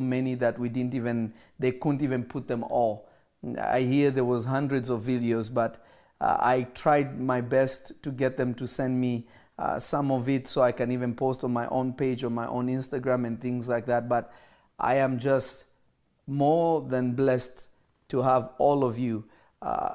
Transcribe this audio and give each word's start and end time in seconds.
many 0.00 0.34
that 0.36 0.58
we 0.58 0.68
didn't 0.68 0.94
even 0.94 1.32
they 1.58 1.72
couldn't 1.72 2.02
even 2.02 2.24
put 2.24 2.48
them 2.48 2.64
all. 2.64 3.08
I 3.60 3.80
hear 3.80 4.10
there 4.10 4.24
was 4.24 4.44
hundreds 4.44 4.88
of 4.90 5.02
videos, 5.02 5.52
but 5.52 5.84
uh, 6.20 6.36
I 6.40 6.62
tried 6.74 7.20
my 7.20 7.40
best 7.40 7.92
to 8.02 8.10
get 8.10 8.36
them 8.36 8.54
to 8.54 8.66
send 8.66 9.00
me 9.00 9.28
uh, 9.58 9.78
some 9.78 10.10
of 10.10 10.28
it 10.28 10.48
so 10.48 10.62
I 10.62 10.72
can 10.72 10.90
even 10.90 11.14
post 11.14 11.44
on 11.44 11.52
my 11.52 11.66
own 11.68 11.92
page 11.92 12.24
on 12.24 12.32
my 12.32 12.46
own 12.46 12.68
Instagram 12.68 13.26
and 13.26 13.40
things 13.40 13.68
like 13.68 13.86
that. 13.86 14.08
But 14.08 14.32
I 14.78 14.96
am 14.96 15.18
just 15.18 15.64
more 16.26 16.82
than 16.82 17.12
blessed 17.12 17.68
to 18.08 18.22
have 18.22 18.50
all 18.58 18.84
of 18.84 18.98
you 18.98 19.24
uh, 19.62 19.94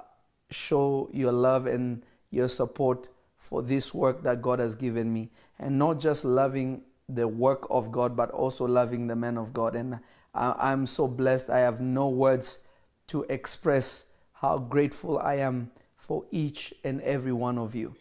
show 0.50 1.10
your 1.14 1.32
love 1.32 1.66
and 1.66 2.06
your 2.32 2.48
support 2.48 3.10
for 3.38 3.62
this 3.62 3.94
work 3.94 4.24
that 4.24 4.42
God 4.42 4.60
has 4.60 4.76
given 4.76 5.14
me, 5.14 5.32
and 5.60 5.78
not 5.78 6.00
just 6.00 6.26
loving 6.26 6.82
the 7.10 7.28
work 7.28 7.68
of 7.70 7.92
God, 7.92 8.16
but 8.16 8.32
also 8.32 8.66
loving 8.66 9.08
the 9.08 9.16
man 9.16 9.38
of 9.38 9.54
God. 9.54 9.76
And 9.76 10.00
I, 10.34 10.56
I'm 10.58 10.86
so 10.86 11.08
blessed. 11.08 11.50
I 11.50 11.60
have 11.60 11.82
no 11.82 12.10
words 12.10 12.60
to 13.08 13.24
express 13.30 14.06
how 14.34 14.58
grateful 14.58 15.20
I 15.20 15.36
am 15.36 15.72
for 15.96 16.26
each 16.32 16.74
and 16.84 17.02
every 17.02 17.32
one 17.32 17.58
of 17.58 17.76
you. 17.76 17.96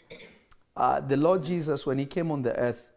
Uh, 0.77 1.01
the 1.01 1.17
Lord 1.17 1.45
Jesus, 1.45 1.87
when 1.87 1.99
He 1.99 2.07
came 2.07 2.31
on 2.31 2.43
the 2.43 2.57
earth, 2.57 2.91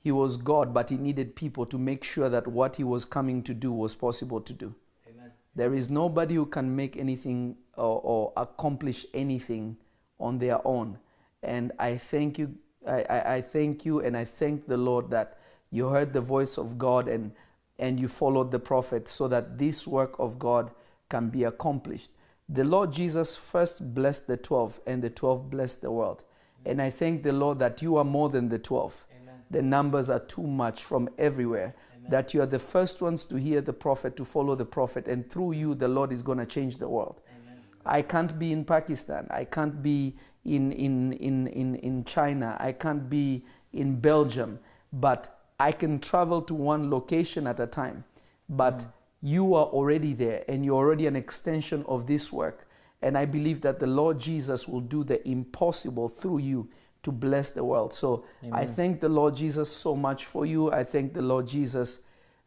He 0.00 0.12
was 0.12 0.36
God, 0.36 0.72
but 0.72 0.90
He 0.90 0.96
needed 0.96 1.34
people 1.34 1.66
to 1.66 1.78
make 1.78 2.04
sure 2.04 2.28
that 2.28 2.46
what 2.46 2.76
He 2.76 2.84
was 2.84 3.04
coming 3.04 3.42
to 3.42 3.54
do 3.54 3.72
was 3.72 3.94
possible 3.94 4.40
to 4.40 4.52
do. 4.52 4.74
Amen. 5.08 5.32
There 5.54 5.74
is 5.74 5.90
nobody 5.90 6.36
who 6.36 6.46
can 6.46 6.74
make 6.74 6.96
anything 6.96 7.56
or, 7.76 8.00
or 8.02 8.32
accomplish 8.36 9.04
anything 9.12 9.76
on 10.18 10.38
their 10.38 10.66
own. 10.66 10.98
And 11.42 11.72
I 11.78 11.98
thank 11.98 12.38
you, 12.38 12.54
I, 12.86 13.02
I, 13.02 13.34
I 13.36 13.40
thank 13.40 13.84
you, 13.84 14.00
and 14.00 14.16
I 14.16 14.24
thank 14.24 14.66
the 14.66 14.76
Lord 14.76 15.10
that 15.10 15.38
you 15.70 15.88
heard 15.88 16.12
the 16.12 16.20
voice 16.20 16.58
of 16.58 16.78
God 16.78 17.08
and 17.08 17.32
and 17.78 17.98
you 17.98 18.08
followed 18.08 18.50
the 18.50 18.58
prophet 18.58 19.08
so 19.08 19.28
that 19.28 19.58
this 19.58 19.86
work 19.86 20.14
of 20.18 20.38
God 20.38 20.70
can 21.08 21.28
be 21.28 21.44
accomplished. 21.44 22.10
The 22.48 22.64
Lord 22.64 22.92
Jesus 22.92 23.36
first 23.36 23.94
blessed 23.94 24.26
the 24.26 24.36
12, 24.36 24.80
and 24.86 25.02
the 25.02 25.10
12 25.10 25.50
blessed 25.50 25.80
the 25.80 25.90
world. 25.90 26.22
And 26.66 26.80
I 26.80 26.90
thank 26.90 27.22
the 27.22 27.32
Lord 27.32 27.58
that 27.58 27.82
you 27.82 27.96
are 27.96 28.04
more 28.04 28.28
than 28.28 28.48
the 28.48 28.58
12. 28.58 29.06
Amen. 29.22 29.34
The 29.50 29.62
numbers 29.62 30.10
are 30.10 30.20
too 30.20 30.46
much 30.46 30.84
from 30.84 31.08
everywhere. 31.18 31.74
Amen. 31.96 32.10
That 32.10 32.34
you 32.34 32.42
are 32.42 32.46
the 32.46 32.58
first 32.58 33.00
ones 33.02 33.24
to 33.26 33.36
hear 33.36 33.60
the 33.60 33.72
prophet, 33.72 34.16
to 34.16 34.24
follow 34.24 34.54
the 34.54 34.64
prophet, 34.64 35.08
and 35.08 35.28
through 35.30 35.52
you, 35.52 35.74
the 35.74 35.88
Lord 35.88 36.12
is 36.12 36.22
going 36.22 36.38
to 36.38 36.46
change 36.46 36.76
the 36.76 36.88
world. 36.88 37.20
Amen. 37.28 37.60
I 37.84 38.02
can't 38.02 38.38
be 38.38 38.52
in 38.52 38.64
Pakistan. 38.64 39.26
I 39.30 39.44
can't 39.44 39.82
be 39.82 40.16
in, 40.44 40.72
in, 40.72 41.12
in, 41.14 41.46
in, 41.48 41.74
in 41.76 42.04
China. 42.04 42.56
I 42.60 42.72
can't 42.72 43.08
be 43.08 43.44
in 43.72 44.00
Belgium. 44.00 44.58
But 44.92 45.40
I 45.58 45.72
can 45.72 45.98
travel 45.98 46.42
to 46.42 46.54
one 46.54 46.90
location 46.90 47.46
at 47.46 47.60
a 47.60 47.66
time. 47.66 48.04
But 48.48 48.84
you 49.22 49.54
are 49.54 49.64
already 49.64 50.12
there 50.12 50.44
and 50.48 50.64
you're 50.64 50.76
already 50.76 51.06
an 51.06 51.16
extension 51.16 51.84
of 51.88 52.06
this 52.06 52.32
work. 52.32 52.68
And 53.00 53.16
I 53.18 53.24
believe 53.24 53.60
that 53.62 53.80
the 53.80 53.86
Lord 53.86 54.18
Jesus 54.18 54.68
will 54.68 54.80
do 54.80 55.04
the 55.04 55.26
impossible 55.28 56.08
through 56.08 56.38
you 56.38 56.68
to 57.02 57.12
bless 57.12 57.50
the 57.50 57.62
world. 57.62 57.92
So 57.92 58.24
I 58.50 58.64
thank 58.64 59.00
the 59.00 59.08
Lord 59.08 59.36
Jesus 59.36 59.70
so 59.70 59.94
much 59.94 60.24
for 60.24 60.46
you. 60.46 60.72
I 60.72 60.84
thank 60.84 61.12
the 61.12 61.22
Lord 61.22 61.46
Jesus 61.46 62.00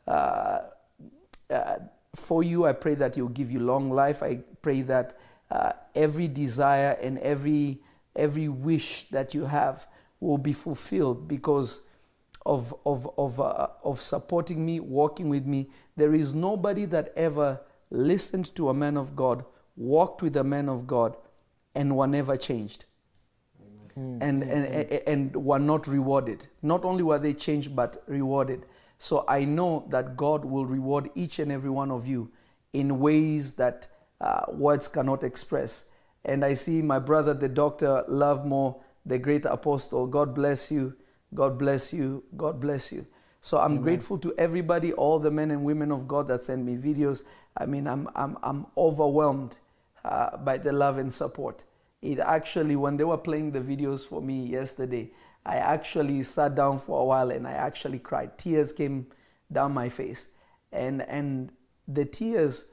uh, 0.07 0.61
uh, 1.49 1.77
for 2.15 2.43
you. 2.43 2.65
I 2.65 2.73
pray 2.73 2.95
that 2.95 3.15
He'll 3.15 3.27
give 3.27 3.51
you 3.51 3.59
long 3.59 3.91
life. 3.91 4.23
I 4.23 4.39
pray 4.61 4.81
that 4.83 5.17
uh, 5.49 5.73
every 5.95 6.27
desire 6.27 6.97
and 7.01 7.17
every 7.19 7.81
every 8.15 8.47
wish 8.47 9.07
that 9.11 9.33
you 9.33 9.45
have 9.45 9.87
will 10.19 10.37
be 10.37 10.53
fulfilled 10.53 11.27
because 11.27 11.81
of 12.45 12.73
of 12.85 13.09
of 13.17 13.39
uh, 13.39 13.67
of 13.83 14.01
supporting 14.01 14.65
me, 14.65 14.79
walking 14.79 15.29
with 15.29 15.45
me. 15.45 15.69
There 15.95 16.13
is 16.13 16.33
nobody 16.33 16.85
that 16.85 17.13
ever 17.15 17.61
listened 17.89 18.53
to 18.55 18.69
a 18.69 18.73
man 18.73 18.97
of 18.97 19.15
God, 19.15 19.45
walked 19.75 20.21
with 20.21 20.35
a 20.35 20.43
man 20.43 20.69
of 20.69 20.87
God, 20.87 21.15
and 21.75 21.95
were 21.95 22.07
never 22.07 22.37
changed. 22.37 22.85
And, 23.95 24.21
and, 24.21 24.43
and, 24.43 24.91
and 25.07 25.35
were 25.35 25.57
not 25.57 25.87
rewarded. 25.87 26.47
Not 26.61 26.85
only 26.85 27.01
were 27.01 27.17
they 27.17 27.33
changed, 27.33 27.75
but 27.75 28.03
rewarded. 28.05 28.67
So 28.99 29.25
I 29.27 29.43
know 29.45 29.87
that 29.89 30.15
God 30.15 30.45
will 30.45 30.67
reward 30.67 31.09
each 31.15 31.39
and 31.39 31.51
every 31.51 31.71
one 31.71 31.89
of 31.89 32.05
you 32.05 32.29
in 32.73 32.99
ways 32.99 33.53
that 33.53 33.87
uh, 34.19 34.45
words 34.49 34.87
cannot 34.87 35.23
express. 35.23 35.85
And 36.25 36.43
I 36.43 36.55
see 36.55 36.81
my 36.81 36.99
brother, 36.99 37.33
the 37.33 37.49
doctor, 37.49 38.03
love 38.07 38.45
more, 38.45 38.81
the 39.05 39.17
great 39.17 39.45
apostle. 39.45 40.07
God 40.07 40.35
bless 40.35 40.71
you. 40.71 40.95
God 41.33 41.57
bless 41.57 41.93
you. 41.93 42.23
God 42.35 42.59
bless 42.59 42.91
you. 42.91 43.05
So 43.41 43.59
I'm 43.59 43.81
grateful 43.81 44.17
to 44.19 44.33
everybody, 44.37 44.91
all 44.93 45.19
the 45.19 45.31
men 45.31 45.51
and 45.51 45.63
women 45.63 45.91
of 45.91 46.07
God 46.07 46.27
that 46.27 46.41
send 46.41 46.65
me 46.65 46.75
videos. 46.75 47.21
I 47.55 47.65
mean, 47.65 47.87
I'm, 47.87 48.09
I'm, 48.15 48.37
I'm 48.43 48.65
overwhelmed 48.75 49.55
uh, 50.03 50.37
by 50.37 50.57
the 50.57 50.73
love 50.73 50.97
and 50.97 51.13
support. 51.13 51.63
It 52.01 52.19
actually, 52.19 52.75
when 52.75 52.97
they 52.97 53.03
were 53.03 53.17
playing 53.17 53.51
the 53.51 53.59
videos 53.61 54.05
for 54.05 54.21
me 54.21 54.45
yesterday, 54.45 55.11
I 55.45 55.57
actually 55.57 56.23
sat 56.23 56.55
down 56.55 56.79
for 56.79 57.01
a 57.01 57.05
while 57.05 57.31
and 57.31 57.47
I 57.47 57.53
actually 57.53 57.99
cried. 57.99 58.37
Tears 58.37 58.73
came 58.73 59.07
down 59.51 59.73
my 59.73 59.87
face. 59.87 60.25
And, 60.71 61.03
and 61.03 61.51
the 61.87 62.03
tears 62.03 62.65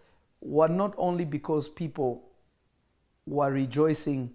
were 0.44 0.68
not 0.68 0.94
only 0.98 1.24
because 1.24 1.68
people 1.68 2.22
were 3.26 3.50
rejoicing 3.50 4.30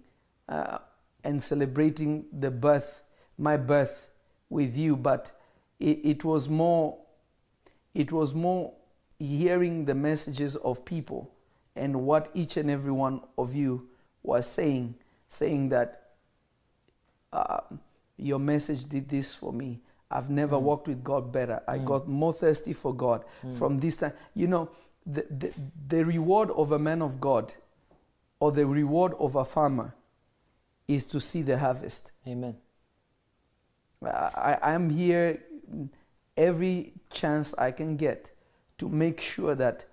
uh, 0.48 0.78
and 1.22 1.42
celebrating 1.42 2.24
the 2.32 2.50
birth, 2.50 3.02
my 3.38 3.56
birth 3.56 4.10
with 4.48 4.76
you, 4.76 4.96
but 4.96 5.30
it, 5.78 6.00
it 6.02 6.24
was 6.24 6.48
more, 6.48 6.98
it 7.94 8.10
was 8.10 8.34
more 8.34 8.72
hearing 9.18 9.84
the 9.84 9.94
messages 9.94 10.56
of 10.56 10.84
people 10.84 11.30
and 11.76 11.94
what 12.02 12.30
each 12.34 12.56
and 12.56 12.70
every 12.70 12.90
one 12.90 13.20
of 13.38 13.54
you 13.54 13.88
was 14.22 14.46
saying, 14.46 14.94
saying 15.28 15.68
that 15.68 16.08
uh, 17.32 17.60
your 18.16 18.40
message 18.40 18.88
did 18.88 19.08
this 19.08 19.32
for 19.32 19.52
me. 19.52 19.80
I've 20.10 20.28
never 20.28 20.58
walked 20.58 20.88
with 20.88 21.04
God 21.04 21.30
better. 21.30 21.62
I 21.68 21.78
got 21.78 22.08
more 22.08 22.32
thirsty 22.32 22.72
for 22.72 22.92
God 22.92 23.24
from 23.54 23.78
this 23.78 23.96
time. 23.98 24.12
You 24.34 24.48
know, 24.48 24.70
the, 25.06 25.26
the, 25.30 25.52
the 25.88 26.04
reward 26.04 26.50
of 26.50 26.72
a 26.72 26.78
man 26.78 27.02
of 27.02 27.20
God 27.20 27.54
or 28.38 28.52
the 28.52 28.66
reward 28.66 29.14
of 29.18 29.34
a 29.34 29.44
farmer 29.44 29.94
is 30.88 31.06
to 31.06 31.20
see 31.20 31.42
the 31.42 31.58
harvest. 31.58 32.10
Amen. 32.26 32.56
I, 34.04 34.58
I 34.62 34.72
am 34.72 34.90
here 34.90 35.42
every 36.36 36.94
chance 37.10 37.54
I 37.54 37.70
can 37.70 37.96
get 37.96 38.32
to 38.78 38.88
make 38.88 39.20
sure 39.20 39.54
that 39.54 39.86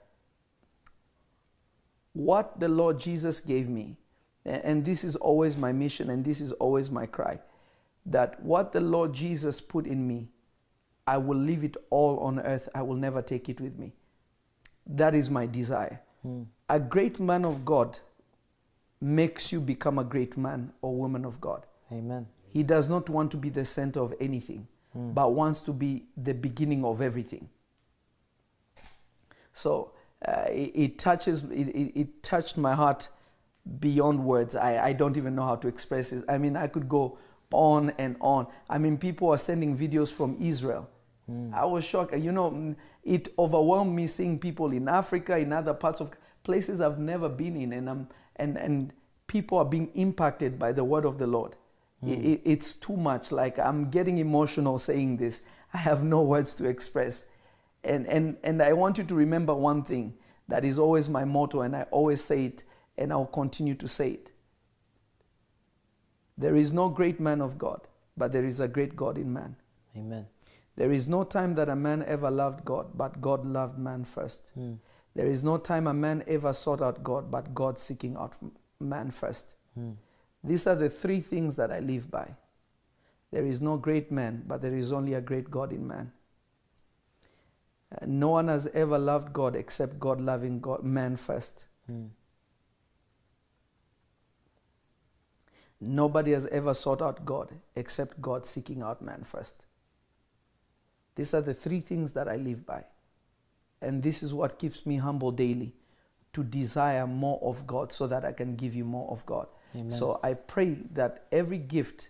what 2.13 2.59
the 2.59 2.67
Lord 2.67 2.99
Jesus 2.99 3.39
gave 3.39 3.69
me, 3.69 3.97
and 4.45 4.85
this 4.85 5.03
is 5.03 5.15
always 5.17 5.57
my 5.57 5.71
mission 5.71 6.09
and 6.09 6.23
this 6.23 6.39
is 6.39 6.51
always 6.53 6.89
my 6.89 7.05
cry, 7.05 7.39
that 8.05 8.41
what 8.41 8.71
the 8.71 8.79
Lord 8.79 9.13
Jesus 9.13 9.59
put 9.59 9.85
in 9.85 10.07
me, 10.07 10.29
I 11.05 11.17
will 11.17 11.37
leave 11.37 11.63
it 11.63 11.77
all 11.89 12.19
on 12.19 12.39
earth. 12.39 12.69
I 12.73 12.81
will 12.81 12.95
never 12.95 13.21
take 13.21 13.49
it 13.49 13.61
with 13.61 13.77
me. 13.77 13.93
That 14.87 15.15
is 15.15 15.29
my 15.29 15.45
desire. 15.45 16.01
A 16.69 16.79
great 16.79 17.19
man 17.19 17.45
of 17.45 17.63
God 17.63 17.99
makes 18.99 19.51
you 19.51 19.61
become 19.61 19.99
a 19.99 20.03
great 20.03 20.37
man 20.37 20.73
or 20.81 20.95
woman 20.95 21.25
of 21.25 21.39
God. 21.39 21.65
Amen. 21.91 22.27
He 22.47 22.63
does 22.63 22.89
not 22.89 23.09
want 23.09 23.31
to 23.31 23.37
be 23.37 23.49
the 23.49 23.65
center 23.65 24.01
of 24.01 24.13
anything, 24.19 24.67
but 24.93 25.33
wants 25.33 25.61
to 25.61 25.73
be 25.73 26.05
the 26.15 26.33
beginning 26.33 26.83
of 26.83 27.01
everything. 27.01 27.49
So 29.53 29.91
uh, 30.25 30.45
it, 30.49 30.71
it 30.73 30.99
touches, 30.99 31.43
it, 31.43 31.67
it, 31.69 31.99
it 31.99 32.23
touched 32.23 32.57
my 32.57 32.73
heart 32.73 33.09
beyond 33.79 34.23
words. 34.23 34.55
I, 34.55 34.87
I 34.87 34.93
don't 34.93 35.17
even 35.17 35.35
know 35.35 35.43
how 35.43 35.55
to 35.57 35.67
express 35.67 36.11
it. 36.11 36.23
I 36.27 36.37
mean, 36.37 36.55
I 36.55 36.67
could 36.67 36.89
go 36.89 37.17
on 37.51 37.91
and 37.97 38.15
on. 38.19 38.47
I 38.69 38.77
mean, 38.77 38.97
people 38.97 39.29
are 39.29 39.37
sending 39.37 39.77
videos 39.77 40.11
from 40.11 40.37
Israel. 40.41 40.89
I 41.53 41.65
was 41.65 41.83
shocked. 41.83 42.15
You 42.17 42.31
know, 42.31 42.51
mm, 42.51 42.75
it 43.03 43.33
overwhelmed 43.37 43.93
me 43.93 44.07
seeing 44.07 44.39
people 44.39 44.71
in 44.71 44.87
Africa, 44.87 45.37
in 45.37 45.51
other 45.51 45.73
parts 45.73 45.99
of 45.99 46.11
places 46.43 46.79
I've 46.79 46.99
never 46.99 47.27
been 47.27 47.57
in, 47.57 47.73
and 47.73 47.89
I'm, 47.89 48.07
and 48.37 48.57
and 48.57 48.93
people 49.27 49.57
are 49.57 49.65
being 49.65 49.89
impacted 49.95 50.57
by 50.57 50.71
the 50.71 50.83
word 50.85 51.03
of 51.05 51.17
the 51.17 51.27
Lord. 51.27 51.55
I- 52.03 52.07
I- 52.11 52.41
it's 52.45 52.73
too 52.75 52.95
much. 52.95 53.31
Like 53.31 53.59
I'm 53.59 53.89
getting 53.89 54.19
emotional 54.19 54.77
saying 54.77 55.17
this. 55.17 55.41
I 55.73 55.77
have 55.79 56.03
no 56.03 56.21
words 56.21 56.53
to 56.55 56.65
express. 56.65 57.25
And 57.83 58.07
and 58.07 58.37
and 58.43 58.61
I 58.61 58.71
want 58.73 58.97
you 58.97 59.03
to 59.03 59.15
remember 59.15 59.53
one 59.53 59.83
thing 59.83 60.13
that 60.47 60.63
is 60.63 60.79
always 60.79 61.09
my 61.09 61.25
motto, 61.25 61.61
and 61.61 61.75
I 61.75 61.83
always 61.91 62.23
say 62.23 62.45
it, 62.45 62.63
and 62.97 63.11
I'll 63.11 63.25
continue 63.25 63.75
to 63.75 63.87
say 63.87 64.11
it. 64.11 64.31
There 66.37 66.55
is 66.55 66.71
no 66.71 66.87
great 66.89 67.19
man 67.19 67.41
of 67.41 67.57
God, 67.57 67.81
but 68.15 68.31
there 68.31 68.45
is 68.45 68.59
a 68.59 68.67
great 68.67 68.95
God 68.95 69.17
in 69.17 69.33
man. 69.33 69.55
Amen. 69.95 70.27
There 70.77 70.91
is 70.91 71.09
no 71.09 71.23
time 71.23 71.55
that 71.55 71.69
a 71.69 71.75
man 71.75 72.03
ever 72.07 72.29
loved 72.31 72.63
God, 72.63 72.91
but 72.95 73.19
God 73.19 73.45
loved 73.45 73.77
man 73.79 74.05
first. 74.05 74.51
There 75.15 75.25
is 75.27 75.43
no 75.43 75.57
time 75.57 75.87
a 75.87 75.93
man 75.93 76.23
ever 76.27 76.53
sought 76.53 76.81
out 76.81 77.03
God, 77.03 77.31
but 77.31 77.53
God 77.55 77.79
seeking 77.79 78.15
out 78.15 78.33
man 78.79 79.11
first. 79.11 79.55
These 80.43 80.67
are 80.67 80.75
the 80.75 80.89
three 80.89 81.19
things 81.19 81.55
that 81.55 81.71
I 81.71 81.79
live 81.79 82.11
by. 82.11 82.35
There 83.31 83.45
is 83.45 83.61
no 83.61 83.77
great 83.77 84.11
man, 84.11 84.43
but 84.47 84.61
there 84.61 84.75
is 84.75 84.91
only 84.91 85.13
a 85.13 85.21
great 85.21 85.51
God 85.51 85.73
in 85.73 85.87
man. 85.87 86.11
Uh, 87.91 88.05
no 88.05 88.29
one 88.29 88.47
has 88.47 88.67
ever 88.73 88.97
loved 88.97 89.33
God 89.33 89.55
except 89.55 89.99
God 89.99 90.21
loving 90.21 90.59
God, 90.59 90.83
man 90.83 91.15
first. 91.15 91.65
Mm. 91.91 92.09
Nobody 95.79 96.31
has 96.31 96.45
ever 96.47 96.73
sought 96.73 97.01
out 97.01 97.25
God 97.25 97.53
except 97.75 98.21
God 98.21 98.45
seeking 98.45 98.81
out 98.81 99.01
man 99.01 99.23
first. 99.23 99.66
These 101.17 101.33
are 101.33 101.41
the 101.41 101.53
three 101.53 101.79
things 101.79 102.13
that 102.13 102.29
I 102.29 102.35
live 102.35 102.65
by. 102.65 102.83
And 103.81 104.03
this 104.03 104.23
is 104.23 104.33
what 104.33 104.59
keeps 104.59 104.85
me 104.85 104.97
humble 104.97 105.31
daily 105.31 105.73
to 106.33 106.43
desire 106.43 107.07
more 107.07 107.39
of 107.41 107.65
God 107.65 107.91
so 107.91 108.05
that 108.07 108.23
I 108.23 108.31
can 108.31 108.55
give 108.55 108.75
you 108.75 108.85
more 108.85 109.09
of 109.09 109.25
God. 109.25 109.47
Amen. 109.75 109.91
So 109.91 110.19
I 110.23 110.35
pray 110.35 110.77
that 110.93 111.25
every 111.31 111.57
gift 111.57 112.09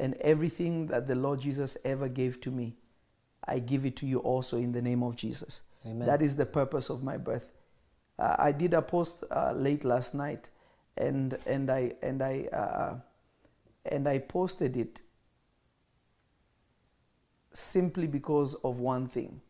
and 0.00 0.14
everything 0.14 0.86
that 0.86 1.06
the 1.06 1.14
Lord 1.14 1.40
Jesus 1.40 1.76
ever 1.84 2.08
gave 2.08 2.40
to 2.40 2.50
me, 2.50 2.76
I 3.46 3.58
give 3.58 3.84
it 3.84 3.96
to 3.96 4.06
you 4.06 4.20
also 4.20 4.56
in 4.56 4.72
the 4.72 4.82
name 4.82 5.02
of 5.02 5.14
Jesus. 5.14 5.62
Amen. 5.84 6.06
That 6.06 6.22
is 6.22 6.36
the 6.36 6.46
purpose 6.46 6.88
of 6.88 7.02
my 7.02 7.18
birth. 7.18 7.52
Uh, 8.18 8.36
I 8.38 8.52
did 8.52 8.72
a 8.72 8.80
post 8.80 9.24
uh, 9.30 9.52
late 9.52 9.84
last 9.84 10.14
night, 10.14 10.48
and 10.96 11.36
and 11.46 11.70
I 11.70 11.92
and 12.02 12.22
I 12.22 12.48
uh, 12.52 12.94
and 13.84 14.08
I 14.08 14.18
posted 14.18 14.76
it 14.76 15.02
simply 17.52 18.06
because 18.06 18.54
of 18.64 18.78
one 18.80 19.06
thing. 19.06 19.40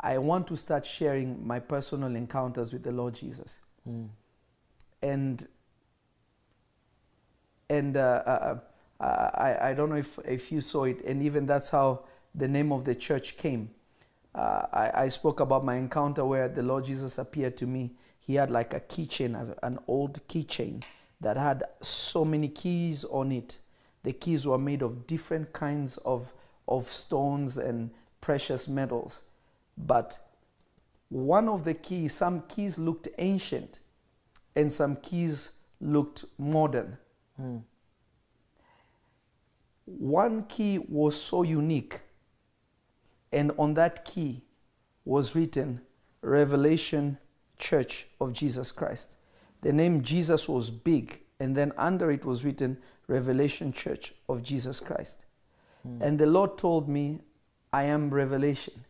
I 0.00 0.18
want 0.18 0.46
to 0.48 0.56
start 0.56 0.86
sharing 0.86 1.44
my 1.46 1.58
personal 1.58 2.14
encounters 2.14 2.72
with 2.72 2.82
the 2.84 2.92
Lord 2.92 3.14
Jesus, 3.14 3.58
Mm. 3.88 4.08
and 5.02 5.48
and 7.70 7.96
uh, 7.96 8.22
uh, 8.26 8.58
uh, 9.00 9.04
I 9.34 9.70
I 9.70 9.74
don't 9.74 9.90
know 9.90 9.96
if 9.96 10.18
if 10.24 10.52
you 10.52 10.60
saw 10.60 10.84
it, 10.84 11.04
and 11.04 11.22
even 11.22 11.46
that's 11.46 11.70
how 11.70 12.04
the 12.34 12.48
name 12.48 12.72
of 12.72 12.84
the 12.84 12.94
church 12.94 13.36
came. 13.36 13.70
Uh, 14.34 14.66
I, 14.72 15.04
I 15.04 15.08
spoke 15.08 15.40
about 15.40 15.64
my 15.64 15.76
encounter 15.76 16.24
where 16.24 16.48
the 16.48 16.62
Lord 16.62 16.84
Jesus 16.84 17.18
appeared 17.18 17.56
to 17.56 17.66
me. 17.66 17.92
He 18.20 18.34
had 18.34 18.50
like 18.50 18.74
a 18.74 18.80
keychain, 18.80 19.56
an 19.62 19.78
old 19.88 20.20
keychain 20.28 20.82
that 21.20 21.36
had 21.36 21.64
so 21.80 22.24
many 22.24 22.48
keys 22.48 23.04
on 23.04 23.32
it. 23.32 23.58
The 24.02 24.12
keys 24.12 24.46
were 24.46 24.58
made 24.58 24.82
of 24.82 25.06
different 25.06 25.52
kinds 25.52 25.96
of, 25.98 26.32
of 26.66 26.92
stones 26.92 27.56
and 27.56 27.90
precious 28.20 28.68
metals. 28.68 29.22
But 29.76 30.18
one 31.08 31.48
of 31.48 31.64
the 31.64 31.74
keys, 31.74 32.14
some 32.14 32.42
keys 32.42 32.78
looked 32.78 33.08
ancient 33.18 33.78
and 34.54 34.72
some 34.72 34.96
keys 34.96 35.50
looked 35.80 36.24
modern. 36.38 36.98
Mm. 37.40 37.62
One 39.84 40.44
key 40.44 40.78
was 40.78 41.20
so 41.20 41.42
unique, 41.42 42.00
and 43.32 43.52
on 43.58 43.74
that 43.74 44.04
key 44.04 44.42
was 45.04 45.34
written 45.34 45.80
Revelation 46.20 47.18
Church 47.58 48.06
of 48.20 48.32
Jesus 48.32 48.70
Christ. 48.70 49.14
The 49.62 49.72
name 49.72 50.02
Jesus 50.02 50.48
was 50.48 50.70
big, 50.70 51.20
and 51.40 51.56
then 51.56 51.72
under 51.78 52.10
it 52.10 52.24
was 52.24 52.44
written 52.44 52.78
Revelation 53.08 53.72
Church 53.72 54.14
of 54.28 54.42
Jesus 54.42 54.78
Christ. 54.80 55.24
And 56.00 56.18
the 56.18 56.26
Lord 56.26 56.58
told 56.58 56.88
me, 56.88 57.20
I 57.72 57.84
am 57.84 58.10
Revelation. 58.10 58.84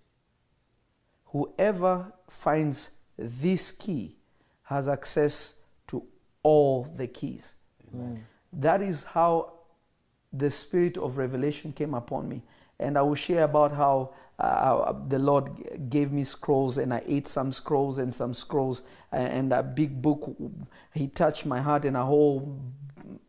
Whoever 1.27 2.13
finds 2.29 2.91
this 3.17 3.71
key 3.71 4.17
has 4.65 4.89
access 4.89 5.55
to 5.89 6.03
all 6.43 6.85
the 6.97 7.07
keys. 7.07 7.55
Mm. 7.95 8.19
That 8.53 8.83
is 8.83 9.05
how 9.05 9.53
the 10.33 10.51
spirit 10.51 10.97
of 10.99 11.19
revelation 11.19 11.73
came 11.73 11.95
upon 11.95 12.29
me. 12.29 12.43
And 12.81 12.99
I 12.99 13.03
will 13.03 13.15
share 13.15 13.45
about 13.45 13.73
how 13.73 14.15
uh, 14.39 14.93
the 15.09 15.19
Lord 15.19 15.57
g- 15.57 15.65
gave 15.89 16.13
me 16.13 16.25
scrolls, 16.25 16.79
and 16.79 16.93
I 16.93 17.03
ate 17.07 17.29
some 17.29 17.51
scrolls 17.53 17.99
and 17.99 18.15
some 18.15 18.35
scrolls, 18.35 18.83
a- 19.13 19.17
and 19.17 19.53
a 19.53 19.63
big 19.63 20.01
book. 20.01 20.35
He 20.95 21.09
touched 21.09 21.45
my 21.47 21.61
heart, 21.61 21.85
and 21.85 21.97
a 21.97 22.05
whole 22.05 22.61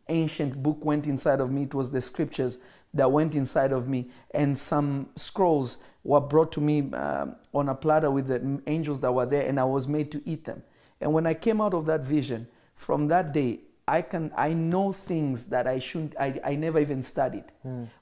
ancient 0.08 0.62
book 0.62 0.84
went 0.84 1.06
inside 1.06 1.40
of 1.40 1.50
me. 1.50 1.62
It 1.62 1.74
was 1.74 1.90
the 1.90 2.00
scriptures 2.00 2.58
that 2.94 3.10
went 3.10 3.34
inside 3.34 3.72
of 3.72 3.88
me, 3.88 4.10
and 4.32 4.58
some 4.58 5.08
scrolls 5.16 5.78
were 6.02 6.20
brought 6.20 6.50
to 6.52 6.60
me 6.60 6.92
um, 6.92 7.36
on 7.54 7.68
a 7.68 7.74
platter 7.74 8.10
with 8.10 8.26
the 8.26 8.60
angels 8.66 9.00
that 9.00 9.12
were 9.12 9.26
there, 9.26 9.46
and 9.46 9.60
I 9.60 9.64
was 9.64 9.86
made 9.86 10.10
to 10.12 10.22
eat 10.24 10.44
them. 10.44 10.62
And 11.00 11.12
when 11.12 11.26
I 11.26 11.34
came 11.34 11.60
out 11.60 11.74
of 11.74 11.86
that 11.86 12.02
vision, 12.02 12.48
from 12.74 13.08
that 13.08 13.32
day, 13.32 13.60
I 13.86 14.02
can 14.02 14.32
I 14.36 14.52
know 14.52 14.92
things 14.92 15.46
that 15.46 15.66
I 15.66 15.78
shouldn't 15.78 16.14
I, 16.18 16.40
I 16.44 16.54
never 16.54 16.78
even 16.78 17.02
studied. 17.02 17.44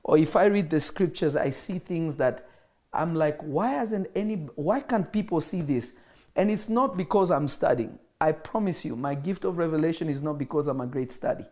Or 0.02 0.18
if 0.18 0.36
I 0.36 0.46
read 0.46 0.70
the 0.70 0.80
scriptures, 0.80 1.34
I 1.34 1.50
see 1.50 1.78
things 1.78 2.16
that 2.16 2.46
I'm 2.92 3.14
like, 3.14 3.40
why 3.42 3.70
hasn't 3.70 4.08
any 4.14 4.36
why 4.54 4.80
can't 4.80 5.10
people 5.12 5.40
see 5.40 5.62
this? 5.62 5.92
And 6.36 6.50
it's 6.50 6.68
not 6.68 6.96
because 6.96 7.30
I'm 7.30 7.48
studying. 7.48 7.98
I 8.20 8.32
promise 8.32 8.84
you, 8.84 8.96
my 8.96 9.14
gift 9.14 9.44
of 9.44 9.58
revelation 9.58 10.08
is 10.08 10.22
not 10.22 10.38
because 10.38 10.68
I'm 10.68 10.80
a 10.80 10.86
great 10.86 11.10
study. 11.12 11.44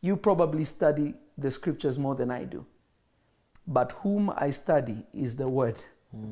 You 0.00 0.16
probably 0.16 0.64
study 0.64 1.14
the 1.36 1.50
scriptures 1.50 1.98
more 1.98 2.14
than 2.14 2.30
I 2.30 2.44
do. 2.44 2.64
But 3.66 3.92
whom 4.02 4.30
I 4.36 4.50
study 4.50 5.04
is 5.12 5.36
the 5.36 5.48
word. 5.48 5.76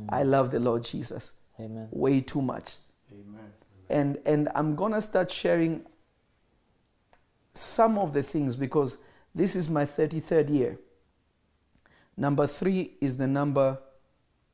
I 0.08 0.22
love 0.22 0.50
the 0.50 0.60
Lord 0.60 0.84
Jesus 0.84 1.32
Amen. 1.60 1.88
way 1.90 2.20
too 2.22 2.40
much 2.42 2.76
Amen. 3.12 3.52
and 3.90 4.18
and 4.24 4.48
i'm 4.54 4.74
gonna 4.74 5.00
start 5.02 5.30
sharing 5.30 5.84
some 7.54 7.98
of 7.98 8.12
the 8.12 8.22
things 8.22 8.56
because 8.56 8.96
this 9.34 9.54
is 9.56 9.68
my 9.68 9.84
33rd 9.84 10.50
year 10.50 10.78
number 12.16 12.46
three 12.46 12.92
is 13.00 13.16
the 13.16 13.26
number 13.26 13.78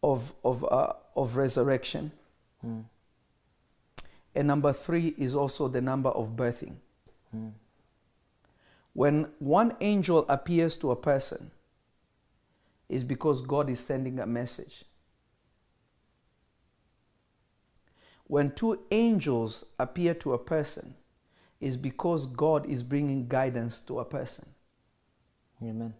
of 0.02 0.32
of 0.44 0.64
uh, 0.64 0.92
of 1.16 1.36
resurrection 1.36 2.12
Mm. 2.64 2.84
and 4.36 4.46
number 4.48 4.72
three 4.72 5.14
is 5.18 5.34
also 5.34 5.66
the 5.68 5.80
number 5.80 6.10
of 6.10 6.30
birthing 6.36 6.76
Mm. 7.34 7.52
When 8.94 9.28
one 9.38 9.74
angel 9.80 10.26
appears 10.28 10.76
to 10.76 10.90
a 10.90 10.96
person 10.96 11.50
is 12.88 13.04
because 13.04 13.40
god 13.42 13.70
is 13.70 13.80
sending 13.80 14.18
a 14.18 14.26
message 14.26 14.84
when 18.26 18.50
two 18.50 18.80
angels 18.90 19.64
appear 19.78 20.14
to 20.14 20.32
a 20.32 20.38
person 20.38 20.94
is 21.60 21.76
because 21.76 22.26
god 22.26 22.66
is 22.66 22.82
bringing 22.82 23.26
guidance 23.28 23.80
to 23.80 23.98
a 23.98 24.04
person 24.04 24.46
Amen. 25.62 25.94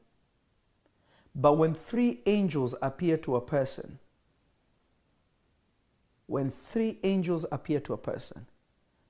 but 1.35 1.55
when 1.55 1.73
three 1.75 2.21
angels 2.27 2.75
appear 2.83 3.17
to 3.17 3.37
a 3.37 3.41
person 3.41 3.99
when 6.27 6.51
three 6.51 6.99
angels 7.03 7.47
appear 7.51 7.81
to 7.81 7.93
a 7.93 7.99
person 7.99 8.47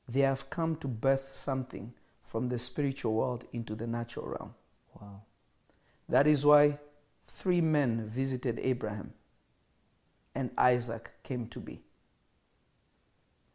they 0.09 0.21
have 0.21 0.51
come 0.51 0.77
to 0.77 0.89
birth 0.89 1.31
something 1.33 1.95
from 2.33 2.49
the 2.49 2.59
spiritual 2.59 3.15
world 3.21 3.45
into 3.53 3.75
the 3.75 3.87
natural 3.87 4.27
realm 4.27 4.55
Wow. 5.01 5.23
That 6.09 6.27
is 6.27 6.45
why 6.45 6.79
three 7.27 7.61
men 7.61 8.07
visited 8.15 8.59
Abraham 8.73 9.13
and 10.35 10.51
Isaac 10.59 11.11
came 11.23 11.47
to 11.49 11.61
be. 11.61 11.81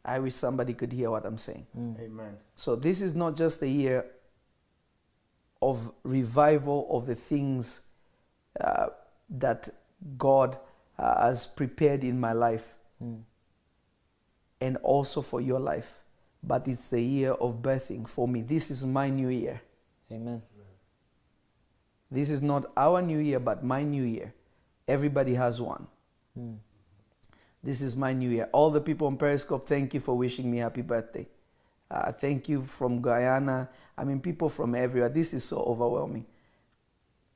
I 0.04 0.18
wish 0.18 0.34
somebody 0.34 0.74
could 0.74 0.92
hear 0.92 1.10
what 1.10 1.26
I'm 1.26 1.38
saying. 1.38 1.66
Mm. 1.76 2.00
Amen. 2.00 2.36
So, 2.56 2.74
this 2.76 3.02
is 3.02 3.14
not 3.14 3.36
just 3.36 3.62
a 3.62 3.68
year 3.68 4.04
of 5.62 5.90
revival 6.02 6.86
of 6.90 7.06
the 7.06 7.14
things 7.14 7.80
uh, 8.60 8.88
that 9.30 9.68
God 10.16 10.58
uh, 10.98 11.22
has 11.26 11.46
prepared 11.46 12.04
in 12.04 12.18
my 12.18 12.32
life 12.32 12.74
Mm. 13.02 13.22
and 14.60 14.76
also 14.78 15.22
for 15.22 15.40
your 15.40 15.60
life, 15.60 16.00
but 16.48 16.66
it's 16.66 16.88
the 16.88 17.00
year 17.00 17.32
of 17.32 17.62
birthing 17.62 18.08
for 18.08 18.26
me. 18.26 18.40
This 18.40 18.70
is 18.70 18.84
my 18.84 19.10
new 19.10 19.28
year. 19.28 19.60
Amen. 20.10 20.42
This 22.10 22.30
is 22.30 22.40
not 22.40 22.72
our 22.76 23.02
new 23.02 23.18
year, 23.18 23.38
but 23.38 23.62
my 23.62 23.82
new 23.82 24.02
year. 24.02 24.32
Everybody 24.86 25.34
has 25.34 25.60
one. 25.60 25.86
Mm. 26.38 26.56
This 27.62 27.82
is 27.82 27.94
my 27.94 28.14
new 28.14 28.30
year. 28.30 28.48
All 28.52 28.70
the 28.70 28.80
people 28.80 29.06
on 29.08 29.18
Periscope, 29.18 29.68
thank 29.68 29.92
you 29.92 30.00
for 30.00 30.16
wishing 30.16 30.50
me 30.50 30.58
happy 30.58 30.80
birthday. 30.80 31.26
Uh, 31.90 32.12
thank 32.12 32.48
you 32.48 32.62
from 32.62 33.02
Guyana. 33.02 33.68
I 33.96 34.04
mean, 34.04 34.20
people 34.20 34.48
from 34.48 34.74
everywhere. 34.74 35.08
This 35.08 35.34
is 35.34 35.44
so 35.44 35.58
overwhelming. 35.58 36.26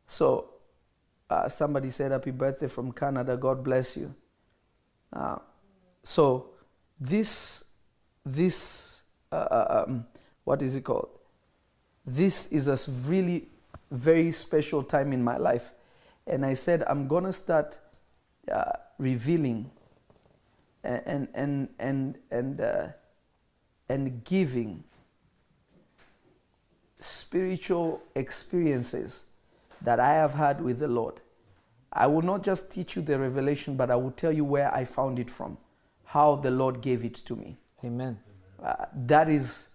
So, 0.06 0.50
uh, 1.28 1.48
somebody 1.48 1.90
said 1.90 2.12
happy 2.12 2.30
birthday 2.30 2.68
from 2.68 2.92
Canada. 2.92 3.36
God 3.36 3.64
bless 3.64 3.96
you. 3.96 4.14
Uh, 5.12 5.36
so, 6.02 6.50
this, 7.00 7.64
this, 8.24 8.91
uh, 9.32 9.36
uh, 9.36 9.84
um, 9.86 10.06
what 10.44 10.62
is 10.62 10.76
it 10.76 10.84
called? 10.84 11.08
This 12.04 12.46
is 12.46 12.68
a 12.68 12.78
really 13.08 13.48
very 13.90 14.32
special 14.32 14.82
time 14.82 15.12
in 15.12 15.22
my 15.22 15.36
life. 15.36 15.72
And 16.26 16.44
I 16.44 16.54
said, 16.54 16.84
I'm 16.86 17.08
going 17.08 17.24
to 17.24 17.32
start 17.32 17.78
uh, 18.50 18.72
revealing 18.98 19.70
and, 20.84 21.28
and, 21.34 21.68
and, 21.78 22.18
and, 22.30 22.60
uh, 22.60 22.86
and 23.88 24.24
giving 24.24 24.84
spiritual 26.98 28.02
experiences 28.14 29.24
that 29.80 29.98
I 29.98 30.14
have 30.14 30.34
had 30.34 30.60
with 30.60 30.78
the 30.78 30.88
Lord 30.88 31.20
I 31.92 32.06
will 32.06 32.22
not 32.22 32.42
just 32.42 32.72
teach 32.72 32.96
you 32.96 33.02
the 33.02 33.18
revelation, 33.18 33.76
but 33.76 33.90
I 33.90 33.96
will 33.96 34.12
tell 34.12 34.32
you 34.32 34.44
where 34.44 34.74
I 34.74 34.84
found 34.84 35.18
it 35.18 35.28
from, 35.28 35.58
how 36.04 36.36
the 36.36 36.50
Lord 36.50 36.80
gave 36.80 37.04
it 37.04 37.14
to 37.14 37.36
me. 37.36 37.58
Amen. 37.84 38.18
Uh, 38.64 38.86
that 38.94 39.28
is 39.28 39.68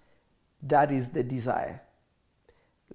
that 0.63 0.91
is 0.91 1.09
the 1.09 1.23
desire. 1.23 1.81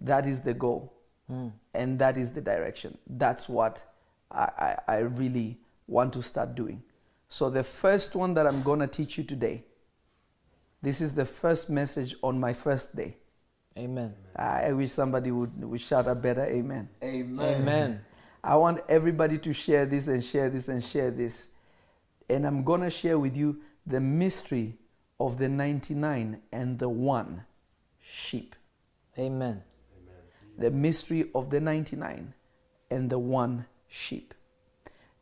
That 0.01 0.27
is 0.27 0.41
the 0.41 0.55
goal. 0.55 0.93
Mm. 1.31 1.53
And 1.75 1.99
that 1.99 2.17
is 2.17 2.33
the 2.33 2.41
direction. 2.41 2.99
That's 3.07 3.49
what 3.49 3.83
I, 4.31 4.49
I, 4.59 4.79
I 4.89 4.99
really 4.99 5.59
want 5.87 6.13
to 6.15 6.23
start 6.23 6.55
doing. 6.55 6.83
So, 7.29 7.49
the 7.49 7.63
first 7.63 8.15
one 8.15 8.35
that 8.35 8.47
I'm 8.47 8.63
going 8.63 8.81
to 8.81 8.87
teach 8.87 9.17
you 9.17 9.25
today, 9.25 9.65
this 10.83 11.01
is 11.01 11.15
the 11.15 11.25
first 11.25 11.71
message 11.71 12.15
on 12.23 12.39
my 12.39 12.53
first 12.53 12.95
day. 12.95 13.17
Amen. 13.79 14.15
I 14.37 14.73
wish 14.73 14.93
somebody 14.93 15.31
would, 15.31 15.65
would 15.65 15.81
shout 15.81 16.07
a 16.07 16.15
better 16.15 16.45
amen. 16.45 16.91
Amen. 17.03 17.63
Amen. 17.63 18.05
I 18.45 18.57
want 18.57 18.81
everybody 18.89 19.39
to 19.39 19.53
share 19.55 19.87
this 19.87 20.09
and 20.09 20.23
share 20.23 20.51
this 20.51 20.69
and 20.69 20.85
share 20.85 21.11
this. 21.11 21.49
And 22.29 22.47
I'm 22.47 22.65
going 22.65 22.83
to 22.83 22.91
share 22.91 23.19
with 23.19 23.35
you 23.35 23.61
the 23.87 24.01
mystery 24.01 24.75
of 25.19 25.39
the 25.39 25.49
99 25.49 26.41
and 26.53 26.79
the 26.79 26.89
one 26.89 27.45
sheep. 28.01 28.57
Amen. 29.19 29.63
The 30.59 30.71
mystery 30.71 31.31
of 31.35 31.51
the 31.51 31.61
99 31.61 32.35
and 32.91 33.11
the 33.11 33.19
one 33.19 33.67
sheep. 33.89 34.35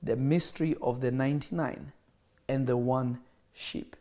The 0.02 0.16
mystery 0.16 0.76
of 0.80 1.00
the 1.00 1.10
99 1.10 1.92
and 2.48 2.66
the 2.66 2.76
one 2.76 3.20
sheep. 3.52 3.96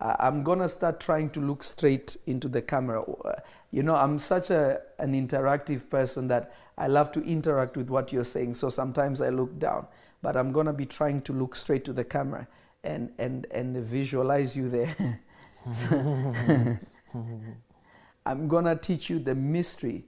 Uh, 0.00 0.16
I'm 0.18 0.42
going 0.42 0.58
to 0.58 0.68
start 0.68 1.00
trying 1.00 1.30
to 1.30 1.40
look 1.40 1.62
straight 1.62 2.16
into 2.26 2.48
the 2.48 2.60
camera. 2.60 3.02
Uh, 3.02 3.34
you 3.70 3.82
know, 3.82 3.94
I'm 3.94 4.18
such 4.18 4.50
a, 4.50 4.80
an 4.98 5.12
interactive 5.12 5.88
person 5.88 6.28
that 6.28 6.52
I 6.76 6.88
love 6.88 7.12
to 7.12 7.22
interact 7.22 7.76
with 7.76 7.88
what 7.88 8.12
you're 8.12 8.24
saying. 8.24 8.54
So 8.54 8.68
sometimes 8.68 9.20
I 9.20 9.28
look 9.28 9.58
down, 9.58 9.86
but 10.22 10.36
I'm 10.36 10.52
going 10.52 10.66
to 10.66 10.72
be 10.72 10.86
trying 10.86 11.22
to 11.22 11.32
look 11.32 11.54
straight 11.54 11.84
to 11.84 11.92
the 11.92 12.04
camera 12.04 12.48
and, 12.82 13.12
and, 13.18 13.46
and 13.50 13.76
visualize 13.76 14.56
you 14.56 14.68
there. 14.68 15.20
I'm 18.26 18.48
going 18.48 18.64
to 18.64 18.76
teach 18.76 19.08
you 19.08 19.18
the 19.18 19.34
mystery 19.34 20.04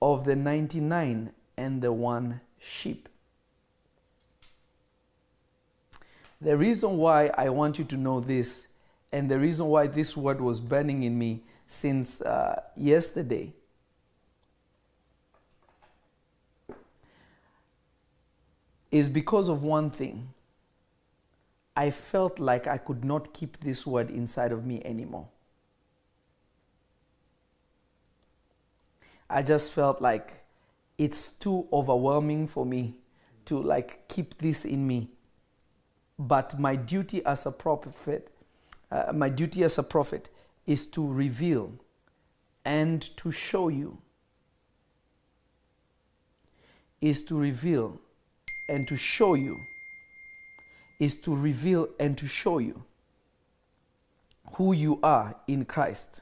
of 0.00 0.24
the 0.24 0.36
99 0.36 1.32
and 1.56 1.82
the 1.82 1.92
one 1.92 2.40
sheep. 2.58 3.08
The 6.40 6.56
reason 6.56 6.96
why 6.96 7.28
I 7.38 7.48
want 7.50 7.78
you 7.78 7.84
to 7.84 7.96
know 7.96 8.20
this, 8.20 8.66
and 9.12 9.30
the 9.30 9.38
reason 9.38 9.66
why 9.66 9.86
this 9.86 10.16
word 10.16 10.40
was 10.40 10.60
burning 10.60 11.04
in 11.04 11.16
me 11.16 11.42
since 11.68 12.20
uh, 12.20 12.62
yesterday, 12.76 13.52
is 18.90 19.08
because 19.08 19.48
of 19.48 19.62
one 19.62 19.90
thing. 19.90 20.28
I 21.76 21.90
felt 21.90 22.38
like 22.38 22.66
I 22.66 22.78
could 22.78 23.04
not 23.04 23.32
keep 23.32 23.60
this 23.60 23.86
word 23.86 24.10
inside 24.10 24.52
of 24.52 24.66
me 24.66 24.82
anymore. 24.84 25.28
I 29.30 29.42
just 29.42 29.72
felt 29.72 30.02
like 30.02 30.44
it's 30.98 31.32
too 31.32 31.66
overwhelming 31.72 32.46
for 32.46 32.66
me 32.66 32.94
to 33.46 33.60
like 33.60 34.06
keep 34.08 34.38
this 34.38 34.64
in 34.64 34.86
me. 34.86 35.08
But 36.18 36.58
my 36.58 36.76
duty 36.76 37.24
as 37.24 37.46
a 37.46 37.50
prophet, 37.50 38.30
uh, 38.90 39.12
my 39.14 39.30
duty 39.30 39.64
as 39.64 39.78
a 39.78 39.82
prophet 39.82 40.28
is 40.66 40.86
to 40.88 41.06
reveal 41.06 41.72
and 42.64 43.00
to 43.16 43.32
show 43.32 43.68
you, 43.68 43.98
is 47.00 47.24
to 47.24 47.36
reveal 47.36 47.98
and 48.68 48.86
to 48.86 48.96
show 48.96 49.34
you, 49.34 49.58
is 51.02 51.16
to 51.16 51.34
reveal 51.34 51.88
and 51.98 52.16
to 52.16 52.26
show 52.26 52.58
you 52.58 52.84
who 54.54 54.72
you 54.72 55.00
are 55.02 55.34
in 55.48 55.64
Christ. 55.64 56.20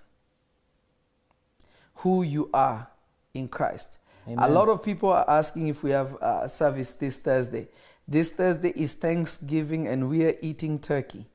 Who 1.97 2.23
you 2.23 2.49
are 2.55 2.89
in 3.35 3.49
Christ. 3.49 3.99
A 4.39 4.49
lot 4.49 4.71
of 4.71 4.83
people 4.83 5.11
are 5.11 5.29
asking 5.29 5.69
if 5.69 5.83
we 5.83 5.91
have 5.91 6.17
a 6.23 6.49
service 6.49 6.95
this 6.95 7.19
Thursday. 7.19 7.69
This 8.09 8.31
Thursday 8.31 8.73
is 8.75 8.95
Thanksgiving 8.95 9.87
and 9.87 10.09
we 10.09 10.25
are 10.25 10.35
eating 10.41 10.79
turkey. 10.79 11.27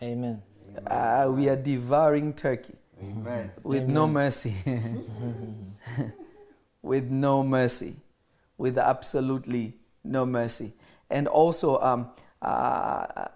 Amen. 0.00 0.40
Uh, 0.86 1.28
we 1.34 1.48
are 1.48 1.56
devouring 1.56 2.32
turkey 2.32 2.76
Amen. 3.02 3.50
with 3.64 3.88
no 3.88 4.06
mercy. 4.06 4.54
with 6.82 7.10
no 7.10 7.42
mercy. 7.42 7.96
With 8.58 8.78
absolutely 8.78 9.74
no 10.04 10.24
mercy. 10.24 10.72
And 11.10 11.26
also, 11.26 11.80
um, 11.80 12.10
uh, 12.42 13.28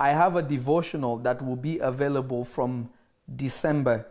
I 0.00 0.10
have 0.10 0.36
a 0.36 0.42
devotional 0.42 1.18
that 1.18 1.44
will 1.44 1.56
be 1.56 1.78
available 1.78 2.44
from 2.44 2.90
December 3.34 4.06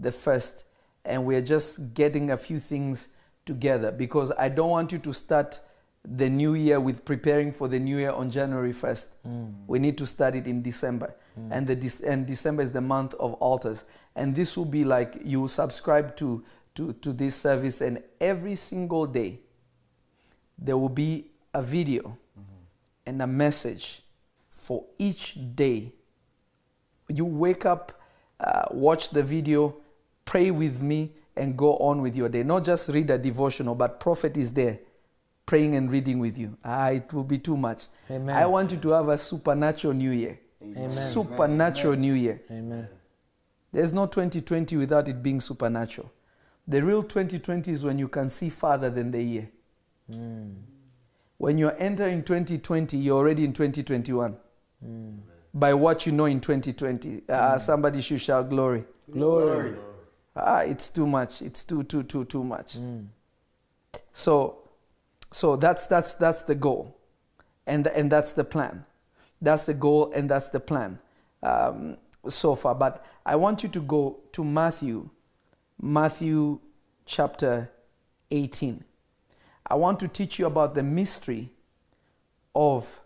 the 0.00 0.10
1st. 0.10 0.64
And 1.04 1.24
we're 1.24 1.42
just 1.42 1.94
getting 1.94 2.30
a 2.30 2.36
few 2.36 2.58
things 2.58 3.08
together 3.44 3.92
because 3.92 4.32
I 4.36 4.48
don't 4.48 4.70
want 4.70 4.92
you 4.92 4.98
to 4.98 5.12
start 5.12 5.60
the 6.04 6.28
new 6.28 6.54
year 6.54 6.80
with 6.80 7.04
preparing 7.04 7.52
for 7.52 7.68
the 7.68 7.78
new 7.78 7.98
year 7.98 8.10
on 8.10 8.30
January 8.30 8.72
1st. 8.72 9.08
Mm. 9.26 9.54
We 9.66 9.78
need 9.78 9.98
to 9.98 10.06
start 10.06 10.34
it 10.34 10.46
in 10.46 10.62
December. 10.62 11.14
And, 11.50 11.66
the, 11.66 11.76
Dec- 11.76 12.02
and 12.02 12.26
December 12.26 12.62
is 12.62 12.72
the 12.72 12.80
month 12.80 13.14
of 13.14 13.34
altars. 13.34 13.84
And 14.14 14.34
this 14.34 14.56
will 14.56 14.64
be 14.64 14.84
like 14.84 15.20
you 15.22 15.48
subscribe 15.48 16.16
to, 16.16 16.42
to, 16.76 16.92
to 16.94 17.12
this 17.12 17.36
service, 17.36 17.80
and 17.80 18.02
every 18.20 18.56
single 18.56 19.06
day 19.06 19.40
there 20.58 20.78
will 20.78 20.88
be 20.88 21.30
a 21.52 21.62
video 21.62 22.16
and 23.06 23.22
a 23.22 23.26
message 23.26 24.02
for 24.50 24.84
each 24.98 25.38
day. 25.54 25.92
You 27.08 27.24
wake 27.24 27.64
up, 27.64 28.00
uh, 28.40 28.64
watch 28.72 29.10
the 29.10 29.22
video, 29.22 29.76
pray 30.24 30.50
with 30.50 30.82
me, 30.82 31.12
and 31.36 31.56
go 31.56 31.76
on 31.76 32.02
with 32.02 32.16
your 32.16 32.28
day. 32.28 32.42
Not 32.42 32.64
just 32.64 32.88
read 32.88 33.10
a 33.10 33.18
devotional, 33.18 33.74
but 33.74 34.00
prophet 34.00 34.36
is 34.36 34.52
there 34.52 34.78
praying 35.46 35.76
and 35.76 35.90
reading 35.90 36.18
with 36.18 36.36
you. 36.36 36.56
Ah, 36.64 36.88
it 36.88 37.12
will 37.12 37.24
be 37.24 37.38
too 37.38 37.56
much. 37.56 37.84
Amen. 38.10 38.36
I 38.36 38.44
want 38.46 38.72
you 38.72 38.78
to 38.78 38.88
have 38.90 39.08
a 39.08 39.16
supernatural 39.16 39.94
new 39.94 40.10
year. 40.10 40.40
Amen. 40.60 40.90
Supernatural 40.90 41.94
new 41.96 42.14
year. 42.14 42.42
Amen. 42.50 42.88
There's 43.72 43.92
no 43.92 44.06
2020 44.06 44.76
without 44.76 45.08
it 45.08 45.22
being 45.22 45.40
supernatural. 45.40 46.10
The 46.66 46.82
real 46.82 47.02
2020 47.04 47.70
is 47.70 47.84
when 47.84 47.98
you 47.98 48.08
can 48.08 48.28
see 48.28 48.48
farther 48.48 48.90
than 48.90 49.12
the 49.12 49.22
year. 49.22 49.48
Mm. 50.10 50.54
When 51.38 51.58
you're 51.58 51.76
entering 51.78 52.22
2020, 52.22 52.96
you're 52.96 53.16
already 53.18 53.44
in 53.44 53.52
2021 53.52 54.36
Mm. 54.84 55.20
by 55.54 55.72
what 55.72 56.04
you 56.04 56.12
know 56.12 56.26
in 56.26 56.38
2020. 56.40 57.22
Ah, 57.30 57.56
somebody 57.56 58.02
should 58.02 58.20
shout 58.20 58.50
glory. 58.50 58.84
Glory. 59.10 59.74
Ah, 60.34 60.60
it's 60.60 60.88
too 60.88 61.06
much. 61.06 61.40
It's 61.40 61.64
too, 61.64 61.82
too, 61.84 62.02
too, 62.02 62.24
too 62.26 62.44
much. 62.44 62.76
Mm. 62.78 63.06
So, 64.12 64.58
so 65.32 65.56
that's 65.56 65.86
that's 65.86 66.12
that's 66.14 66.42
the 66.42 66.54
goal, 66.54 66.94
and 67.66 67.86
and 67.86 68.12
that's 68.12 68.32
the 68.34 68.44
plan. 68.44 68.84
That's 69.40 69.64
the 69.64 69.74
goal, 69.74 70.12
and 70.14 70.30
that's 70.30 70.50
the 70.50 70.60
plan 70.60 70.98
um, 71.42 71.96
so 72.28 72.54
far. 72.54 72.74
But 72.74 73.04
I 73.24 73.36
want 73.36 73.62
you 73.62 73.68
to 73.70 73.80
go 73.80 74.18
to 74.32 74.44
Matthew, 74.44 75.08
Matthew 75.80 76.60
chapter 77.06 77.70
18. 78.30 78.84
I 79.68 79.74
want 79.74 80.00
to 80.00 80.08
teach 80.08 80.38
you 80.38 80.46
about 80.46 80.74
the 80.74 80.82
mystery 80.82 81.50
of 82.54 83.00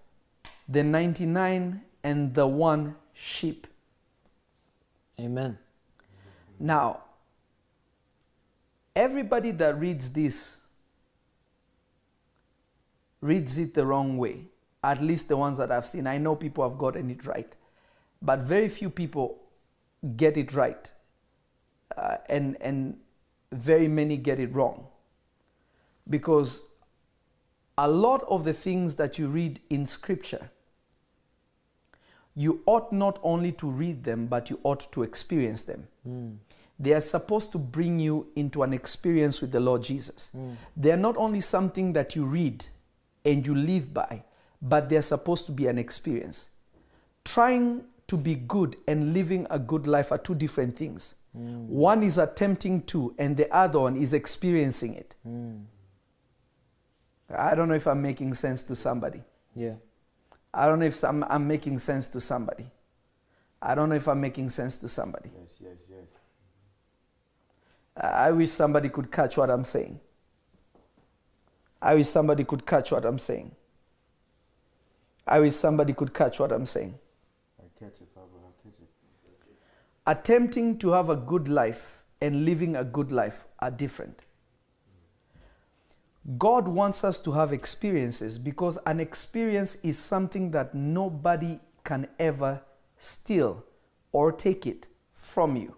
the 0.68 0.84
99 0.84 1.82
and 2.04 2.34
the 2.34 2.46
one 2.46 2.96
sheep. 3.14 3.66
Amen. 5.18 5.58
Now, 6.58 7.00
everybody 8.94 9.50
that 9.52 9.78
reads 9.78 10.10
this 10.12 10.60
reads 13.20 13.58
it 13.58 13.74
the 13.74 13.86
wrong 13.86 14.16
way. 14.16 14.46
At 14.82 15.02
least 15.02 15.28
the 15.28 15.36
ones 15.36 15.58
that 15.58 15.70
I've 15.70 15.86
seen. 15.86 16.06
I 16.06 16.18
know 16.18 16.34
people 16.34 16.66
have 16.68 16.78
gotten 16.78 17.10
it 17.10 17.26
right, 17.26 17.52
but 18.22 18.40
very 18.40 18.68
few 18.68 18.88
people 18.88 19.38
get 20.16 20.38
it 20.38 20.54
right, 20.54 20.90
uh, 21.98 22.16
and 22.30 22.56
and 22.62 22.98
very 23.52 23.88
many 23.88 24.16
get 24.16 24.40
it 24.40 24.54
wrong. 24.54 24.86
Because 26.10 26.62
a 27.78 27.88
lot 27.88 28.24
of 28.28 28.44
the 28.44 28.52
things 28.52 28.96
that 28.96 29.18
you 29.18 29.28
read 29.28 29.60
in 29.70 29.86
Scripture, 29.86 30.50
you 32.34 32.60
ought 32.66 32.92
not 32.92 33.18
only 33.22 33.52
to 33.52 33.70
read 33.70 34.04
them, 34.04 34.26
but 34.26 34.50
you 34.50 34.60
ought 34.64 34.92
to 34.92 35.02
experience 35.02 35.64
them. 35.64 35.86
Mm. 36.06 36.36
They 36.80 36.94
are 36.94 37.02
supposed 37.02 37.52
to 37.52 37.58
bring 37.58 38.00
you 38.00 38.28
into 38.34 38.62
an 38.62 38.72
experience 38.72 39.42
with 39.42 39.52
the 39.52 39.60
Lord 39.60 39.82
Jesus. 39.82 40.30
Hmm. 40.32 40.52
They 40.74 40.90
are 40.90 40.96
not 40.96 41.14
only 41.18 41.42
something 41.42 41.92
that 41.92 42.16
you 42.16 42.24
read 42.24 42.64
and 43.22 43.46
you 43.46 43.54
live 43.54 43.92
by, 43.92 44.22
but 44.62 44.88
they're 44.88 45.02
supposed 45.02 45.44
to 45.46 45.52
be 45.52 45.66
an 45.66 45.78
experience. 45.78 46.48
Trying 47.22 47.84
to 48.06 48.16
be 48.16 48.34
good 48.34 48.76
and 48.88 49.12
living 49.12 49.46
a 49.50 49.58
good 49.58 49.86
life 49.86 50.10
are 50.10 50.16
two 50.16 50.34
different 50.34 50.74
things. 50.74 51.14
Hmm. 51.36 51.68
One 51.68 52.02
is 52.02 52.16
attempting 52.16 52.80
to, 52.84 53.14
and 53.18 53.36
the 53.36 53.54
other 53.54 53.80
one 53.80 53.96
is 53.96 54.14
experiencing 54.14 54.94
it. 54.94 55.14
Hmm. 55.22 55.56
I 57.36 57.54
don't 57.54 57.68
know 57.68 57.74
if 57.74 57.86
I'm 57.86 58.02
making 58.02 58.34
sense 58.34 58.62
to 58.64 58.74
somebody. 58.74 59.22
Yeah. 59.54 59.74
I 60.52 60.66
don't 60.66 60.80
know 60.80 60.86
if 60.86 61.02
I'm, 61.04 61.24
I'm 61.24 61.46
making 61.46 61.78
sense 61.78 62.08
to 62.08 62.20
somebody. 62.20 62.66
I 63.62 63.74
don't 63.74 63.88
know 63.88 63.94
if 63.94 64.08
I'm 64.08 64.20
making 64.20 64.50
sense 64.50 64.76
to 64.78 64.88
somebody. 64.88 65.30
Yes, 65.40 65.54
yes, 65.60 65.76
yes. 65.88 66.06
I 67.96 68.32
wish 68.32 68.50
somebody 68.50 68.88
could 68.88 69.12
catch 69.12 69.36
what 69.36 69.50
I'm 69.50 69.64
saying. 69.64 70.00
I 71.82 71.94
wish 71.94 72.08
somebody 72.08 72.44
could 72.44 72.66
catch 72.66 72.90
what 72.92 73.04
I'm 73.04 73.18
saying. 73.18 73.54
I 75.26 75.40
wish 75.40 75.54
somebody 75.54 75.92
could 75.92 76.12
catch 76.14 76.40
what 76.40 76.52
I'm 76.52 76.66
saying. 76.66 76.98
I 77.58 77.64
catch 77.78 78.00
it, 78.00 78.14
Papa. 78.14 78.26
I 78.36 78.68
catch 78.68 78.80
it. 78.80 78.88
Attempting 80.06 80.78
to 80.78 80.90
have 80.90 81.10
a 81.10 81.16
good 81.16 81.48
life 81.48 82.02
and 82.20 82.44
living 82.44 82.76
a 82.76 82.84
good 82.84 83.12
life 83.12 83.44
are 83.60 83.70
different. 83.70 84.20
God 86.38 86.68
wants 86.68 87.02
us 87.02 87.18
to 87.20 87.32
have 87.32 87.52
experiences 87.52 88.38
because 88.38 88.78
an 88.86 89.00
experience 89.00 89.76
is 89.82 89.98
something 89.98 90.50
that 90.52 90.74
nobody 90.74 91.58
can 91.82 92.08
ever 92.18 92.60
steal 92.98 93.64
or 94.12 94.30
take 94.30 94.66
it 94.66 94.86
from 95.14 95.56
you. 95.56 95.74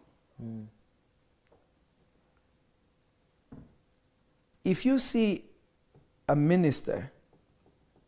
If 4.65 4.85
you 4.85 4.99
see 4.99 5.45
a 6.29 6.37
minister, 6.37 7.13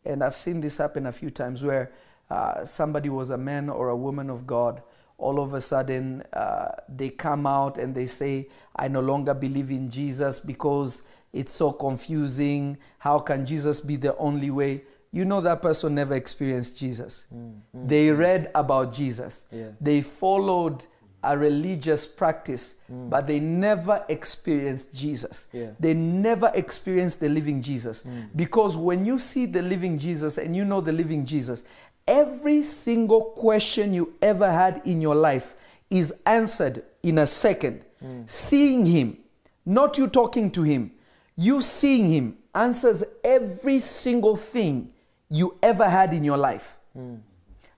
and 0.03 0.23
I've 0.23 0.35
seen 0.35 0.61
this 0.61 0.77
happen 0.77 1.05
a 1.05 1.11
few 1.11 1.29
times 1.29 1.63
where 1.63 1.91
uh, 2.29 2.65
somebody 2.65 3.09
was 3.09 3.29
a 3.29 3.37
man 3.37 3.69
or 3.69 3.89
a 3.89 3.95
woman 3.95 4.29
of 4.29 4.45
God, 4.45 4.81
all 5.17 5.39
of 5.39 5.53
a 5.53 5.61
sudden 5.61 6.21
uh, 6.33 6.71
they 6.89 7.09
come 7.09 7.47
out 7.47 7.77
and 7.77 7.95
they 7.95 8.05
say, 8.05 8.49
I 8.75 8.87
no 8.87 8.99
longer 8.99 9.33
believe 9.33 9.71
in 9.71 9.89
Jesus 9.89 10.39
because 10.39 11.03
it's 11.35 11.53
so 11.53 11.71
confusing. 11.71 12.77
How 12.97 13.19
can 13.19 13.45
Jesus 13.45 13.79
be 13.79 13.97
the 13.97 14.15
only 14.17 14.49
way? 14.49 14.83
You 15.11 15.25
know 15.25 15.41
that 15.41 15.61
person 15.61 15.95
never 15.95 16.15
experienced 16.15 16.77
Jesus. 16.77 17.25
Mm, 17.33 17.37
mm, 17.37 17.53
mm. 17.75 17.87
They 17.87 18.09
read 18.11 18.49
about 18.55 18.93
Jesus. 18.93 19.45
Yeah. 19.51 19.69
They 19.79 20.01
followed 20.01 20.83
a 21.23 21.37
religious 21.37 22.05
practice, 22.05 22.75
but 22.87 23.25
they 23.25 23.39
never 23.39 24.05
experienced 24.09 24.93
Jesus. 24.93 25.47
Yeah. 25.51 25.71
They 25.79 25.93
never 25.93 26.51
experienced 26.53 27.19
the 27.19 27.29
living 27.29 27.63
Jesus. 27.63 28.03
Because 28.35 28.77
when 28.77 29.05
you 29.05 29.17
see 29.17 29.47
the 29.47 29.63
living 29.63 29.97
Jesus 29.97 30.37
and 30.37 30.55
you 30.55 30.63
know 30.63 30.81
the 30.81 30.91
living 30.91 31.25
Jesus, 31.25 31.63
every 32.07 32.61
single 32.61 33.21
question 33.21 33.91
you 33.91 34.13
ever 34.21 34.51
had 34.51 34.83
in 34.85 35.01
your 35.01 35.15
life 35.15 35.55
is 35.89 36.13
answered 36.27 36.83
in 37.01 37.17
a 37.17 37.25
second. 37.25 37.83
Seeing 38.27 38.85
Him, 38.85 39.17
not 39.65 39.97
you 39.97 40.07
talking 40.07 40.51
to 40.51 40.61
Him, 40.61 40.91
you 41.35 41.61
seeing 41.61 42.09
Him 42.09 42.37
answers 42.53 43.03
every 43.23 43.79
single 43.79 44.35
thing 44.35 44.91
you 45.29 45.57
ever 45.61 45.89
had 45.89 46.13
in 46.13 46.23
your 46.23 46.37
life. 46.37 46.77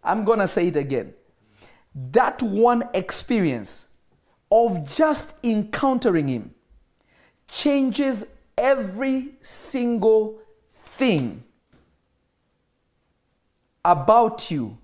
I'm 0.04 0.24
going 0.24 0.40
to 0.40 0.48
say 0.48 0.68
it 0.68 0.76
again. 0.76 1.14
That 2.12 2.42
one 2.42 2.84
experience 2.94 3.88
of 4.52 4.88
just 4.88 5.34
encountering 5.44 6.28
Him 6.28 6.54
changes 7.48 8.26
every 8.58 9.36
single 9.42 10.40
thing 10.74 11.44
about 13.84 14.52
you 14.52 14.78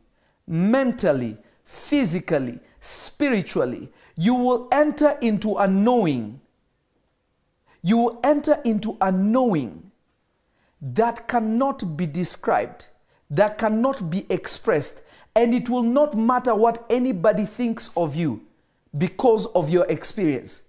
mentally, 0.47 1.37
physically, 1.63 2.59
spiritually. 2.79 3.91
You 4.15 4.35
will 4.35 4.67
enter 4.71 5.17
into 5.21 5.55
a 5.55 5.67
knowing. 5.67 6.39
You 7.83 7.97
will 7.97 8.19
enter 8.23 8.59
into 8.63 8.97
a 8.99 9.11
knowing 9.11 9.91
that 10.81 11.27
cannot 11.27 11.95
be 11.95 12.07
described, 12.07 12.87
that 13.29 13.57
cannot 13.57 14.09
be 14.09 14.25
expressed, 14.29 15.01
and 15.35 15.53
it 15.53 15.69
will 15.69 15.83
not 15.83 16.17
matter 16.17 16.55
what 16.55 16.85
anybody 16.89 17.45
thinks 17.45 17.91
of 17.95 18.15
you 18.15 18.41
because 18.97 19.45
of 19.47 19.69
your 19.69 19.85
experience. 19.87 20.63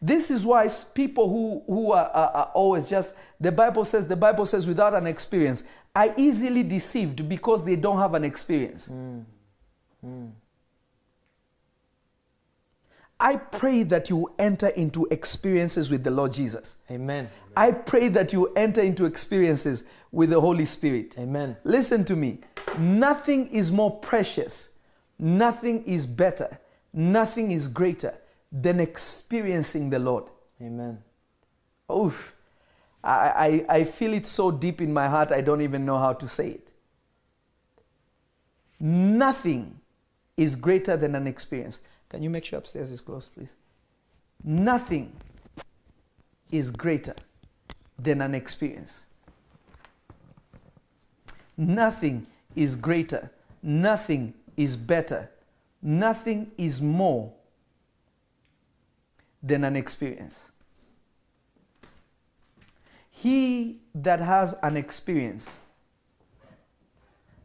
This 0.00 0.30
is 0.30 0.44
why 0.44 0.68
people 0.94 1.28
who, 1.28 1.62
who 1.66 1.92
are, 1.92 2.06
are, 2.06 2.30
are 2.30 2.50
always 2.54 2.86
just, 2.86 3.14
the 3.40 3.50
Bible 3.50 3.84
says, 3.84 4.06
the 4.06 4.16
Bible 4.16 4.46
says, 4.46 4.68
without 4.68 4.94
an 4.94 5.06
experience, 5.06 5.64
are 5.94 6.14
easily 6.16 6.62
deceived 6.62 7.28
because 7.28 7.64
they 7.64 7.76
don't 7.76 7.98
have 7.98 8.14
an 8.14 8.22
experience. 8.22 8.86
Hmm. 8.86 9.20
Hmm. 10.00 10.26
I 13.18 13.36
pray 13.36 13.82
that 13.84 14.10
you 14.10 14.32
enter 14.38 14.68
into 14.68 15.06
experiences 15.10 15.90
with 15.90 16.04
the 16.04 16.10
Lord 16.10 16.32
Jesus. 16.32 16.76
Amen. 16.90 17.28
I 17.56 17.72
pray 17.72 18.08
that 18.08 18.32
you 18.32 18.52
enter 18.54 18.82
into 18.82 19.06
experiences 19.06 19.84
with 20.12 20.30
the 20.30 20.40
Holy 20.40 20.66
Spirit. 20.66 21.14
Amen. 21.18 21.56
Listen 21.64 22.04
to 22.04 22.16
me. 22.16 22.40
Nothing 22.78 23.46
is 23.46 23.72
more 23.72 23.90
precious, 23.90 24.68
nothing 25.18 25.82
is 25.84 26.06
better, 26.06 26.58
nothing 26.92 27.52
is 27.52 27.68
greater 27.68 28.14
than 28.52 28.80
experiencing 28.80 29.88
the 29.90 29.98
Lord. 29.98 30.24
Amen. 30.60 31.02
Oof. 31.90 32.34
I, 33.02 33.64
I, 33.68 33.76
I 33.78 33.84
feel 33.84 34.12
it 34.14 34.26
so 34.26 34.50
deep 34.50 34.80
in 34.80 34.92
my 34.92 35.08
heart, 35.08 35.32
I 35.32 35.40
don't 35.40 35.62
even 35.62 35.86
know 35.86 35.98
how 35.98 36.12
to 36.12 36.28
say 36.28 36.50
it. 36.50 36.70
Nothing 38.78 39.80
is 40.36 40.56
greater 40.56 40.96
than 40.96 41.14
an 41.14 41.26
experience. 41.26 41.80
Can 42.08 42.22
you 42.22 42.30
make 42.30 42.44
sure 42.44 42.58
upstairs 42.58 42.90
is 42.90 43.00
closed, 43.00 43.34
please? 43.34 43.54
Nothing 44.44 45.12
is 46.50 46.70
greater 46.70 47.14
than 47.98 48.20
an 48.20 48.34
experience. 48.34 49.04
Nothing 51.56 52.26
is 52.54 52.76
greater. 52.76 53.30
Nothing 53.62 54.34
is 54.56 54.76
better. 54.76 55.30
Nothing 55.82 56.50
is 56.56 56.80
more 56.80 57.32
than 59.42 59.64
an 59.64 59.76
experience. 59.76 60.38
He 63.10 63.80
that 63.94 64.20
has 64.20 64.54
an 64.62 64.76
experience 64.76 65.58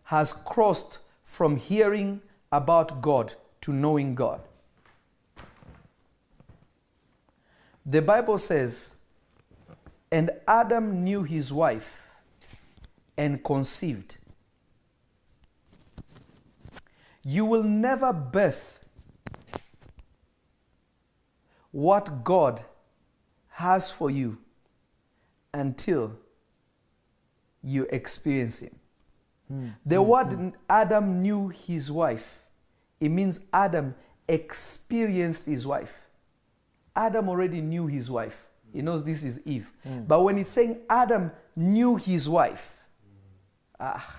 has 0.03 0.33
crossed 0.33 0.99
from 1.23 1.55
hearing 1.55 2.21
about 2.51 3.01
God 3.01 3.33
to 3.61 3.71
knowing 3.71 4.13
God. 4.13 4.41
The 7.85 8.01
Bible 8.01 8.37
says, 8.37 8.93
and 10.11 10.29
Adam 10.47 11.03
knew 11.03 11.23
his 11.23 11.51
wife 11.51 12.11
and 13.17 13.43
conceived. 13.43 14.17
You 17.23 17.45
will 17.45 17.63
never 17.63 18.11
birth 18.11 18.79
what 21.71 22.23
God 22.23 22.61
has 23.49 23.91
for 23.91 24.09
you 24.09 24.37
until 25.53 26.17
you 27.63 27.87
experience 27.91 28.59
Him. 28.59 28.75
Hmm. 29.47 29.67
The 29.85 30.01
hmm. 30.01 30.07
word 30.09 30.33
hmm. 30.33 30.49
Adam 30.69 31.21
knew 31.21 31.49
his 31.49 31.91
wife, 31.91 32.43
it 32.99 33.09
means 33.09 33.39
Adam 33.53 33.95
experienced 34.27 35.45
his 35.45 35.67
wife. 35.67 36.00
Adam 36.95 37.29
already 37.29 37.61
knew 37.61 37.87
his 37.87 38.09
wife. 38.11 38.47
He 38.73 38.79
mm. 38.79 38.83
knows 38.83 39.03
this 39.03 39.23
is 39.23 39.41
Eve. 39.45 39.71
Mm. 39.87 40.07
But 40.07 40.21
when 40.21 40.37
it's 40.37 40.51
saying 40.51 40.77
Adam 40.89 41.31
knew 41.55 41.95
his 41.95 42.27
wife, 42.27 42.83
mm. 43.79 43.79
ah. 43.79 44.17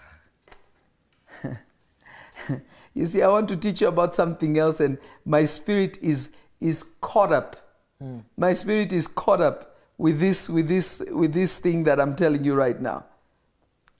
you 2.94 3.06
see, 3.06 3.22
I 3.22 3.28
want 3.28 3.48
to 3.48 3.56
teach 3.56 3.80
you 3.80 3.88
about 3.88 4.14
something 4.14 4.58
else, 4.58 4.80
and 4.80 4.98
my 5.24 5.44
spirit 5.44 5.98
is 6.02 6.30
is 6.60 6.84
caught 7.00 7.32
up. 7.32 7.56
My 8.36 8.52
spirit 8.52 8.92
is 8.92 9.06
caught 9.06 9.40
up 9.40 9.76
with 9.96 10.18
this 10.18 10.48
with 10.48 10.66
this 10.66 11.00
with 11.10 11.32
this 11.32 11.58
thing 11.58 11.84
that 11.84 12.00
I'm 12.00 12.16
telling 12.16 12.44
you 12.44 12.54
right 12.54 12.80
now. 12.80 13.04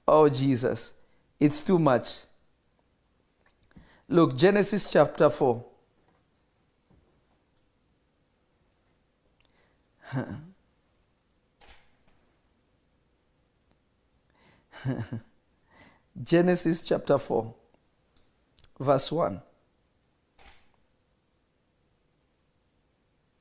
Oh 0.09 0.29
Jesus, 0.29 0.95
it's 1.39 1.63
too 1.63 1.79
much. 1.79 2.25
Look, 4.09 4.37
Genesis 4.37 4.91
chapter 4.91 5.31
4. 5.31 5.65
Genesis 16.23 16.83
chapter 16.83 17.19
4, 17.19 17.55
verse 18.79 19.11
1. 19.13 19.41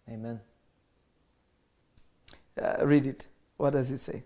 Amen. 0.10 0.40
Uh, 2.62 2.86
read 2.86 3.06
it. 3.06 3.28
What 3.58 3.74
does 3.74 3.92
it 3.92 4.00
say? 4.00 4.24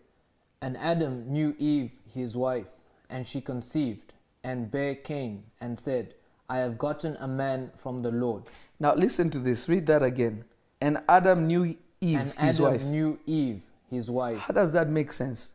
And 0.62 0.78
Adam 0.78 1.32
knew 1.32 1.56
Eve, 1.60 1.92
his 2.12 2.36
wife, 2.36 2.68
and 3.10 3.28
she 3.28 3.42
conceived, 3.42 4.14
and 4.44 4.72
bare 4.72 4.96
Cain, 4.96 5.44
and 5.62 5.78
said, 5.78 6.16
I 6.50 6.58
have 6.58 6.78
gotten 6.78 7.18
a 7.20 7.28
man 7.28 7.72
from 7.76 8.02
the 8.02 8.12
Lord. 8.12 8.44
Now 8.80 8.94
listen 8.96 9.30
to 9.32 9.40
this. 9.40 9.68
Read 9.68 9.86
that 9.88 10.04
again. 10.04 10.46
And 10.82 11.02
Adam 11.08 11.48
knew 11.48 11.76
Eve, 12.06 12.20
and 12.20 12.30
his 12.48 12.60
Adam 12.60 12.72
wife. 12.72 12.84
knew 12.84 13.20
Eve, 13.26 13.62
his 13.90 14.10
wife. 14.12 14.40
How 14.40 14.54
does 14.54 14.72
that 14.74 14.90
make 14.90 15.12
sense? 15.12 15.52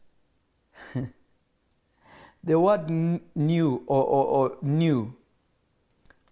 the 2.45 2.59
word 2.59 2.91
n- 2.91 3.21
new 3.35 3.83
or, 3.87 4.05
or, 4.05 4.25
or 4.27 4.57
new 4.63 5.15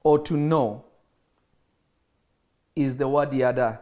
or 0.03 0.19
to 0.21 0.37
know 0.37 0.85
is 2.75 2.97
the 2.97 3.09
word 3.09 3.33
yada. 3.33 3.81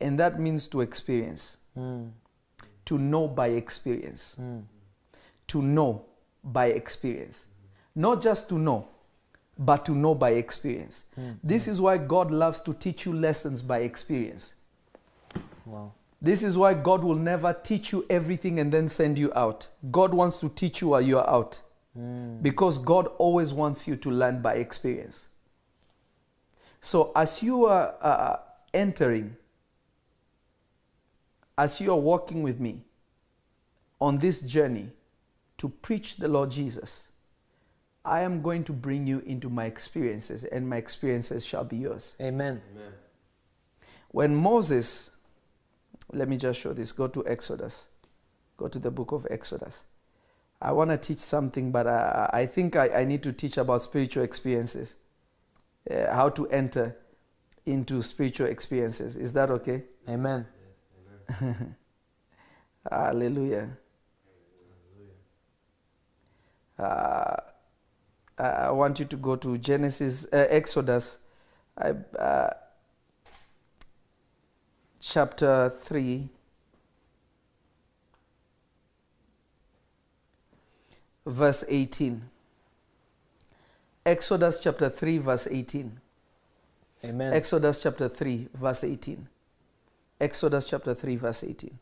And 0.00 0.18
that 0.18 0.40
means 0.40 0.66
to 0.68 0.80
experience, 0.80 1.56
Mm. 1.76 2.12
to 2.86 2.98
know 2.98 3.28
by 3.28 3.48
experience, 3.48 4.36
Mm. 4.38 4.64
to 5.48 5.62
know 5.62 6.04
by 6.44 6.66
experience. 6.66 7.46
Not 7.94 8.20
just 8.22 8.48
to 8.48 8.58
know, 8.58 8.88
but 9.64 9.84
to 9.86 9.92
know 9.92 10.14
by 10.14 10.30
experience. 10.30 11.04
Mm. 11.18 11.38
This 11.42 11.68
is 11.68 11.80
why 11.80 11.98
God 11.98 12.30
loves 12.30 12.60
to 12.62 12.74
teach 12.74 13.06
you 13.06 13.12
lessons 13.12 13.62
by 13.62 13.78
experience. 13.80 14.54
Wow. 15.64 15.92
This 16.20 16.42
is 16.42 16.56
why 16.56 16.74
God 16.74 17.02
will 17.02 17.16
never 17.16 17.52
teach 17.52 17.92
you 17.92 18.06
everything 18.08 18.58
and 18.60 18.72
then 18.72 18.88
send 18.88 19.18
you 19.18 19.32
out. 19.34 19.68
God 19.90 20.14
wants 20.14 20.38
to 20.38 20.48
teach 20.48 20.80
you 20.80 20.88
while 20.88 21.00
you 21.00 21.18
are 21.18 21.28
out 21.28 21.60
Mm. 21.98 22.40
because 22.40 22.78
God 22.78 23.06
always 23.18 23.52
wants 23.52 23.86
you 23.86 23.96
to 23.96 24.10
learn 24.10 24.40
by 24.40 24.54
experience. 24.54 25.26
So, 26.80 27.12
as 27.14 27.42
you 27.42 27.66
are 27.66 27.94
uh, 28.00 28.36
entering, 28.72 29.36
as 31.58 31.82
you 31.82 31.92
are 31.92 31.98
walking 31.98 32.42
with 32.42 32.58
me 32.58 32.80
on 34.00 34.18
this 34.18 34.40
journey 34.40 34.88
to 35.58 35.68
preach 35.68 36.16
the 36.16 36.28
Lord 36.28 36.50
Jesus, 36.50 37.08
I 38.04 38.22
am 38.22 38.42
going 38.42 38.64
to 38.64 38.72
bring 38.72 39.06
you 39.06 39.20
into 39.20 39.48
my 39.48 39.66
experiences, 39.66 40.44
and 40.44 40.68
my 40.68 40.76
experiences 40.76 41.44
shall 41.44 41.64
be 41.64 41.76
yours. 41.76 42.16
Amen. 42.20 42.60
Amen. 42.72 42.92
When 44.08 44.34
Moses, 44.34 45.10
let 46.12 46.28
me 46.28 46.36
just 46.36 46.60
show 46.60 46.72
this, 46.72 46.92
go 46.92 47.08
to 47.08 47.26
Exodus, 47.26 47.86
go 48.56 48.68
to 48.68 48.78
the 48.78 48.90
book 48.90 49.12
of 49.12 49.26
Exodus. 49.30 49.84
I 50.60 50.72
want 50.72 50.90
to 50.90 50.96
teach 50.96 51.18
something, 51.18 51.72
but 51.72 51.86
I, 51.86 52.30
I 52.32 52.46
think 52.46 52.76
I, 52.76 52.88
I 52.88 53.04
need 53.04 53.22
to 53.24 53.32
teach 53.32 53.56
about 53.56 53.82
spiritual 53.82 54.22
experiences, 54.22 54.94
uh, 55.90 56.12
how 56.12 56.28
to 56.30 56.48
enter 56.48 56.96
into 57.66 58.02
spiritual 58.02 58.48
experiences. 58.48 59.16
Is 59.16 59.32
that 59.32 59.50
okay? 59.50 59.82
Amen. 60.08 60.46
Hallelujah. 62.90 63.70
Uh, 66.78 67.36
I 68.38 68.70
want 68.70 68.98
you 68.98 69.04
to 69.06 69.16
go 69.16 69.36
to 69.36 69.58
Genesis, 69.58 70.26
uh, 70.32 70.46
Exodus, 70.48 71.18
uh, 71.76 72.50
chapter 75.00 75.72
3, 75.82 76.28
verse 81.26 81.64
18. 81.68 82.22
Exodus 84.04 84.58
chapter 84.60 84.88
3, 84.90 85.18
verse 85.18 85.46
18. 85.46 86.00
Amen. 87.04 87.32
Exodus 87.32 87.80
chapter 87.80 88.08
3, 88.08 88.48
verse 88.54 88.84
18. 88.84 89.28
Exodus 90.20 90.66
chapter 90.66 90.94
3, 90.94 91.16
verse 91.16 91.44
18. 91.44 91.78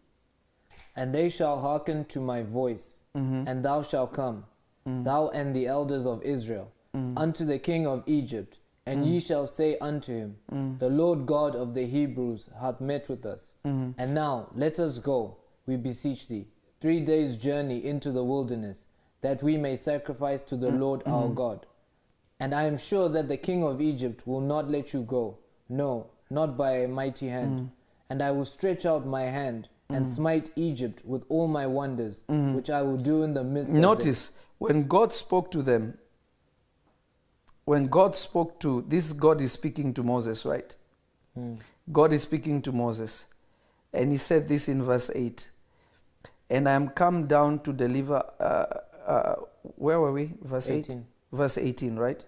and 0.97 1.15
they 1.15 1.29
shall 1.29 1.61
hearken 1.61 2.05
to 2.05 2.21
my 2.21 2.43
voice, 2.43 2.97
Mhm. 3.15 3.47
and 3.47 3.65
thou 3.65 3.81
shalt 3.81 4.13
come, 4.13 4.45
Mm. 4.87 5.05
thou 5.05 5.29
and 5.29 5.55
the 5.55 5.67
elders 5.67 6.07
of 6.07 6.23
Israel, 6.23 6.69
Mm. 6.95 7.19
unto 7.19 7.45
the 7.45 7.59
king 7.59 7.87
of 7.87 8.03
Egypt, 8.07 8.59
and 8.87 9.05
ye 9.07 9.21
shall 9.21 9.47
say 9.47 9.77
unto 9.79 10.13
him, 10.13 10.37
Mm. 10.51 10.79
The 10.79 10.89
Lord 10.89 11.27
God 11.27 11.55
of 11.55 11.75
the 11.75 11.87
Hebrews 11.87 12.49
hath 12.61 12.81
met 12.81 13.09
with 13.09 13.25
us. 13.27 13.53
Mhm. 13.65 13.95
And 13.99 14.15
now 14.15 14.49
let 14.57 14.81
us 14.81 14.99
go, 14.99 15.37
we 15.67 15.77
beseech 15.77 16.27
thee, 16.29 16.49
three 16.81 17.01
days' 17.01 17.37
journey 17.37 17.85
into 17.85 18.11
the 18.11 18.25
wilderness, 18.25 18.87
that 19.21 19.43
we 19.43 19.57
may 19.59 19.77
sacrifice 19.77 20.43
to 20.45 20.57
the 20.57 20.71
Lord 20.73 21.03
our 21.07 21.29
God. 21.29 21.67
And 22.41 22.55
I 22.55 22.65
am 22.65 22.79
sure 22.79 23.09
that 23.11 23.29
the 23.29 23.37
king 23.37 23.63
of 23.63 23.81
Egypt 23.83 24.27
will 24.27 24.41
not 24.41 24.71
let 24.71 24.95
you 24.95 25.03
go, 25.03 25.37
no, 25.69 26.07
not 26.31 26.57
by 26.57 26.73
a 26.79 26.89
mighty 26.89 27.29
hand. 27.29 27.71
And 28.09 28.23
I 28.23 28.31
will 28.33 28.47
stretch 28.47 28.87
out 28.87 29.07
my 29.07 29.25
hand 29.25 29.69
and 29.91 30.09
smite 30.09 30.51
Egypt 30.57 31.05
with 31.05 31.25
all 31.29 31.47
my 31.49 31.67
wonders, 31.67 32.23
which 32.29 32.71
I 32.71 32.81
will 32.83 32.97
do 32.97 33.23
in 33.23 33.35
the 33.35 33.45
midst 33.45 33.73
of. 33.73 33.79
Notice 33.79 34.33
when 34.61 34.87
God 34.87 35.15
spoke 35.15 35.51
to 35.53 35.63
them, 35.63 35.97
when 37.65 37.89
God 37.89 38.15
spoke 38.15 38.61
to 38.61 38.85
this, 38.87 39.15
God 39.15 39.41
is 39.41 39.53
speaking 39.53 39.95
to 39.95 40.03
Moses, 40.03 40.45
right? 40.45 40.75
Mm. 41.37 41.57
God 41.91 42.13
is 42.13 42.23
speaking 42.23 42.61
to 42.63 42.71
Moses. 42.71 43.25
And 43.91 44.13
he 44.13 44.19
said 44.19 44.49
this 44.49 44.69
in 44.69 44.83
verse 44.83 45.11
8 45.15 45.51
And 46.51 46.69
I 46.69 46.73
am 46.73 46.91
come 46.91 47.27
down 47.27 47.61
to 47.61 47.73
deliver. 47.73 48.23
Uh, 48.39 49.11
uh, 49.11 49.35
where 49.77 49.99
were 49.99 50.13
we? 50.13 50.35
Verse 50.43 50.69
8? 50.69 50.79
18. 50.81 51.07
Verse 51.33 51.57
18, 51.57 51.97
right? 51.97 52.23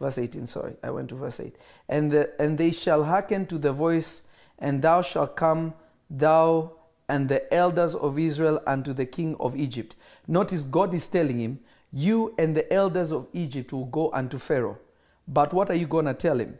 Verse 0.00 0.18
18, 0.18 0.46
sorry. 0.46 0.76
I 0.84 0.90
went 0.90 1.08
to 1.08 1.16
verse 1.16 1.40
8. 1.40 1.56
And, 1.88 2.12
the, 2.12 2.30
and 2.40 2.58
they 2.58 2.70
shall 2.70 3.04
hearken 3.04 3.44
to 3.46 3.58
the 3.58 3.72
voice, 3.72 4.22
and 4.56 4.82
thou 4.82 5.02
shalt 5.02 5.34
come, 5.34 5.74
thou 6.08 6.74
and 7.08 7.28
the 7.28 7.52
elders 7.52 7.96
of 7.96 8.18
Israel, 8.20 8.62
unto 8.66 8.92
the 8.92 9.04
king 9.04 9.36
of 9.40 9.56
Egypt. 9.56 9.96
Notice 10.28 10.62
God 10.62 10.94
is 10.94 11.06
telling 11.08 11.40
him, 11.40 11.58
You 11.92 12.34
and 12.38 12.56
the 12.56 12.72
elders 12.72 13.12
of 13.12 13.28
Egypt 13.32 13.72
will 13.72 13.84
go 13.84 14.10
unto 14.12 14.38
Pharaoh. 14.38 14.78
But 15.28 15.52
what 15.52 15.70
are 15.70 15.74
you 15.74 15.86
going 15.86 16.06
to 16.06 16.14
tell 16.14 16.38
him? 16.38 16.58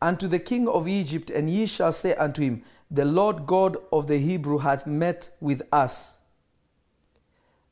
Unto 0.00 0.28
the 0.28 0.38
king 0.38 0.66
of 0.68 0.88
Egypt, 0.88 1.30
and 1.30 1.50
ye 1.50 1.66
shall 1.66 1.92
say 1.92 2.14
unto 2.14 2.40
him, 2.42 2.62
The 2.90 3.04
Lord 3.04 3.46
God 3.46 3.76
of 3.92 4.06
the 4.06 4.18
Hebrew 4.18 4.58
hath 4.58 4.86
met 4.86 5.30
with 5.40 5.62
us. 5.72 6.16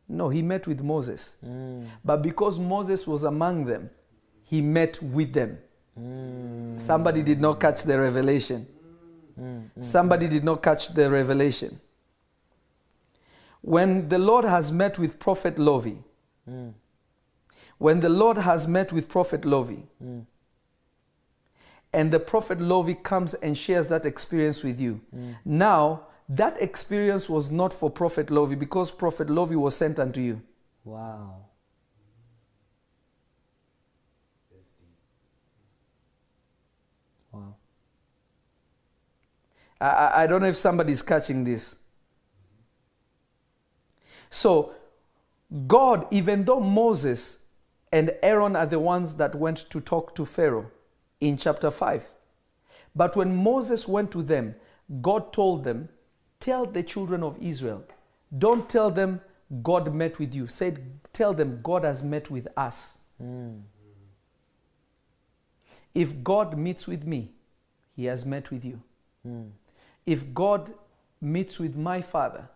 No, 0.09 0.29
he 0.29 0.43
met 0.43 0.67
with 0.67 0.81
Moses. 0.81 1.37
Mm. 1.47 1.87
But 2.05 2.23
because 2.23 2.59
Moses 2.59 3.07
was 3.07 3.25
among 3.25 3.67
them, 3.67 3.91
he 4.45 4.61
met 4.61 5.03
with 5.03 5.33
them. 5.33 5.59
Mm. 5.99 6.81
Somebody 6.81 7.23
did 7.23 7.41
not 7.41 7.61
catch 7.61 7.83
the 7.83 7.99
revelation. 7.99 8.67
Mm. 9.39 9.69
Somebody 9.83 10.29
did 10.29 10.45
not 10.45 10.63
catch 10.63 10.89
the 10.95 11.11
revelation. 11.11 11.81
When 13.61 14.09
the 14.09 14.19
Lord 14.19 14.45
has 14.45 14.73
met 14.73 14.99
with 14.99 15.19
Prophet 15.19 15.59
Lovy, 15.59 15.99
Mm. 16.49 16.73
when 17.79 18.01
the 18.01 18.09
Lord 18.09 18.39
has 18.39 18.67
met 18.67 18.93
with 18.93 19.09
Prophet 19.09 19.45
Lovy, 19.45 19.87
Mm. 20.03 20.25
and 21.93 22.11
the 22.13 22.21
Prophet 22.21 22.61
Lovy 22.61 22.95
comes 22.95 23.35
and 23.35 23.57
shares 23.57 23.89
that 23.89 24.05
experience 24.07 24.63
with 24.63 24.81
you, 24.81 25.01
Mm. 25.15 25.37
now 25.45 26.07
that 26.29 26.61
experience 26.61 27.29
was 27.29 27.51
not 27.51 27.73
for 27.73 27.91
Prophet 27.91 28.31
Lovy 28.31 28.55
because 28.55 28.91
Prophet 28.91 29.31
Lovy 29.31 29.57
was 29.57 29.75
sent 29.77 29.99
unto 29.99 30.21
you. 30.21 30.43
Wow. 30.85 31.45
Wow. 37.33 37.55
I- 39.81 39.87
I, 39.87 40.23
I 40.23 40.27
don't 40.27 40.41
know 40.43 40.49
if 40.49 40.57
somebody's 40.57 41.03
catching 41.03 41.45
this. 41.45 41.77
So, 44.31 44.75
God, 45.67 46.07
even 46.11 46.45
though 46.45 46.61
Moses 46.61 47.39
and 47.91 48.13
Aaron 48.23 48.55
are 48.55 48.67
the 48.67 48.79
ones 48.79 49.15
that 49.15 49.35
went 49.35 49.71
to 49.71 49.81
talk 49.81 50.15
to 50.15 50.25
Pharaoh 50.25 50.71
in 51.21 51.37
chapter 51.37 51.71
5, 51.71 52.07
but 52.95 53.17
when 53.17 53.35
Moses 53.35 53.89
went 53.89 54.11
to 54.13 54.23
them, 54.23 54.55
God 55.01 55.33
told 55.33 55.65
them, 55.65 55.89
Tell 56.41 56.67
the 56.67 56.83
children 56.83 57.23
of 57.23 57.37
Israel, 57.43 57.85
don't 58.37 58.69
tell 58.69 58.91
them 58.91 59.21
God 59.63 59.93
met 59.93 60.19
with 60.19 60.35
you. 60.35 60.47
Said, 60.47 61.01
Tell 61.13 61.35
them 61.35 61.61
God 61.63 61.85
has 61.85 62.03
met 62.03 62.31
with 62.31 62.47
us. 62.57 62.99
Mm. 63.23 63.63
If 65.95 66.23
God 66.23 66.57
meets 66.57 66.87
with 66.87 67.05
me, 67.05 67.33
he 67.97 68.05
has 68.05 68.25
met 68.25 68.51
with 68.51 68.65
you. 68.65 68.81
Mm. 69.27 69.51
if 70.07 70.33
God 70.33 70.73
meets 71.21 71.59
with 71.59 71.77
my 71.77 72.01
father, 72.01 72.49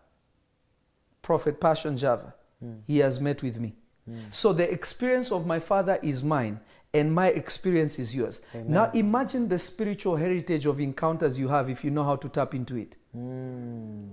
Prophet 1.21 1.59
Passion 1.59 1.97
Java. 1.97 2.33
He 2.87 2.99
has 2.99 3.19
met 3.19 3.41
with 3.43 3.59
me. 3.59 3.73
So 4.31 4.51
the 4.51 4.69
experience 4.69 5.31
of 5.31 5.45
my 5.45 5.59
father 5.59 5.97
is 6.01 6.23
mine, 6.23 6.59
and 6.93 7.13
my 7.13 7.27
experience 7.27 7.97
is 7.99 8.13
yours. 8.13 8.41
Amen. 8.53 8.71
Now 8.71 8.91
imagine 8.93 9.47
the 9.47 9.57
spiritual 9.57 10.17
heritage 10.17 10.65
of 10.65 10.79
encounters 10.79 11.39
you 11.39 11.47
have 11.47 11.69
if 11.69 11.83
you 11.83 11.89
know 11.91 12.03
how 12.03 12.17
to 12.17 12.27
tap 12.29 12.53
into 12.53 12.75
it. 12.75 12.97
Mm. 13.17 14.09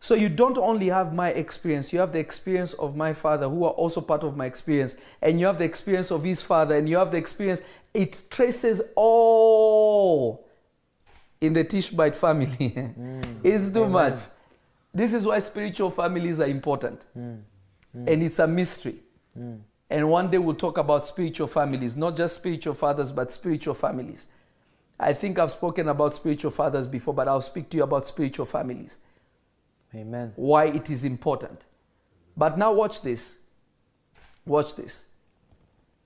So 0.00 0.14
you 0.14 0.28
don't 0.28 0.58
only 0.58 0.88
have 0.88 1.14
my 1.14 1.30
experience, 1.30 1.92
you 1.92 1.98
have 1.98 2.12
the 2.12 2.18
experience 2.18 2.74
of 2.74 2.94
my 2.96 3.12
father, 3.14 3.48
who 3.48 3.64
are 3.64 3.70
also 3.70 4.00
part 4.02 4.22
of 4.22 4.36
my 4.36 4.44
experience, 4.46 4.96
and 5.22 5.40
you 5.40 5.46
have 5.46 5.58
the 5.58 5.64
experience 5.64 6.10
of 6.10 6.24
his 6.24 6.42
father, 6.42 6.76
and 6.76 6.88
you 6.88 6.96
have 6.96 7.10
the 7.10 7.16
experience. 7.16 7.60
It 7.94 8.22
traces 8.30 8.82
all 8.96 10.46
in 11.40 11.52
the 11.54 11.64
Tishbite 11.64 12.14
family. 12.14 12.74
it's 13.44 13.70
too 13.70 13.84
Amen. 13.84 13.92
much. 13.92 14.18
This 14.92 15.14
is 15.14 15.24
why 15.24 15.38
spiritual 15.38 15.90
families 15.90 16.40
are 16.40 16.46
important, 16.48 17.04
Mm. 17.16 17.40
And 17.94 18.22
it's 18.22 18.38
a 18.38 18.46
mystery. 18.46 18.96
Mm. 19.38 19.60
And 19.90 20.10
one 20.10 20.30
day 20.30 20.38
we'll 20.38 20.54
talk 20.54 20.78
about 20.78 21.06
spiritual 21.06 21.46
families, 21.46 21.96
not 21.96 22.16
just 22.16 22.36
spiritual 22.36 22.74
fathers, 22.74 23.12
but 23.12 23.32
spiritual 23.32 23.74
families. 23.74 24.26
I 24.98 25.12
think 25.12 25.38
I've 25.38 25.50
spoken 25.50 25.88
about 25.88 26.14
spiritual 26.14 26.50
fathers 26.50 26.86
before, 26.86 27.14
but 27.14 27.28
I'll 27.28 27.40
speak 27.40 27.68
to 27.70 27.76
you 27.76 27.82
about 27.82 28.06
spiritual 28.06 28.46
families. 28.46 28.98
Amen. 29.94 30.32
why 30.36 30.64
it 30.66 30.90
is 30.90 31.04
important. 31.04 31.60
But 32.36 32.58
now, 32.58 32.72
watch 32.72 33.02
this. 33.02 33.38
Watch 34.44 34.74
this. 34.74 35.04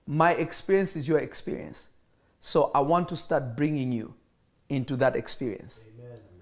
My 0.06 0.32
experience 0.32 0.94
is 0.94 1.08
your 1.08 1.18
experience. 1.18 1.88
So 2.40 2.70
I 2.74 2.80
want 2.80 3.08
to 3.08 3.16
start 3.16 3.56
bringing 3.56 3.92
you 3.92 4.14
into 4.68 4.96
that 4.96 5.16
experience. 5.16 5.82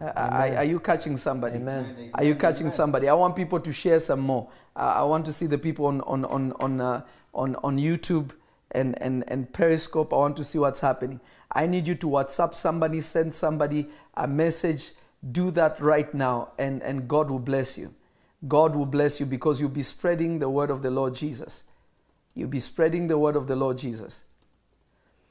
Uh, 0.00 0.12
Are, 0.14 0.56
are 0.56 0.64
you 0.64 0.78
catching 0.78 1.16
somebody? 1.16 1.56
Amen. 1.56 2.10
Are 2.12 2.24
you 2.24 2.34
catching 2.34 2.68
somebody? 2.68 3.08
I 3.08 3.14
want 3.14 3.34
people 3.34 3.58
to 3.60 3.72
share 3.72 3.98
some 3.98 4.20
more. 4.20 4.48
Uh, 4.74 4.94
I 4.96 5.02
want 5.04 5.24
to 5.26 5.32
see 5.32 5.46
the 5.46 5.56
people 5.56 5.86
on 5.86 6.02
on 6.02 6.24
on 6.26 6.52
on 6.60 6.80
uh, 6.80 7.02
on, 7.32 7.56
on 7.56 7.78
YouTube 7.78 8.32
and, 8.72 9.00
and 9.00 9.24
and 9.28 9.50
Periscope. 9.52 10.12
I 10.12 10.16
want 10.16 10.36
to 10.36 10.44
see 10.44 10.58
what's 10.58 10.80
happening. 10.80 11.20
I 11.50 11.66
need 11.66 11.88
you 11.88 11.94
to 11.94 12.06
WhatsApp 12.08 12.54
somebody, 12.54 13.00
send 13.00 13.32
somebody 13.32 13.88
a 14.14 14.28
message. 14.28 14.92
Do 15.32 15.50
that 15.52 15.80
right 15.80 16.12
now, 16.12 16.52
and 16.58 16.82
and 16.82 17.08
God 17.08 17.30
will 17.30 17.38
bless 17.38 17.78
you. 17.78 17.94
God 18.46 18.76
will 18.76 18.86
bless 18.86 19.18
you 19.18 19.24
because 19.24 19.62
you'll 19.62 19.70
be 19.70 19.82
spreading 19.82 20.40
the 20.40 20.50
word 20.50 20.70
of 20.70 20.82
the 20.82 20.90
Lord 20.90 21.14
Jesus. 21.14 21.64
You'll 22.34 22.50
be 22.50 22.60
spreading 22.60 23.08
the 23.08 23.16
word 23.16 23.34
of 23.34 23.46
the 23.46 23.56
Lord 23.56 23.78
Jesus. 23.78 24.24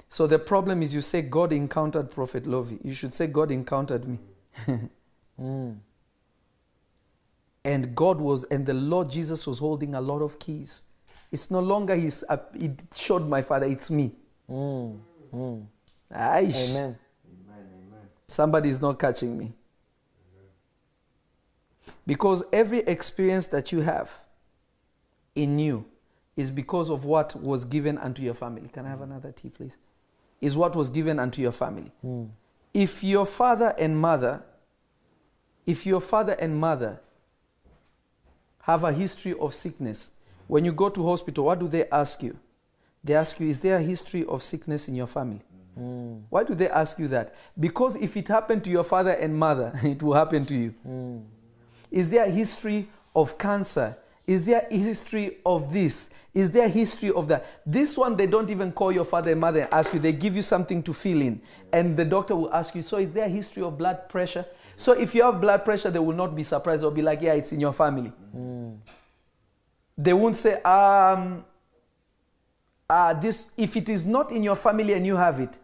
So 0.10 0.28
the 0.28 0.39
problem 0.39 0.82
is 0.82 0.94
you 0.94 1.02
say 1.02 1.22
God 1.22 1.52
encountered 1.52 2.12
Prophet 2.12 2.46
Lovy. 2.48 2.80
You 2.84 2.94
should 2.94 3.13
say 3.13 3.28
God 3.28 3.52
encountered 3.52 4.08
me. 4.08 4.20
Mm. 5.38 5.80
and 7.65 7.94
God 7.94 8.22
was, 8.22 8.46
and 8.46 8.65
the 8.65 8.74
Lord 8.74 9.10
Jesus 9.10 9.46
was 9.46 9.60
holding 9.60 9.96
a 9.96 10.00
lot 10.00 10.22
of 10.22 10.39
keys. 10.39 10.84
It's 11.30 11.52
no 11.52 11.60
longer 11.60 11.94
his, 11.94 12.24
uh, 12.30 12.38
it 12.54 12.82
showed 12.96 13.28
my 13.28 13.41
father, 13.41 13.65
it's 13.65 13.91
me. 13.91 14.13
Mm. 14.50 14.98
Mm. 15.34 15.65
Aish. 16.13 16.56
Amen. 16.70 16.74
Amen, 16.74 16.98
amen. 17.58 18.08
Somebody 18.28 18.70
is 18.70 18.80
not 18.80 18.98
catching 18.98 19.38
me. 19.38 19.52
Because 22.08 22.44
every 22.54 22.80
experience 22.80 23.48
that 23.48 23.72
you 23.72 23.82
have 23.82 24.12
in 25.34 25.60
you 25.60 25.86
is 26.38 26.52
because 26.52 26.89
of 26.89 27.04
what 27.06 27.36
was 27.36 27.65
given 27.65 27.98
unto 27.98 28.22
your 28.22 28.36
family. 28.36 28.70
Can 28.72 28.86
I 28.86 28.89
have 28.89 29.02
another 29.02 29.32
tea, 29.32 29.50
please? 29.50 29.74
Is 30.45 30.55
what 30.55 30.75
was 30.75 30.89
given 30.89 31.17
unto 31.19 31.41
your 31.41 31.51
family. 31.51 31.91
Mm. 32.05 32.29
If 32.71 33.03
your 33.03 33.25
father 33.25 33.73
and 33.79 33.97
mother, 33.97 34.43
if 35.65 35.86
your 35.86 36.01
father 36.01 36.34
and 36.34 36.55
mother 36.55 36.99
have 38.62 38.84
a 38.84 38.91
history 38.91 39.34
of 39.39 39.55
sickness, 39.55 40.12
when 40.47 40.63
you 40.65 40.71
go 40.71 40.89
to 40.89 41.03
hospital, 41.08 41.45
what 41.45 41.60
do 41.60 41.67
they 41.67 41.88
ask 41.89 42.21
you? 42.21 42.38
They 43.03 43.15
ask 43.15 43.39
you, 43.39 43.47
is 43.47 43.62
there 43.62 43.77
a 43.77 43.81
history 43.81 44.23
of 44.25 44.43
sickness 44.43 44.88
in 44.88 44.95
your 44.95 45.08
family? 45.08 45.41
Mm. 45.79 46.23
Why 46.29 46.43
do 46.43 46.53
they 46.53 46.69
ask 46.69 46.99
you 46.99 47.08
that? 47.08 47.34
Because 47.60 47.95
if 47.95 48.15
it 48.15 48.27
happened 48.27 48.63
to 48.65 48.69
your 48.69 48.84
father 48.84 49.12
and 49.12 49.36
mother, 49.36 49.71
it 49.84 50.03
will 50.03 50.13
happen 50.13 50.45
to 50.45 50.55
you. 50.55 50.75
Mm. 50.88 51.23
Is 51.91 52.10
there 52.10 52.25
a 52.25 52.29
history 52.29 52.88
of 53.15 53.38
cancer? 53.38 53.97
Is 54.28 54.46
there 54.46 54.68
a 54.70 54.78
history 54.78 55.38
of 55.46 55.72
this? 55.72 56.10
Is 56.34 56.52
there 56.52 56.66
a 56.66 56.70
history 56.70 57.12
of 57.12 57.28
that? 57.28 57.46
This 57.66 57.96
one, 57.96 58.18
they 58.18 58.26
don't 58.26 58.50
even 58.50 58.72
call 58.72 58.92
your 58.92 59.06
father 59.06 59.32
and 59.32 59.40
mother 59.40 59.62
and 59.62 59.74
ask 59.74 59.94
you. 59.94 60.00
They 60.00 60.14
give 60.14 60.36
you 60.36 60.42
something 60.42 60.82
to 60.84 60.94
fill 60.94 61.22
in. 61.22 61.42
And 61.72 61.96
the 61.96 62.06
doctor 62.06 62.36
will 62.36 62.54
ask 62.54 62.74
you, 62.76 62.82
So 62.82 62.98
is 62.98 63.12
there 63.12 63.26
a 63.26 63.30
history 63.30 63.64
of 63.64 63.78
blood 63.78 64.10
pressure? 64.10 64.46
So 64.76 64.94
if 64.94 65.14
you 65.16 65.24
have 65.24 65.40
blood 65.40 65.64
pressure, 65.64 65.92
they 65.92 66.00
will 66.00 66.16
not 66.16 66.36
be 66.36 66.44
surprised. 66.44 66.82
They'll 66.82 66.92
be 66.92 67.02
like, 67.02 67.22
Yeah, 67.22 67.34
it's 67.34 67.52
in 67.52 67.60
your 67.60 67.74
family. 67.74 68.12
Mm. 68.36 68.78
They 69.98 70.14
won't 70.14 70.38
say, 70.38 70.62
um, 70.64 71.46
uh, 72.90 73.14
this, 73.14 73.52
if 73.58 73.78
it 73.78 73.90
is 73.90 74.06
not 74.06 74.32
in 74.32 74.44
your 74.44 74.56
family 74.56 74.94
and 74.94 75.06
you 75.06 75.16
have 75.16 75.40
it, 75.40 75.58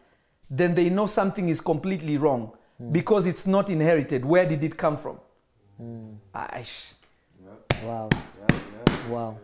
then 0.49 0.75
they 0.75 0.89
know 0.89 1.05
something 1.05 1.49
is 1.49 1.61
completely 1.61 2.17
wrong 2.17 2.51
because 2.91 3.25
it's 3.25 3.45
not 3.45 3.69
inherited. 3.69 4.25
Where 4.25 4.45
did 4.45 4.63
it 4.63 4.77
come 4.77 4.97
from? 4.97 5.19
Mm. 5.81 6.15
Aish. 6.33 6.93
Wow. 7.83 8.09
Wow. 9.09 9.37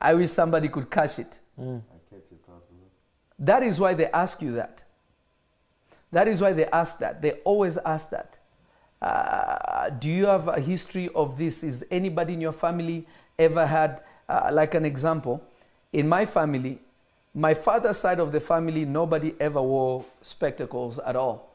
I 0.00 0.14
wish 0.14 0.30
somebody 0.30 0.68
could 0.68 0.90
catch 0.90 1.18
it. 1.18 1.38
Mm. 1.58 1.80
I 1.80 2.14
catch 2.14 2.32
it, 2.32 2.46
Papa. 2.46 2.60
That 3.38 3.62
is 3.62 3.78
why 3.80 3.94
they 3.94 4.06
ask 4.06 4.42
you 4.42 4.52
that. 4.54 4.82
That 6.10 6.28
is 6.28 6.40
why 6.40 6.52
they 6.52 6.66
ask 6.66 6.98
that. 6.98 7.22
They 7.22 7.32
always 7.44 7.78
ask 7.78 8.10
that. 8.10 8.38
Uh, 9.00 9.90
do 9.90 10.08
you 10.08 10.26
have 10.26 10.48
a 10.48 10.60
history 10.60 11.08
of 11.14 11.38
this? 11.38 11.64
Is 11.64 11.84
anybody 11.90 12.34
in 12.34 12.40
your 12.40 12.52
family 12.52 13.06
ever 13.38 13.66
had, 13.66 14.02
uh, 14.28 14.50
like 14.52 14.74
an 14.74 14.84
example, 14.84 15.42
in 15.92 16.08
my 16.08 16.24
family, 16.24 16.78
my 17.34 17.54
father's 17.54 17.96
side 17.96 18.20
of 18.20 18.30
the 18.30 18.40
family, 18.40 18.84
nobody 18.84 19.34
ever 19.40 19.62
wore 19.62 20.04
spectacles 20.20 20.98
at 20.98 21.16
all. 21.16 21.50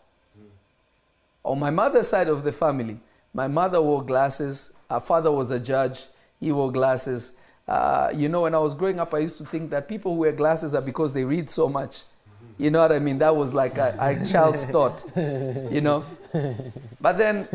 On 1.44 1.58
my 1.58 1.70
mother's 1.70 2.10
side 2.10 2.28
of 2.28 2.44
the 2.44 2.52
family, 2.52 3.00
my 3.34 3.48
mother 3.48 3.82
wore 3.82 4.04
glasses. 4.04 4.72
Her 4.90 5.00
father 5.00 5.32
was 5.32 5.52
a 5.52 5.60
judge. 5.60 6.06
He 6.40 6.52
wore 6.52 6.72
glasses. 6.72 7.34
Uh, 7.68 8.12
you 8.16 8.30
know, 8.30 8.42
when 8.42 8.56
I 8.56 8.60
was 8.60 8.74
growing 8.74 9.00
up, 9.00 9.14
I 9.14 9.20
used 9.20 9.38
to 9.40 9.46
think 9.46 9.70
that 9.72 9.88
people 9.88 10.14
who 10.14 10.20
wear 10.22 10.32
glasses 10.32 10.74
are 10.74 10.82
because 10.82 11.12
they 11.12 11.24
read 11.24 11.50
so 11.50 11.68
much. 11.68 12.04
You 12.58 12.72
know 12.72 12.82
what 12.82 12.92
I 12.92 13.00
mean? 13.00 13.20
That 13.20 13.36
was 13.36 13.54
like 13.54 13.78
a, 13.78 13.96
a 14.00 14.26
child's 14.26 14.66
thought, 14.74 15.04
you 15.16 15.82
know? 15.82 16.04
But 17.00 17.18
then, 17.18 17.48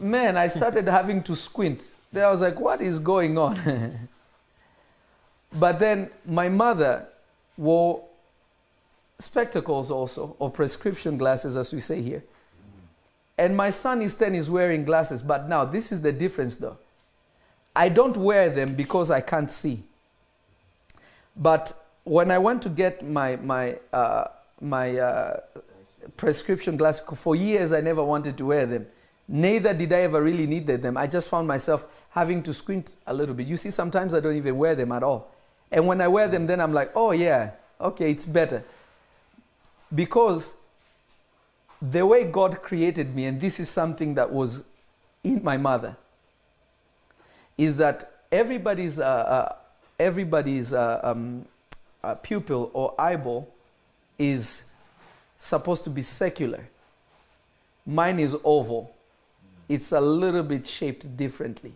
man, 0.00 0.36
I 0.36 0.48
started 0.48 0.86
having 0.88 1.22
to 1.24 1.36
squint. 1.36 1.82
Then 2.12 2.24
I 2.24 2.30
was 2.30 2.40
like, 2.40 2.58
what 2.58 2.80
is 2.80 2.98
going 2.98 3.38
on? 3.38 4.08
but 5.58 5.78
then 5.78 6.10
my 6.26 6.48
mother 6.48 7.06
wore 7.56 8.04
spectacles 9.20 9.90
also, 9.90 10.36
or 10.38 10.50
prescription 10.50 11.18
glasses, 11.18 11.56
as 11.56 11.72
we 11.72 11.80
say 11.80 12.00
here. 12.00 12.24
And 13.36 13.56
my 13.56 13.70
son 13.70 14.02
is 14.02 14.16
10 14.16 14.34
is 14.34 14.50
wearing 14.50 14.84
glasses. 14.84 15.22
But 15.22 15.48
now, 15.48 15.64
this 15.64 15.92
is 15.92 16.00
the 16.00 16.12
difference 16.12 16.56
though. 16.56 16.78
I 17.78 17.88
don't 17.88 18.16
wear 18.16 18.50
them 18.50 18.74
because 18.74 19.08
I 19.08 19.20
can't 19.20 19.52
see. 19.52 19.84
But 21.36 21.72
when 22.02 22.32
I 22.32 22.38
went 22.38 22.60
to 22.62 22.68
get 22.68 23.06
my, 23.06 23.36
my, 23.36 23.78
uh, 23.92 24.26
my 24.60 24.98
uh, 24.98 25.40
prescription 26.16 26.76
glasses, 26.76 27.06
for 27.14 27.36
years 27.36 27.72
I 27.72 27.80
never 27.80 28.02
wanted 28.02 28.36
to 28.38 28.46
wear 28.46 28.66
them. 28.66 28.84
Neither 29.28 29.74
did 29.74 29.92
I 29.92 30.00
ever 30.00 30.20
really 30.20 30.48
need 30.48 30.66
them. 30.66 30.96
I 30.96 31.06
just 31.06 31.28
found 31.28 31.46
myself 31.46 31.86
having 32.10 32.42
to 32.42 32.52
squint 32.52 32.96
a 33.06 33.14
little 33.14 33.34
bit. 33.34 33.46
You 33.46 33.56
see, 33.56 33.70
sometimes 33.70 34.12
I 34.12 34.18
don't 34.18 34.34
even 34.34 34.58
wear 34.58 34.74
them 34.74 34.90
at 34.90 35.04
all. 35.04 35.30
And 35.70 35.86
when 35.86 36.00
I 36.00 36.08
wear 36.08 36.26
them, 36.26 36.48
then 36.48 36.60
I'm 36.60 36.72
like, 36.72 36.90
oh 36.96 37.12
yeah, 37.12 37.52
okay, 37.80 38.10
it's 38.10 38.24
better. 38.24 38.64
Because 39.94 40.56
the 41.80 42.04
way 42.04 42.24
God 42.24 42.60
created 42.60 43.14
me, 43.14 43.26
and 43.26 43.40
this 43.40 43.60
is 43.60 43.68
something 43.68 44.14
that 44.14 44.32
was 44.32 44.64
in 45.22 45.44
my 45.44 45.58
mother, 45.58 45.96
is 47.58 47.76
that 47.76 48.22
everybody's, 48.30 48.98
uh, 48.98 49.04
uh, 49.04 49.56
everybody's 49.98 50.72
uh, 50.72 51.00
um, 51.02 51.44
uh, 52.02 52.14
pupil 52.14 52.70
or 52.72 52.94
eyeball 52.98 53.52
is 54.18 54.62
supposed 55.38 55.84
to 55.84 55.90
be 55.90 56.02
circular. 56.02 56.64
Mine 57.84 58.20
is 58.20 58.36
oval. 58.44 58.94
It's 59.68 59.92
a 59.92 60.00
little 60.00 60.42
bit 60.42 60.66
shaped 60.66 61.16
differently. 61.16 61.74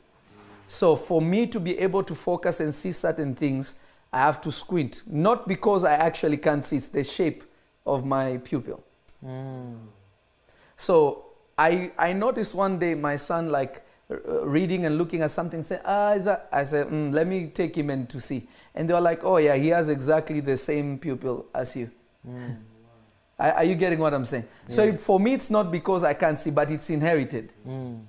So 0.66 0.96
for 0.96 1.20
me 1.20 1.46
to 1.48 1.60
be 1.60 1.78
able 1.78 2.02
to 2.04 2.14
focus 2.14 2.60
and 2.60 2.74
see 2.74 2.92
certain 2.92 3.34
things, 3.34 3.74
I 4.12 4.20
have 4.20 4.40
to 4.42 4.52
squint. 4.52 5.02
Not 5.06 5.48
because 5.48 5.84
I 5.84 5.94
actually 5.94 6.36
can't 6.36 6.64
see, 6.64 6.76
it's 6.76 6.88
the 6.88 7.04
shape 7.04 7.44
of 7.84 8.06
my 8.06 8.38
pupil. 8.38 8.82
Mm. 9.24 9.78
So 10.76 11.24
I, 11.58 11.90
I 11.98 12.12
noticed 12.12 12.54
one 12.54 12.78
day 12.78 12.94
my 12.94 13.16
son 13.16 13.50
like 13.50 13.84
reading 14.44 14.86
and 14.86 14.98
looking 14.98 15.22
at 15.22 15.30
something, 15.30 15.62
say, 15.62 15.80
ah, 15.84 16.12
is 16.12 16.24
that? 16.24 16.48
I 16.52 16.64
said, 16.64 16.88
mm, 16.88 17.12
let 17.12 17.26
me 17.26 17.46
take 17.46 17.76
him 17.76 17.90
in 17.90 18.06
to 18.08 18.20
see. 18.20 18.46
And 18.74 18.88
they 18.88 18.94
were 18.94 19.00
like, 19.00 19.24
oh 19.24 19.36
yeah, 19.36 19.56
he 19.56 19.68
has 19.68 19.88
exactly 19.88 20.40
the 20.40 20.56
same 20.56 20.98
pupil 20.98 21.46
as 21.54 21.76
you. 21.76 21.90
Mm. 22.26 22.56
Are, 23.38 23.52
are 23.52 23.64
you 23.64 23.74
getting 23.74 23.98
what 23.98 24.14
I'm 24.14 24.24
saying? 24.24 24.46
So 24.68 24.96
for 24.96 25.18
me, 25.18 25.34
it's 25.34 25.50
not 25.50 25.70
because 25.70 26.04
I 26.04 26.14
can't 26.14 26.38
see, 26.38 26.50
but 26.50 26.70
it's 26.70 26.90
inherited. 26.90 27.52
Mm. 27.66 28.04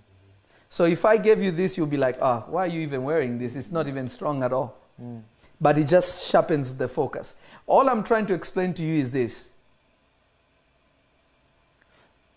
So 0.69 0.85
if 0.85 1.05
I 1.05 1.17
gave 1.17 1.41
you 1.41 1.51
this, 1.51 1.77
you'll 1.77 1.87
be 1.87 1.97
like, 1.97 2.17
ah, 2.21 2.45
why 2.47 2.65
are 2.65 2.67
you 2.67 2.81
even 2.81 3.03
wearing 3.03 3.37
this? 3.37 3.55
It's 3.55 3.71
not 3.71 3.87
even 3.87 4.07
strong 4.07 4.43
at 4.43 4.53
all. 4.53 4.77
Mm. 5.01 5.21
But 5.59 5.77
it 5.77 5.87
just 5.87 6.29
sharpens 6.29 6.75
the 6.75 6.87
focus. 6.87 7.35
All 7.67 7.89
I'm 7.89 8.03
trying 8.03 8.25
to 8.27 8.33
explain 8.33 8.73
to 8.75 8.83
you 8.83 8.99
is 8.99 9.11
this. 9.11 9.49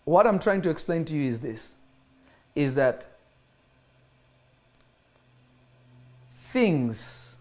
What 0.05 0.25
I'm 0.25 0.39
trying 0.39 0.61
to 0.61 0.69
explain 0.69 1.03
to 1.05 1.13
you 1.13 1.27
is 1.29 1.39
this 1.39 1.75
is 2.55 2.73
that 2.73 3.05
things 6.51 7.35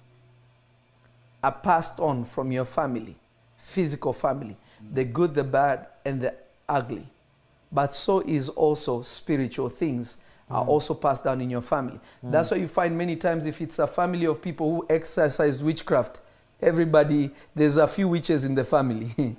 are 1.43 1.53
passed 1.53 2.01
on 2.01 2.25
from 2.25 2.51
your 2.51 2.65
family, 2.65 3.17
physical 3.57 4.13
family, 4.13 4.57
the 4.93 5.05
good, 5.05 5.35
the 5.35 5.45
bad, 5.45 5.87
and 6.05 6.21
the 6.21 6.35
ugly. 6.69 7.07
But 7.71 7.95
so 7.95 8.21
is 8.21 8.49
also 8.49 9.03
spiritual 9.03 9.69
things 9.69 10.19
are 10.49 10.65
mm. 10.65 10.69
also 10.69 10.95
passed 10.95 11.25
down 11.25 11.41
in 11.41 11.51
your 11.51 11.61
family. 11.61 11.99
That's 12.23 12.49
mm. 12.49 12.53
why 12.53 12.59
you 12.59 12.69
find 12.69 12.97
many 12.97 13.17
times 13.17 13.47
if 13.47 13.61
it's 13.61 13.79
a 13.79 13.87
family 13.87 14.27
of 14.27 14.41
people 14.41 14.75
who 14.75 14.87
exercise 14.89 15.63
witchcraft, 15.63 16.21
Everybody, 16.61 17.31
there's 17.55 17.77
a 17.77 17.87
few 17.87 18.09
witches 18.09 18.45
in 18.45 18.55
the 18.55 18.65
family. 18.65 19.15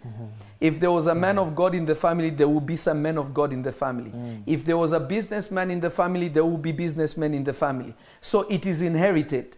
if 0.61 0.79
there 0.79 0.91
was 0.91 1.07
a 1.07 1.15
man 1.15 1.39
of 1.39 1.55
God 1.55 1.73
in 1.73 1.85
the 1.85 1.95
family, 1.95 2.29
there 2.29 2.47
will 2.47 2.61
be 2.61 2.75
some 2.75 3.01
men 3.01 3.17
of 3.17 3.33
God 3.33 3.51
in 3.51 3.63
the 3.63 3.71
family. 3.71 4.11
Mm. 4.11 4.43
If 4.45 4.63
there 4.63 4.77
was 4.77 4.91
a 4.91 4.99
businessman 4.99 5.71
in 5.71 5.79
the 5.79 5.89
family, 5.89 6.27
there 6.27 6.45
will 6.45 6.59
be 6.59 6.71
businessmen 6.71 7.33
in 7.33 7.43
the 7.43 7.53
family. 7.53 7.95
So 8.21 8.41
it 8.41 8.67
is 8.67 8.81
inherited. 8.81 9.57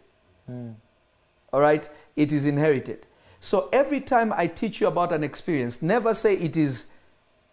Mm. 0.50 0.76
All 1.52 1.60
right? 1.60 1.90
It 2.16 2.32
is 2.32 2.46
inherited. 2.46 3.06
So 3.42 3.68
every 3.74 4.02
time 4.02 4.34
I 4.34 4.48
teach 4.48 4.80
you 4.80 4.88
about 4.88 5.12
an 5.12 5.24
experience, 5.24 5.82
never 5.82 6.14
say 6.14 6.36
it 6.36 6.56
is 6.56 6.88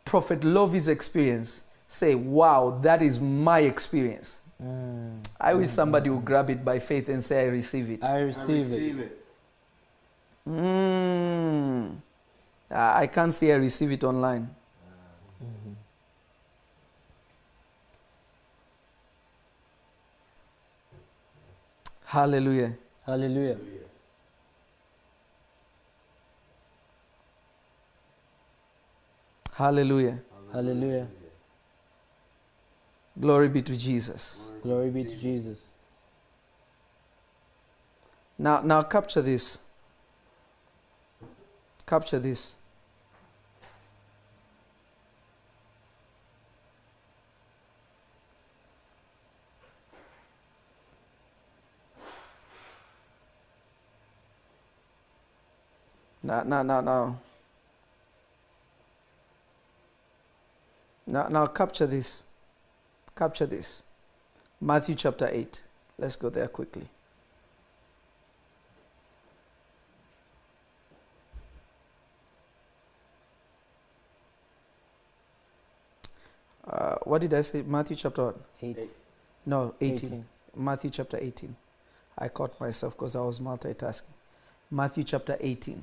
Prophet 0.05 0.45
Lovy's 0.45 0.87
experience. 0.87 1.63
Say, 1.89 2.15
wow, 2.15 2.79
that 2.83 3.03
is 3.03 3.19
my 3.19 3.61
experience. 3.61 4.39
Mm. 4.63 5.25
I 5.41 5.55
wish 5.55 5.71
somebody 5.71 6.11
would 6.11 6.25
grab 6.25 6.49
it 6.49 6.65
by 6.65 6.79
faith 6.79 7.09
and 7.09 7.25
say, 7.25 7.43
I 7.43 7.49
receive 7.49 7.91
it. 7.91 8.05
I 8.05 8.19
I 8.19 8.21
receive, 8.23 8.71
receive 8.71 9.01
it. 9.01 9.03
it. 9.03 9.26
Mm. 10.49 11.97
I 12.71 13.07
can't 13.07 13.35
say 13.35 13.53
I 13.53 13.57
receive 13.57 13.93
it 13.93 14.05
online. 14.05 14.55
Hallelujah. 22.05 22.73
Hallelujah. 23.05 23.59
Hallelujah. 29.53 30.19
Hallelujah. 30.53 31.09
Glory 33.19 33.49
be 33.49 33.63
to 33.63 33.77
Jesus. 33.77 34.53
Glory 34.63 34.91
be 34.91 35.05
to 35.05 35.17
Jesus. 35.17 35.69
Now, 38.39 38.61
now 38.61 38.83
capture 38.83 39.23
this. 39.23 39.59
Capture 41.87 42.19
this. 42.19 42.57
Now, 56.27 56.43
now, 56.43 56.63
now, 56.65 56.81
now. 56.81 57.19
Now, 61.07 61.29
now 61.29 61.47
capture 61.47 61.87
this. 61.87 62.25
Capture 63.15 63.47
this. 63.47 63.85
Matthew 64.61 64.97
chapter 64.97 65.29
8. 65.31 65.63
Let's 65.99 66.17
go 66.17 66.31
there 66.31 66.49
quickly. 66.49 66.89
Uh, 76.69 76.97
what 77.05 77.21
did 77.21 77.33
I 77.35 77.41
say? 77.43 77.63
Matthew 77.63 77.97
chapter 77.97 78.25
what? 78.25 78.37
Eight. 78.63 78.77
Eight. 78.79 78.91
No, 79.45 79.75
18. 79.81 79.95
18. 80.09 80.25
Matthew 80.57 80.91
chapter 80.91 81.19
18. 81.21 81.55
I 82.19 82.29
caught 82.29 82.59
myself 82.61 82.95
because 82.97 83.15
I 83.15 83.21
was 83.21 83.39
multitasking. 83.39 84.15
Matthew 84.71 85.05
chapter 85.05 85.37
18. 85.39 85.83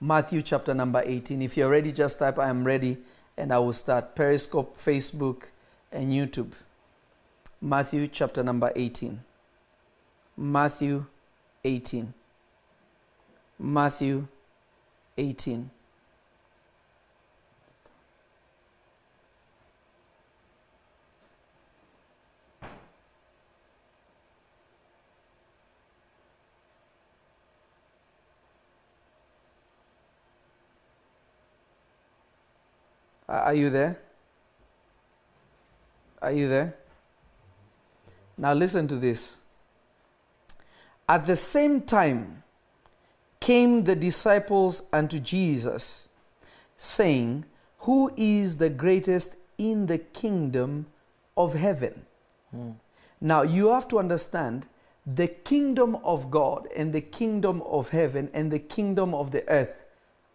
Matthew 0.00 0.42
chapter 0.42 0.74
number 0.74 1.02
18. 1.04 1.42
If 1.42 1.56
you're 1.56 1.70
ready, 1.70 1.92
just 1.92 2.18
type 2.18 2.38
I 2.38 2.48
am 2.48 2.64
ready 2.64 2.98
and 3.36 3.52
I 3.52 3.58
will 3.58 3.72
start. 3.72 4.14
Periscope, 4.14 4.76
Facebook, 4.76 5.44
and 5.92 6.12
YouTube. 6.12 6.52
Matthew 7.60 8.08
chapter 8.08 8.42
number 8.42 8.72
18. 8.74 9.20
Matthew 10.36 11.06
18. 11.64 12.12
Matthew 13.58 14.26
18. 15.16 15.70
Are 33.44 33.54
you 33.54 33.70
there? 33.70 33.98
Are 36.22 36.32
you 36.32 36.48
there? 36.48 36.74
Now 38.38 38.52
listen 38.52 38.88
to 38.88 38.96
this. 38.96 39.38
At 41.08 41.26
the 41.26 41.36
same 41.36 41.82
time 41.82 42.42
came 43.40 43.84
the 43.84 43.94
disciples 43.94 44.82
unto 44.92 45.18
Jesus, 45.18 46.08
saying, 46.76 47.44
Who 47.80 48.12
is 48.16 48.58
the 48.58 48.70
greatest 48.70 49.36
in 49.56 49.86
the 49.86 49.98
kingdom 49.98 50.86
of 51.36 51.54
heaven? 51.54 52.06
Hmm. 52.50 52.72
Now 53.20 53.42
you 53.42 53.68
have 53.68 53.88
to 53.88 53.98
understand 53.98 54.66
the 55.06 55.28
kingdom 55.28 55.96
of 55.96 56.30
God 56.30 56.66
and 56.74 56.92
the 56.92 57.00
kingdom 57.00 57.62
of 57.62 57.90
heaven 57.90 58.28
and 58.34 58.50
the 58.50 58.58
kingdom 58.58 59.14
of 59.14 59.30
the 59.30 59.48
earth 59.48 59.84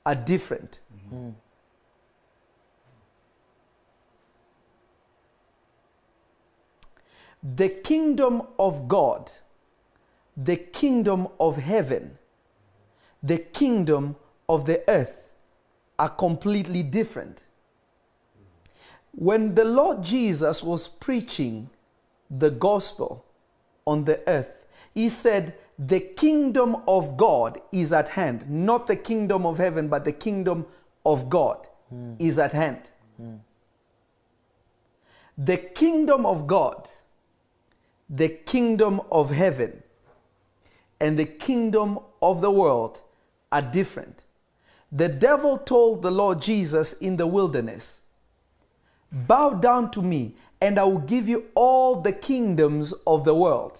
are 0.05 0.15
different. 0.15 0.79
Hmm. 1.09 1.31
The 7.43 7.69
kingdom 7.69 8.43
of 8.59 8.87
God, 8.87 9.31
the 10.37 10.57
kingdom 10.57 11.27
of 11.39 11.57
heaven, 11.57 12.17
the 13.23 13.37
kingdom 13.37 14.15
of 14.47 14.65
the 14.65 14.83
earth 14.87 15.31
are 15.97 16.09
completely 16.09 16.83
different. 16.83 17.43
When 19.11 19.55
the 19.55 19.65
Lord 19.65 20.03
Jesus 20.03 20.63
was 20.63 20.87
preaching 20.87 21.69
the 22.29 22.49
gospel 22.49 23.25
on 23.85 24.05
the 24.05 24.21
earth, 24.27 24.65
he 24.93 25.09
said, 25.09 25.55
The 25.77 25.99
kingdom 25.99 26.77
of 26.87 27.17
God 27.17 27.59
is 27.71 27.91
at 27.91 28.09
hand. 28.09 28.49
Not 28.49 28.87
the 28.87 28.95
kingdom 28.95 29.45
of 29.45 29.57
heaven, 29.57 29.87
but 29.87 30.05
the 30.05 30.11
kingdom 30.11 30.65
of 31.05 31.29
God 31.29 31.67
hmm. 31.89 32.13
is 32.19 32.39
at 32.39 32.53
hand. 32.53 32.81
Hmm. 33.17 33.35
The 35.37 35.57
kingdom 35.57 36.25
of 36.25 36.47
God 36.47 36.87
the 38.11 38.27
kingdom 38.27 38.99
of 39.09 39.31
heaven 39.31 39.81
and 40.99 41.17
the 41.17 41.25
kingdom 41.25 41.97
of 42.21 42.41
the 42.41 42.51
world 42.51 43.01
are 43.51 43.61
different. 43.61 44.23
The 44.91 45.07
devil 45.07 45.57
told 45.57 46.01
the 46.01 46.11
Lord 46.11 46.41
Jesus 46.41 46.93
in 46.93 47.15
the 47.15 47.25
wilderness, 47.25 48.01
Bow 49.11 49.51
down 49.51 49.91
to 49.91 50.01
me, 50.01 50.35
and 50.59 50.77
I 50.77 50.83
will 50.83 50.99
give 50.99 51.27
you 51.27 51.45
all 51.55 52.01
the 52.01 52.11
kingdoms 52.11 52.93
of 53.07 53.23
the 53.23 53.33
world. 53.33 53.79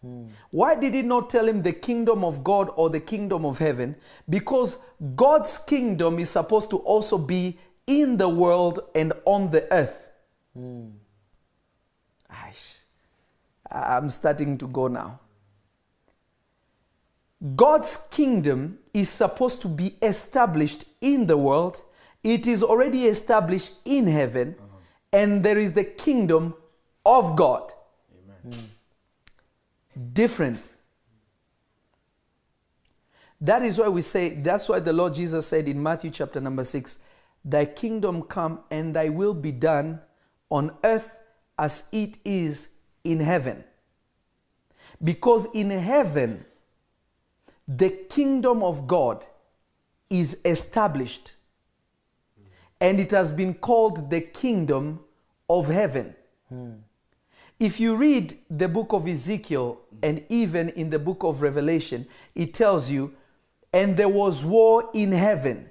Hmm. 0.00 0.26
Why 0.50 0.74
did 0.76 0.94
he 0.94 1.02
not 1.02 1.28
tell 1.28 1.46
him 1.46 1.62
the 1.62 1.72
kingdom 1.72 2.24
of 2.24 2.44
God 2.44 2.70
or 2.76 2.90
the 2.90 3.00
kingdom 3.00 3.44
of 3.44 3.58
heaven? 3.58 3.96
Because 4.28 4.78
God's 5.16 5.58
kingdom 5.58 6.18
is 6.18 6.30
supposed 6.30 6.70
to 6.70 6.78
also 6.78 7.18
be 7.18 7.58
in 7.86 8.16
the 8.16 8.28
world 8.28 8.80
and 8.94 9.12
on 9.24 9.50
the 9.50 9.70
earth. 9.72 10.08
Hmm. 10.54 10.90
Aish. 12.30 12.73
I'm 13.74 14.08
starting 14.10 14.56
to 14.58 14.66
go 14.68 14.88
now. 14.88 15.20
God's 17.56 18.08
kingdom 18.10 18.78
is 18.94 19.10
supposed 19.10 19.60
to 19.62 19.68
be 19.68 19.96
established 20.00 20.84
in 21.00 21.26
the 21.26 21.36
world. 21.36 21.82
It 22.22 22.46
is 22.46 22.62
already 22.62 23.06
established 23.06 23.74
in 23.84 24.06
heaven, 24.06 24.56
uh-huh. 24.58 24.78
and 25.12 25.42
there 25.44 25.58
is 25.58 25.74
the 25.74 25.84
kingdom 25.84 26.54
of 27.04 27.36
God. 27.36 27.72
Hmm. 28.42 28.50
Different. 30.12 30.60
That 33.40 33.62
is 33.62 33.78
why 33.78 33.88
we 33.88 34.00
say, 34.00 34.30
that's 34.30 34.68
why 34.68 34.80
the 34.80 34.92
Lord 34.92 35.14
Jesus 35.14 35.46
said 35.46 35.68
in 35.68 35.82
Matthew 35.82 36.10
chapter 36.10 36.40
number 36.40 36.64
6, 36.64 36.98
Thy 37.44 37.66
kingdom 37.66 38.22
come 38.22 38.60
and 38.70 38.96
thy 38.96 39.10
will 39.10 39.34
be 39.34 39.52
done 39.52 40.00
on 40.48 40.72
earth 40.82 41.10
as 41.58 41.84
it 41.92 42.16
is 42.24 42.68
in 43.02 43.20
heaven. 43.20 43.64
Because 45.04 45.46
in 45.52 45.70
heaven, 45.70 46.46
the 47.68 47.90
kingdom 47.90 48.62
of 48.62 48.88
God 48.88 49.24
is 50.10 50.38
established. 50.44 51.32
And 52.80 52.98
it 52.98 53.10
has 53.10 53.30
been 53.30 53.54
called 53.54 54.10
the 54.10 54.22
kingdom 54.22 55.00
of 55.48 55.68
heaven. 55.68 56.14
Hmm. 56.48 56.72
If 57.60 57.78
you 57.78 57.96
read 57.96 58.38
the 58.50 58.68
book 58.68 58.92
of 58.92 59.06
Ezekiel 59.06 59.80
and 60.02 60.24
even 60.28 60.70
in 60.70 60.90
the 60.90 60.98
book 60.98 61.22
of 61.22 61.40
Revelation, 61.40 62.06
it 62.34 62.52
tells 62.52 62.90
you, 62.90 63.14
and 63.72 63.96
there 63.96 64.08
was 64.08 64.44
war 64.44 64.90
in 64.92 65.12
heaven. 65.12 65.70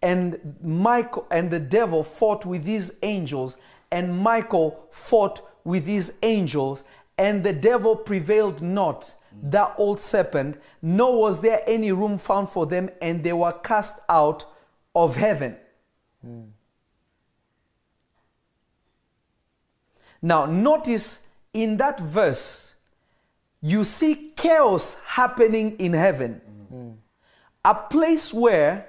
And 0.00 0.56
Michael 0.62 1.26
and 1.30 1.50
the 1.50 1.60
devil 1.60 2.02
fought 2.02 2.44
with 2.44 2.64
these 2.64 2.92
angels, 3.02 3.56
and 3.90 4.18
Michael 4.18 4.88
fought 4.90 5.42
with 5.64 5.84
these 5.84 6.12
angels, 6.22 6.82
and 7.18 7.42
the 7.44 7.52
devil 7.52 7.96
prevailed 7.96 8.62
not, 8.62 9.14
that 9.42 9.74
old 9.78 10.00
serpent, 10.00 10.58
nor 10.82 11.18
was 11.18 11.40
there 11.40 11.62
any 11.66 11.92
room 11.92 12.18
found 12.18 12.48
for 12.48 12.66
them, 12.66 12.90
and 13.00 13.24
they 13.24 13.32
were 13.32 13.52
cast 13.52 14.00
out 14.08 14.44
of 14.94 15.16
heaven. 15.16 15.56
Now, 20.20 20.46
notice 20.46 21.26
in 21.52 21.76
that 21.78 21.98
verse, 21.98 22.74
you 23.60 23.84
see 23.84 24.32
chaos 24.36 24.96
happening 25.04 25.76
in 25.78 25.92
heaven. 25.92 26.40
A 27.64 27.74
place 27.74 28.34
where, 28.34 28.88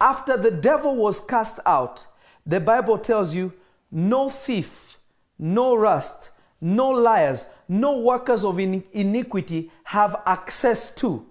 after 0.00 0.36
the 0.36 0.50
devil 0.50 0.96
was 0.96 1.20
cast 1.20 1.58
out, 1.66 2.06
the 2.44 2.60
Bible 2.60 2.98
tells 2.98 3.34
you 3.34 3.52
no 3.90 4.28
thief, 4.28 4.98
no 5.38 5.74
rust, 5.74 6.30
no 6.60 6.90
liars, 6.90 7.46
no 7.68 8.00
workers 8.00 8.44
of 8.44 8.58
in- 8.58 8.84
iniquity 8.92 9.70
have 9.84 10.22
access 10.26 10.94
to. 10.96 11.26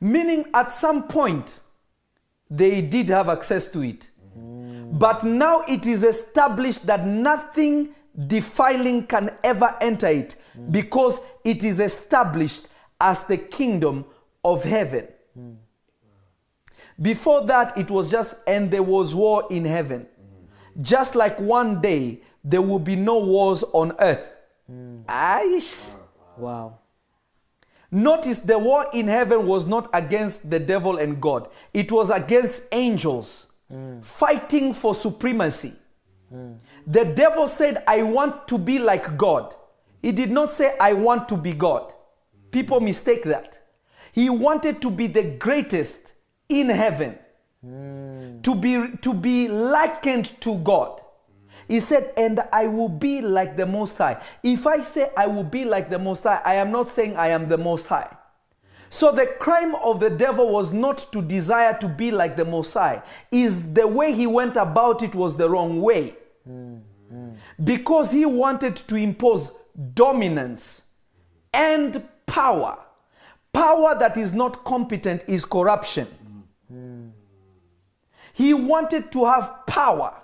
Meaning, 0.00 0.46
at 0.54 0.72
some 0.72 1.04
point, 1.08 1.60
they 2.50 2.82
did 2.82 3.08
have 3.08 3.28
access 3.28 3.70
to 3.72 3.82
it. 3.82 4.08
But 4.34 5.24
now 5.24 5.62
it 5.62 5.86
is 5.86 6.02
established 6.04 6.86
that 6.86 7.06
nothing 7.06 7.94
defiling 8.26 9.06
can 9.06 9.30
ever 9.42 9.74
enter 9.80 10.08
it 10.08 10.36
because 10.70 11.18
it 11.44 11.64
is 11.64 11.80
established 11.80 12.68
as 13.00 13.24
the 13.24 13.38
kingdom 13.38 14.04
of 14.44 14.64
heaven. 14.64 15.08
Before 17.00 17.44
that, 17.46 17.76
it 17.78 17.90
was 17.90 18.10
just, 18.10 18.34
and 18.46 18.70
there 18.70 18.82
was 18.82 19.14
war 19.14 19.46
in 19.50 19.64
heaven. 19.64 20.06
Just 20.80 21.14
like 21.14 21.40
one 21.40 21.80
day, 21.80 22.20
there 22.44 22.62
will 22.62 22.78
be 22.78 22.96
no 22.96 23.18
wars 23.18 23.62
on 23.72 23.94
earth. 23.98 24.28
Aish. 25.08 25.74
Wow. 26.36 26.78
Notice 27.90 28.38
the 28.38 28.58
war 28.58 28.86
in 28.94 29.06
heaven 29.06 29.46
was 29.46 29.66
not 29.66 29.90
against 29.92 30.50
the 30.50 30.58
devil 30.58 30.96
and 30.96 31.20
God, 31.20 31.48
it 31.74 31.92
was 31.92 32.10
against 32.10 32.62
angels 32.72 33.52
fighting 34.02 34.72
for 34.72 34.94
supremacy. 34.94 35.72
The 36.86 37.04
devil 37.04 37.46
said, 37.46 37.84
I 37.86 38.02
want 38.02 38.48
to 38.48 38.58
be 38.58 38.78
like 38.78 39.18
God. 39.18 39.54
He 40.00 40.12
did 40.12 40.30
not 40.30 40.52
say, 40.54 40.74
I 40.80 40.94
want 40.94 41.28
to 41.28 41.36
be 41.36 41.52
God. 41.52 41.92
People 42.50 42.80
mistake 42.80 43.24
that. 43.24 43.58
He 44.12 44.30
wanted 44.30 44.80
to 44.82 44.90
be 44.90 45.06
the 45.06 45.22
greatest 45.22 46.12
in 46.48 46.68
heaven, 46.70 47.18
hmm. 47.62 48.40
to, 48.40 48.54
be, 48.54 48.96
to 49.00 49.14
be 49.14 49.48
likened 49.48 50.30
to 50.40 50.58
God. 50.58 51.01
He 51.72 51.80
said, 51.80 52.12
and 52.18 52.38
I 52.52 52.66
will 52.66 52.90
be 52.90 53.22
like 53.22 53.56
the 53.56 53.64
Most 53.64 53.96
High. 53.96 54.22
If 54.42 54.66
I 54.66 54.82
say 54.82 55.10
I 55.16 55.26
will 55.26 55.42
be 55.42 55.64
like 55.64 55.88
the 55.88 55.98
Most 55.98 56.22
High, 56.22 56.42
I 56.44 56.56
am 56.56 56.70
not 56.70 56.90
saying 56.90 57.16
I 57.16 57.28
am 57.28 57.48
the 57.48 57.56
Most 57.56 57.86
High. 57.86 58.14
So 58.90 59.10
the 59.10 59.24
crime 59.24 59.74
of 59.76 59.98
the 59.98 60.10
devil 60.10 60.52
was 60.52 60.70
not 60.70 61.10
to 61.12 61.22
desire 61.22 61.72
to 61.78 61.88
be 61.88 62.10
like 62.10 62.36
the 62.36 62.44
Most 62.44 62.74
High. 62.74 63.00
Is 63.30 63.72
the 63.72 63.86
way 63.86 64.12
he 64.12 64.26
went 64.26 64.56
about 64.56 65.02
it 65.02 65.14
was 65.14 65.34
the 65.34 65.48
wrong 65.48 65.80
way. 65.80 66.14
Because 67.64 68.10
he 68.10 68.26
wanted 68.26 68.76
to 68.76 68.96
impose 68.96 69.50
dominance 69.94 70.88
and 71.54 72.06
power. 72.26 72.76
Power 73.54 73.98
that 73.98 74.18
is 74.18 74.34
not 74.34 74.62
competent 74.62 75.24
is 75.26 75.46
corruption. 75.46 76.06
He 78.34 78.52
wanted 78.52 79.10
to 79.12 79.24
have 79.24 79.66
power, 79.66 80.21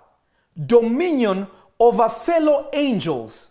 dominion 0.66 1.46
over 1.78 2.09
fellow 2.09 2.68
angels, 2.72 3.50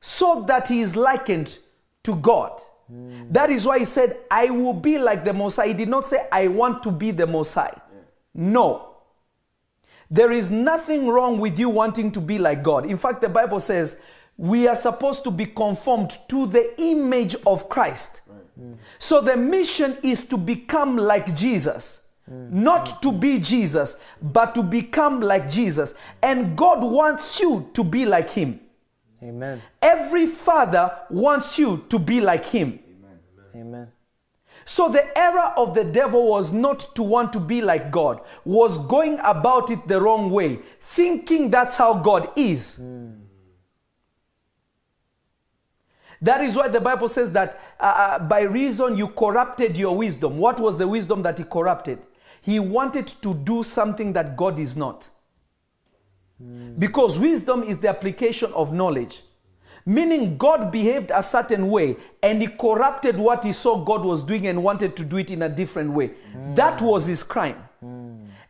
so 0.00 0.42
that 0.46 0.68
he 0.68 0.80
is 0.80 0.96
likened 0.96 1.58
to 2.02 2.14
God. 2.16 2.60
That 3.30 3.50
is 3.50 3.66
why 3.66 3.78
he 3.78 3.84
said, 3.84 4.18
I 4.30 4.50
will 4.50 4.72
be 4.72 4.98
like 4.98 5.24
the 5.24 5.32
Most 5.32 5.56
High. 5.56 5.68
He 5.68 5.74
did 5.74 5.88
not 5.88 6.06
say, 6.06 6.26
I 6.32 6.48
want 6.48 6.82
to 6.82 6.90
be 6.90 7.12
the 7.12 7.26
Most 7.26 7.54
High. 7.54 7.80
No. 8.34 8.96
There 10.10 10.32
is 10.32 10.50
nothing 10.50 11.06
wrong 11.06 11.38
with 11.38 11.56
you 11.56 11.68
wanting 11.68 12.10
to 12.12 12.20
be 12.20 12.38
like 12.38 12.64
God. 12.64 12.86
In 12.86 12.96
fact, 12.96 13.20
the 13.20 13.28
Bible 13.28 13.60
says 13.60 14.00
we 14.36 14.66
are 14.66 14.74
supposed 14.74 15.22
to 15.22 15.30
be 15.30 15.46
conformed 15.46 16.18
to 16.28 16.46
the 16.46 16.74
image 16.82 17.36
of 17.46 17.68
Christ. 17.68 18.22
So 18.98 19.20
the 19.20 19.36
mission 19.36 19.96
is 20.02 20.24
to 20.26 20.36
become 20.36 20.96
like 20.96 21.34
Jesus. 21.36 21.99
Not 22.30 23.02
to 23.02 23.10
be 23.10 23.40
Jesus, 23.40 23.96
but 24.22 24.54
to 24.54 24.62
become 24.62 25.20
like 25.20 25.50
Jesus. 25.50 25.94
And 26.22 26.56
God 26.56 26.84
wants 26.84 27.40
you 27.40 27.68
to 27.74 27.82
be 27.82 28.06
like 28.06 28.30
Him. 28.30 28.60
Amen. 29.22 29.60
Every 29.82 30.26
father 30.26 30.96
wants 31.10 31.58
you 31.58 31.84
to 31.88 31.98
be 31.98 32.20
like 32.20 32.44
Him. 32.44 32.78
Amen. 33.54 33.88
So 34.64 34.88
the 34.88 35.18
error 35.18 35.52
of 35.56 35.74
the 35.74 35.82
devil 35.82 36.28
was 36.28 36.52
not 36.52 36.94
to 36.94 37.02
want 37.02 37.32
to 37.32 37.40
be 37.40 37.60
like 37.60 37.90
God, 37.90 38.20
was 38.44 38.78
going 38.86 39.18
about 39.24 39.70
it 39.70 39.88
the 39.88 40.00
wrong 40.00 40.30
way, 40.30 40.60
thinking 40.80 41.50
that's 41.50 41.76
how 41.76 41.94
God 41.94 42.30
is. 42.36 42.80
That 46.22 46.42
is 46.42 46.54
why 46.54 46.68
the 46.68 46.80
Bible 46.80 47.08
says 47.08 47.32
that 47.32 47.60
uh, 47.80 47.82
uh, 47.82 48.18
by 48.18 48.42
reason 48.42 48.96
you 48.96 49.08
corrupted 49.08 49.76
your 49.76 49.96
wisdom. 49.96 50.38
What 50.38 50.60
was 50.60 50.76
the 50.76 50.86
wisdom 50.86 51.22
that 51.22 51.38
he 51.38 51.44
corrupted? 51.44 51.98
He 52.40 52.58
wanted 52.58 53.06
to 53.22 53.34
do 53.34 53.62
something 53.62 54.12
that 54.14 54.36
God 54.36 54.58
is 54.58 54.76
not. 54.76 55.08
Because 56.78 57.18
wisdom 57.18 57.62
is 57.62 57.78
the 57.78 57.88
application 57.88 58.50
of 58.54 58.72
knowledge. 58.72 59.22
Meaning, 59.84 60.36
God 60.36 60.70
behaved 60.70 61.10
a 61.14 61.22
certain 61.22 61.68
way 61.68 61.96
and 62.22 62.40
he 62.40 62.48
corrupted 62.48 63.18
what 63.18 63.44
he 63.44 63.52
saw 63.52 63.82
God 63.82 64.04
was 64.04 64.22
doing 64.22 64.46
and 64.46 64.62
wanted 64.62 64.96
to 64.96 65.04
do 65.04 65.16
it 65.18 65.30
in 65.30 65.42
a 65.42 65.48
different 65.48 65.92
way. 65.92 66.12
That 66.54 66.80
was 66.80 67.06
his 67.06 67.22
crime. 67.22 67.62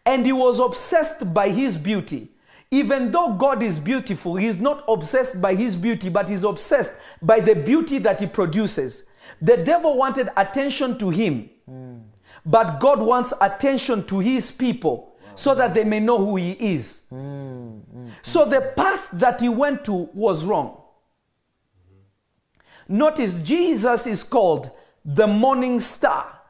And 0.04 0.26
he 0.26 0.32
was 0.32 0.58
obsessed 0.58 1.32
by 1.32 1.50
his 1.50 1.76
beauty. 1.76 2.28
Even 2.72 3.10
though 3.10 3.32
God 3.32 3.62
is 3.62 3.80
beautiful, 3.80 4.36
he's 4.36 4.58
not 4.58 4.84
obsessed 4.88 5.40
by 5.40 5.54
his 5.56 5.76
beauty, 5.76 6.08
but 6.08 6.28
he's 6.28 6.44
obsessed 6.44 6.94
by 7.20 7.40
the 7.40 7.54
beauty 7.54 7.98
that 7.98 8.20
he 8.20 8.26
produces. 8.26 9.04
The 9.42 9.56
devil 9.56 9.96
wanted 9.96 10.30
attention 10.36 10.96
to 10.98 11.10
him, 11.10 11.50
but 12.44 12.80
God 12.80 13.00
wants 13.00 13.32
attention 13.40 14.04
to 14.06 14.18
his 14.18 14.50
people 14.50 15.14
so 15.34 15.54
that 15.54 15.74
they 15.74 15.84
may 15.84 16.00
know 16.00 16.18
who 16.18 16.36
he 16.36 16.52
is. 16.52 17.02
So 18.22 18.44
the 18.44 18.72
path 18.76 19.08
that 19.12 19.40
he 19.40 19.48
went 19.48 19.84
to 19.86 20.08
was 20.12 20.44
wrong. 20.44 20.76
Notice 22.88 23.34
Jesus 23.42 24.06
is 24.06 24.24
called 24.24 24.70
the 25.04 25.26
morning 25.26 25.80
star. 25.80 26.40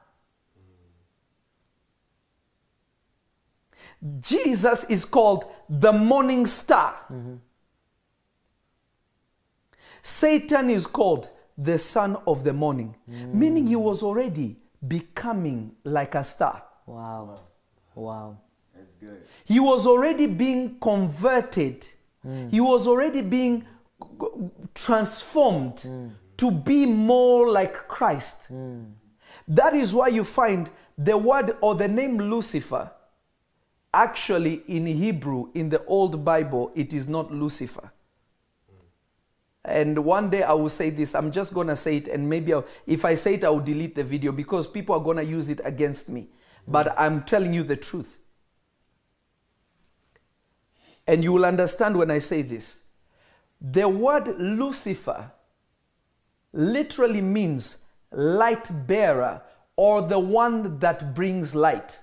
Jesus 4.20 4.84
is 4.84 5.04
called 5.04 5.44
the 5.68 5.92
morning 5.92 6.46
star. 6.46 6.94
Satan 10.02 10.70
is 10.70 10.86
called 10.86 11.28
the 11.58 11.78
son 11.78 12.16
of 12.26 12.42
the 12.42 12.54
morning, 12.54 12.96
meaning 13.06 13.66
he 13.66 13.76
was 13.76 14.02
already 14.02 14.56
becoming 14.86 15.72
like 15.84 16.14
a 16.14 16.24
star. 16.24 16.62
Wow. 16.86 17.38
Wow. 17.94 18.38
That's 18.74 18.92
good. 19.00 19.22
He 19.44 19.60
was 19.60 19.86
already 19.86 20.26
being 20.26 20.78
converted. 20.80 21.86
Hmm. 22.22 22.48
He 22.48 22.60
was 22.60 22.86
already 22.86 23.20
being 23.20 23.66
g- 24.20 24.26
transformed 24.74 25.80
hmm. 25.80 26.08
to 26.36 26.50
be 26.50 26.86
more 26.86 27.50
like 27.50 27.88
Christ. 27.88 28.46
Hmm. 28.46 28.84
That 29.48 29.74
is 29.74 29.94
why 29.94 30.08
you 30.08 30.24
find 30.24 30.70
the 30.96 31.16
word 31.16 31.56
or 31.60 31.74
the 31.74 31.88
name 31.88 32.18
Lucifer. 32.18 32.90
Actually, 33.92 34.62
in 34.68 34.86
Hebrew, 34.86 35.50
in 35.54 35.68
the 35.68 35.84
Old 35.86 36.24
Bible, 36.24 36.70
it 36.76 36.92
is 36.92 37.08
not 37.08 37.32
Lucifer. 37.32 37.90
And 39.70 40.04
one 40.04 40.30
day 40.30 40.42
I 40.42 40.52
will 40.52 40.68
say 40.68 40.90
this. 40.90 41.14
I'm 41.14 41.30
just 41.32 41.54
going 41.54 41.68
to 41.68 41.76
say 41.76 41.98
it, 41.98 42.08
and 42.08 42.28
maybe 42.28 42.52
I'll, 42.52 42.66
if 42.86 43.04
I 43.04 43.14
say 43.14 43.34
it, 43.34 43.44
I 43.44 43.50
will 43.50 43.60
delete 43.60 43.94
the 43.94 44.04
video 44.04 44.32
because 44.32 44.66
people 44.66 44.94
are 44.94 45.00
going 45.00 45.16
to 45.16 45.24
use 45.24 45.48
it 45.48 45.60
against 45.64 46.08
me. 46.08 46.28
But 46.66 46.94
I'm 46.98 47.22
telling 47.22 47.54
you 47.54 47.62
the 47.62 47.76
truth. 47.76 48.18
And 51.06 51.24
you 51.24 51.32
will 51.32 51.44
understand 51.44 51.96
when 51.96 52.10
I 52.10 52.18
say 52.18 52.42
this. 52.42 52.80
The 53.60 53.88
word 53.88 54.38
Lucifer 54.38 55.32
literally 56.52 57.20
means 57.20 57.78
light 58.12 58.68
bearer 58.86 59.42
or 59.76 60.02
the 60.02 60.18
one 60.18 60.78
that 60.78 61.14
brings 61.14 61.54
light. 61.54 61.98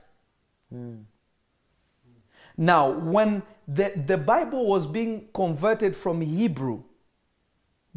Hmm. 0.72 1.01
Now, 2.57 2.89
when 2.89 3.43
the, 3.68 3.93
the 4.05 4.18
Bible 4.18 4.65
was 4.65 4.88
being 4.88 5.28
converted 5.34 5.95
from 5.95 6.22
Hebrew, 6.22 6.84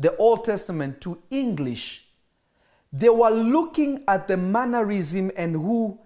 the 0.00 0.16
Old 0.16 0.44
Testament, 0.44 1.00
to 1.02 1.22
English, 1.30 2.06
they 2.92 3.10
were 3.10 3.30
looking 3.30 4.02
at 4.08 4.26
the 4.26 4.36
mannerism 4.36 5.30
and 5.36 5.54
who 5.54 5.98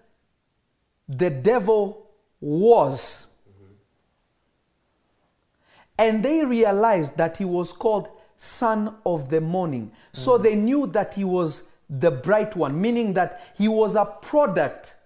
the 1.09 1.31
devil 1.31 2.11
was. 2.41 3.29
And 5.97 6.25
they 6.25 6.45
realized 6.45 7.17
that 7.19 7.37
he 7.37 7.45
was 7.45 7.73
called 7.73 8.09
son 8.37 8.97
of 9.07 9.31
the 9.31 9.41
morning. 9.41 9.93
So 10.13 10.33
mm-hmm. 10.33 10.43
they 10.43 10.55
knew 10.57 10.87
that 10.89 11.15
he 11.15 11.25
was 11.25 11.69
the 11.89 12.11
bright 12.11 12.57
one, 12.57 12.81
meaning 12.81 13.13
that 13.15 13.55
he 13.57 13.69
was 13.69 13.95
a 13.95 14.05
product 14.05 14.97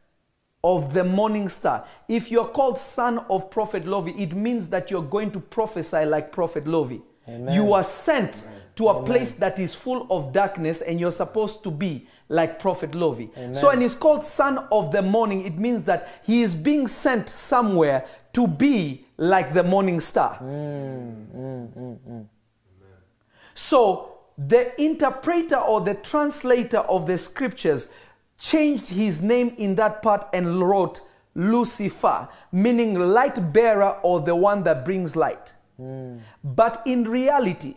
of 0.64 0.94
the 0.94 1.04
morning 1.04 1.50
star. 1.50 1.86
If 2.08 2.30
you're 2.30 2.48
called 2.48 2.78
son 2.78 3.18
of 3.30 3.50
Prophet 3.50 3.86
Lovy, 3.86 4.12
it 4.12 4.32
means 4.34 4.70
that 4.70 4.90
you're 4.90 5.02
going 5.02 5.30
to 5.32 5.40
prophesy 5.40 6.06
like 6.06 6.32
Prophet 6.32 6.66
Lovy. 6.66 7.02
Amen. 7.28 7.54
You 7.54 7.74
are 7.74 7.82
sent 7.82 8.42
to 8.78 8.88
a 8.90 9.02
place 9.02 9.34
that 9.34 9.58
is 9.58 9.74
full 9.74 10.06
of 10.08 10.32
darkness 10.32 10.82
and 10.82 11.00
you're 11.00 11.10
supposed 11.10 11.64
to 11.64 11.70
be 11.70 12.06
like 12.28 12.60
Prophet 12.60 12.94
Lovy. 12.94 13.28
So, 13.52 13.70
and 13.70 13.82
he's 13.82 13.96
called 13.96 14.22
son 14.22 14.58
of 14.70 14.92
the 14.92 15.02
morning. 15.02 15.44
It 15.44 15.58
means 15.58 15.82
that 15.84 16.08
he 16.24 16.42
is 16.42 16.54
being 16.54 16.86
sent 16.86 17.28
somewhere 17.28 18.06
to 18.34 18.46
be 18.46 19.04
like 19.16 19.52
the 19.52 19.64
morning 19.64 19.98
star. 19.98 20.38
Mm, 20.38 21.26
mm, 21.34 21.98
mm, 22.08 22.26
so 23.52 24.18
the 24.38 24.80
interpreter 24.80 25.56
or 25.56 25.80
the 25.80 25.94
translator 25.94 26.78
of 26.78 27.08
the 27.08 27.18
scriptures 27.18 27.88
changed 28.38 28.86
his 28.86 29.20
name 29.20 29.54
in 29.58 29.74
that 29.74 30.02
part 30.02 30.28
and 30.32 30.60
wrote 30.60 31.00
Lucifer, 31.34 32.28
meaning 32.52 32.94
light 32.94 33.52
bearer 33.52 33.98
or 34.04 34.20
the 34.20 34.36
one 34.36 34.62
that 34.62 34.84
brings 34.84 35.16
light. 35.16 35.52
But 36.44 36.82
in 36.86 37.02
reality, 37.04 37.74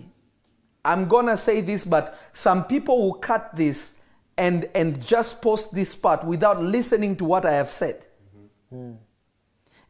I'm 0.83 1.07
gonna 1.07 1.37
say 1.37 1.61
this, 1.61 1.85
but 1.85 2.17
some 2.33 2.65
people 2.65 2.99
will 2.99 3.13
cut 3.13 3.55
this 3.55 3.99
and, 4.37 4.67
and 4.73 4.99
just 5.05 5.41
post 5.41 5.73
this 5.73 5.95
part 5.95 6.23
without 6.23 6.61
listening 6.61 7.15
to 7.17 7.25
what 7.25 7.45
I 7.45 7.53
have 7.53 7.69
said. 7.69 8.05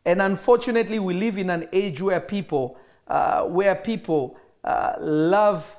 And 0.05 0.21
unfortunately, 0.21 0.99
we 0.99 1.13
live 1.13 1.37
in 1.37 1.49
an 1.49 1.69
age 1.71 2.01
where 2.01 2.19
people, 2.19 2.77
uh, 3.07 3.43
where 3.43 3.75
people 3.75 4.37
uh, 4.63 4.95
love 4.99 5.77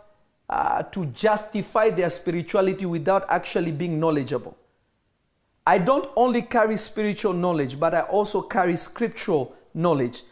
uh, 0.49 0.83
to 0.85 1.07
justify 1.07 1.91
their 1.91 2.11
spirituality 2.11 2.87
without 2.87 3.27
actually 3.29 3.73
being 3.73 3.99
knowledgeable. 3.99 4.57
I 5.67 5.79
don't 5.79 6.09
only 6.17 6.43
carry 6.43 6.77
spiritual 6.77 7.33
knowledge, 7.33 7.79
but 7.79 7.95
I 7.95 8.01
also 8.03 8.43
carry 8.43 8.77
scriptural 8.77 9.55
knowledge. 9.75 10.25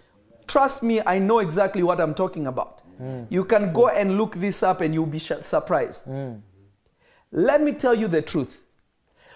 Trust 0.47 0.83
me, 0.83 1.01
I 1.05 1.19
know 1.19 1.39
exactly 1.39 1.83
what 1.83 2.01
I'm 2.01 2.15
talking 2.15 2.47
about. 2.47 2.83
You 3.31 3.45
can 3.45 3.73
go 3.73 3.89
and 3.89 4.17
look 4.19 4.35
this 4.37 4.63
up 4.63 4.81
and 4.81 4.93
you'll 4.95 5.07
be 5.07 5.19
sh- 5.19 5.33
surprised. 5.43 6.07
Let 7.33 7.63
me 7.63 7.73
tell 7.73 7.95
you 7.95 8.09
the 8.09 8.23
truth. 8.23 8.59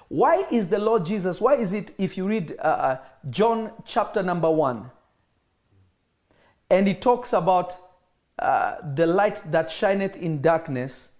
Why 0.09 0.45
is 0.51 0.69
the 0.69 0.79
Lord 0.79 1.07
Jesus, 1.07 1.41
why 1.41 1.55
is 1.55 1.73
it 1.73 1.93
if 1.99 2.17
you 2.17 2.27
read 2.29 2.57
uh, 2.59 2.63
uh, 2.63 2.97
John 3.31 3.71
chapter 3.87 4.23
number 4.23 4.51
one, 4.51 4.91
and 6.71 6.87
he 6.87 6.95
talks 6.95 7.33
about 7.33 7.75
uh, 8.39 8.77
the 8.95 9.07
light 9.07 9.43
that 9.51 9.71
shineth 9.71 10.17
in 10.17 10.41
darkness, 10.43 11.13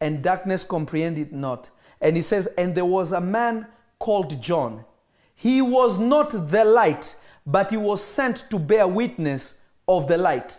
and 0.00 0.22
darkness 0.22 0.64
comprehend 0.64 1.18
it 1.18 1.32
not. 1.32 1.70
And 2.00 2.16
he 2.16 2.22
says, 2.22 2.48
And 2.58 2.74
there 2.74 2.84
was 2.84 3.12
a 3.12 3.20
man 3.20 3.66
called 3.98 4.42
John. 4.42 4.84
He 5.34 5.62
was 5.62 5.98
not 5.98 6.50
the 6.50 6.64
light, 6.64 7.14
but 7.46 7.70
he 7.70 7.76
was 7.76 8.02
sent 8.02 8.50
to 8.50 8.58
bear 8.58 8.88
witness 8.88 9.60
of 9.86 10.08
the 10.08 10.16
light. 10.16 10.58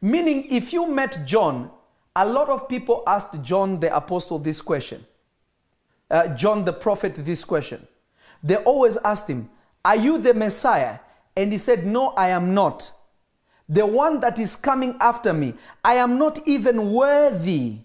Meaning, 0.00 0.46
if 0.50 0.72
you 0.72 0.86
met 0.86 1.26
John, 1.26 1.70
a 2.16 2.26
lot 2.26 2.48
of 2.48 2.68
people 2.68 3.02
asked 3.06 3.40
John 3.42 3.80
the 3.80 3.94
apostle 3.94 4.38
this 4.38 4.60
question, 4.60 5.06
uh, 6.10 6.28
John 6.34 6.64
the 6.64 6.72
prophet 6.72 7.14
this 7.14 7.44
question. 7.44 7.86
They 8.42 8.56
always 8.56 8.96
asked 8.98 9.28
him, 9.28 9.50
Are 9.84 9.96
you 9.96 10.18
the 10.18 10.34
Messiah? 10.34 10.98
And 11.36 11.52
he 11.52 11.58
said, 11.58 11.86
No, 11.86 12.08
I 12.10 12.28
am 12.28 12.54
not. 12.54 12.92
The 13.68 13.86
one 13.86 14.18
that 14.20 14.38
is 14.38 14.56
coming 14.56 14.96
after 15.00 15.32
me, 15.32 15.54
I 15.84 15.94
am 15.94 16.18
not 16.18 16.40
even 16.48 16.92
worthy 16.92 17.78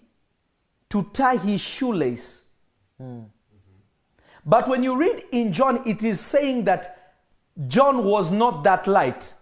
to 0.88 1.02
tie 1.12 1.36
his 1.36 1.60
shoelace. 1.60 2.42
But 4.44 4.68
when 4.68 4.82
you 4.82 4.96
read 4.96 5.24
in 5.32 5.52
John, 5.52 5.82
it 5.86 6.02
is 6.02 6.20
saying 6.20 6.64
that 6.64 7.14
John 7.68 8.04
was 8.04 8.30
not 8.30 8.64
that 8.64 8.86
light. 8.86 9.34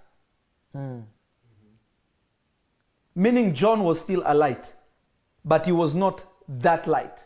Meaning 3.14 3.54
John 3.54 3.84
was 3.84 4.00
still 4.00 4.22
a 4.24 4.34
light, 4.34 4.72
but 5.44 5.66
he 5.66 5.72
was 5.72 5.94
not 5.94 6.24
that 6.48 6.86
light. 6.86 7.24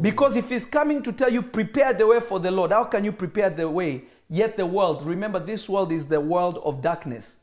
Because 0.00 0.36
if 0.36 0.48
he's 0.48 0.66
coming 0.66 1.02
to 1.02 1.12
tell 1.12 1.32
you, 1.32 1.40
prepare 1.40 1.92
the 1.92 2.06
way 2.06 2.18
for 2.20 2.40
the 2.40 2.50
Lord, 2.50 2.72
how 2.72 2.84
can 2.84 3.04
you 3.04 3.12
prepare 3.12 3.50
the 3.50 3.68
way? 3.68 4.04
Yet 4.28 4.56
the 4.56 4.66
world, 4.66 5.06
remember, 5.06 5.38
this 5.38 5.68
world 5.68 5.92
is 5.92 6.06
the 6.06 6.20
world 6.20 6.58
of 6.64 6.82
darkness. 6.82 7.36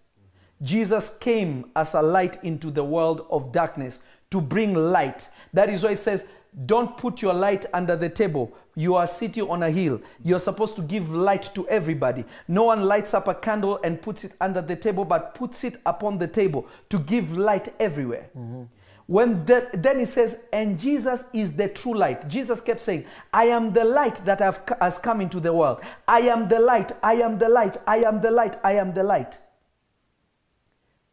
Jesus 0.62 1.18
came 1.18 1.72
as 1.76 1.94
a 1.94 2.02
light 2.02 2.44
into 2.44 2.70
the 2.70 2.84
world 2.84 3.26
of 3.30 3.52
darkness 3.52 4.02
to 4.30 4.42
bring 4.42 4.74
light. 4.74 5.28
That 5.54 5.70
is 5.70 5.84
why 5.84 5.92
it 5.92 6.00
says, 6.00 6.28
Don't 6.66 6.98
put 6.98 7.22
your 7.22 7.34
light 7.34 7.66
under 7.74 7.96
the 7.96 8.10
table. 8.10 8.52
You 8.76 8.96
are 8.96 9.08
sitting 9.08 9.50
on 9.50 9.64
a 9.64 9.72
hill. 9.72 10.02
You're 10.22 10.40
supposed 10.40 10.76
to 10.76 10.82
give 10.82 11.10
light 11.10 11.50
to 11.56 11.68
everybody. 11.70 12.26
No 12.48 12.64
one 12.64 12.84
lights 12.84 13.14
up 13.14 13.30
a 13.30 13.36
candle 13.36 13.80
and 13.84 14.02
puts 14.02 14.26
it 14.26 14.34
under 14.42 14.62
the 14.62 14.76
table, 14.76 15.06
but 15.06 15.34
puts 15.34 15.64
it 15.64 15.78
upon 15.86 16.18
the 16.18 16.28
table 16.28 16.68
to 16.90 17.00
give 17.00 17.38
light 17.38 17.74
everywhere. 17.80 18.30
Mm-hmm. 18.38 18.64
When 19.08 19.46
the, 19.46 19.70
then 19.74 20.00
he 20.00 20.06
says, 20.06 20.44
and 20.54 20.80
Jesus 20.80 21.26
is 21.34 21.54
the 21.54 21.68
true 21.70 21.96
light. 21.96 22.28
Jesus 22.28 22.62
kept 22.62 22.84
saying, 22.84 23.06
I 23.34 23.46
am 23.46 23.74
the 23.74 23.84
light 23.84 24.16
that 24.26 24.40
have, 24.40 24.62
has 24.80 24.98
come 24.98 25.22
into 25.22 25.40
the 25.40 25.54
world. 25.54 25.82
I 26.08 26.22
am 26.22 26.48
the 26.48 26.60
light. 26.60 26.92
I 27.02 27.16
am 27.16 27.38
the 27.38 27.50
light. 27.50 27.78
I 27.88 27.98
am 27.98 28.22
the 28.22 28.32
light. 28.32 28.58
I 28.64 28.74
am 28.74 28.94
the 28.94 29.04
light. 29.04 29.38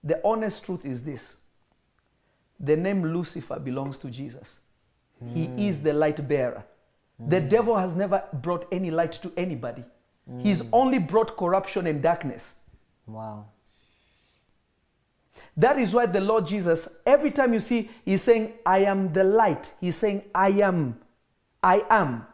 The 0.02 0.20
honest 0.24 0.64
truth 0.64 0.84
is 0.84 1.02
this 1.02 1.36
the 2.60 2.76
name 2.76 3.04
Lucifer 3.04 3.58
belongs 3.58 3.96
to 3.98 4.10
Jesus. 4.10 4.58
He 5.34 5.68
is 5.68 5.82
the 5.82 5.92
light 5.92 6.26
bearer. 6.28 6.64
The 7.18 7.40
devil 7.40 7.76
has 7.76 7.96
never 7.96 8.22
brought 8.32 8.66
any 8.70 8.90
light 8.90 9.12
to 9.22 9.32
anybody, 9.36 9.84
he's 10.40 10.60
hmm. 10.60 10.68
only 10.72 10.98
brought 10.98 11.36
corruption 11.36 11.86
and 11.86 12.02
darkness. 12.02 12.54
Wow. 13.06 13.46
That 15.56 15.78
is 15.78 15.94
why 15.94 16.06
the 16.06 16.20
Lord 16.20 16.46
Jesus, 16.46 16.96
every 17.06 17.30
time 17.30 17.52
you 17.52 17.60
see, 17.60 17.90
He's 18.04 18.22
saying, 18.22 18.54
I 18.64 18.80
am 18.80 19.12
the 19.12 19.24
light. 19.24 19.72
He's 19.80 19.96
saying, 19.96 20.22
I 20.34 20.48
am. 20.50 21.00
I 21.62 21.84
am 21.90 22.26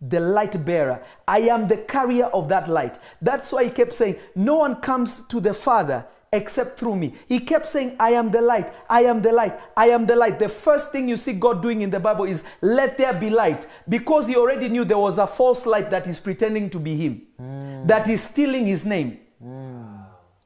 the 0.00 0.20
light 0.20 0.64
bearer. 0.64 1.02
I 1.26 1.40
am 1.40 1.68
the 1.68 1.78
carrier 1.78 2.26
of 2.26 2.48
that 2.48 2.68
light. 2.68 2.98
That's 3.20 3.52
why 3.52 3.64
He 3.64 3.70
kept 3.70 3.92
saying, 3.92 4.16
No 4.34 4.56
one 4.56 4.76
comes 4.76 5.22
to 5.22 5.40
the 5.40 5.54
Father 5.54 6.06
except 6.32 6.78
through 6.78 6.96
me. 6.96 7.14
He 7.26 7.40
kept 7.40 7.66
saying, 7.68 7.96
I 7.98 8.10
am 8.10 8.30
the 8.30 8.40
light. 8.40 8.72
I 8.88 9.02
am 9.02 9.22
the 9.22 9.32
light. 9.32 9.58
I 9.76 9.88
am 9.88 10.06
the 10.06 10.16
light. 10.16 10.38
The 10.38 10.48
first 10.48 10.92
thing 10.92 11.08
you 11.08 11.16
see 11.16 11.32
God 11.32 11.62
doing 11.62 11.80
in 11.80 11.90
the 11.90 12.00
Bible 12.00 12.24
is, 12.24 12.44
Let 12.60 12.98
there 12.98 13.12
be 13.14 13.30
light. 13.30 13.66
Because 13.88 14.26
He 14.26 14.36
already 14.36 14.68
knew 14.68 14.84
there 14.84 14.98
was 14.98 15.18
a 15.18 15.26
false 15.26 15.66
light 15.66 15.90
that 15.90 16.06
is 16.06 16.20
pretending 16.20 16.70
to 16.70 16.78
be 16.78 16.96
Him, 16.96 17.22
hmm. 17.38 17.86
that 17.86 18.08
is 18.08 18.22
stealing 18.22 18.66
His 18.66 18.84
name. 18.84 19.20
Hmm. 19.42 19.96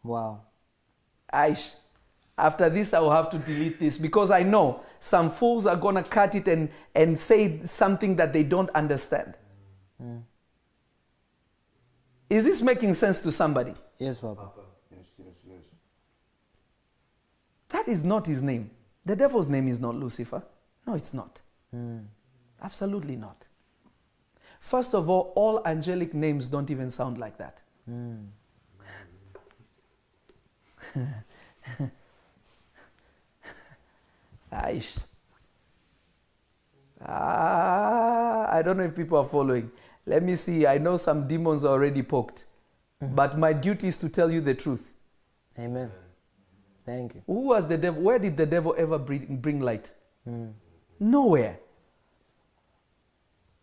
Wow. 0.02 0.42
Aish, 1.32 1.72
after 2.36 2.70
this, 2.70 2.94
I 2.94 3.00
will 3.00 3.10
have 3.12 3.30
to 3.30 3.38
delete 3.38 3.78
this 3.78 3.98
because 3.98 4.30
I 4.30 4.42
know 4.42 4.82
some 4.98 5.30
fools 5.30 5.66
are 5.66 5.76
going 5.76 5.96
to 5.96 6.02
cut 6.02 6.34
it 6.34 6.48
and, 6.48 6.70
and 6.94 7.18
say 7.18 7.62
something 7.64 8.16
that 8.16 8.32
they 8.32 8.42
don't 8.42 8.70
understand. 8.70 9.34
Hmm. 10.00 10.18
Is 12.30 12.44
this 12.44 12.62
making 12.62 12.94
sense 12.94 13.20
to 13.20 13.32
somebody? 13.32 13.74
Yes, 13.98 14.18
Papa. 14.18 14.50
Yes, 14.90 15.04
yes, 15.18 15.34
yes. 15.48 15.62
That 17.70 17.88
is 17.88 18.04
not 18.04 18.26
his 18.26 18.42
name. 18.42 18.70
The 19.04 19.16
devil's 19.16 19.48
name 19.48 19.66
is 19.68 19.80
not 19.80 19.94
Lucifer. 19.94 20.42
No, 20.86 20.94
it's 20.94 21.14
not. 21.14 21.38
Hmm. 21.70 21.98
Absolutely 22.62 23.16
not. 23.16 23.44
First 24.60 24.94
of 24.94 25.08
all, 25.08 25.32
all 25.34 25.62
angelic 25.64 26.12
names 26.12 26.46
don't 26.46 26.70
even 26.70 26.90
sound 26.90 27.16
like 27.18 27.38
that. 27.38 27.58
Hmm. 27.86 28.16
Aish. 34.52 34.96
Ah, 37.02 38.52
I 38.52 38.62
don't 38.62 38.76
know 38.76 38.84
if 38.84 38.94
people 38.94 39.16
are 39.18 39.24
following. 39.24 39.70
Let 40.06 40.22
me 40.22 40.34
see. 40.34 40.66
I 40.66 40.78
know 40.78 40.96
some 40.96 41.26
demons 41.26 41.64
are 41.64 41.72
already 41.72 42.02
poked. 42.02 42.44
Mm-hmm. 43.02 43.14
But 43.14 43.38
my 43.38 43.52
duty 43.52 43.88
is 43.88 43.96
to 43.98 44.08
tell 44.08 44.30
you 44.30 44.40
the 44.40 44.54
truth. 44.54 44.92
Amen. 45.58 45.90
Thank 46.90 47.14
you. 47.14 47.22
Who 47.26 47.40
was 47.52 47.68
the 47.68 47.78
devil? 47.78 48.02
Where 48.02 48.18
did 48.18 48.36
the 48.36 48.46
devil 48.46 48.74
ever 48.76 48.98
bring, 48.98 49.36
bring 49.36 49.60
light? 49.60 49.92
Hmm. 50.24 50.48
Nowhere. 50.98 51.60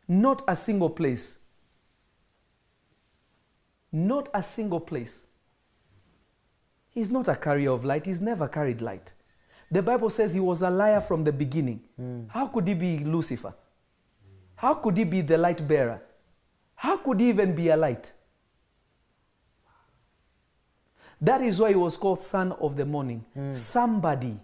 Not 0.08 0.44
a 0.48 0.56
single 0.56 0.90
place. 0.90 1.40
Not 3.92 4.30
a 4.34 4.42
single 4.42 4.80
place. 4.80 5.26
He's 6.90 7.10
not 7.10 7.28
a 7.28 7.36
carrier 7.36 7.72
of 7.72 7.84
light. 7.84 8.06
He's 8.06 8.22
never 8.22 8.48
carried 8.48 8.82
light. 8.82 9.12
The 9.70 9.84
Bible 9.84 10.10
says 10.10 10.34
he 10.34 10.40
was 10.40 10.62
a 10.62 10.70
liar 10.70 11.02
from 11.02 11.26
the 11.26 11.34
beginning. 11.34 11.82
Hmm. 11.98 12.22
How 12.30 12.48
could 12.48 12.66
he 12.66 12.74
be 12.74 13.00
Lucifer? 13.00 13.54
How 14.56 14.74
could 14.76 14.96
he 14.96 15.04
be 15.04 15.20
the 15.20 15.38
light 15.38 15.68
bearer? 15.68 16.02
How 16.76 16.96
could 16.96 17.20
he 17.20 17.28
even 17.28 17.54
be 17.54 17.68
a 17.70 17.76
light? 17.76 18.14
That 21.20 21.42
is 21.42 21.60
why 21.60 21.70
he 21.70 21.76
was 21.76 21.98
called 21.98 22.22
son 22.22 22.52
of 22.54 22.76
the 22.76 22.86
morning. 22.86 23.26
Somebody 23.52 24.40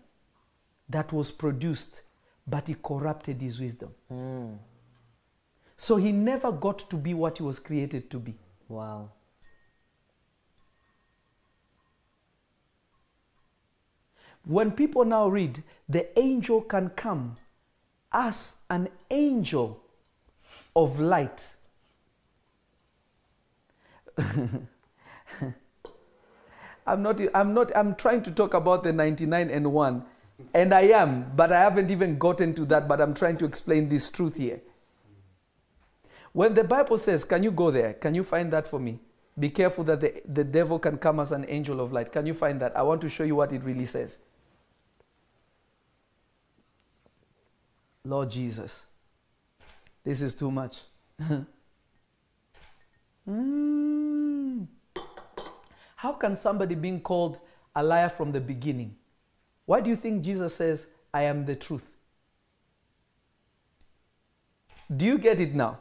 that 0.89 1.13
was 1.13 1.31
produced, 1.31 2.01
but 2.47 2.67
he 2.67 2.75
corrupted 2.75 3.41
his 3.41 3.59
wisdom. 3.59 3.89
Mm. 4.11 4.57
So 5.77 5.97
he 5.97 6.11
never 6.11 6.51
got 6.51 6.89
to 6.89 6.95
be 6.95 7.13
what 7.13 7.37
he 7.37 7.43
was 7.43 7.59
created 7.59 8.09
to 8.11 8.19
be. 8.19 8.35
Wow. 8.67 9.09
When 14.45 14.71
people 14.71 15.05
now 15.05 15.27
read, 15.27 15.63
the 15.87 16.17
angel 16.19 16.61
can 16.61 16.89
come 16.89 17.35
as 18.11 18.57
an 18.69 18.89
angel 19.09 19.81
of 20.75 20.99
light. 20.99 21.55
I'm 26.85 27.01
not, 27.01 27.21
I'm 27.33 27.53
not, 27.53 27.75
I'm 27.75 27.95
trying 27.95 28.23
to 28.23 28.31
talk 28.31 28.53
about 28.53 28.83
the 28.83 28.91
99 28.91 29.49
and 29.49 29.71
1, 29.71 30.05
and 30.53 30.73
I 30.73 30.81
am, 30.81 31.31
but 31.35 31.51
I 31.51 31.61
haven't 31.61 31.91
even 31.91 32.17
gotten 32.17 32.53
to 32.55 32.65
that, 32.65 32.87
but 32.87 32.99
I'm 32.99 33.13
trying 33.13 33.37
to 33.37 33.45
explain 33.45 33.89
this 33.89 34.09
truth 34.09 34.37
here. 34.37 34.61
When 36.33 36.53
the 36.53 36.63
Bible 36.63 36.97
says, 36.97 37.23
can 37.23 37.43
you 37.43 37.51
go 37.51 37.71
there? 37.71 37.93
Can 37.93 38.15
you 38.15 38.23
find 38.23 38.51
that 38.53 38.67
for 38.67 38.79
me? 38.79 38.99
Be 39.39 39.49
careful 39.49 39.83
that 39.85 39.99
the, 39.99 40.21
the 40.27 40.43
devil 40.43 40.77
can 40.79 40.97
come 40.97 41.19
as 41.19 41.31
an 41.31 41.45
angel 41.47 41.79
of 41.79 41.91
light. 41.91 42.11
Can 42.11 42.25
you 42.25 42.33
find 42.33 42.59
that? 42.61 42.75
I 42.75 42.83
want 42.83 43.01
to 43.01 43.09
show 43.09 43.23
you 43.23 43.35
what 43.35 43.51
it 43.51 43.63
really 43.63 43.85
says. 43.85 44.17
Lord 48.05 48.31
Jesus, 48.31 48.83
this 50.03 50.21
is 50.21 50.35
too 50.35 50.51
much. 50.51 50.81
Mm. 53.25 53.92
How 56.03 56.11
can 56.11 56.35
somebody 56.35 56.75
being 56.75 56.99
called 56.99 57.37
a 57.73 57.81
liar 57.81 58.09
from 58.09 58.33
the 58.33 58.41
beginning? 58.41 58.93
Why 59.65 59.79
do 59.79 59.89
you 59.89 59.95
think 59.95 60.21
Jesus 60.21 60.53
says, 60.53 60.87
I 61.13 61.21
am 61.23 61.45
the 61.45 61.55
truth? 61.55 61.95
Do 64.93 65.05
you 65.05 65.17
get 65.17 65.39
it 65.39 65.55
now? 65.55 65.79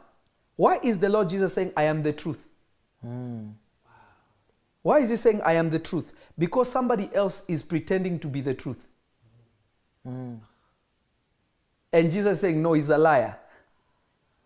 Why 0.55 0.79
is 0.81 0.97
the 0.97 1.09
Lord 1.09 1.27
Jesus 1.27 1.53
saying, 1.53 1.73
I 1.75 1.83
am 1.83 2.03
the 2.03 2.13
truth? 2.13 2.39
Mm. 3.05 3.51
Why 4.81 4.99
is 4.99 5.09
he 5.09 5.17
saying, 5.17 5.41
I 5.41 5.55
am 5.55 5.69
the 5.69 5.79
truth? 5.79 6.13
Because 6.39 6.69
somebody 6.69 7.09
else 7.13 7.43
is 7.49 7.61
pretending 7.61 8.17
to 8.19 8.29
be 8.29 8.39
the 8.39 8.53
truth. 8.53 8.87
Mm. 10.07 10.39
And 11.91 12.09
Jesus 12.09 12.37
is 12.37 12.39
saying, 12.39 12.61
No, 12.61 12.71
he's 12.71 12.87
a 12.87 12.97
liar. 12.97 13.37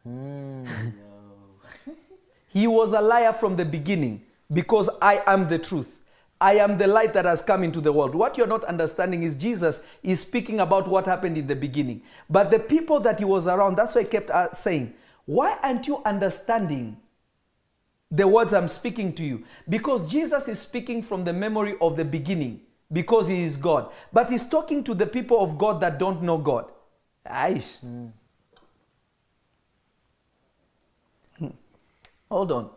Mm. 0.10 0.68
He 2.48 2.66
was 2.66 2.94
a 2.94 3.02
liar 3.02 3.34
from 3.34 3.56
the 3.56 3.66
beginning 3.66 4.24
because 4.52 4.90
I 5.02 5.22
am 5.26 5.48
the 5.48 5.60
truth. 5.60 5.94
I 6.40 6.56
am 6.56 6.78
the 6.78 6.86
light 6.86 7.14
that 7.14 7.26
has 7.26 7.42
come 7.42 7.64
into 7.64 7.82
the 7.82 7.92
world. 7.92 8.14
What 8.14 8.38
you're 8.38 8.46
not 8.46 8.64
understanding 8.66 9.24
is 9.24 9.36
Jesus 9.36 9.84
is 10.04 10.22
speaking 10.22 10.60
about 10.60 10.88
what 10.88 11.06
happened 11.06 11.38
in 11.38 11.48
the 11.48 11.56
beginning. 11.56 12.04
But 12.30 12.52
the 12.52 12.60
people 12.60 13.00
that 13.02 13.18
he 13.20 13.26
was 13.26 13.48
around, 13.48 13.76
that's 13.76 13.96
why 13.96 14.04
he 14.04 14.08
kept 14.08 14.30
uh, 14.30 14.52
saying, 14.54 14.94
Why 15.26 15.58
aren't 15.64 15.88
you 15.88 16.04
understanding 16.04 16.98
the 18.12 18.28
words 18.28 18.54
I'm 18.54 18.68
speaking 18.68 19.14
to 19.14 19.24
you? 19.24 19.46
Because 19.68 20.08
Jesus 20.08 20.48
is 20.48 20.60
speaking 20.60 21.02
from 21.02 21.24
the 21.24 21.34
memory 21.34 21.76
of 21.82 21.98
the 21.98 22.06
beginning 22.06 22.62
because 22.92 23.28
he 23.28 23.44
is 23.44 23.58
God. 23.58 23.92
But 24.14 24.30
he's 24.30 24.48
talking 24.48 24.84
to 24.84 24.94
the 24.94 25.08
people 25.08 25.42
of 25.42 25.58
God 25.58 25.80
that 25.82 25.98
don't 25.98 26.22
know 26.22 26.38
God. 26.38 26.66
Aish. 27.26 27.80
Hmm. 27.80 28.08
Hold 32.30 32.52
on. 32.52 32.70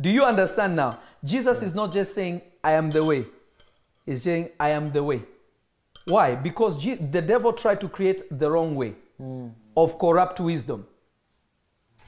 Do 0.00 0.10
you 0.10 0.24
understand 0.24 0.76
now? 0.76 0.98
Jesus 1.24 1.62
is 1.62 1.74
not 1.74 1.92
just 1.92 2.14
saying, 2.14 2.42
I 2.62 2.72
am 2.72 2.90
the 2.90 3.04
way. 3.04 3.24
He's 4.06 4.22
saying, 4.22 4.50
I 4.58 4.70
am 4.70 4.92
the 4.92 5.02
way. 5.02 5.22
Why? 6.06 6.34
Because 6.34 6.76
Je- 6.78 6.94
the 6.94 7.20
devil 7.20 7.52
tried 7.52 7.80
to 7.80 7.88
create 7.88 8.38
the 8.38 8.50
wrong 8.50 8.74
way 8.76 8.94
hmm. 9.18 9.48
of 9.76 9.98
corrupt 9.98 10.40
wisdom. 10.40 10.86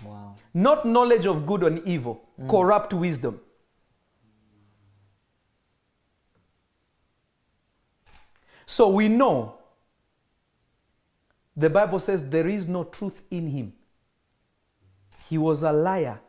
Wow. 0.05 0.37
Not 0.55 0.87
knowledge 0.87 1.27
of 1.27 1.45
good 1.45 1.63
and 1.65 1.87
evil, 1.87 2.23
hmm. 2.37 2.49
corrupt 2.49 2.95
wisdom. 2.95 3.41
So 8.65 8.89
we 8.89 9.09
know 9.09 9.57
the 11.57 11.69
Bible 11.69 11.99
says 11.99 12.29
there 12.29 12.47
is 12.47 12.69
no 12.69 12.85
truth 12.85 13.21
in 13.31 13.49
him. 13.49 13.73
He 15.29 15.37
was 15.37 15.65
a 15.65 15.73
liar 15.73 16.21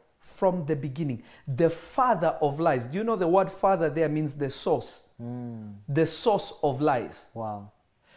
from 0.41 0.65
the 0.65 0.75
beginning, 0.75 1.21
the 1.47 1.69
father 1.69 2.35
of 2.41 2.59
lies. 2.59 2.87
Do 2.87 2.97
you 2.97 3.03
know 3.03 3.15
the 3.15 3.27
word 3.27 3.47
father 3.51 3.91
there 3.91 4.09
means 4.09 4.33
the 4.33 4.49
source? 4.49 5.03
Hmm. 5.19 5.73
The 5.87 6.07
source 6.07 6.55
of 6.63 6.81
lies. 6.81 7.13
Wow. 7.35 7.71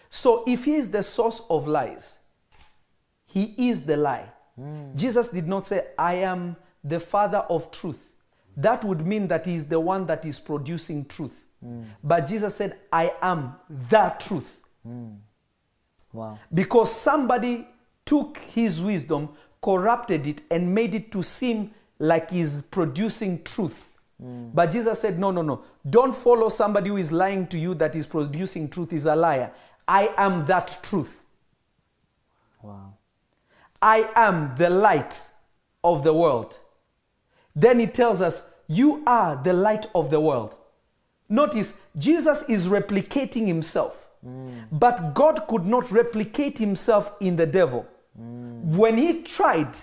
So 0.09 0.43
if 0.47 0.65
he 0.65 0.77
is 0.77 0.91
the 0.91 1.03
source 1.03 1.43
of 1.51 1.69
lies, 1.69 2.17
he 3.27 3.55
is 3.69 3.85
the 3.85 3.99
lie. 3.99 4.31
Hmm. 4.57 4.97
Jesus 4.97 5.29
did 5.29 5.47
not 5.47 5.67
say, 5.67 5.89
I 5.99 6.15
am 6.15 6.57
the 6.83 6.99
father 6.99 7.45
of 7.51 7.71
truth. 7.71 8.01
That 8.57 8.83
would 8.87 9.07
mean 9.07 9.29
that 9.29 9.45
he 9.45 9.57
is 9.57 9.67
the 9.67 9.79
one 9.79 10.07
that 10.07 10.25
is 10.25 10.41
producing 10.41 11.05
truth. 11.05 11.39
Hmm. 11.63 11.83
But 12.03 12.27
Jesus 12.27 12.55
said, 12.55 12.79
I 12.91 13.13
am 13.21 13.55
the 13.69 14.15
truth. 14.19 14.63
Wow. 16.11 16.39
Because 16.55 16.91
somebody 16.91 17.69
took 18.07 18.39
his 18.39 18.81
wisdom, 18.81 19.29
corrupted 19.61 20.27
it, 20.27 20.41
and 20.51 20.75
made 20.75 20.95
it 20.95 21.13
to 21.13 21.23
seem 21.23 21.75
like 22.05 22.31
he's 22.31 22.63
producing 22.63 23.43
truth. 23.43 23.89
But 24.55 24.71
Jesus 24.71 25.01
said, 25.01 25.19
No, 25.19 25.31
no, 25.31 25.43
no. 25.43 25.65
Don't 25.89 26.15
follow 26.15 26.49
somebody 26.49 26.89
who 26.89 26.97
is 26.97 27.13
lying 27.13 27.47
to 27.49 27.59
you 27.59 27.75
that 27.75 27.95
is 27.95 28.07
producing 28.07 28.69
truth, 28.69 28.93
is 28.93 29.07
a 29.07 29.17
liar. 29.17 29.51
I 29.87 30.11
am 30.17 30.47
that 30.47 30.79
truth. 30.83 31.21
Wow. 32.63 32.95
I 33.83 34.09
am 34.15 34.55
the 34.57 34.71
light 34.71 35.19
of 35.83 36.05
the 36.05 36.15
world. 36.15 36.55
Then 37.55 37.81
he 37.81 37.87
tells 37.87 38.23
us, 38.23 38.49
You 38.67 39.03
are 39.07 39.37
the 39.43 39.53
light 39.53 39.87
of 39.95 40.11
the 40.11 40.21
world. 40.21 40.55
Notice, 41.29 41.81
Jesus 41.99 42.45
is 42.49 42.67
replicating 42.67 43.47
himself. 43.47 44.07
Mm. 44.27 44.65
But 44.73 45.15
God 45.15 45.47
could 45.49 45.67
not 45.67 45.91
replicate 45.91 46.59
himself 46.59 47.13
in 47.21 47.37
the 47.37 47.47
devil. 47.47 47.87
Mm. 48.19 48.63
When 48.77 48.97
he 48.97 49.23
tried, 49.23 49.77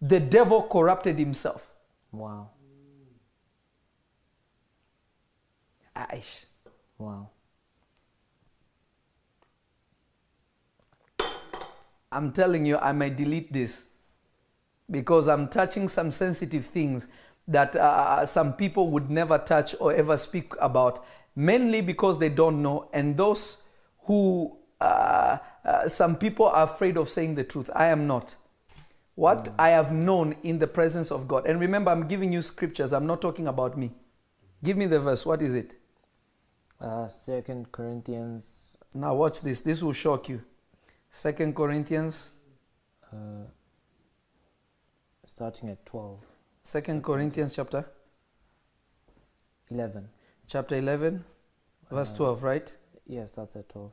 the 0.00 0.20
devil 0.20 0.62
corrupted 0.62 1.18
himself. 1.18 1.67
Wow. 2.18 2.50
Aish. 5.96 6.24
Wow. 6.98 7.30
I'm 12.10 12.32
telling 12.32 12.66
you, 12.66 12.76
I 12.78 12.90
might 12.90 13.16
delete 13.16 13.52
this 13.52 13.86
because 14.90 15.28
I'm 15.28 15.46
touching 15.46 15.86
some 15.86 16.10
sensitive 16.10 16.66
things 16.66 17.06
that 17.46 17.76
uh, 17.76 18.26
some 18.26 18.54
people 18.54 18.90
would 18.90 19.10
never 19.10 19.38
touch 19.38 19.76
or 19.78 19.94
ever 19.94 20.16
speak 20.16 20.54
about, 20.60 21.04
mainly 21.36 21.80
because 21.80 22.18
they 22.18 22.30
don't 22.30 22.62
know, 22.62 22.88
and 22.92 23.16
those 23.16 23.62
who 24.06 24.56
uh, 24.80 25.38
uh, 25.64 25.88
some 25.88 26.16
people 26.16 26.46
are 26.46 26.64
afraid 26.64 26.96
of 26.96 27.08
saying 27.08 27.36
the 27.36 27.44
truth. 27.44 27.70
I 27.76 27.86
am 27.86 28.08
not. 28.08 28.34
What 29.18 29.52
I 29.58 29.70
have 29.70 29.90
known 29.90 30.36
in 30.44 30.60
the 30.60 30.68
presence 30.68 31.10
of 31.10 31.26
God, 31.26 31.44
and 31.44 31.58
remember, 31.58 31.90
I'm 31.90 32.06
giving 32.06 32.32
you 32.32 32.40
scriptures, 32.40 32.92
I'm 32.92 33.04
not 33.04 33.20
talking 33.20 33.48
about 33.48 33.76
me. 33.76 33.90
Give 34.62 34.76
me 34.76 34.86
the 34.86 35.00
verse. 35.00 35.26
What 35.26 35.42
is 35.42 35.54
it? 35.54 35.74
Uh, 36.80 37.08
Second 37.08 37.72
Corinthians 37.72 38.76
Now, 38.94 39.16
watch 39.16 39.40
this. 39.40 39.60
This 39.60 39.82
will 39.82 39.92
shock 39.92 40.28
you. 40.28 40.40
Second 41.10 41.56
Corinthians, 41.56 42.30
uh, 43.12 43.46
starting 45.26 45.68
at 45.70 45.84
12, 45.84 46.20
Second 46.62 47.02
Corinthians 47.02 47.56
chapter 47.56 47.84
11. 49.68 50.08
chapter 50.46 50.76
11 50.76 51.24
verse 51.90 52.12
12 52.12 52.42
right 52.44 52.72
Yes, 53.04 53.32
that's 53.32 53.56
at 53.56 53.68
12. 53.68 53.90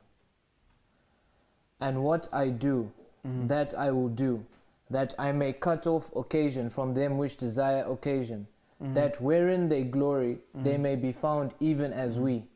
And 1.80 2.04
what 2.04 2.28
I 2.32 2.50
do, 2.50 2.92
that 3.24 3.74
I 3.74 3.90
will 3.90 4.08
do, 4.08 4.44
that 4.90 5.14
I 5.18 5.32
may 5.32 5.52
cut 5.52 5.86
off 5.86 6.14
occasion 6.14 6.68
from 6.70 6.94
them 6.94 7.18
which 7.18 7.36
desire 7.36 7.84
occasion, 7.84 8.46
mm-hmm. 8.82 8.94
that 8.94 9.20
wherein 9.20 9.68
they 9.68 9.82
glory, 9.82 10.38
they 10.54 10.74
mm-hmm. 10.74 10.82
may 10.82 10.96
be 10.96 11.12
found 11.12 11.54
even 11.60 11.92
as 11.92 12.18
we. 12.18 12.32
Mm-hmm. 12.32 12.46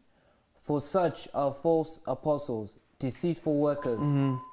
For 0.62 0.80
such 0.80 1.26
are 1.34 1.52
false 1.52 1.98
apostles, 2.06 2.78
deceitful 3.00 3.56
workers, 3.56 4.00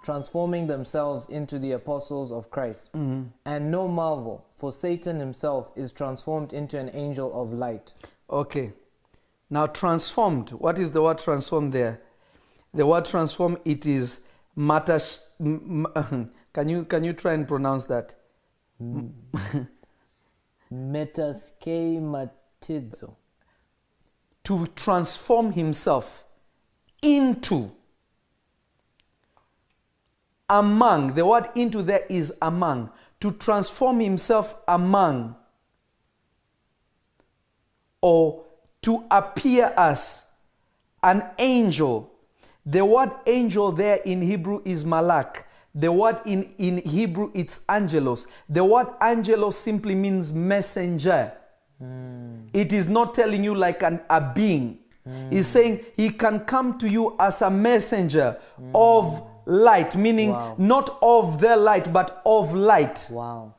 transforming 0.04 0.66
themselves 0.66 1.28
into 1.28 1.60
the 1.60 1.74
apostles 1.74 2.32
of 2.32 2.50
Christ. 2.50 2.90
And 2.94 3.72
no 3.72 3.88
marvel, 3.88 4.46
for 4.56 4.72
Satan 4.72 5.20
himself 5.20 5.70
is 5.76 5.92
transformed 5.92 6.54
into 6.54 6.80
an 6.80 6.90
angel 6.94 7.40
of 7.40 7.54
light. 7.54 7.94
okay. 8.30 8.72
Now 9.50 9.68
transformed 9.68 10.50
what 10.52 10.78
is 10.78 10.92
the 10.92 11.02
word 11.02 11.20
transformed 11.20 11.72
there? 11.72 12.02
The 12.74 12.86
word 12.86 13.06
transform 13.06 13.58
it 13.64 13.86
is 13.86 14.22
matash 14.58 15.20
m- 15.40 15.88
m- 15.96 16.32
can 16.58 16.70
you 16.70 16.86
can 16.86 17.04
you 17.04 17.14
try 17.14 17.34
and 17.34 17.48
pronounce 17.48 17.84
that 17.84 18.16
Metaschematizo. 20.74 23.16
to 24.44 24.68
transform 24.76 25.52
himself 25.52 26.26
into 27.04 27.70
among. 30.50 31.14
The 31.14 31.28
word 31.28 31.50
into 31.54 31.84
there 31.84 32.08
is 32.10 32.34
among. 32.42 32.90
To 33.20 33.34
transform 33.34 34.00
himself 34.00 34.56
among 34.68 35.36
or 38.02 38.46
to 38.82 39.06
appear 39.12 39.72
as 39.78 40.26
an 41.04 41.24
angel. 41.38 42.12
The 42.66 42.84
word 42.84 43.12
angel 43.28 43.72
there 43.72 43.98
in 43.98 44.24
Hebrew 44.24 44.64
is 44.66 44.84
malak. 44.86 45.48
The 45.80 45.92
word 45.92 46.22
in, 46.26 46.44
in 46.58 46.80
Hebrew 46.80 47.30
it's 47.36 47.64
angelos. 47.70 48.26
The 48.50 48.64
word 48.64 48.88
angelos 49.00 49.56
simply 49.56 49.94
means 49.94 50.34
messenger. 50.34 51.32
Hmm. 51.78 52.48
It 52.52 52.74
is 52.74 52.90
not 52.90 53.14
telling 53.14 53.44
you 53.44 53.54
like 53.54 53.84
an, 53.84 54.02
a 54.10 54.20
being. 54.20 54.80
Hmm. 55.04 55.30
He's 55.30 55.46
saying 55.46 55.86
he 55.96 56.10
can 56.10 56.40
come 56.42 56.80
to 56.80 56.90
you 56.90 57.16
as 57.20 57.44
a 57.44 57.52
messenger 57.52 58.40
of 58.74 59.20
hmm. 59.20 59.26
light, 59.46 59.96
meaning 59.96 60.32
Wow. 60.32 60.56
not 60.58 60.98
of 61.00 61.40
the 61.40 61.56
light, 61.56 61.94
but 61.94 62.24
of 62.26 62.56
light. 62.56 63.08
Wow. 63.12 63.54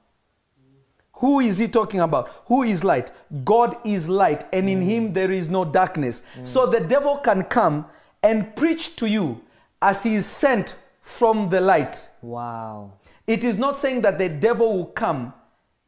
Who 1.20 1.38
is 1.38 1.58
he 1.58 1.68
talking 1.68 2.00
about? 2.00 2.30
Who 2.46 2.64
is 2.64 2.82
light? 2.82 3.12
God 3.44 3.76
is 3.84 4.08
light, 4.08 4.44
and 4.52 4.68
in 4.68 4.82
him 4.82 5.12
there 5.12 5.30
is 5.32 5.48
no 5.48 5.64
darkness. 5.64 6.22
So 6.44 6.66
the 6.66 6.80
devil 6.80 7.18
can 7.18 7.42
come 7.42 7.86
and 8.22 8.54
preach 8.54 8.94
to 8.96 9.06
you 9.06 9.40
as 9.82 10.04
he 10.04 10.14
is 10.14 10.26
sent 10.26 10.76
from 11.08 11.48
the 11.48 11.60
light. 11.60 12.10
Wow. 12.20 12.92
It 13.26 13.42
is 13.42 13.56
not 13.56 13.80
saying 13.80 14.02
that 14.02 14.18
the 14.18 14.28
devil 14.28 14.76
will 14.76 14.86
come 14.86 15.32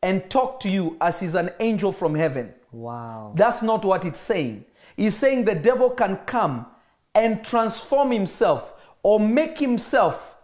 and 0.03 0.29
talk 0.31 0.61
to 0.61 0.71
you 0.71 0.97
as 0.99 1.21
he's 1.21 1.35
an 1.35 1.51
angel 1.61 1.93
from 1.93 2.15
heaven. 2.15 2.55
Wow. 2.73 3.35
That's 3.37 3.63
not 3.63 3.85
what 3.85 4.07
it's 4.07 4.21
saying. 4.21 4.65
It's 4.97 5.15
saying 5.15 5.45
the 5.45 5.55
devil 5.55 5.91
can 5.91 6.17
come 6.25 6.67
and 7.15 7.45
transform 7.45 8.11
himself 8.11 8.73
or 9.03 9.21
make 9.21 9.59
himself 9.59 10.37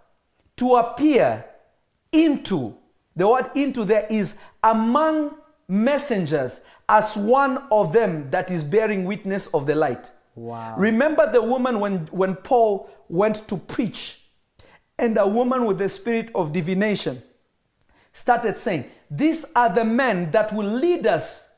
to 0.58 0.76
appear 0.76 1.46
into. 2.12 2.76
The 3.16 3.26
word 3.26 3.50
into 3.54 3.84
there 3.86 4.06
is 4.10 4.36
among 4.62 5.36
messengers 5.68 6.60
as 6.86 7.16
one 7.16 7.64
of 7.70 7.94
them 7.94 8.30
that 8.30 8.50
is 8.50 8.62
bearing 8.62 9.06
witness 9.06 9.46
of 9.48 9.66
the 9.66 9.74
light. 9.74 10.12
Wow. 10.34 10.74
Remember 10.76 11.32
the 11.32 11.42
woman 11.42 11.80
when, 11.80 12.06
when 12.08 12.36
Paul 12.36 12.90
went 13.08 13.48
to 13.48 13.56
preach, 13.56 14.20
and 14.98 15.18
a 15.18 15.26
woman 15.26 15.64
with 15.64 15.78
the 15.78 15.88
spirit 15.88 16.30
of 16.34 16.52
divination 16.52 17.22
started 18.12 18.58
saying, 18.58 18.90
These 19.10 19.46
are 19.54 19.68
the 19.68 19.84
men 19.84 20.30
that 20.30 20.52
will 20.52 20.68
lead 20.68 21.06
us 21.06 21.50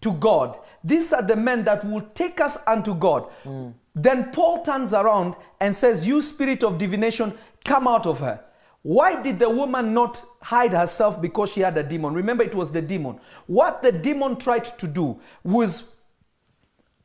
to 0.00 0.12
God. 0.12 0.58
These 0.84 1.12
are 1.12 1.22
the 1.22 1.36
men 1.36 1.64
that 1.64 1.84
will 1.84 2.02
take 2.14 2.40
us 2.40 2.58
unto 2.66 2.94
God. 2.94 3.30
Mm. 3.44 3.74
Then 3.94 4.30
Paul 4.30 4.62
turns 4.62 4.94
around 4.94 5.34
and 5.60 5.74
says, 5.74 6.06
You 6.06 6.22
spirit 6.22 6.62
of 6.62 6.78
divination, 6.78 7.34
come 7.64 7.88
out 7.88 8.06
of 8.06 8.20
her. 8.20 8.44
Why 8.82 9.20
did 9.20 9.38
the 9.38 9.50
woman 9.50 9.92
not 9.92 10.24
hide 10.40 10.72
herself 10.72 11.20
because 11.20 11.50
she 11.50 11.60
had 11.60 11.76
a 11.76 11.82
demon? 11.82 12.14
Remember, 12.14 12.44
it 12.44 12.54
was 12.54 12.70
the 12.70 12.80
demon. 12.80 13.18
What 13.46 13.82
the 13.82 13.90
demon 13.90 14.36
tried 14.36 14.78
to 14.78 14.86
do 14.86 15.20
was 15.42 15.92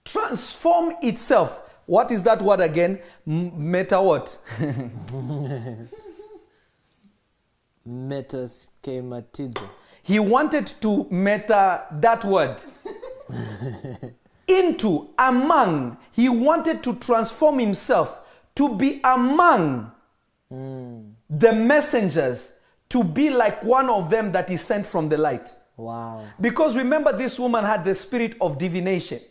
transform 0.06 0.96
itself. 1.02 1.63
What 1.86 2.12
is 2.12 2.24
that 2.24 2.42
word 2.42 2.62
again? 2.62 3.00
M- 3.28 3.72
Meta 3.72 4.02
what? 4.02 4.38
Metaschematizo. 7.88 9.70
He 10.02 10.20
wanted 10.20 10.68
to 10.82 11.08
meta 11.10 11.86
that 11.92 12.26
word 12.26 12.62
into, 14.48 15.10
among. 15.18 15.98
He 16.12 16.30
wanted 16.30 16.84
to 16.84 16.96
transform 16.96 17.60
himself 17.60 18.20
to 18.56 18.76
be 18.76 19.00
among 19.04 19.92
hmm. 20.50 21.02
the 21.30 21.54
messengers, 21.54 22.54
to 22.90 23.04
be 23.04 23.30
like 23.30 23.64
one 23.64 23.90
of 23.90 24.10
them 24.10 24.32
that 24.34 24.50
is 24.50 24.62
sent 24.62 24.86
from 24.86 25.10
the 25.10 25.18
light. 25.18 25.48
Wow. 25.78 26.26
Because 26.40 26.76
remember, 26.78 27.16
this 27.18 27.40
woman 27.40 27.66
had 27.66 27.84
the 27.84 27.96
spirit 27.96 28.36
of 28.40 28.58
divination. 28.58 29.22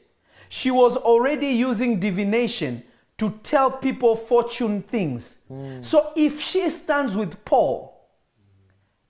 She 0.55 0.70
was 0.70 0.98
already 0.98 1.46
using 1.46 1.98
divination 1.98 2.82
to 3.16 3.30
tell 3.42 3.70
people 3.70 4.14
fortune 4.14 4.82
things. 4.82 5.38
Hmm. 5.48 5.80
So 5.80 6.12
if 6.14 6.42
she 6.42 6.68
stands 6.68 7.16
with 7.16 7.42
Paul 7.46 8.07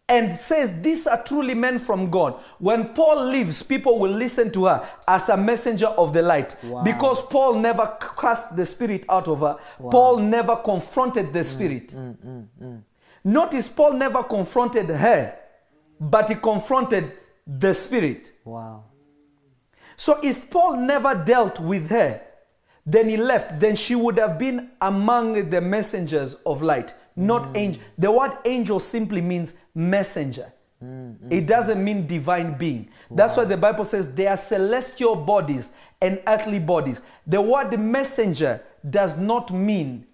and 0.09 0.32
says, 0.32 0.80
These 0.80 1.09
are 1.09 1.20
truly 1.20 1.55
men 1.55 1.80
from 1.80 2.11
God, 2.11 2.34
when 2.61 2.90
Paul 2.90 3.24
leaves, 3.24 3.61
people 3.61 3.99
will 3.99 4.12
listen 4.12 4.53
to 4.53 4.66
her 4.66 4.88
as 5.09 5.30
a 5.30 5.36
messenger 5.36 5.88
of 5.88 6.14
the 6.14 6.22
light. 6.22 6.55
Wow. 6.62 6.84
Because 6.84 7.20
Paul 7.22 7.55
never 7.55 7.99
cast 8.16 8.55
the 8.55 8.64
spirit 8.64 9.05
out 9.09 9.26
of 9.26 9.40
her, 9.40 9.59
Paul 9.90 10.18
never 10.18 10.55
confronted 10.55 11.32
the 11.32 11.40
hmm, 11.40 11.45
spirit. 11.45 11.90
Hmm, 11.90 12.76
Notice 13.24 13.68
Paul 13.68 13.95
never 13.95 14.22
confronted 14.22 14.90
her, 14.90 15.36
but 15.99 16.28
he 16.28 16.36
confronted 16.36 17.11
the 17.45 17.74
spirit. 17.74 18.30
Wow. 18.45 18.84
So 20.03 20.18
if 20.20 20.50
Paul 20.50 20.78
never 20.78 21.14
dealt 21.14 21.61
with 21.61 21.88
her, 21.90 22.20
then 22.84 23.09
he 23.09 23.16
left, 23.16 23.61
then 23.61 23.76
she 23.76 23.94
would 23.94 24.18
have 24.18 24.36
been 24.36 24.70
among 24.80 25.48
the 25.48 25.61
messengers 25.61 26.34
of 26.44 26.61
light, 26.61 26.92
not 27.14 27.46
hmm. 27.50 27.57
angel. 27.57 27.82
The 27.96 28.11
word 28.11 28.32
angel 28.44 28.80
simply 28.80 29.20
means 29.20 29.55
messenger. 29.76 30.53
Hmm, 30.80 31.12
it 31.30 31.42
hmm. 31.42 31.46
doesn't 31.46 31.84
mean 31.84 32.09
divine 32.09 32.59
being. 32.59 32.88
That's 33.12 33.36
why 33.36 33.44
the 33.44 33.57
Bible 33.57 33.84
says 33.84 34.12
they 34.12 34.26
are 34.26 34.36
celestial 34.36 35.14
bodies 35.14 35.70
and 36.00 36.20
earthly 36.26 36.59
bodies. 36.59 37.00
The 37.24 37.40
word 37.40 37.78
messenger 37.78 38.61
does 38.90 39.16
not 39.16 39.53
mean, 39.53 40.05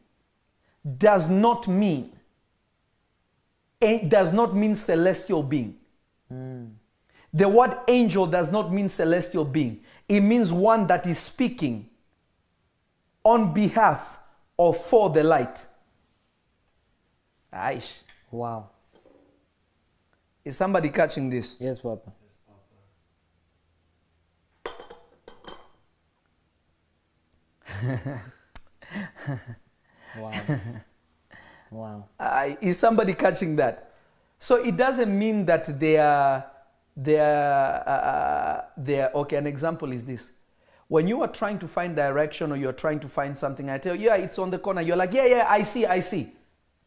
does 0.98 1.30
not 1.30 1.66
mean, 1.66 2.12
it 3.80 4.10
does 4.10 4.34
not 4.34 4.54
mean 4.54 4.74
celestial 4.74 5.42
being. 5.42 5.78
The 7.32 7.48
word 7.48 7.76
angel 7.88 8.26
does 8.26 8.50
not 8.50 8.72
mean 8.72 8.88
celestial 8.88 9.44
being. 9.44 9.80
It 10.08 10.20
means 10.20 10.52
one 10.52 10.86
that 10.86 11.06
is 11.06 11.18
speaking 11.18 11.88
on 13.22 13.52
behalf 13.52 14.18
or 14.56 14.72
for 14.72 15.10
the 15.10 15.22
light. 15.22 15.64
Aish. 17.52 17.88
Wow. 18.30 18.70
Is 20.44 20.56
somebody 20.56 20.88
catching 20.88 21.28
this? 21.28 21.56
Yes, 21.58 21.80
Papa. 21.80 22.12
wow. 30.18 30.32
Wow. 31.70 32.06
Uh, 32.18 32.54
is 32.60 32.78
somebody 32.78 33.14
catching 33.14 33.56
that? 33.56 33.92
So 34.38 34.56
it 34.56 34.76
doesn't 34.76 35.16
mean 35.16 35.44
that 35.46 35.78
they 35.78 35.98
are, 35.98 36.44
they 37.00 37.20
are, 37.20 37.82
uh, 37.86 37.90
uh 37.90 38.64
they 38.76 39.00
are, 39.00 39.10
okay, 39.14 39.36
an 39.36 39.46
example 39.46 39.92
is 39.92 40.04
this. 40.04 40.32
When 40.88 41.06
you 41.06 41.22
are 41.22 41.28
trying 41.28 41.58
to 41.60 41.68
find 41.68 41.94
direction 41.94 42.50
or 42.50 42.56
you're 42.56 42.72
trying 42.72 42.98
to 43.00 43.08
find 43.08 43.36
something, 43.36 43.70
I 43.70 43.78
tell 43.78 43.94
you, 43.94 44.06
yeah, 44.06 44.16
it's 44.16 44.38
on 44.38 44.50
the 44.50 44.58
corner. 44.58 44.80
You're 44.80 44.96
like, 44.96 45.12
yeah, 45.12 45.26
yeah, 45.26 45.46
I 45.48 45.62
see, 45.62 45.86
I 45.86 46.00
see. 46.00 46.32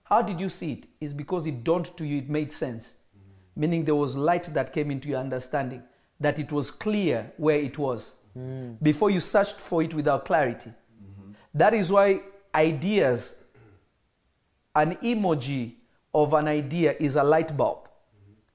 How 0.04 0.22
did 0.22 0.42
you 0.42 0.50
see 0.50 0.74
it? 0.74 0.86
It's 1.00 1.14
because 1.14 1.46
it 1.46 1.64
dawned 1.64 1.96
to 1.96 2.06
you, 2.06 2.18
it 2.18 2.30
made 2.30 2.52
sense. 2.52 2.90
Mm-hmm. 2.90 3.62
Meaning 3.62 3.86
there 3.86 3.96
was 3.96 4.16
light 4.16 4.54
that 4.54 4.74
came 4.74 4.92
into 4.92 5.08
your 5.08 5.20
understanding, 5.20 5.84
that 6.20 6.40
it 6.40 6.52
was 6.52 6.72
clear 6.72 7.32
where 7.38 7.58
it 7.58 7.78
was 7.78 8.16
mm. 8.38 8.76
before 8.84 9.10
you 9.10 9.20
searched 9.22 9.62
for 9.62 9.82
it 9.84 9.94
without 9.94 10.26
clarity. 10.26 10.70
Mm-hmm. 10.70 11.32
That 11.54 11.74
is 11.74 11.92
why 11.92 12.22
ideas 12.54 13.38
an 14.76 14.96
emoji 14.98 15.76
of 16.14 16.34
an 16.34 16.48
idea 16.48 16.96
is 17.00 17.16
a 17.16 17.24
light 17.24 17.56
bulb. 17.56 17.88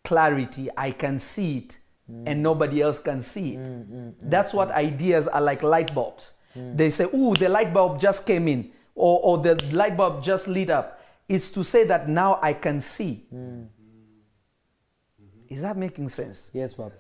Clarity, 0.07 0.69
I 0.77 0.93
can 0.93 1.19
see 1.19 1.59
it, 1.59 1.79
and 2.27 2.41
nobody 2.41 2.81
else 2.81 3.01
can 3.03 3.21
see 3.21 3.55
it. 3.55 3.59
Mm, 3.59 3.87
mm, 3.87 3.91
mm, 3.91 4.15
That's 4.23 4.55
what 4.55 4.71
ideas 4.71 5.27
are 5.27 5.41
like 5.41 5.65
light 5.65 5.93
bulbs. 5.93 6.33
They 6.55 6.91
say, 6.91 7.05
Ooh, 7.13 7.35
the 7.35 7.49
light 7.49 7.75
bulb 7.75 7.99
just 7.99 8.25
came 8.25 8.47
in, 8.49 8.71
or, 8.95 9.21
or 9.23 9.39
the 9.39 9.57
light 9.75 9.97
bulb 9.97 10.23
just 10.23 10.47
lit 10.49 10.71
up. 10.71 11.01
It's 11.29 11.51
to 11.51 11.65
say 11.65 11.85
that 11.85 12.09
now 12.09 12.39
I 12.41 12.53
can 12.53 12.81
see. 12.81 13.27
Mm-hmm. 13.35 13.65
Is 15.49 15.63
that 15.63 15.77
making 15.77 16.09
sense? 16.09 16.51
Yes, 16.53 16.73
Papa. 16.75 16.95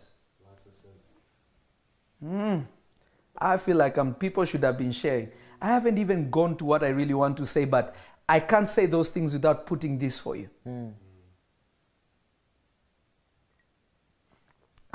I 3.38 3.56
feel 3.56 3.76
like 3.76 3.98
um, 3.98 4.14
people 4.14 4.44
should 4.44 4.64
have 4.64 4.76
been 4.78 4.92
sharing. 4.92 5.30
I 5.62 5.68
haven't 5.68 5.98
even 5.98 6.28
gone 6.28 6.56
to 6.56 6.64
what 6.64 6.82
I 6.82 6.88
really 6.88 7.14
want 7.14 7.36
to 7.38 7.46
say, 7.46 7.64
but 7.66 7.94
I 8.28 8.40
can't 8.40 8.68
say 8.68 8.86
those 8.86 9.10
things 9.10 9.32
without 9.32 9.64
putting 9.64 9.96
this 9.98 10.18
for 10.18 10.34
you. 10.36 10.48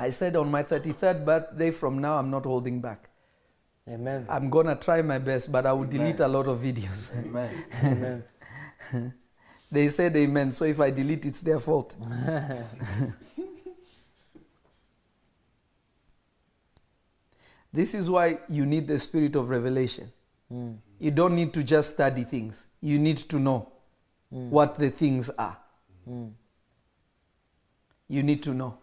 I 0.01 0.09
said 0.09 0.35
on 0.35 0.49
my 0.49 0.63
33rd 0.63 1.23
birthday, 1.23 1.69
from 1.69 1.99
now, 1.99 2.17
I'm 2.17 2.31
not 2.31 2.45
holding 2.45 2.81
back. 2.81 3.09
Amen. 3.87 4.25
I'm 4.27 4.49
going 4.49 4.65
to 4.65 4.75
try 4.75 5.03
my 5.03 5.19
best, 5.19 5.51
but 5.51 5.67
I 5.67 5.73
will 5.73 5.85
delete 5.85 6.19
a 6.21 6.27
lot 6.27 6.47
of 6.47 6.59
videos. 6.59 7.15
Amen. 7.25 7.65
Amen. 7.83 8.23
they 9.71 9.89
said 9.89 10.17
amen, 10.17 10.51
so 10.53 10.65
if 10.65 10.79
I 10.79 10.89
delete, 10.89 11.27
it's 11.27 11.41
their 11.41 11.59
fault. 11.59 11.95
this 17.71 17.93
is 17.93 18.09
why 18.09 18.39
you 18.49 18.65
need 18.65 18.87
the 18.87 18.97
spirit 18.97 19.35
of 19.35 19.49
revelation. 19.49 20.11
Hmm. 20.49 20.71
You 20.97 21.11
don't 21.11 21.35
need 21.35 21.53
to 21.53 21.61
just 21.63 21.93
study 21.93 22.23
things, 22.23 22.65
you 22.81 22.97
need 22.97 23.17
to 23.17 23.39
know. 23.39 23.71
Hmm. 24.31 24.49
what 24.49 24.79
the 24.79 24.89
things 24.89 25.29
are. 25.29 25.57
Hmm. 26.05 26.29
You 28.07 28.23
need 28.23 28.41
to 28.43 28.53
know. 28.53 28.77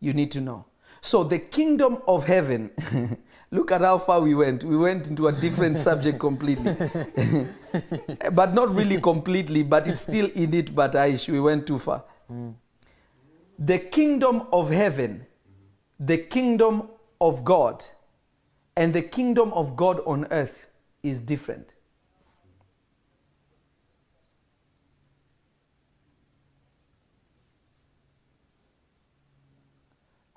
You 0.00 0.12
need 0.12 0.30
to 0.32 0.40
know. 0.40 0.64
So, 1.02 1.24
the 1.24 1.38
kingdom 1.38 1.98
of 2.06 2.26
heaven, 2.26 2.70
look 3.50 3.72
at 3.72 3.80
how 3.80 3.98
far 3.98 4.20
we 4.20 4.34
went. 4.34 4.64
We 4.64 4.76
went 4.76 5.08
into 5.08 5.28
a 5.28 5.32
different 5.32 5.78
subject 5.88 6.18
completely. 6.18 6.76
but 8.32 8.52
not 8.54 8.74
really 8.74 9.00
completely, 9.00 9.62
but 9.62 9.88
it's 9.88 10.02
still 10.02 10.30
in 10.34 10.52
it, 10.52 10.74
but 10.74 10.92
Aish, 10.92 11.28
we 11.28 11.40
went 11.40 11.66
too 11.66 11.78
far. 11.78 12.04
Hmm. 12.28 12.50
The 13.58 13.78
kingdom 13.78 14.46
of 14.52 14.70
heaven, 14.70 15.26
the 15.98 16.18
kingdom 16.18 16.88
of 17.20 17.44
God, 17.44 17.84
and 18.76 18.92
the 18.92 19.02
kingdom 19.02 19.52
of 19.52 19.76
God 19.76 20.00
on 20.06 20.26
earth 20.30 20.66
is 21.02 21.20
different. 21.20 21.74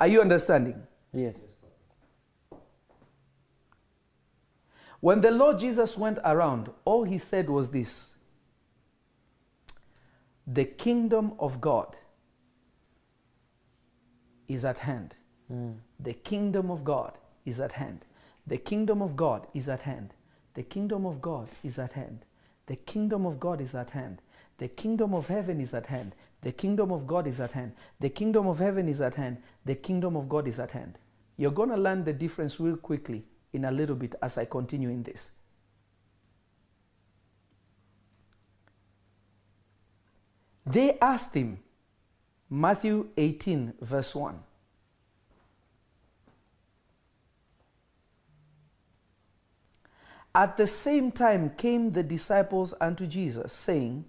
Are 0.03 0.07
you 0.07 0.19
understanding? 0.19 0.83
Yes. 1.13 1.37
When 4.99 5.21
the 5.21 5.31
Lord 5.31 5.59
Jesus 5.59 5.97
went 5.97 6.19
around, 6.25 6.69
all 6.83 7.05
he 7.05 7.17
said 7.17 7.49
was 7.49 7.71
this 7.71 8.13
The 10.45 10.65
kingdom 10.65 11.31
of 11.39 11.61
God 11.61 11.95
is 14.49 14.65
at 14.65 14.79
hand. 14.79 15.15
Mm. 15.49 15.75
The 15.97 16.15
kingdom 16.15 16.69
of 16.69 16.83
God 16.83 17.17
is 17.45 17.61
at 17.61 17.71
hand. 17.71 18.05
The 18.45 18.57
kingdom 18.57 19.01
of 19.01 19.15
God 19.15 19.47
is 19.53 19.69
at 19.69 19.83
hand. 19.83 20.15
The 20.55 20.63
kingdom 20.63 21.05
of 21.05 21.21
God 21.21 21.47
is 21.63 21.79
at 21.79 21.93
hand. 21.93 22.25
The 22.65 22.75
kingdom 22.75 23.25
of 23.25 23.39
God 23.39 23.61
is 23.61 23.73
at 23.73 23.91
hand. 23.91 24.21
The 24.57 24.67
kingdom 24.67 25.13
of 25.13 25.27
heaven 25.27 25.61
is 25.61 25.73
at 25.73 25.85
hand. 25.85 26.13
The 26.43 26.51
kingdom 26.51 26.91
of 26.91 27.07
God 27.07 27.25
is 27.25 27.39
at 27.39 27.53
hand. 27.53 27.73
The 27.99 28.09
kingdom 28.09 28.47
of 28.47 28.59
heaven 28.59 28.89
is 28.89 29.01
at 29.01 29.15
hand. 29.15 29.37
The 29.65 29.75
kingdom 29.75 30.15
of 30.15 30.27
God 30.27 30.47
is 30.47 30.59
at 30.59 30.71
hand. 30.71 30.97
You're 31.37 31.51
going 31.51 31.69
to 31.69 31.77
learn 31.77 32.03
the 32.03 32.13
difference 32.13 32.59
real 32.59 32.77
quickly 32.77 33.23
in 33.53 33.65
a 33.65 33.71
little 33.71 33.95
bit 33.95 34.15
as 34.21 34.37
I 34.37 34.45
continue 34.45 34.89
in 34.89 35.03
this. 35.03 35.31
They 40.65 40.97
asked 40.99 41.33
him, 41.33 41.59
Matthew 42.49 43.09
18, 43.17 43.73
verse 43.81 44.13
1. 44.13 44.39
At 50.35 50.57
the 50.57 50.67
same 50.67 51.11
time 51.11 51.51
came 51.51 51.91
the 51.91 52.03
disciples 52.03 52.73
unto 52.81 53.05
Jesus, 53.05 53.53
saying, 53.53 54.05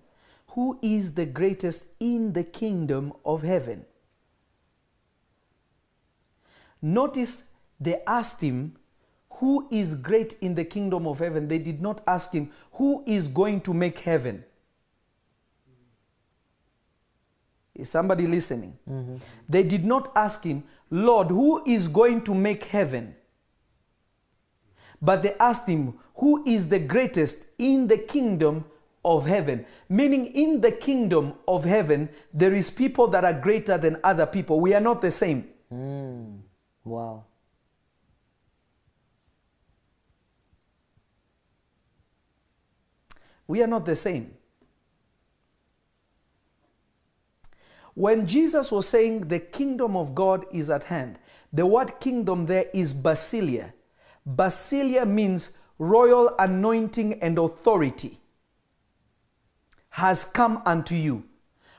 Who 0.55 0.79
is 0.83 1.15
the 1.15 1.27
greatest 1.27 1.87
in 1.99 2.33
the 2.33 2.45
kingdom 2.45 3.13
of 3.25 3.43
heaven? 3.43 3.85
Notice 6.81 7.49
they 7.81 8.03
asked 8.07 8.41
him, 8.41 8.77
Who 9.41 9.67
is 9.73 9.97
great 9.97 10.37
in 10.41 10.55
the 10.55 10.65
kingdom 10.65 11.09
of 11.09 11.19
heaven? 11.19 11.49
They 11.49 11.59
did 11.59 11.83
not 11.83 12.03
ask 12.07 12.31
him, 12.33 12.53
Who 12.75 13.03
is 13.05 13.27
going 13.27 13.63
to 13.63 13.75
make 13.75 13.99
heaven? 13.99 14.45
Is 17.75 17.91
somebody 17.91 18.29
listening? 18.29 18.79
Mm-hmm. 18.89 19.17
They 19.49 19.65
did 19.65 19.85
not 19.85 20.13
ask 20.15 20.45
him, 20.45 20.63
Lord, 20.89 21.29
who 21.29 21.65
is 21.67 21.89
going 21.89 22.23
to 22.23 22.35
make 22.35 22.65
heaven? 22.65 23.17
But 25.03 25.23
they 25.23 25.35
asked 25.41 25.67
him, 25.67 25.95
Who 26.17 26.45
is 26.47 26.69
the 26.69 26.79
greatest 26.79 27.47
in 27.59 27.89
the 27.89 27.99
kingdom 27.99 28.67
of 29.05 29.27
heaven? 29.27 29.67
Meaning, 29.89 30.27
in 30.27 30.61
the 30.61 30.73
kingdom 30.73 31.35
of 31.47 31.65
heaven, 31.65 32.09
there 32.33 32.55
is 32.55 32.71
people 32.71 33.07
that 33.09 33.25
are 33.25 33.33
greater 33.33 33.79
than 33.79 33.99
other 34.03 34.27
people. 34.27 34.61
We 34.61 34.75
are 34.75 34.81
not 34.81 35.01
the 35.01 35.11
same. 35.11 35.49
Mm. 35.73 36.41
Wow. 36.85 37.25
We 43.47 43.63
are 43.63 43.67
not 43.67 43.85
the 43.85 43.97
same. 43.97 44.35
When 47.95 48.27
Jesus 48.27 48.73
was 48.73 48.89
saying 48.89 49.29
the 49.29 49.39
kingdom 49.39 49.97
of 49.97 50.15
God 50.15 50.47
is 50.53 50.69
at 50.69 50.85
hand, 50.85 51.19
the 51.53 51.65
word 51.65 52.01
kingdom 52.01 52.47
there 52.47 52.67
is 52.75 52.93
basilia. 52.93 53.73
Basilia 54.29 55.07
means 55.07 55.57
royal 55.79 56.35
anointing 56.39 57.23
and 57.23 57.39
authority 57.39 58.19
has 59.95 60.25
come 60.25 60.61
unto 60.67 60.93
you. 60.93 61.23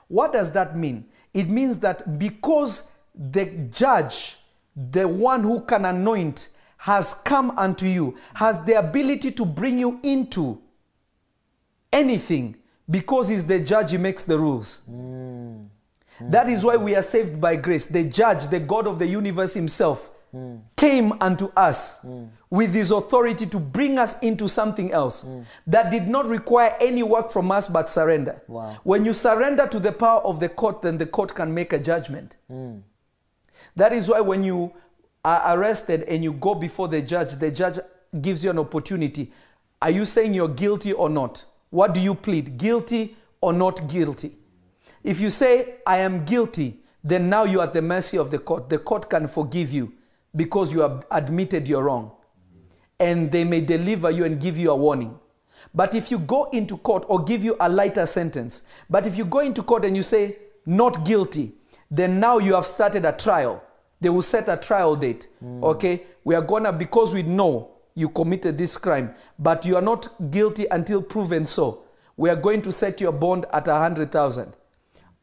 What 0.08 0.32
does 0.32 0.54
that 0.54 0.78
mean? 0.78 1.06
It 1.34 1.50
means 1.50 1.80
that 1.80 2.18
because 2.18 2.90
the 3.14 3.46
judge, 3.74 4.38
the 4.74 5.06
one 5.06 5.44
who 5.44 5.60
can 5.60 5.84
anoint, 5.84 6.48
has 6.78 7.14
come 7.14 7.52
unto 7.58 7.86
you, 7.86 8.16
has 8.36 8.64
the 8.64 8.80
ability 8.80 9.32
to 9.34 9.46
bring 9.46 9.78
you 9.78 10.00
into 10.02 10.62
anything 11.92 12.56
because 12.90 13.28
he's 13.28 13.46
the 13.46 13.60
judge, 13.60 13.92
he 13.92 13.98
makes 13.98 14.24
the 14.24 14.40
rules. 14.40 14.84
Mm. 14.90 15.68
That 16.22 16.48
is 16.48 16.64
why 16.64 16.78
we 16.78 16.96
are 16.96 17.04
saved 17.04 17.42
by 17.42 17.58
grace. 17.58 17.86
The 17.86 18.06
judge, 18.06 18.48
the 18.48 18.62
God 18.62 18.88
of 18.88 18.98
the 18.98 19.08
universe 19.08 19.54
himself, 19.54 20.10
came 20.76 21.14
unto 21.22 21.52
us 21.56 22.06
with 22.50 22.74
his 22.74 22.92
authority 22.92 23.46
to 23.46 23.60
bring 23.60 24.00
us 24.00 24.20
into 24.20 24.48
something 24.48 24.92
else 24.92 25.26
that 25.68 25.92
did 25.92 26.08
not 26.08 26.28
require 26.28 26.76
any 26.80 27.04
work 27.04 27.32
from 27.32 27.52
us 27.52 27.68
but 27.68 27.90
surrender. 27.92 28.42
Wow. 28.48 28.78
When 28.84 29.06
you 29.06 29.14
surrender 29.14 29.68
to 29.68 29.80
the 29.80 29.92
power 29.92 30.22
of 30.22 30.40
the 30.40 30.50
court, 30.50 30.82
then 30.82 30.98
the 30.98 31.06
court 31.06 31.34
can 31.36 31.54
make 31.54 31.74
a 31.74 31.80
judgment. 31.80 32.38
That 33.76 33.94
is 33.94 34.10
why 34.10 34.22
when 34.22 34.44
you 34.44 34.74
are 35.24 35.58
arrested 35.58 36.04
and 36.04 36.24
you 36.24 36.34
go 36.34 36.56
before 36.56 36.88
the 36.88 37.02
judge, 37.02 37.34
the 37.40 37.52
judge 37.52 37.80
gives 38.22 38.44
you 38.44 38.50
an 38.52 38.60
opportunity. 38.60 39.32
Are 39.82 39.92
you 39.92 40.06
saying 40.06 40.34
you're 40.34 40.48
guilty 40.48 40.94
or 40.94 41.10
not? 41.10 41.46
What 41.70 41.94
do 41.94 42.00
you 42.00 42.16
plead? 42.16 42.58
Guilty 42.58 43.18
or 43.42 43.52
not 43.52 43.88
guilty? 43.90 44.38
If 45.04 45.20
you 45.20 45.30
say, 45.30 45.76
I 45.86 45.98
am 45.98 46.26
guilty, 46.26 46.80
then 47.04 47.30
now 47.30 47.44
you 47.44 47.60
are 47.60 47.68
at 47.68 47.74
the 47.74 47.82
mercy 47.82 48.18
of 48.18 48.32
the 48.32 48.40
court. 48.40 48.70
The 48.70 48.80
court 48.80 49.10
can 49.10 49.28
forgive 49.28 49.72
you 49.72 49.94
because 50.36 50.74
you 50.74 50.80
have 50.82 51.06
admitted 51.12 51.68
you're 51.68 51.84
wrong. 51.84 52.12
And 53.00 53.32
they 53.32 53.44
may 53.44 53.62
deliver 53.62 54.10
you 54.10 54.26
and 54.26 54.40
give 54.40 54.58
you 54.58 54.72
a 54.72 54.76
warning. 54.76 55.20
But 55.74 55.94
if 55.94 56.12
you 56.12 56.20
go 56.20 56.46
into 56.52 56.78
court 56.78 57.06
or 57.08 57.24
give 57.24 57.44
you 57.44 57.56
a 57.60 57.68
lighter 57.70 58.06
sentence, 58.06 58.62
but 58.90 59.06
if 59.06 59.18
you 59.18 59.26
go 59.26 59.40
into 59.40 59.64
court 59.64 59.86
and 59.86 59.96
you 59.96 60.04
say, 60.04 60.38
not 60.66 61.06
guilty, 61.06 61.54
then 61.92 62.20
now 62.20 62.38
you 62.38 62.54
have 62.56 62.66
started 62.66 63.06
a 63.06 63.12
trial. 63.12 63.64
They 64.02 64.10
will 64.10 64.22
set 64.22 64.48
a 64.50 64.58
trial 64.58 64.96
date. 64.96 65.28
Hmm. 65.40 65.64
Okay? 65.64 66.04
We 66.24 66.36
are 66.36 66.42
gonna, 66.42 66.72
because 66.74 67.14
we 67.14 67.24
know 67.24 67.72
you 67.94 68.10
committed 68.10 68.58
this 68.58 68.78
crime, 68.78 69.14
but 69.40 69.66
you 69.66 69.76
are 69.76 69.82
not 69.82 70.10
guilty 70.32 70.66
until 70.70 71.02
proven 71.02 71.46
so. 71.46 71.84
We 72.18 72.30
are 72.30 72.36
going 72.36 72.62
to 72.64 72.72
set 72.72 73.02
your 73.02 73.12
bond 73.12 73.46
at 73.52 73.68
a 73.68 73.76
hundred 73.76 74.12
thousand, 74.12 74.56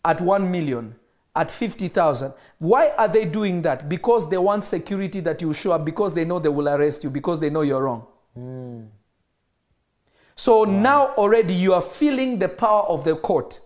at 0.04 0.20
one 0.20 0.50
million, 0.50 0.94
at 1.34 1.50
fifty 1.50 1.88
thousand. 1.88 2.34
Why 2.58 2.90
are 2.90 3.08
they 3.08 3.24
doing 3.24 3.62
that? 3.62 3.88
Because 3.88 4.28
they 4.28 4.38
want 4.38 4.64
security 4.64 5.20
that 5.20 5.40
you 5.40 5.54
show 5.54 5.72
up, 5.72 5.84
because 5.84 6.12
they 6.12 6.24
know 6.24 6.38
they 6.38 6.48
will 6.48 6.68
arrest 6.68 7.04
you, 7.04 7.10
because 7.10 7.38
they 7.38 7.50
know 7.50 7.62
you're 7.62 7.82
wrong. 7.82 8.06
So 10.34 10.64
now 10.64 11.14
already 11.14 11.54
you 11.54 11.74
are 11.74 11.82
feeling 11.82 12.38
the 12.38 12.48
power 12.48 12.82
of 12.84 13.04
the 13.04 13.16
court. 13.16 13.60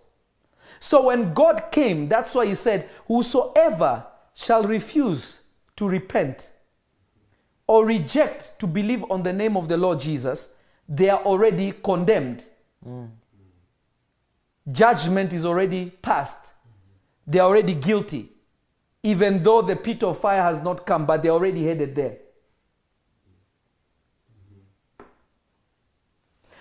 So 0.80 1.06
when 1.06 1.32
God 1.32 1.70
came, 1.70 2.08
that's 2.08 2.34
why 2.34 2.46
he 2.46 2.54
said, 2.54 2.88
Whosoever 3.06 4.06
shall 4.34 4.64
refuse 4.64 5.42
to 5.76 5.88
repent 5.88 6.50
or 7.66 7.86
reject 7.86 8.58
to 8.60 8.66
believe 8.66 9.04
on 9.10 9.22
the 9.22 9.32
name 9.32 9.56
of 9.56 9.68
the 9.68 9.76
Lord 9.76 10.00
Jesus, 10.00 10.52
they 10.88 11.08
are 11.08 11.22
already 11.22 11.72
condemned. 11.72 12.42
Mm. 12.86 13.10
Judgment 14.70 15.32
is 15.32 15.44
already 15.44 15.90
passed. 15.90 16.45
They 17.26 17.38
are 17.38 17.48
already 17.48 17.74
guilty. 17.74 18.30
Even 19.02 19.42
though 19.42 19.62
the 19.62 19.76
pit 19.76 20.02
of 20.02 20.18
fire 20.18 20.42
has 20.42 20.60
not 20.60 20.84
come, 20.86 21.06
but 21.06 21.22
they're 21.22 21.32
already 21.32 21.64
headed 21.64 21.94
there. 21.94 22.18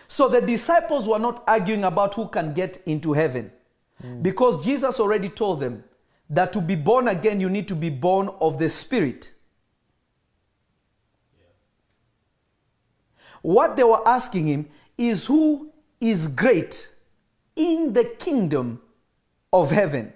So 0.08 0.30
the 0.30 0.42
disciples 0.42 1.08
were 1.08 1.20
not 1.20 1.44
arguing 1.48 1.84
about 1.84 2.14
who 2.14 2.28
can 2.28 2.54
get 2.54 2.82
into 2.86 3.14
heaven. 3.14 3.52
Mm. 4.04 4.24
Because 4.24 4.64
Jesus 4.64 5.00
already 5.00 5.30
told 5.30 5.60
them 5.60 5.84
that 6.30 6.54
to 6.54 6.62
be 6.62 6.76
born 6.76 7.08
again, 7.08 7.40
you 7.40 7.50
need 7.50 7.68
to 7.68 7.76
be 7.76 7.90
born 7.90 8.30
of 8.40 8.58
the 8.60 8.70
Spirit. 8.70 9.32
What 13.42 13.76
they 13.76 13.84
were 13.84 14.08
asking 14.08 14.48
him 14.48 14.70
is 14.98 15.26
who 15.26 15.72
is 16.00 16.28
great 16.28 16.90
in 17.56 17.94
the 17.94 18.06
kingdom 18.06 18.82
of 19.54 19.72
heaven. 19.72 20.14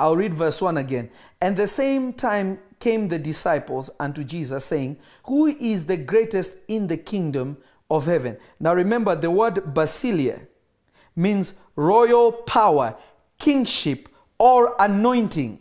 I'll 0.00 0.16
read 0.16 0.34
verse 0.34 0.60
1 0.60 0.78
again. 0.78 1.10
And 1.40 1.56
the 1.56 1.66
same 1.66 2.12
time 2.12 2.58
came 2.80 3.08
the 3.08 3.18
disciples 3.18 3.90
unto 4.00 4.24
Jesus, 4.24 4.64
saying, 4.64 4.96
Who 5.24 5.46
is 5.46 5.86
the 5.86 5.96
greatest 5.96 6.56
in 6.66 6.86
the 6.86 6.96
kingdom 6.96 7.58
of 7.90 8.06
heaven. 8.06 8.38
Now 8.58 8.74
remember, 8.74 9.16
the 9.16 9.30
word 9.30 9.56
basilia 9.56 10.46
means 11.16 11.54
royal 11.74 12.32
power, 12.32 12.96
kingship, 13.38 14.08
or 14.38 14.76
anointing. 14.78 15.58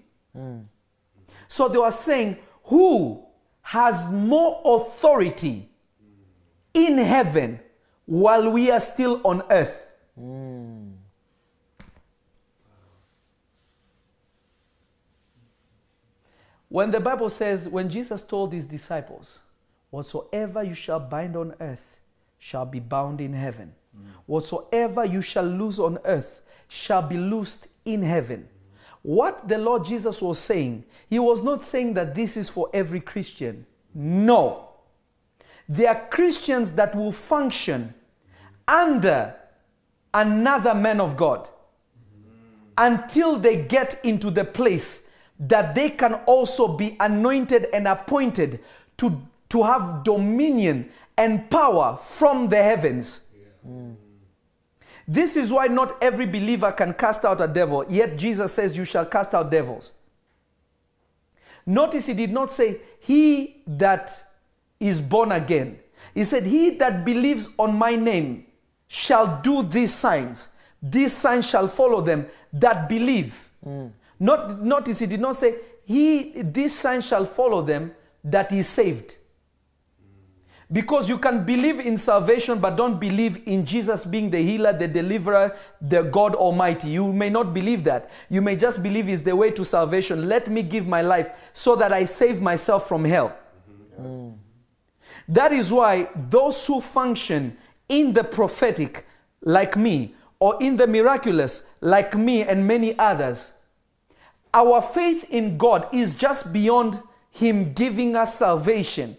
So 1.48 1.68
they 1.68 1.80
were 1.80 1.92
saying, 1.92 2.38
who 2.66 3.26
has 3.62 4.12
more 4.12 4.62
authority 4.64 5.70
in 6.74 6.98
heaven 7.00 7.60
while 8.06 8.50
we 8.50 8.70
are 8.70 8.80
still 8.80 9.22
on 9.26 9.42
earth? 9.50 9.88
Hmm. 10.16 10.69
When 16.70 16.92
the 16.92 17.00
Bible 17.00 17.30
says, 17.30 17.68
when 17.68 17.90
Jesus 17.90 18.24
told 18.24 18.54
his 18.54 18.68
disciples, 18.68 19.40
whatsoever 19.90 20.64
you 20.64 20.76
shall 20.76 21.00
bind 21.00 21.36
on 21.36 21.56
earth 21.60 21.98
shall 22.38 22.66
be 22.66 22.80
bound 22.80 23.20
in 23.20 23.34
heaven, 23.34 23.74
whatsoever 24.28 25.04
you 25.04 25.22
shall 25.22 25.44
loose 25.44 25.80
on 25.80 25.98
earth 26.06 26.42
shall 26.68 27.02
be 27.02 27.18
loosed 27.18 27.68
in 27.86 28.04
heaven. 28.04 28.48
What 29.02 29.48
the 29.48 29.58
Lord 29.58 29.86
Jesus 29.86 30.22
was 30.22 30.38
saying, 30.38 30.86
he 31.10 31.18
was 31.20 31.42
not 31.42 31.66
saying 31.66 31.96
that 31.96 32.14
this 32.14 32.38
is 32.38 32.50
for 32.50 32.70
every 32.74 33.00
Christian. 33.00 33.66
No. 33.96 34.70
There 35.68 35.90
are 35.90 36.08
Christians 36.10 36.74
that 36.74 36.96
will 36.96 37.12
function 37.12 37.94
under 38.68 39.36
another 40.14 40.76
man 40.76 41.02
of 41.02 41.18
God 41.18 41.48
until 42.78 43.38
they 43.38 43.64
get 43.64 44.00
into 44.04 44.30
the 44.30 44.46
place 44.46 45.09
that 45.40 45.74
they 45.74 45.90
can 45.90 46.16
also 46.26 46.68
be 46.68 46.98
anointed 47.00 47.68
and 47.74 47.88
appointed 47.88 48.60
to, 48.98 49.22
to 49.50 49.64
have 49.64 50.04
dominion 50.04 50.90
and 51.18 51.50
power 51.50 51.98
from 51.98 52.50
the 52.50 52.62
heavens. 52.62 53.22
This 55.08 55.36
is 55.36 55.52
why 55.52 55.68
not 55.68 56.02
every 56.04 56.26
believer 56.26 56.72
can 56.72 56.94
cast 56.94 57.26
out 57.26 57.42
a 57.42 57.48
devil, 57.48 57.84
yet 57.90 58.18
Jesus 58.18 58.54
says, 58.54 58.78
You 58.78 58.86
shall 58.86 59.06
cast 59.06 59.34
out 59.34 59.50
devils. 59.50 59.94
Notice 61.66 62.08
he 62.08 62.14
did 62.14 62.32
not 62.32 62.54
say, 62.54 62.82
He 63.00 63.64
that 63.66 64.24
is 64.80 65.02
born 65.02 65.32
again. 65.32 65.80
He 66.14 66.26
said, 66.26 66.46
He 66.46 66.72
that 66.72 67.06
believes 67.06 67.50
on 67.58 67.76
my 67.76 67.96
name 67.96 68.46
shall 68.88 69.42
do 69.42 69.64
these 69.64 69.94
signs. 69.94 70.48
These 70.82 71.14
signs 71.16 71.48
shall 71.48 71.68
follow 71.68 72.02
them 72.02 72.28
that 72.54 72.88
believe. 72.88 73.34
Mm. 73.66 73.92
Not, 74.20 74.62
notice 74.62 75.00
he 75.00 75.06
did 75.06 75.22
not 75.22 75.38
say, 75.38 75.56
He 75.86 76.34
This 76.36 76.78
sign 76.78 77.02
shall 77.02 77.26
follow 77.26 77.62
them 77.62 77.94
that 78.24 78.52
is 78.52 78.68
saved. 78.68 79.16
Because 80.72 81.10
you 81.10 81.18
can 81.18 81.46
believe 81.46 81.80
in 81.80 81.98
salvation 81.98 82.60
but 82.60 82.76
don't 82.76 83.00
believe 83.00 83.42
in 83.48 83.66
Jesus 83.66 84.06
being 84.06 84.30
the 84.30 84.38
healer, 84.38 84.72
the 84.72 84.88
deliverer, 84.88 85.56
the 85.82 86.04
God 86.04 86.36
Almighty. 86.36 86.90
You 86.90 87.12
may 87.12 87.32
not 87.32 87.56
believe 87.56 87.84
that. 87.86 88.12
You 88.30 88.44
may 88.44 88.56
just 88.56 88.84
believe 88.84 89.10
is 89.10 89.24
the 89.24 89.36
way 89.36 89.50
to 89.50 89.66
salvation. 89.66 90.30
Let 90.30 90.48
me 90.48 90.62
give 90.62 90.86
my 90.86 91.02
life 91.02 91.32
so 91.54 91.76
that 91.78 91.92
I 91.92 92.06
save 92.06 92.40
myself 92.40 92.88
from 92.88 93.04
hell. 93.04 93.36
Mm-hmm. 94.00 94.36
That 95.30 95.52
is 95.54 95.72
why 95.74 96.10
those 96.30 96.66
who 96.68 96.82
function 96.82 97.58
in 97.88 98.14
the 98.14 98.24
prophetic, 98.24 99.08
like 99.42 99.76
me, 99.76 100.14
or 100.40 100.62
in 100.62 100.78
the 100.78 100.86
miraculous, 100.86 101.64
like 101.82 102.16
me 102.16 102.44
and 102.44 102.68
many 102.68 102.98
others, 103.00 103.54
our 104.54 104.82
faith 104.82 105.26
in 105.30 105.58
God 105.58 105.88
is 105.94 106.16
just 106.16 106.52
beyond 106.52 107.02
Him 107.32 107.74
giving 107.74 108.16
us 108.16 108.38
salvation. 108.38 109.16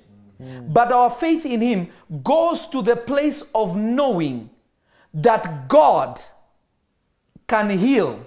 But 0.68 0.90
our 0.90 1.10
faith 1.10 1.44
in 1.44 1.60
Him 1.60 1.88
goes 2.24 2.66
to 2.68 2.80
the 2.82 2.96
place 2.96 3.42
of 3.54 3.76
knowing 3.76 4.48
that 5.12 5.68
God 5.68 6.18
can 7.46 7.68
heal, 7.70 8.26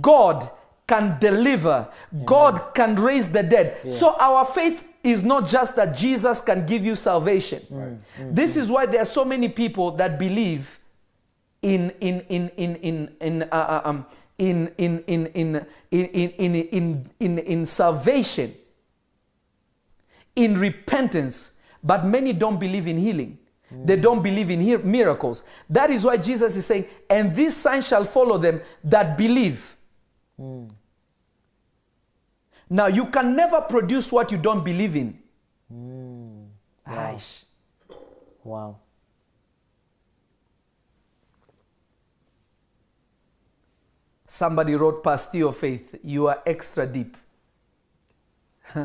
God 0.00 0.50
can 0.86 1.18
deliver, 1.20 1.88
God 2.24 2.74
can 2.74 2.96
raise 2.96 3.30
the 3.30 3.42
dead. 3.42 3.92
So 3.92 4.14
our 4.18 4.44
faith 4.44 4.84
is 5.02 5.22
not 5.22 5.48
just 5.48 5.76
that 5.76 5.96
Jesus 5.96 6.40
can 6.40 6.66
give 6.66 6.84
you 6.84 6.94
salvation. 6.94 8.02
This 8.30 8.56
is 8.56 8.70
why 8.70 8.86
there 8.86 9.00
are 9.00 9.06
so 9.06 9.24
many 9.24 9.48
people 9.48 9.92
that 9.92 10.18
believe 10.18 10.78
in 11.62 11.90
in 12.00 12.20
in 12.28 12.50
in 12.56 12.76
in 12.76 13.16
in 13.20 13.42
uh, 13.44 13.46
uh, 13.52 13.80
um, 13.84 14.06
in 14.38 14.72
in 14.78 15.04
in 15.06 15.26
in 15.26 15.66
in 15.90 16.30
in 16.30 17.10
in 17.20 17.38
in 17.38 17.66
salvation 17.66 18.54
in 20.36 20.54
repentance. 20.58 21.52
But 21.82 22.04
many 22.04 22.32
don't 22.32 22.58
believe 22.58 22.86
in 22.86 22.96
healing. 22.96 23.38
They 23.70 23.96
mm. 23.96 24.02
don't 24.02 24.22
believe 24.22 24.50
in 24.50 24.90
miracles. 24.90 25.42
That 25.68 25.90
is 25.90 26.04
why 26.04 26.16
jesus 26.16 26.56
is 26.56 26.64
saying 26.64 26.86
and 27.10 27.34
these 27.34 27.54
signs 27.54 27.86
shall 27.86 28.04
follow 28.04 28.38
them 28.38 28.62
that 28.84 29.18
believe. 29.18 29.76
Mm. 30.40 30.70
Now 32.70 32.86
you 32.86 33.06
can 33.06 33.36
never 33.36 33.60
produce 33.60 34.10
what 34.10 34.32
you 34.32 34.38
don't 34.38 34.64
believe 34.64 34.96
in. 34.96 35.18
Mm. 35.72 36.46
Aish. 36.86 37.44
Wow. 38.44 38.78
Somebody 44.38 44.76
wrote 44.76 45.02
Pastille 45.02 45.50
Faith, 45.50 45.96
you 46.04 46.28
are 46.28 46.40
extra 46.46 46.86
deep. 46.86 47.16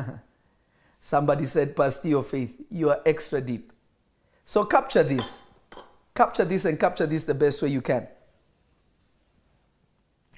Somebody 1.00 1.46
said 1.46 1.76
Pastille 1.76 2.24
Faith, 2.24 2.60
you 2.72 2.90
are 2.90 3.00
extra 3.06 3.40
deep. 3.40 3.72
So 4.44 4.64
capture 4.64 5.04
this. 5.04 5.38
Capture 6.12 6.44
this 6.44 6.64
and 6.64 6.76
capture 6.80 7.06
this 7.06 7.22
the 7.22 7.34
best 7.34 7.62
way 7.62 7.68
you 7.68 7.82
can. 7.82 8.08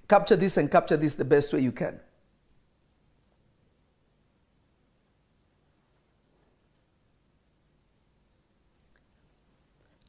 Capture 0.06 0.36
this 0.36 0.58
and 0.58 0.70
capture 0.70 0.98
this 0.98 1.14
the 1.14 1.24
best 1.24 1.50
way 1.50 1.60
you 1.60 1.72
can. 1.72 1.98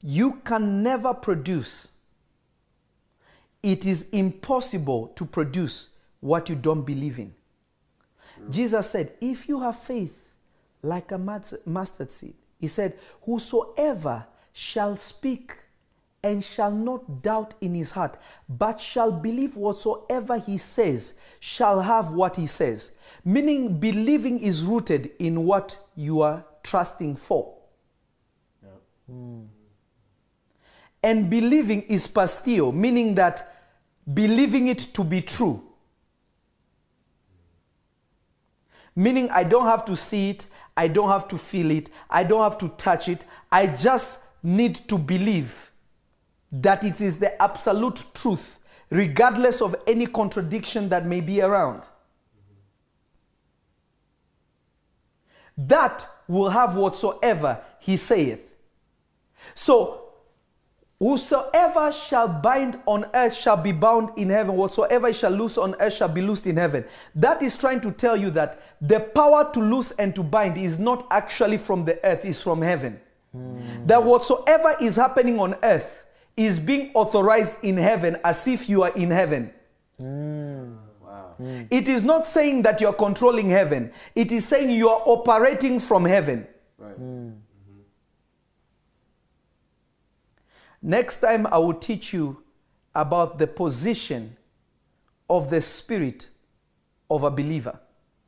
You 0.04 0.42
can 0.44 0.84
never 0.84 1.14
produce 1.14 1.88
it 3.64 3.86
is 3.86 4.08
impossible 4.12 5.08
to 5.16 5.26
produce 5.26 5.90
what 6.20 6.50
you 6.50 6.56
don't 6.56 6.84
believe 6.84 7.20
in. 7.20 7.34
Jesus 8.50 8.90
said, 8.90 9.14
If 9.20 9.50
you 9.50 9.60
have 9.62 9.80
faith 9.80 10.36
like 10.82 11.12
a 11.12 11.18
mustard 11.18 12.12
seed, 12.12 12.36
he 12.60 12.68
said, 12.68 12.98
Whosoever 13.24 14.26
shall 14.54 14.96
speak 14.98 15.58
and 16.24 16.44
shall 16.44 16.72
not 16.72 17.22
doubt 17.22 17.54
in 17.62 17.76
his 17.76 17.92
heart, 17.92 18.18
but 18.50 18.82
shall 18.82 19.12
believe 19.12 19.56
whatsoever 19.56 20.38
he 20.38 20.58
says, 20.58 21.14
shall 21.40 21.82
have 21.82 22.12
what 22.12 22.36
he 22.36 22.48
says. 22.48 22.92
Meaning, 23.24 23.80
believing 23.80 24.40
is 24.40 24.64
rooted 24.64 25.12
in 25.20 25.46
what 25.46 25.78
you 25.96 26.22
are 26.22 26.44
trusting 26.64 27.16
for. 27.16 27.56
Hmm. 29.10 29.44
And 31.04 31.30
believing 31.30 31.84
is 31.84 32.08
pastio, 32.08 32.72
meaning 32.72 33.16
that 33.16 33.54
believing 34.14 34.68
it 34.68 34.80
to 34.94 35.04
be 35.04 35.22
true. 35.22 35.64
Meaning, 38.96 39.30
I 39.30 39.44
don't 39.44 39.66
have 39.66 39.86
to 39.86 39.96
see 39.96 40.32
it, 40.32 40.48
I 40.76 40.88
don't 40.88 41.10
have 41.10 41.28
to 41.28 41.38
feel 41.38 41.70
it, 41.70 41.92
I 42.10 42.24
don't 42.24 42.42
have 42.42 42.58
to 42.60 42.70
touch 42.70 43.08
it. 43.10 43.24
I 43.52 43.68
just 43.68 44.20
need 44.42 44.76
to 44.88 44.98
believe 44.98 45.72
that 46.52 46.84
it 46.84 47.00
is 47.00 47.20
the 47.20 47.40
absolute 47.42 48.04
truth, 48.16 48.60
regardless 48.90 49.62
of 49.62 49.76
any 49.86 50.08
contradiction 50.08 50.90
that 50.90 51.06
may 51.06 51.22
be 51.22 51.42
around. 51.42 51.84
That 55.58 56.08
will 56.28 56.50
have 56.50 56.76
whatsoever 56.76 57.62
he 57.80 57.98
saith. 57.98 58.54
So, 59.54 60.07
Whosoever 61.00 61.92
shall 61.92 62.28
bind 62.28 62.80
on 62.88 63.06
earth 63.14 63.36
shall 63.36 63.58
be 63.58 63.72
bound 63.72 64.18
in 64.18 64.32
heaven. 64.32 64.56
Whatsoever 64.56 65.14
shall 65.14 65.30
loose 65.30 65.56
on 65.58 65.76
earth 65.80 65.94
shall 65.94 66.10
be 66.10 66.22
loosed 66.22 66.48
in 66.48 66.58
heaven. 66.58 66.86
That 67.14 67.44
is 67.44 67.56
trying 67.56 67.82
to 67.82 67.92
tell 67.92 68.18
you 68.18 68.32
that 68.32 68.60
the 68.82 69.00
power 69.00 69.48
to 69.54 69.60
loose 69.60 69.92
and 69.92 70.16
to 70.16 70.24
bind 70.24 70.58
is 70.58 70.80
not 70.80 71.06
actually 71.12 71.60
from 71.60 71.86
the 71.86 72.04
earth, 72.04 72.26
it's 72.26 72.42
from 72.42 72.64
heaven. 72.64 73.00
Hmm. 73.32 73.86
That 73.86 74.04
whatsoever 74.04 74.76
is 74.82 74.96
happening 74.96 75.40
on 75.40 75.56
earth 75.62 76.04
is 76.36 76.60
being 76.60 76.92
authorized 76.96 77.64
in 77.64 77.78
heaven 77.78 78.18
as 78.24 78.48
if 78.48 78.68
you 78.68 78.82
are 78.82 78.92
in 78.94 79.12
heaven. 79.12 79.52
Hmm. 80.00 80.78
Wow. 81.04 81.36
Hmm. 81.38 81.62
It 81.70 81.88
is 81.88 82.02
not 82.02 82.26
saying 82.26 82.64
that 82.64 82.82
you 82.82 82.88
are 82.88 82.94
controlling 82.94 83.52
heaven, 83.52 83.92
it 84.16 84.32
is 84.32 84.48
saying 84.48 84.72
you 84.72 84.90
are 84.90 85.04
operating 85.06 85.80
from 85.80 86.06
heaven. 86.06 86.48
Right. 86.80 86.98
Next 90.82 91.20
time, 91.20 91.48
I 91.48 91.58
will 91.58 91.74
teach 91.74 92.14
you 92.14 92.44
about 92.94 93.38
the 93.38 93.48
position 93.48 94.36
of 95.30 95.50
the 95.50 95.62
spirit 95.62 96.30
of 97.10 97.24
a 97.24 97.32
believer. 97.32 97.80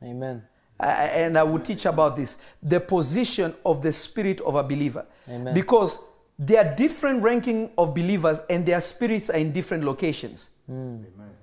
Amen. 0.02 0.42
I- 0.78 0.86
I- 0.86 1.06
and 1.26 1.36
I 1.38 1.42
will 1.42 1.60
teach 1.60 1.84
about 1.86 2.16
this 2.16 2.36
the 2.62 2.80
position 2.80 3.54
of 3.64 3.82
the 3.82 3.92
spirit 3.92 4.40
of 4.40 4.54
a 4.54 4.62
believer. 4.62 5.06
Amen. 5.28 5.54
Because 5.54 5.98
there 6.38 6.64
are 6.64 6.74
different 6.74 7.22
ranking 7.22 7.70
of 7.76 7.94
believers 7.94 8.40
and 8.48 8.64
their 8.64 8.80
spirits 8.80 9.28
are 9.28 9.36
in 9.36 9.52
different 9.52 9.84
locations. 9.84 10.46
Hmm. 10.66 11.04
Amen. 11.04 11.36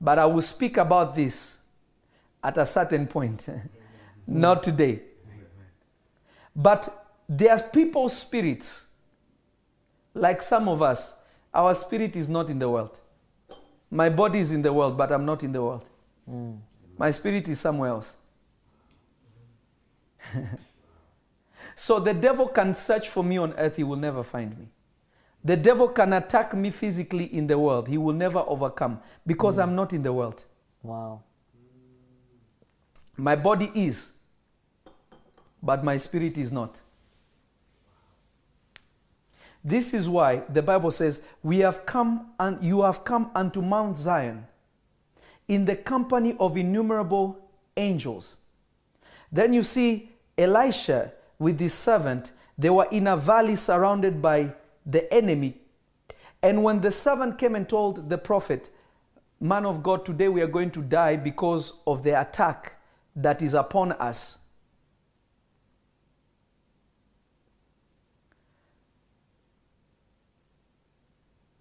But 0.00 0.18
I 0.18 0.26
will 0.26 0.42
speak 0.42 0.78
about 0.78 1.14
this 1.14 1.58
at 2.42 2.56
a 2.56 2.66
certain 2.66 3.06
point, 3.06 3.48
not 4.26 4.62
today. 4.62 5.02
But 6.56 6.88
there 7.28 7.52
are 7.52 7.62
people's 7.62 8.16
spirits, 8.16 8.86
like 10.14 10.42
some 10.42 10.68
of 10.68 10.82
us, 10.82 11.14
our 11.52 11.74
spirit 11.74 12.16
is 12.16 12.28
not 12.28 12.50
in 12.50 12.58
the 12.58 12.68
world. 12.68 12.96
My 13.90 14.08
body 14.08 14.38
is 14.38 14.50
in 14.50 14.62
the 14.62 14.72
world, 14.72 14.96
but 14.96 15.12
I'm 15.12 15.24
not 15.24 15.42
in 15.42 15.52
the 15.52 15.62
world. 15.62 15.84
Hmm. 16.26 16.52
My 16.96 17.10
spirit 17.10 17.48
is 17.48 17.60
somewhere 17.60 17.90
else. 17.90 18.16
so 21.76 21.98
the 22.00 22.14
devil 22.14 22.48
can 22.48 22.74
search 22.74 23.08
for 23.08 23.22
me 23.22 23.38
on 23.38 23.52
earth, 23.54 23.76
he 23.76 23.84
will 23.84 23.96
never 23.96 24.22
find 24.22 24.58
me. 24.58 24.68
The 25.44 25.56
devil 25.56 25.88
can 25.88 26.12
attack 26.12 26.54
me 26.54 26.70
physically 26.70 27.24
in 27.24 27.46
the 27.46 27.58
world, 27.58 27.88
he 27.88 27.98
will 27.98 28.14
never 28.14 28.38
overcome 28.38 29.00
because 29.26 29.56
hmm. 29.56 29.62
I'm 29.62 29.74
not 29.74 29.92
in 29.92 30.02
the 30.02 30.12
world. 30.12 30.42
Wow. 30.82 31.22
My 33.16 33.36
body 33.36 33.70
is, 33.74 34.12
but 35.62 35.84
my 35.84 35.96
spirit 35.96 36.38
is 36.38 36.50
not. 36.50 36.80
This 39.64 39.94
is 39.94 40.08
why 40.08 40.42
the 40.48 40.62
Bible 40.62 40.90
says, 40.90 41.20
"We 41.42 41.58
have 41.58 41.86
come 41.86 42.32
and 42.38 42.62
you 42.62 42.82
have 42.82 43.04
come 43.04 43.30
unto 43.34 43.62
Mount 43.62 43.96
Zion 43.96 44.46
in 45.46 45.64
the 45.64 45.76
company 45.76 46.36
of 46.38 46.56
innumerable 46.56 47.38
angels." 47.76 48.36
Then 49.30 49.52
you 49.52 49.62
see 49.62 50.10
Elisha 50.36 51.12
with 51.38 51.58
his 51.60 51.74
servant, 51.74 52.32
they 52.58 52.70
were 52.70 52.88
in 52.90 53.06
a 53.06 53.16
valley 53.16 53.56
surrounded 53.56 54.20
by 54.20 54.54
the 54.84 55.12
enemy. 55.12 55.60
And 56.42 56.64
when 56.64 56.80
the 56.80 56.90
servant 56.90 57.38
came 57.38 57.54
and 57.54 57.68
told 57.68 58.10
the 58.10 58.18
prophet, 58.18 58.70
Man 59.40 59.66
of 59.66 59.82
God, 59.82 60.04
today 60.04 60.28
we 60.28 60.40
are 60.40 60.46
going 60.46 60.70
to 60.70 60.82
die 60.82 61.16
because 61.16 61.72
of 61.86 62.02
the 62.02 62.20
attack 62.20 62.76
that 63.16 63.42
is 63.42 63.54
upon 63.54 63.92
us. 63.92 64.38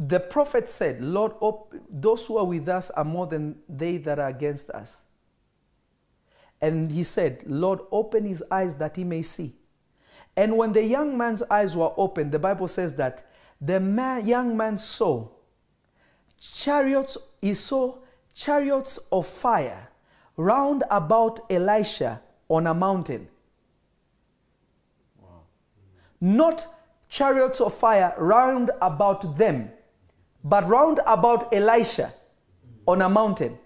The 0.04 0.20
prophet 0.20 0.68
said, 0.68 1.00
Lord, 1.00 1.34
those 1.88 2.26
who 2.26 2.38
are 2.38 2.46
with 2.46 2.68
us 2.68 2.90
are 2.90 3.04
more 3.04 3.28
than 3.28 3.60
they 3.70 3.98
that 3.98 4.18
are 4.18 4.30
against 4.30 4.72
us. 4.72 5.02
And 6.60 6.92
he 6.92 7.04
said, 7.04 7.44
Lord, 7.46 7.82
open 7.92 8.26
his 8.26 8.44
eyes 8.50 8.74
that 8.76 8.96
he 8.96 9.04
may 9.04 9.22
see. 9.22 9.54
And 10.36 10.58
when 10.58 10.74
the 10.74 10.84
young 10.84 11.16
man's 11.16 11.44
eyes 11.44 11.78
were 11.78 11.94
opened, 11.98 12.32
the 12.32 12.40
Bible 12.40 12.68
says 12.68 12.96
that 12.96 13.30
the 13.60 13.80
man, 13.80 14.26
young 14.26 14.58
man 14.58 14.80
saw 14.80 15.28
chariots, 16.40 17.20
he 17.40 17.54
saw 17.54 17.98
chariots 18.34 18.98
of 19.12 19.28
fire 19.28 19.90
round 20.36 20.84
about 20.90 21.42
Elisha 21.52 22.22
on 22.50 22.66
a 22.66 22.74
mountain. 22.74 23.28
Not 26.20 26.66
chariots 27.08 27.62
of 27.62 27.76
fire 27.76 28.16
round 28.18 28.72
about 28.82 29.38
them, 29.38 29.70
but 30.44 30.68
round 30.68 31.00
about 31.06 31.54
Elisha 31.54 32.14
on 32.88 33.02
a 33.02 33.10
mountain. 33.10 33.58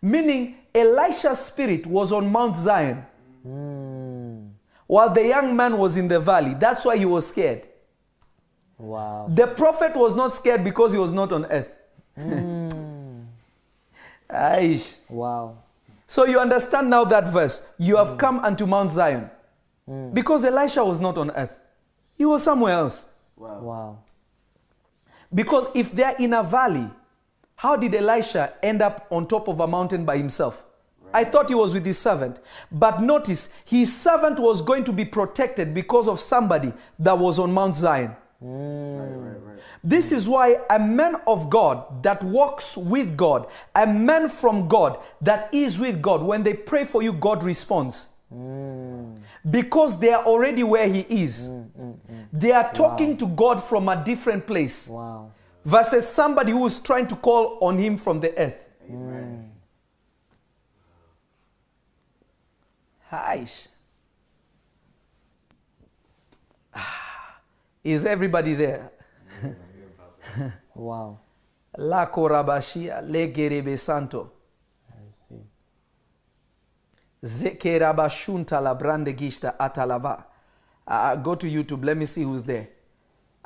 Meaning, 0.00 0.56
Elisha's 0.74 1.38
spirit 1.38 1.86
was 1.86 2.12
on 2.12 2.30
Mount 2.30 2.56
Zion 2.56 3.06
hmm. 3.42 4.46
while 4.86 5.10
the 5.10 5.26
young 5.26 5.54
man 5.56 5.78
was 5.78 5.96
in 5.96 6.08
the 6.08 6.20
valley. 6.20 6.54
That's 6.54 6.84
why 6.84 6.96
he 6.96 7.04
was 7.04 7.28
scared. 7.28 7.62
Wow. 8.76 9.28
The 9.30 9.46
prophet 9.46 9.94
was 9.96 10.14
not 10.14 10.34
scared 10.34 10.64
because 10.64 10.92
he 10.92 10.98
was 10.98 11.12
not 11.12 11.32
on 11.32 11.46
earth. 11.46 11.72
Hmm. 12.16 13.22
Aish. 14.30 14.96
Wow. 15.08 15.58
So 16.06 16.26
you 16.26 16.38
understand 16.38 16.90
now 16.90 17.04
that 17.04 17.28
verse. 17.28 17.66
You 17.78 17.96
have 17.96 18.10
hmm. 18.10 18.16
come 18.16 18.38
unto 18.40 18.66
Mount 18.66 18.90
Zion. 18.90 19.30
Because 20.12 20.44
Elisha 20.44 20.82
was 20.82 20.98
not 20.98 21.18
on 21.18 21.30
earth, 21.32 21.54
he 22.16 22.24
was 22.24 22.42
somewhere 22.42 22.72
else. 22.72 23.04
Wow. 23.36 23.60
Wow. 23.60 23.98
Because 25.34 25.66
if 25.74 25.92
they're 25.92 26.16
in 26.18 26.32
a 26.32 26.42
valley, 26.42 26.88
how 27.56 27.76
did 27.76 27.94
Elisha 27.94 28.52
end 28.62 28.82
up 28.82 29.06
on 29.10 29.26
top 29.26 29.48
of 29.48 29.60
a 29.60 29.66
mountain 29.66 30.04
by 30.04 30.16
himself? 30.16 30.62
I 31.12 31.24
thought 31.24 31.48
he 31.48 31.54
was 31.54 31.72
with 31.72 31.86
his 31.86 31.96
servant. 31.96 32.40
But 32.72 33.00
notice, 33.00 33.48
his 33.64 33.96
servant 33.96 34.40
was 34.40 34.60
going 34.60 34.82
to 34.84 34.92
be 34.92 35.04
protected 35.04 35.72
because 35.72 36.08
of 36.08 36.18
somebody 36.18 36.72
that 36.98 37.16
was 37.16 37.38
on 37.38 37.52
Mount 37.52 37.76
Zion. 37.76 38.16
Right, 38.40 39.14
right, 39.14 39.42
right. 39.42 39.58
This 39.82 40.10
is 40.10 40.28
why 40.28 40.58
a 40.68 40.78
man 40.78 41.16
of 41.26 41.48
God 41.48 42.02
that 42.02 42.22
walks 42.22 42.76
with 42.76 43.16
God, 43.16 43.46
a 43.74 43.86
man 43.86 44.28
from 44.28 44.66
God 44.66 44.98
that 45.20 45.54
is 45.54 45.78
with 45.78 46.02
God, 46.02 46.22
when 46.22 46.42
they 46.42 46.54
pray 46.54 46.84
for 46.84 47.00
you, 47.02 47.12
God 47.12 47.44
responds. 47.44 48.08
Because 49.48 49.98
they 49.98 50.12
are 50.12 50.24
already 50.24 50.62
where 50.62 50.88
He 50.88 51.00
is. 51.00 51.48
Mm, 51.48 51.68
mm, 51.78 51.94
mm. 52.10 52.26
They 52.32 52.52
are 52.52 52.72
talking 52.72 53.16
to 53.18 53.26
God 53.26 53.62
from 53.62 53.88
a 53.88 53.96
different 54.04 54.46
place 54.46 54.88
Wow. 54.88 55.30
versus 55.64 56.08
somebody 56.08 56.52
who 56.52 56.64
is 56.66 56.78
trying 56.78 57.06
to 57.08 57.16
call 57.16 57.58
on 57.60 57.78
Him 57.78 57.96
from 57.96 58.20
the 58.20 58.36
earth. 58.38 58.56
Amen. 58.90 59.50
Hi. 63.10 63.46
Ah, 66.74 67.38
Is 67.84 68.04
everybody 68.04 68.54
there? 68.54 68.90
Wow. 70.74 71.18
La 71.78 72.06
korabashia 72.06 73.00
legerebe 73.02 73.76
santo. 73.78 74.30
I 77.24 77.26
see. 77.26 77.50
Zekerabashunta 77.50 78.60
la 78.62 78.74
brande 78.74 79.14
gishta 79.14 79.58
atalava. 79.58 80.24
Uh, 80.86 81.16
go 81.16 81.34
to 81.34 81.46
YouTube. 81.46 81.84
Let 81.84 81.96
me 81.96 82.06
see 82.06 82.22
who's 82.22 82.42
there. 82.42 82.68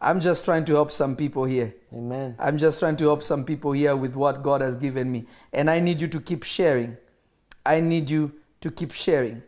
I'm 0.01 0.21
just 0.21 0.45
trying 0.45 0.65
to 0.67 0.75
help 0.75 0.93
some 0.93 1.17
people 1.17 1.45
here. 1.45 1.75
Amen. 1.93 2.37
I'm 2.39 2.59
just 2.59 2.79
trying 2.79 2.97
to 2.97 3.05
help 3.05 3.23
some 3.23 3.45
people 3.45 3.73
here 3.73 3.97
with 3.97 4.15
what 4.15 4.43
God 4.43 4.61
has 4.61 4.77
given 4.77 5.11
me. 5.11 5.27
And 5.53 5.69
I 5.69 5.81
need 5.81 6.01
you 6.01 6.09
to 6.09 6.21
keep 6.21 6.45
sharing. 6.45 6.97
I 7.67 7.81
need 7.81 8.09
you 8.09 8.33
to 8.61 8.71
keep 8.71 8.93
sharing. 8.93 9.43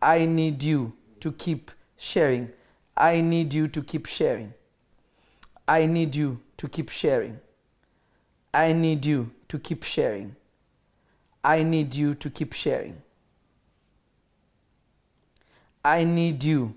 I 0.00 0.26
need 0.26 0.62
you 0.62 0.94
to 1.20 1.32
keep 1.32 1.70
sharing. 1.96 2.50
I 2.96 3.20
need 3.20 3.54
you 3.54 3.68
to 3.72 3.82
keep 3.82 4.06
sharing. 4.06 4.54
I 5.68 5.86
need 5.86 6.16
you 6.16 6.40
to 6.56 6.68
keep 6.68 6.90
sharing. 6.90 7.40
I 8.52 8.72
need 8.72 9.06
you 9.06 9.30
to 9.48 9.58
keep 9.58 9.84
sharing. 9.84 10.36
I 11.44 11.62
need 11.62 11.94
you 11.94 12.14
to 12.14 12.30
keep 12.30 12.52
sharing. 12.52 13.01
I 15.84 16.04
need 16.04 16.44
you 16.44 16.74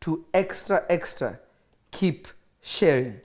to 0.00 0.24
extra, 0.34 0.84
extra 0.88 1.38
keep 1.90 2.28
sharing. 2.62 3.20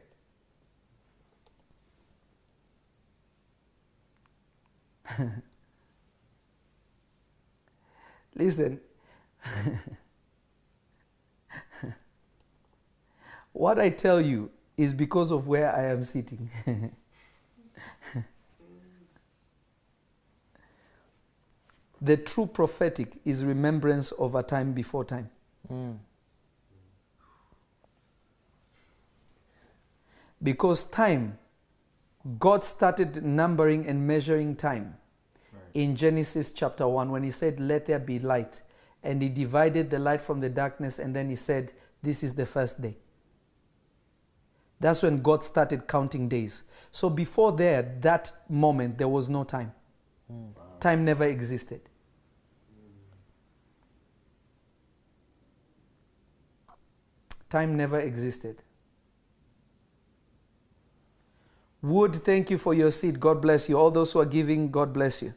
Listen, 8.35 8.79
what 13.53 13.79
I 13.79 13.89
tell 13.89 14.21
you 14.21 14.51
is 14.77 14.93
because 14.93 15.31
of 15.31 15.47
where 15.47 15.73
I 15.73 15.85
am 15.85 16.03
sitting. 16.03 16.49
the 22.01 22.17
true 22.17 22.45
prophetic 22.45 23.13
is 23.25 23.43
remembrance 23.43 24.11
of 24.13 24.35
a 24.35 24.43
time 24.43 24.73
before 24.73 25.05
time. 25.05 25.29
Mm. 25.71 25.97
Because 30.43 30.83
time, 30.83 31.37
God 32.39 32.63
started 32.63 33.23
numbering 33.23 33.87
and 33.87 34.05
measuring 34.05 34.55
time 34.55 34.97
in 35.73 35.95
Genesis 35.95 36.51
chapter 36.51 36.87
1 36.87 37.11
when 37.11 37.23
He 37.23 37.31
said, 37.31 37.59
Let 37.59 37.85
there 37.85 37.99
be 37.99 38.19
light. 38.19 38.61
And 39.03 39.21
He 39.21 39.29
divided 39.29 39.89
the 39.89 39.99
light 39.99 40.21
from 40.21 40.39
the 40.39 40.49
darkness, 40.49 40.99
and 40.99 41.15
then 41.15 41.29
He 41.29 41.35
said, 41.35 41.71
This 42.01 42.23
is 42.23 42.33
the 42.33 42.45
first 42.45 42.81
day. 42.81 42.97
That's 44.79 45.03
when 45.03 45.21
God 45.21 45.43
started 45.43 45.87
counting 45.87 46.27
days. 46.27 46.63
So 46.91 47.09
before 47.09 47.51
there, 47.53 47.81
that 48.01 48.33
moment, 48.49 48.97
there 48.97 49.07
was 49.07 49.29
no 49.29 49.43
time 49.43 49.73
time 50.79 51.05
never 51.05 51.25
existed. 51.25 51.81
Time 57.49 57.77
never 57.77 57.99
existed. 57.99 58.61
Wood, 61.81 62.15
thank 62.15 62.49
you 62.49 62.57
for 62.57 62.73
your 62.73 62.89
seed. 62.91 63.19
God 63.19 63.41
bless 63.41 63.69
you. 63.69 63.77
All 63.77 63.91
those 63.91 64.11
who 64.11 64.19
are 64.19 64.25
giving, 64.25 64.71
God 64.71 64.91
bless 64.91 65.21
you. 65.21 65.33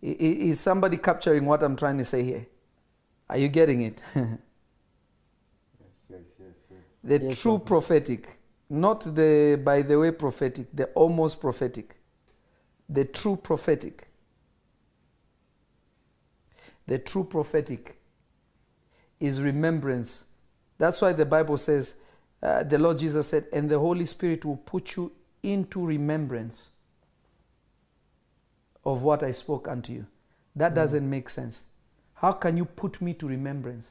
Is 0.00 0.60
somebody 0.60 0.96
capturing 0.96 1.44
what 1.46 1.62
I'm 1.62 1.76
trying 1.76 1.98
to 1.98 2.04
say 2.04 2.22
here? 2.22 2.46
Are 3.30 3.38
you 3.38 3.48
getting 3.48 3.82
it? 3.82 4.02
Yes, 5.80 5.90
yes, 6.10 6.22
yes, 6.40 6.54
yes. 6.70 6.80
the 7.04 7.18
Yes, 7.18 7.38
true 7.40 7.58
Papa. 7.58 7.66
prophetic, 7.66 8.38
not 8.70 9.02
the 9.14 9.60
by 9.64 9.82
the 9.82 9.98
way 9.98 10.12
prophetic, 10.12 10.68
the 10.74 10.86
almost 10.94 11.40
prophetic. 11.40 11.96
The 12.88 13.04
true 13.04 13.36
prophetic. 13.36 14.08
The 16.86 16.98
true 16.98 17.24
prophetic 17.24 17.98
is 19.20 19.40
remembrance. 19.42 20.24
That's 20.78 21.00
why 21.02 21.12
the 21.12 21.26
Bible 21.26 21.58
says, 21.58 21.96
uh, 22.42 22.62
the 22.64 22.78
Lord 22.78 22.98
Jesus 22.98 23.28
said, 23.28 23.46
and 23.52 23.68
the 23.70 23.78
Holy 23.78 24.06
Spirit 24.06 24.44
will 24.44 24.56
put 24.58 24.96
you 24.96 25.12
into 25.42 25.84
remembrance 25.84 26.70
of 28.84 29.02
what 29.02 29.22
I 29.22 29.32
spoke 29.32 29.68
unto 29.68 29.92
you. 29.92 30.06
That 30.56 30.74
doesn't 30.74 31.08
make 31.08 31.28
sense. 31.28 31.64
How 32.16 32.32
can 32.32 32.56
you 32.56 32.64
put 32.64 33.00
me 33.00 33.14
to 33.14 33.28
remembrance? 33.28 33.90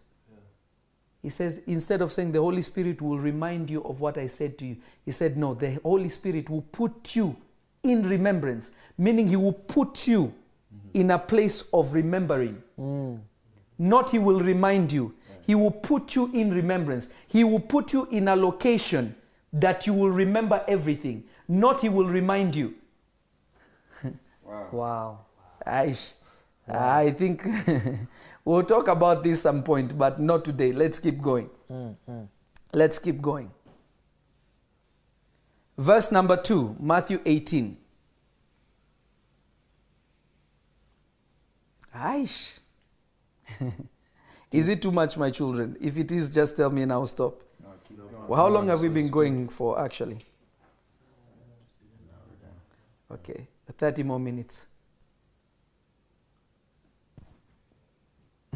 He 1.22 1.30
says, 1.30 1.60
instead 1.66 2.02
of 2.02 2.14
saying 2.14 2.34
the 2.34 2.40
Holy 2.40 2.62
Spirit 2.62 3.02
will 3.02 3.18
remind 3.18 3.70
you 3.70 3.84
of 3.84 4.00
what 4.00 4.18
I 4.18 4.28
said 4.28 4.60
to 4.60 4.66
you, 4.66 4.78
he 5.04 5.12
said, 5.12 5.38
no, 5.38 5.56
the 5.56 5.80
Holy 5.82 6.10
Spirit 6.10 6.50
will 6.50 6.62
put 6.62 7.16
you 7.16 7.36
in 7.82 8.08
remembrance, 8.08 8.72
meaning 8.98 9.28
he 9.28 9.36
will 9.36 9.54
put 9.54 10.08
you 10.08 10.34
in 10.94 11.12
a 11.12 11.18
place 11.18 11.64
of 11.74 11.94
remembering. 11.94 12.62
Mm. 12.80 13.20
Not 13.78 14.12
he 14.12 14.20
will 14.20 14.40
remind 14.40 14.92
you, 14.92 15.16
he 15.42 15.56
will 15.56 15.72
put 15.72 16.16
you 16.16 16.32
in 16.34 16.54
remembrance. 16.54 17.10
He 17.28 17.44
will 17.44 17.60
put 17.60 17.94
you 17.94 18.08
in 18.12 18.28
a 18.28 18.36
location 18.36 19.16
that 19.54 19.86
you 19.86 19.94
will 19.94 20.10
remember 20.10 20.64
everything. 20.68 21.24
Not 21.48 21.82
he 21.82 21.90
will 21.90 22.08
remind 22.08 22.56
you. 22.56 22.74
Wow. 24.44 24.70
Wow. 24.72 25.20
I, 26.68 27.02
I 27.02 27.12
think 27.12 27.46
we'll 28.46 28.64
talk 28.64 28.88
about 28.88 29.24
this 29.24 29.42
some 29.42 29.64
point, 29.64 29.98
but 29.98 30.20
not 30.20 30.46
today. 30.46 30.72
Let's 30.72 31.00
keep 31.00 31.22
going. 31.22 31.50
Mm, 31.72 31.96
mm. 32.10 32.28
Let's 32.74 33.00
keep 33.00 33.22
going. 33.22 33.52
Verse 35.78 36.12
number 36.12 36.38
2, 36.38 36.78
Matthew 36.80 37.20
18. 37.26 37.78
Aish. 41.96 42.60
is 44.52 44.68
it 44.70 44.82
too 44.82 44.92
much, 44.92 45.18
my 45.18 45.30
children? 45.30 45.78
If 45.80 45.98
it 45.98 46.12
is, 46.12 46.30
just 46.30 46.56
tell 46.58 46.70
me 46.70 46.82
and 46.82 46.92
I'll 46.92 47.06
stop. 47.08 47.42
No. 47.62 48.04
Well, 48.28 48.40
how 48.40 48.48
long 48.48 48.68
have 48.68 48.82
we 48.82 48.90
been 48.90 49.10
going 49.10 49.50
for 49.50 49.80
actually? 49.80 50.20
Okay, 53.12 53.48
30 53.78 54.04
more 54.04 54.20
minutes. 54.20 54.66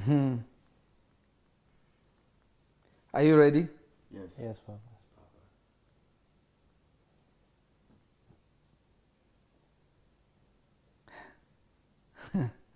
Hmm. 0.10 0.40
Are 3.14 3.24
you 3.24 3.38
ready? 3.38 3.68
Yes. 4.12 4.30
Yes, 4.40 4.60
Papa. 4.66 4.80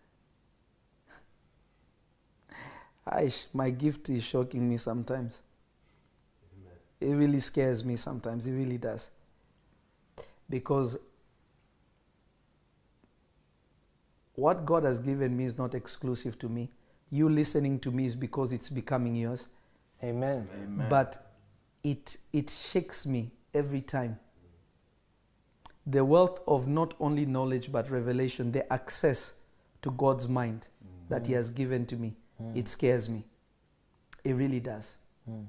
Aish, 3.07 3.45
my 3.53 3.69
gift 3.69 4.09
is 4.09 4.23
shocking 4.23 4.67
me 4.67 4.75
sometimes. 4.77 5.41
It 6.99 7.13
really 7.13 7.39
scares 7.39 7.83
me 7.83 7.95
sometimes. 7.97 8.47
It 8.47 8.53
really 8.53 8.77
does. 8.79 9.09
Because 10.49 10.97
what 14.35 14.65
God 14.65 14.83
has 14.83 14.99
given 14.99 15.35
me 15.35 15.45
is 15.45 15.57
not 15.57 15.73
exclusive 15.73 16.37
to 16.39 16.49
me. 16.49 16.69
You 17.13 17.29
listening 17.29 17.77
to 17.81 17.91
me 17.91 18.07
is 18.07 18.15
because 18.15 18.51
it's 18.51 18.71
becoming 18.71 19.15
yours. 19.15 19.45
Amen. 20.03 20.49
Amen. 20.51 20.87
But 20.89 21.23
it, 21.83 22.17
it 22.33 22.49
shakes 22.49 23.05
me 23.05 23.29
every 23.53 23.81
time. 23.81 24.17
The 25.85 26.03
wealth 26.03 26.39
of 26.47 26.67
not 26.67 26.95
only 26.99 27.27
knowledge 27.27 27.71
but 27.71 27.91
revelation, 27.91 28.51
the 28.51 28.73
access 28.73 29.33
to 29.83 29.91
God's 29.91 30.27
mind 30.27 30.65
that 31.09 31.27
He 31.27 31.33
has 31.33 31.51
given 31.51 31.85
to 31.85 31.95
me, 31.95 32.15
it 32.55 32.67
scares 32.67 33.07
me. 33.07 33.23
It 34.23 34.33
really 34.33 34.59
does. 34.59 34.95
Mm. 35.29 35.45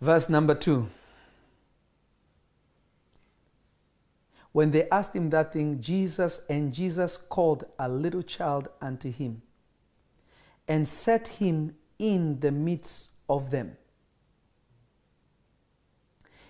Verse 0.00 0.30
number 0.30 0.54
two. 0.54 0.88
When 4.56 4.70
they 4.70 4.88
asked 4.88 5.14
him 5.14 5.28
that 5.28 5.52
thing, 5.52 5.82
Jesus 5.82 6.40
and 6.48 6.72
Jesus 6.72 7.18
called 7.18 7.66
a 7.78 7.90
little 7.90 8.22
child 8.22 8.68
unto 8.80 9.12
him 9.12 9.42
and 10.66 10.88
set 10.88 11.28
him 11.28 11.74
in 11.98 12.40
the 12.40 12.50
midst 12.50 13.10
of 13.28 13.50
them. 13.50 13.76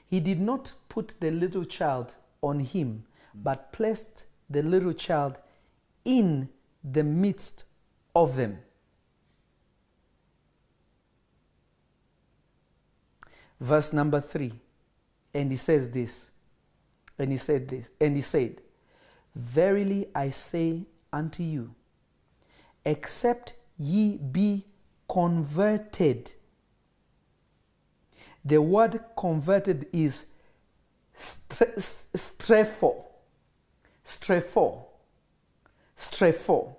He 0.07 0.21
did 0.21 0.41
not 0.41 0.75
put 0.89 1.17
the 1.19 1.33
little 1.33 1.65
child 1.65 2.13
on 2.43 2.61
him, 2.61 3.07
but 3.35 3.73
placed 3.73 4.27
the 4.49 4.63
little 4.63 4.93
child 4.93 5.39
in 6.05 6.49
the 6.85 7.03
midst 7.03 7.65
of 8.15 8.37
them. 8.37 8.61
Verse 13.61 13.93
number 13.93 14.21
three. 14.21 14.53
And 15.35 15.51
he 15.51 15.57
says 15.57 15.91
this. 15.91 16.31
And 17.19 17.33
he 17.33 17.39
said 17.39 17.69
this. 17.69 17.89
And 18.01 18.17
he 18.17 18.23
said, 18.23 18.61
Verily 19.35 20.09
I 20.15 20.31
say 20.31 20.83
unto 21.13 21.43
you, 21.43 21.75
except 22.85 23.55
ye 23.79 24.17
be 24.17 24.65
converted. 25.09 26.33
The 28.45 28.63
word 28.63 29.01
converted 29.17 29.87
is 29.93 30.27
strepho. 31.17 33.05
Strepho. 34.05 34.85
Strepho. 35.99 36.77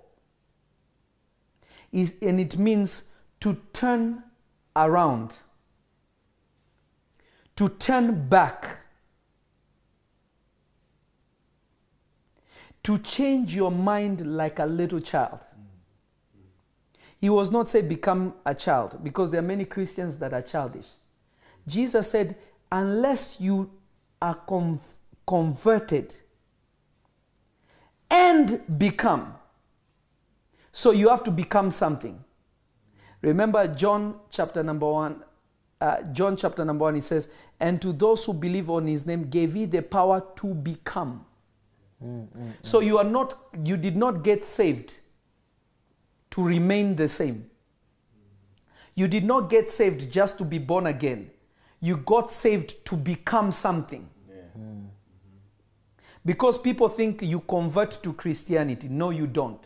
And 1.92 2.40
it 2.40 2.58
means 2.58 3.08
to 3.40 3.56
turn 3.72 4.22
around, 4.74 5.34
to 7.56 7.68
turn 7.68 8.28
back, 8.28 8.78
to 12.88 12.96
change 12.96 13.54
your 13.54 13.70
mind 13.70 14.26
like 14.34 14.58
a 14.58 14.64
little 14.64 14.98
child. 14.98 15.40
He 17.20 17.28
was 17.28 17.50
not 17.50 17.68
say 17.68 17.82
become 17.82 18.32
a 18.46 18.54
child 18.54 19.04
because 19.04 19.30
there 19.30 19.40
are 19.40 19.46
many 19.46 19.66
Christians 19.66 20.16
that 20.16 20.32
are 20.32 20.40
childish. 20.40 20.86
Jesus 21.66 22.10
said, 22.10 22.34
unless 22.72 23.38
you 23.38 23.70
are 24.22 24.36
con- 24.36 24.80
converted 25.26 26.14
and 28.10 28.62
become. 28.78 29.34
So 30.72 30.92
you 30.92 31.10
have 31.10 31.22
to 31.24 31.30
become 31.30 31.70
something. 31.70 32.24
Remember 33.20 33.68
John 33.68 34.14
chapter 34.30 34.62
number 34.62 34.90
one. 34.90 35.22
Uh, 35.78 36.04
John 36.04 36.38
chapter 36.38 36.64
number 36.64 36.84
one, 36.84 36.94
he 36.94 37.02
says, 37.02 37.28
And 37.60 37.82
to 37.82 37.92
those 37.92 38.24
who 38.24 38.32
believe 38.32 38.70
on 38.70 38.86
his 38.86 39.04
name 39.04 39.28
gave 39.28 39.52
he 39.52 39.66
the 39.66 39.82
power 39.82 40.24
to 40.36 40.54
become. 40.54 41.26
Mm, 42.04 42.26
mm, 42.26 42.28
mm. 42.36 42.52
So 42.62 42.80
you 42.80 42.98
are 42.98 43.04
not, 43.04 43.34
you 43.64 43.76
did 43.76 43.96
not 43.96 44.22
get 44.22 44.44
saved 44.44 44.94
to 46.30 46.42
remain 46.42 46.96
the 46.96 47.08
same. 47.08 47.50
You 48.94 49.08
did 49.08 49.24
not 49.24 49.48
get 49.48 49.70
saved 49.70 50.10
just 50.10 50.38
to 50.38 50.44
be 50.44 50.58
born 50.58 50.86
again. 50.86 51.30
You 51.80 51.96
got 51.98 52.32
saved 52.32 52.84
to 52.86 52.96
become 52.96 53.52
something. 53.52 54.08
Because 56.24 56.58
people 56.58 56.88
think 56.88 57.22
you 57.22 57.40
convert 57.40 58.02
to 58.02 58.12
Christianity. 58.12 58.88
No, 58.88 59.10
you 59.10 59.26
don't. 59.26 59.64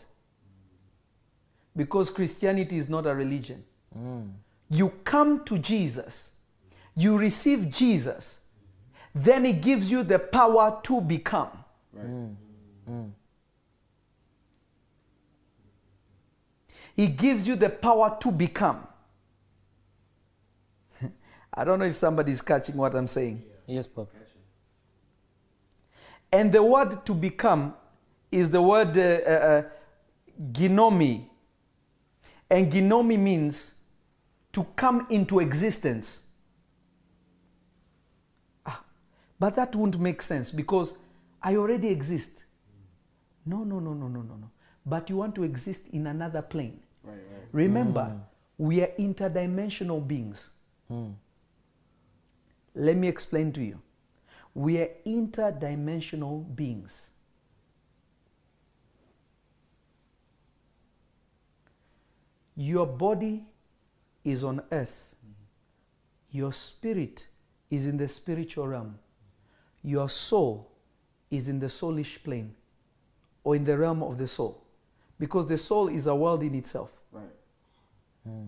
Because 1.75 2.09
Christianity 2.09 2.77
is 2.77 2.87
not 2.87 3.05
a 3.05 3.13
religion. 3.13 3.63
You 4.69 4.89
come 5.03 5.43
to 5.45 5.57
Jesus, 5.57 6.29
you 6.95 7.17
receive 7.17 7.69
Jesus, 7.69 8.39
then 9.13 9.45
He 9.45 9.53
gives 9.53 9.91
you 9.91 10.03
the 10.03 10.19
power 10.19 10.79
to 10.83 11.01
become. 11.01 11.62
Right. 11.93 12.35
He 16.95 17.07
gives 17.07 17.47
you 17.47 17.55
the 17.55 17.69
power 17.69 18.17
to 18.19 18.31
become. 18.31 18.87
I 21.53 21.63
don't 21.63 21.79
know 21.79 21.85
if 21.85 21.95
somebody's 21.95 22.41
catching 22.41 22.75
what 22.77 22.93
I'm 22.93 23.07
saying. 23.07 23.43
Yes, 23.65 23.87
Papa. 23.87 24.09
And 26.31 26.51
the 26.51 26.63
word 26.63 27.05
to 27.05 27.13
become 27.13 27.75
is 28.31 28.49
the 28.49 28.61
word 28.61 28.97
uh, 28.97 29.01
uh, 29.01 29.29
uh, 29.29 29.63
ginomai. 30.51 31.25
And 32.49 32.71
ginomai 32.71 33.19
means 33.19 33.75
to 34.51 34.63
come 34.75 35.07
into 35.09 35.39
existence. 35.39 36.23
Ah, 38.65 38.83
but 39.39 39.55
that 39.55 39.75
wouldn't 39.75 40.01
make 40.01 40.21
sense 40.21 40.51
because 40.51 40.97
I 41.43 41.57
already 41.57 41.89
exist. 41.89 42.43
No, 43.45 43.65
no, 43.65 43.79
no, 43.79 43.93
no, 43.93 44.07
no, 44.07 44.21
no, 44.21 44.35
no. 44.35 44.49
But 44.85 45.09
you 45.09 45.17
want 45.17 45.35
to 45.35 45.43
exist 45.43 45.87
in 45.91 46.07
another 46.07 46.41
plane. 46.41 46.79
Right, 47.03 47.15
right. 47.15 47.47
Remember, 47.51 48.01
mm. 48.01 48.21
we 48.57 48.81
are 48.81 48.91
interdimensional 48.97 50.05
beings. 50.07 50.51
Mm. 50.89 51.13
Let 52.75 52.97
me 52.97 53.07
explain 53.09 53.51
to 53.53 53.63
you. 53.63 53.81
We 54.55 54.79
are 54.79 54.89
interdimensional 55.05 56.55
beings. 56.55 57.09
Your 62.55 62.85
body 62.85 63.43
is 64.23 64.43
on 64.43 64.61
earth. 64.71 65.15
Your 66.31 66.53
spirit 66.53 67.27
is 67.69 67.87
in 67.87 67.97
the 67.97 68.07
spiritual 68.07 68.67
realm. 68.67 68.99
Your 69.81 70.07
soul 70.07 70.72
is 71.33 71.47
in 71.47 71.59
the 71.59 71.67
soulish 71.67 72.23
plane 72.23 72.53
or 73.43 73.55
in 73.55 73.65
the 73.65 73.77
realm 73.77 74.03
of 74.03 74.17
the 74.17 74.27
soul. 74.27 74.61
Because 75.19 75.47
the 75.47 75.57
soul 75.57 75.87
is 75.87 76.07
a 76.07 76.15
world 76.15 76.43
in 76.43 76.55
itself. 76.55 76.91
Right. 77.11 77.25
Hmm. 78.23 78.47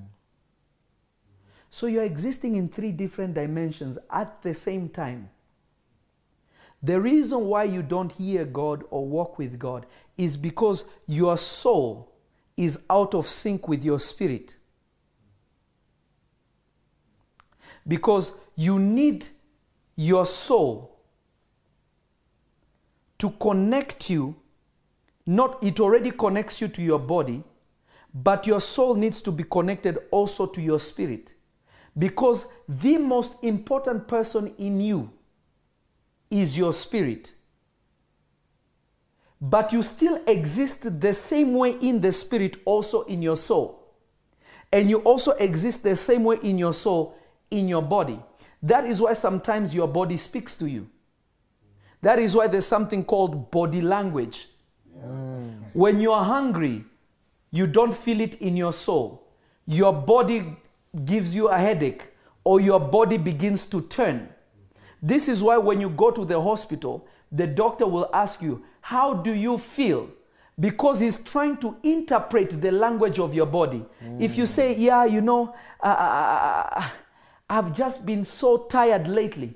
So 1.70 1.88
you're 1.88 2.04
existing 2.04 2.56
in 2.56 2.70
three 2.70 2.92
different 2.92 3.34
dimensions 3.34 3.98
at 4.10 4.42
the 4.42 4.54
same 4.54 4.90
time. 4.90 5.30
The 6.82 7.02
reason 7.02 7.46
why 7.46 7.64
you 7.64 7.82
don't 7.82 8.12
hear 8.12 8.46
God 8.46 8.84
or 8.92 9.06
walk 9.06 9.38
with 9.38 9.58
God 9.58 9.86
is 10.18 10.38
because 10.38 10.86
your 11.08 11.38
soul 11.38 12.12
is 12.56 12.80
out 12.90 13.14
of 13.16 13.28
sync 13.28 13.68
with 13.68 13.84
your 13.84 14.00
spirit. 14.00 14.56
Because 17.88 18.34
you 18.56 18.80
need 18.80 19.26
your 19.96 20.26
soul 20.26 20.95
to 23.20 23.30
connect 23.32 24.10
you, 24.10 24.36
not 25.26 25.64
it 25.64 25.80
already 25.80 26.12
connects 26.12 26.62
you 26.62 26.68
to 26.68 26.82
your 26.82 27.00
body, 27.00 27.44
but 28.14 28.48
your 28.48 28.62
soul 28.62 28.96
needs 28.96 29.22
to 29.22 29.32
be 29.32 29.44
connected 29.44 29.98
also 30.12 30.46
to 30.46 30.62
your 30.62 30.80
spirit. 30.80 31.34
Because 31.98 32.48
the 32.68 32.98
most 32.98 33.44
important 33.44 34.08
person 34.08 34.54
in 34.58 34.80
you 34.80 35.12
is 36.30 36.58
your 36.58 36.74
spirit. 36.74 37.34
But 39.40 39.74
you 39.74 39.84
still 39.84 40.22
exist 40.28 41.02
the 41.02 41.14
same 41.14 41.54
way 41.54 41.72
in 41.72 42.02
the 42.02 42.12
spirit, 42.12 42.58
also 42.66 43.04
in 43.04 43.22
your 43.22 43.38
soul. 43.38 43.82
And 44.72 44.90
you 44.90 45.00
also 45.00 45.32
exist 45.32 45.84
the 45.84 45.96
same 45.96 46.24
way 46.24 46.38
in 46.42 46.58
your 46.58 46.74
soul, 46.74 47.18
in 47.52 47.68
your 47.68 47.82
body. 47.82 48.20
That 48.62 48.86
is 48.86 49.02
why 49.02 49.14
sometimes 49.14 49.76
your 49.76 49.88
body 49.88 50.18
speaks 50.18 50.56
to 50.58 50.68
you. 50.68 50.90
That 52.06 52.20
is 52.20 52.36
why 52.36 52.46
there's 52.46 52.68
something 52.68 53.04
called 53.04 53.50
body 53.50 53.82
language. 53.82 54.48
When 55.74 56.00
you 56.00 56.12
are 56.12 56.24
hungry, 56.24 56.86
you 57.50 57.66
don't 57.66 57.96
feel 57.96 58.22
it 58.22 58.36
in 58.36 58.56
your 58.56 58.74
soul. 58.74 59.28
Your 59.66 59.92
body 59.92 60.56
gives 61.04 61.34
you 61.34 61.48
a 61.48 61.58
headache 61.58 62.04
or 62.44 62.62
your 62.62 62.80
body 62.80 63.18
begins 63.18 63.66
to 63.72 63.82
turn. 63.82 64.30
This 65.02 65.28
is 65.28 65.42
why 65.42 65.58
when 65.58 65.82
you 65.82 65.90
go 65.90 66.12
to 66.12 66.24
the 66.24 66.40
hospital, 66.40 67.08
the 67.32 67.48
doctor 67.48 67.88
will 67.88 68.08
ask 68.14 68.40
you, 68.40 68.64
How 68.82 69.16
do 69.16 69.34
you 69.34 69.58
feel? 69.58 70.08
Because 70.60 71.00
he's 71.00 71.18
trying 71.18 71.58
to 71.58 71.76
interpret 71.82 72.62
the 72.62 72.72
language 72.72 73.18
of 73.18 73.34
your 73.34 73.48
body. 73.48 73.84
If 74.20 74.38
you 74.38 74.46
say, 74.46 74.76
Yeah, 74.76 75.06
you 75.06 75.22
know, 75.22 75.56
uh, 75.84 75.88
uh, 75.88 76.88
I've 77.50 77.74
just 77.74 78.06
been 78.06 78.24
so 78.24 78.58
tired 78.70 79.08
lately, 79.08 79.56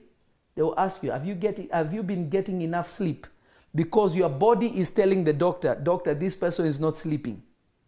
they 0.59 0.63
will 0.63 0.77
ask 0.77 1.01
you, 1.03 1.11
have 1.11 1.25
you, 1.25 1.35
getting, 1.35 1.69
have 1.69 1.93
you 1.93 2.03
been 2.03 2.27
getting 2.27 2.61
enough 2.61 2.89
sleep? 2.89 3.27
Because 3.73 4.13
your 4.13 4.27
body 4.27 4.67
is 4.77 4.89
telling 4.89 5.23
the 5.23 5.31
doctor, 5.31 5.73
Doctor, 5.81 6.13
this 6.13 6.35
person 6.35 6.65
is 6.65 6.81
not 6.81 6.97
sleeping. 6.97 7.41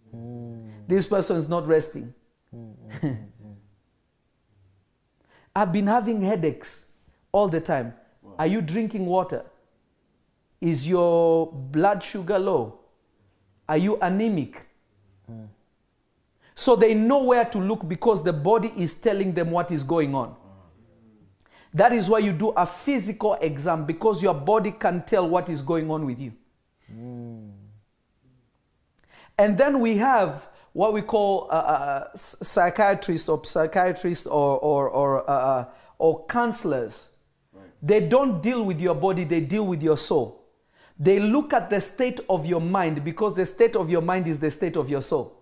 Hmm. 0.09 0.69
This 0.87 1.05
person 1.05 1.35
is 1.35 1.49
not 1.49 1.67
resting. 1.67 2.13
Hmm. 2.49 2.71
I've 5.53 5.73
been 5.73 5.87
having 5.87 6.21
headaches 6.21 6.85
all 7.33 7.49
the 7.49 7.59
time. 7.59 7.93
Are 8.39 8.47
you 8.47 8.61
drinking 8.61 9.05
water? 9.05 9.43
Is 10.61 10.87
your 10.87 11.51
blood 11.51 12.01
sugar 12.01 12.39
low? 12.39 12.79
Are 13.67 13.75
you 13.75 13.97
anemic? 13.97 14.65
Hmm. 15.25 15.43
So 16.55 16.77
they 16.77 16.93
know 16.93 17.21
where 17.21 17.43
to 17.43 17.57
look 17.57 17.85
because 17.85 18.23
the 18.23 18.31
body 18.31 18.71
is 18.77 18.93
telling 18.93 19.33
them 19.33 19.51
what 19.51 19.71
is 19.71 19.83
going 19.83 20.15
on. 20.15 20.37
That 21.73 21.93
is 21.93 22.09
why 22.09 22.19
you 22.19 22.33
do 22.33 22.49
a 22.49 22.65
physical 22.65 23.35
exam 23.35 23.85
because 23.85 24.21
your 24.21 24.33
body 24.33 24.71
can 24.71 25.03
tell 25.03 25.27
what 25.27 25.49
is 25.49 25.61
going 25.61 25.89
on 25.89 26.05
with 26.05 26.19
you. 26.19 26.33
And 29.37 29.57
then 29.57 29.79
we 29.79 29.97
have 29.97 30.47
what 30.73 30.93
we 30.93 31.01
call 31.01 31.47
uh, 31.49 31.53
uh, 31.55 32.07
s- 32.13 32.35
psychiatrists 32.41 33.27
or 33.29 33.43
psychiatrists 33.43 34.27
or, 34.27 34.59
or, 34.59 34.89
or, 34.89 35.29
uh, 35.29 35.33
uh, 35.33 35.65
or 35.97 36.25
counselors. 36.27 37.07
They 37.81 38.07
don't 38.07 38.41
deal 38.41 38.63
with 38.63 38.79
your 38.79 38.93
body, 38.95 39.23
they 39.23 39.41
deal 39.41 39.65
with 39.65 39.81
your 39.81 39.97
soul. 39.97 40.45
They 40.99 41.19
look 41.19 41.51
at 41.53 41.69
the 41.69 41.81
state 41.81 42.19
of 42.29 42.45
your 42.45 42.61
mind 42.61 43.03
because 43.03 43.33
the 43.33 43.45
state 43.45 43.75
of 43.75 43.89
your 43.89 44.01
mind 44.01 44.27
is 44.27 44.37
the 44.37 44.51
state 44.51 44.75
of 44.75 44.87
your 44.89 45.01
soul. 45.01 45.37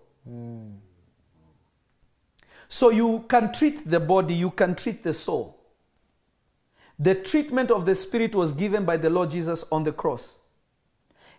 So 2.69 2.91
you 2.91 3.26
can 3.27 3.51
treat 3.51 3.89
the 3.89 3.99
body, 3.99 4.35
you 4.35 4.51
can 4.51 4.76
treat 4.76 5.03
the 5.03 5.14
soul. 5.14 5.59
The 6.99 7.15
treatment 7.15 7.71
of 7.71 7.85
the 7.85 7.95
spirit 7.95 8.35
was 8.35 8.51
given 8.51 8.84
by 8.84 8.97
the 8.97 9.09
Lord 9.09 9.31
Jesus 9.31 9.63
on 9.71 9.85
the 9.85 9.93
cross. 9.93 10.39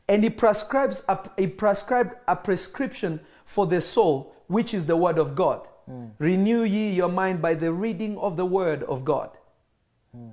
And 0.08 0.24
he 0.24 0.30
prescribes 0.30 1.04
a, 1.06 1.18
he 1.36 1.46
prescribed 1.46 2.14
a 2.26 2.34
prescription 2.34 3.20
for 3.44 3.66
the 3.66 3.80
soul, 3.80 4.34
which 4.46 4.72
is 4.72 4.86
the 4.86 4.96
word 4.96 5.18
of 5.18 5.36
God. 5.36 5.66
Hmm. 5.86 6.06
Renew 6.18 6.62
ye 6.62 6.90
your 6.92 7.10
mind 7.10 7.42
by 7.42 7.54
the 7.54 7.72
reading 7.72 8.16
of 8.18 8.36
the 8.36 8.46
word 8.46 8.82
of 8.84 9.04
God. 9.04 9.30
Hmm. 10.12 10.30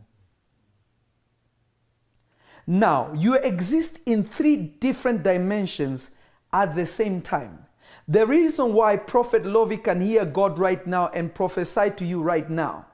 Now, 2.66 3.14
you 3.14 3.36
exist 3.36 4.00
in 4.06 4.24
three 4.24 4.56
different 4.56 5.24
dimensions 5.24 6.12
at 6.52 6.76
the 6.76 6.86
same 6.86 7.22
time. 7.22 7.66
The 8.08 8.26
reason 8.26 8.74
why 8.74 8.98
Prophet 8.98 9.46
Lovy 9.46 9.78
can 9.78 10.02
hear 10.02 10.26
God 10.26 10.58
right 10.58 10.86
now 10.88 11.10
and 11.10 11.34
prophesy 11.34 11.92
to 11.92 12.06
you 12.06 12.22
right 12.22 12.50
now 12.50 12.86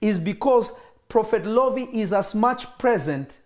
is 0.00 0.18
because 0.18 0.72
Prophet 1.10 1.44
Lovy 1.44 1.88
is 1.92 2.12
as 2.12 2.34
much 2.34 2.78
present 2.78 3.36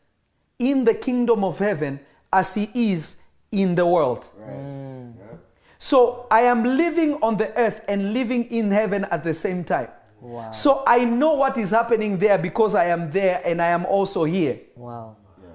in 0.58 0.84
the 0.84 0.94
kingdom 0.94 1.42
of 1.42 1.58
heaven 1.58 1.98
as 2.32 2.54
he 2.54 2.70
is 2.74 3.22
in 3.50 3.74
the 3.74 3.86
world. 3.86 4.24
Right. 4.36 5.14
Yeah. 5.18 5.36
So 5.78 6.26
I 6.30 6.42
am 6.42 6.62
living 6.62 7.14
on 7.22 7.38
the 7.38 7.56
earth 7.58 7.80
and 7.88 8.12
living 8.12 8.44
in 8.44 8.70
heaven 8.70 9.06
at 9.06 9.24
the 9.24 9.32
same 9.32 9.64
time. 9.64 9.88
Wow. 10.20 10.50
So 10.52 10.84
I 10.86 11.04
know 11.04 11.34
what 11.34 11.56
is 11.56 11.70
happening 11.70 12.18
there 12.18 12.38
because 12.38 12.74
I 12.74 12.86
am 12.86 13.10
there 13.10 13.40
and 13.44 13.60
I 13.60 13.68
am 13.68 13.86
also 13.86 14.24
here. 14.24 14.60
Wow. 14.76 15.16
Yeah. 15.42 15.48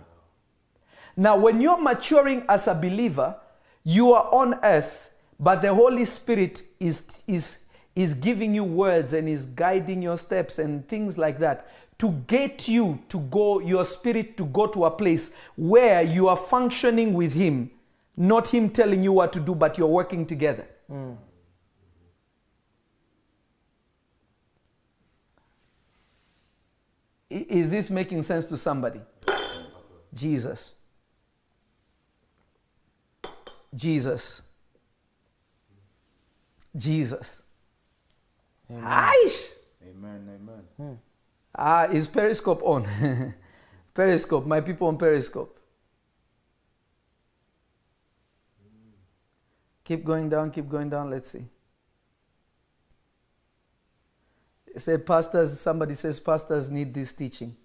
Now, 1.15 1.37
when 1.37 1.61
you're 1.61 1.81
maturing 1.81 2.43
as 2.49 2.67
a 2.67 2.73
believer, 2.73 3.35
you 3.83 4.13
are 4.13 4.33
on 4.33 4.59
earth, 4.63 5.11
but 5.39 5.61
the 5.61 5.73
Holy 5.73 6.05
Spirit 6.05 6.63
is, 6.79 7.21
is, 7.27 7.65
is 7.95 8.15
giving 8.15 8.55
you 8.55 8.63
words 8.63 9.13
and 9.13 9.29
is 9.29 9.45
guiding 9.45 10.01
your 10.01 10.17
steps 10.17 10.57
and 10.59 10.87
things 10.87 11.17
like 11.17 11.37
that 11.39 11.67
to 11.99 12.11
get 12.27 12.67
you 12.67 12.99
to 13.09 13.19
go, 13.19 13.59
your 13.59 13.85
spirit 13.85 14.35
to 14.37 14.45
go 14.45 14.67
to 14.67 14.85
a 14.85 14.91
place 14.91 15.33
where 15.55 16.01
you 16.01 16.27
are 16.27 16.37
functioning 16.37 17.13
with 17.13 17.33
Him, 17.33 17.69
not 18.17 18.47
Him 18.47 18.69
telling 18.69 19.03
you 19.03 19.13
what 19.13 19.31
to 19.33 19.39
do, 19.39 19.53
but 19.53 19.77
you're 19.77 19.87
working 19.87 20.25
together. 20.25 20.65
I- 27.31 27.45
Is 27.49 27.69
this 27.69 27.89
making 27.89 28.23
sense 28.23 28.45
to 28.47 28.57
somebody? 28.57 29.01
Jesus. 30.13 30.73
Jesus. 33.75 34.41
Jesus. 36.75 37.43
Aish! 38.71 39.51
Amen. 39.83 40.27
Amen. 40.35 40.63
Hmm. 40.77 40.93
Ah, 41.55 41.85
is 41.85 42.07
Periscope 42.07 42.61
on? 42.63 42.87
Periscope, 43.93 44.45
my 44.45 44.61
people 44.61 44.87
on 44.87 44.97
Periscope. 44.97 45.59
Keep 49.83 50.05
going 50.05 50.29
down, 50.29 50.51
keep 50.51 50.69
going 50.69 50.89
down. 50.89 51.09
Let's 51.09 51.31
see. 51.31 51.45
It 54.67 54.81
said 54.81 55.05
pastors, 55.05 55.59
somebody 55.59 55.95
says 55.95 56.19
pastors 56.19 56.69
need 56.69 56.93
this 56.93 57.11
teaching. 57.11 57.55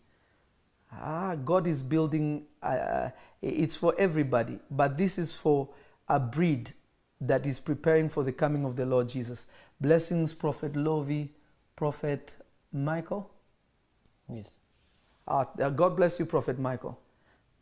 Ah, 0.91 1.35
God 1.35 1.67
is 1.67 1.83
building, 1.83 2.47
uh, 2.63 3.11
it's 3.43 3.77
for 3.77 3.95
everybody, 3.99 4.59
but 4.71 4.97
this 4.97 5.19
is 5.19 5.33
for 5.33 5.69
a 6.09 6.19
breed 6.19 6.73
that 7.21 7.47
is 7.47 7.61
preparing 7.61 8.09
for 8.09 8.23
the 8.23 8.33
coming 8.33 8.65
of 8.65 8.77
the 8.77 8.87
Lord 8.87 9.09
Jesus. 9.09 9.47
Blessings, 9.81 10.33
Prophet 10.33 10.77
Lovy, 10.77 11.33
Prophet 11.77 12.33
Michael. 12.73 13.31
Yes. 14.35 14.47
Ah, 15.27 15.49
uh, 15.61 15.71
God 15.71 15.97
bless 15.97 16.19
you, 16.19 16.27
Prophet 16.27 16.59
Michael. 16.59 16.99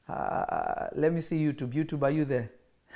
Uh, 0.08 0.88
let 0.94 1.12
me 1.12 1.20
see 1.20 1.38
YouTube. 1.38 1.72
YouTube, 1.72 2.02
are 2.02 2.10
you 2.10 2.24
there? 2.24 2.50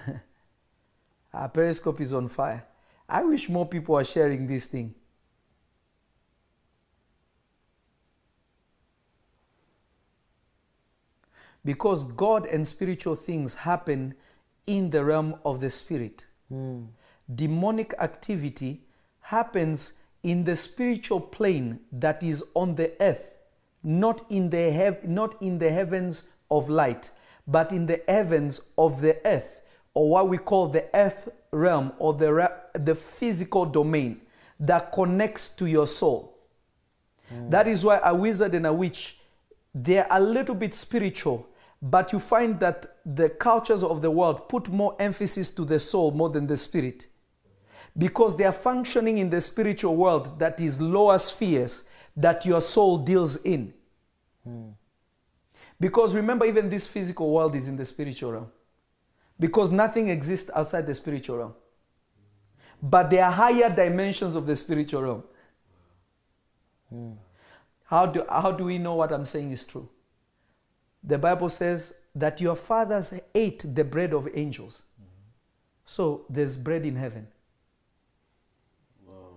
uh, 1.35 1.49
Periscope 1.49 2.01
is 2.01 2.13
on 2.13 2.29
fire. 2.29 2.65
I 3.09 3.23
wish 3.23 3.49
more 3.49 3.67
people 3.67 3.95
are 3.97 4.05
sharing 4.05 4.47
this 4.47 4.67
thing. 4.67 4.95
Because 11.65 12.05
God 12.05 12.47
and 12.47 12.67
spiritual 12.67 13.17
things 13.17 13.55
happen 13.55 14.15
in 14.67 14.91
the 14.91 15.05
realm 15.05 15.37
of 15.45 15.61
the 15.61 15.71
spirit. 15.71 16.27
Demonic 17.35 17.95
activity 17.99 18.83
happens 19.21 19.95
in 20.23 20.45
the 20.45 20.57
spiritual 20.57 21.21
plane 21.21 21.81
that 21.93 22.23
is 22.23 22.45
on 22.55 22.77
the 22.77 22.93
earth, 23.01 23.36
not 23.87 24.23
in 24.31 24.51
the 24.51 24.73
hev- 24.73 25.05
not 25.05 25.41
in 25.41 25.61
the 25.61 25.71
heavens 25.71 26.25
of 26.51 26.69
light, 26.69 27.11
but 27.47 27.71
in 27.71 27.87
the 27.87 28.03
heavens 28.09 28.61
of 28.77 29.01
the 29.01 29.25
earth, 29.25 29.63
or 29.95 30.11
what 30.11 30.29
we 30.29 30.39
call 30.39 30.67
the 30.67 30.85
earth 30.93 31.29
realm 31.53 31.93
or 31.99 32.13
the 32.13 32.33
ra- 32.33 32.57
the 32.75 32.97
physical 32.97 33.65
domain 33.65 34.21
that 34.59 34.91
connects 34.91 35.51
to 35.51 35.67
your 35.67 35.87
soul. 35.87 36.37
Mm. 37.33 37.51
That 37.51 37.69
is 37.69 37.85
why 37.85 38.01
a 38.03 38.13
wizard 38.13 38.57
and 38.57 38.67
a 38.67 38.73
witch, 38.73 39.19
they're 39.73 40.09
a 40.11 40.21
little 40.21 40.57
bit 40.57 40.75
spiritual, 40.75 41.47
but 41.81 42.13
you 42.13 42.19
find 42.19 42.59
that 42.59 42.87
the 43.05 43.29
cultures 43.29 43.85
of 43.85 44.03
the 44.03 44.11
world 44.11 44.49
put 44.49 44.69
more 44.69 44.97
emphasis 44.99 45.49
to 45.51 45.65
the 45.65 45.79
soul 45.79 46.11
more 46.11 46.31
than 46.31 46.49
the 46.49 46.57
spirit. 46.57 47.07
Because 47.97 48.37
they 48.37 48.45
are 48.45 48.53
functioning 48.53 49.19
in 49.19 49.31
the 49.31 49.41
spiritual 49.41 49.95
world 49.95 50.41
that 50.41 50.61
is 50.61 50.81
lower 50.81 51.19
spheres 51.19 51.85
that 52.17 52.45
your 52.45 52.61
soul 52.61 52.99
deals 52.99 53.37
in. 53.39 53.75
Hmm. 54.47 54.71
Because 55.79 56.15
remember, 56.15 56.47
even 56.47 56.71
this 56.71 56.87
physical 56.87 57.31
world 57.31 57.55
is 57.55 57.67
in 57.67 57.77
the 57.77 57.85
spiritual 57.85 58.33
realm. 58.33 58.53
Because 59.39 59.71
nothing 59.71 60.09
exists 60.09 60.51
outside 60.55 60.87
the 60.87 60.95
spiritual 60.95 61.39
realm. 61.39 61.55
But 62.83 63.11
there 63.11 63.25
are 63.25 63.33
higher 63.33 63.69
dimensions 63.75 64.37
of 64.37 64.47
the 64.47 64.57
spiritual 64.57 65.03
realm. 65.03 65.25
Hmm. 66.89 67.13
How 67.85 68.07
do, 68.07 68.25
how 68.29 68.53
do 68.53 68.65
we 68.65 68.79
know 68.79 68.95
what 68.95 69.13
I'm 69.13 69.27
saying 69.27 69.51
is 69.51 69.67
true? 69.67 69.89
The 71.03 71.19
Bible 71.19 71.49
says 71.49 71.95
that 72.15 72.41
your 72.41 72.57
fathers 72.57 73.13
ate 73.35 73.65
the 73.75 73.85
bread 73.85 74.13
of 74.13 74.29
angels. 74.35 74.83
So 75.85 76.25
there's 76.29 76.57
bread 76.57 76.85
in 76.85 76.97
heaven. 76.97 77.29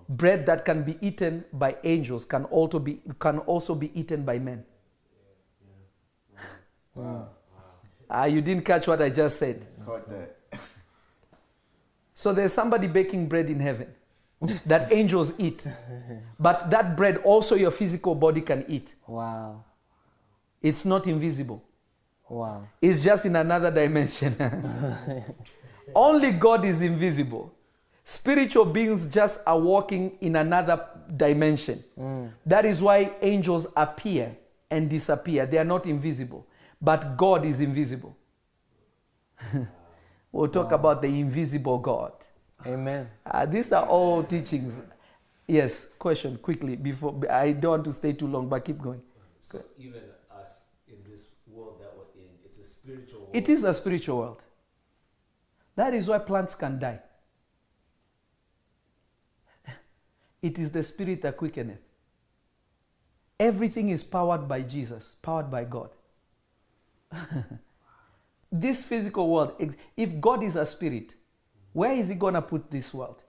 Bread 0.08 0.48
that 0.48 0.66
can 0.66 0.84
be 0.84 0.98
eaten 1.02 1.46
by 1.54 1.78
angels 1.84 2.26
can 2.26 2.46
also 2.46 2.80
be, 2.80 3.00
can 3.20 3.38
also 3.40 3.76
be 3.76 3.92
eaten 4.00 4.24
by 4.24 4.40
men. 4.40 4.66
Ah, 8.10 8.26
you 8.26 8.42
didn't 8.42 8.66
catch 8.66 8.88
what 8.88 9.02
I 9.02 9.10
just 9.10 9.38
said. 9.38 9.66
So 12.14 12.34
there's 12.34 12.52
somebody 12.54 12.88
baking 12.88 13.28
bread 13.30 13.50
in 13.50 13.60
heaven 13.60 13.88
that 14.66 14.92
angels 14.92 15.34
eat. 15.38 15.66
But 16.40 16.70
that 16.70 16.98
bread 16.98 17.18
also 17.24 17.56
your 17.56 17.72
physical 17.72 18.16
body 18.16 18.42
can 18.42 18.66
eat. 18.68 18.94
Wow. 19.08 19.64
It's 20.62 20.86
not 20.86 21.08
invisible. 21.08 21.64
Wow. 22.28 22.68
It's 22.82 23.04
just 23.04 23.26
in 23.26 23.36
another 23.36 23.72
dimension. 23.72 24.36
Only 25.96 26.32
God 26.32 26.66
is 26.66 26.82
invisible. 26.82 27.54
Spiritual 28.06 28.66
beings 28.66 29.08
just 29.08 29.40
are 29.46 29.60
walking 29.60 30.18
in 30.20 30.36
another 30.36 30.84
dimension. 31.16 31.84
That 32.46 32.66
is 32.66 32.82
why 32.82 33.12
angels 33.22 33.68
appear 33.76 34.36
and 34.70 34.90
disappear. 34.90 35.46
They 35.46 35.58
are 35.58 35.64
not 35.64 35.86
invisible. 35.86 36.46
But 36.82 37.18
God 37.18 37.46
is 37.46 37.60
invisible. 37.60 38.16
we'll 40.32 40.48
talk 40.48 40.72
about 40.72 41.02
the 41.02 41.08
invisible 41.08 41.78
God. 41.78 42.14
Amen. 42.66 43.10
Uh, 43.26 43.46
these 43.46 43.72
are 43.72 43.86
all 43.86 44.24
teachings. 44.24 44.82
Yes, 45.48 45.90
question 45.98 46.38
quickly 46.38 46.76
before 46.76 47.20
I 47.30 47.54
don't 47.54 47.72
want 47.72 47.86
to 47.86 47.94
stay 47.94 48.14
too 48.14 48.28
long, 48.28 48.48
but 48.48 48.64
keep 48.64 48.80
going. 48.82 49.02
So 49.42 49.64
even 49.78 50.02
us 50.32 50.66
in 50.88 50.98
this 51.10 51.30
world 51.48 51.82
that 51.82 51.92
we're 51.98 52.22
in, 52.22 52.30
it's 52.46 52.60
a 52.60 52.64
spiritual 52.64 53.22
world. 53.22 53.32
It 53.34 53.50
is 53.50 53.64
a 53.64 53.74
spiritual 53.74 54.18
world. 54.20 54.44
That 55.76 55.94
is 55.94 56.08
why 56.08 56.20
plants 56.20 56.56
can 56.56 56.80
die. 56.80 57.00
It 60.42 60.60
is 60.60 60.72
the 60.72 60.84
spirit 60.84 61.22
that 61.24 61.38
quickeneth. 61.38 61.80
Everything 63.40 63.90
is 63.90 64.04
powered 64.04 64.48
by 64.48 64.62
Jesus, 64.62 65.16
powered 65.22 65.50
by 65.50 65.64
God. 65.64 65.90
this 68.52 68.86
physical 68.86 69.30
world, 69.30 69.56
if 69.96 70.20
God 70.20 70.44
is 70.44 70.56
a 70.56 70.66
spirit, 70.66 71.16
where 71.74 71.94
is 71.94 72.10
He 72.10 72.16
going 72.16 72.34
to 72.34 72.42
put 72.42 72.70
this 72.72 72.94
world? 72.94 73.22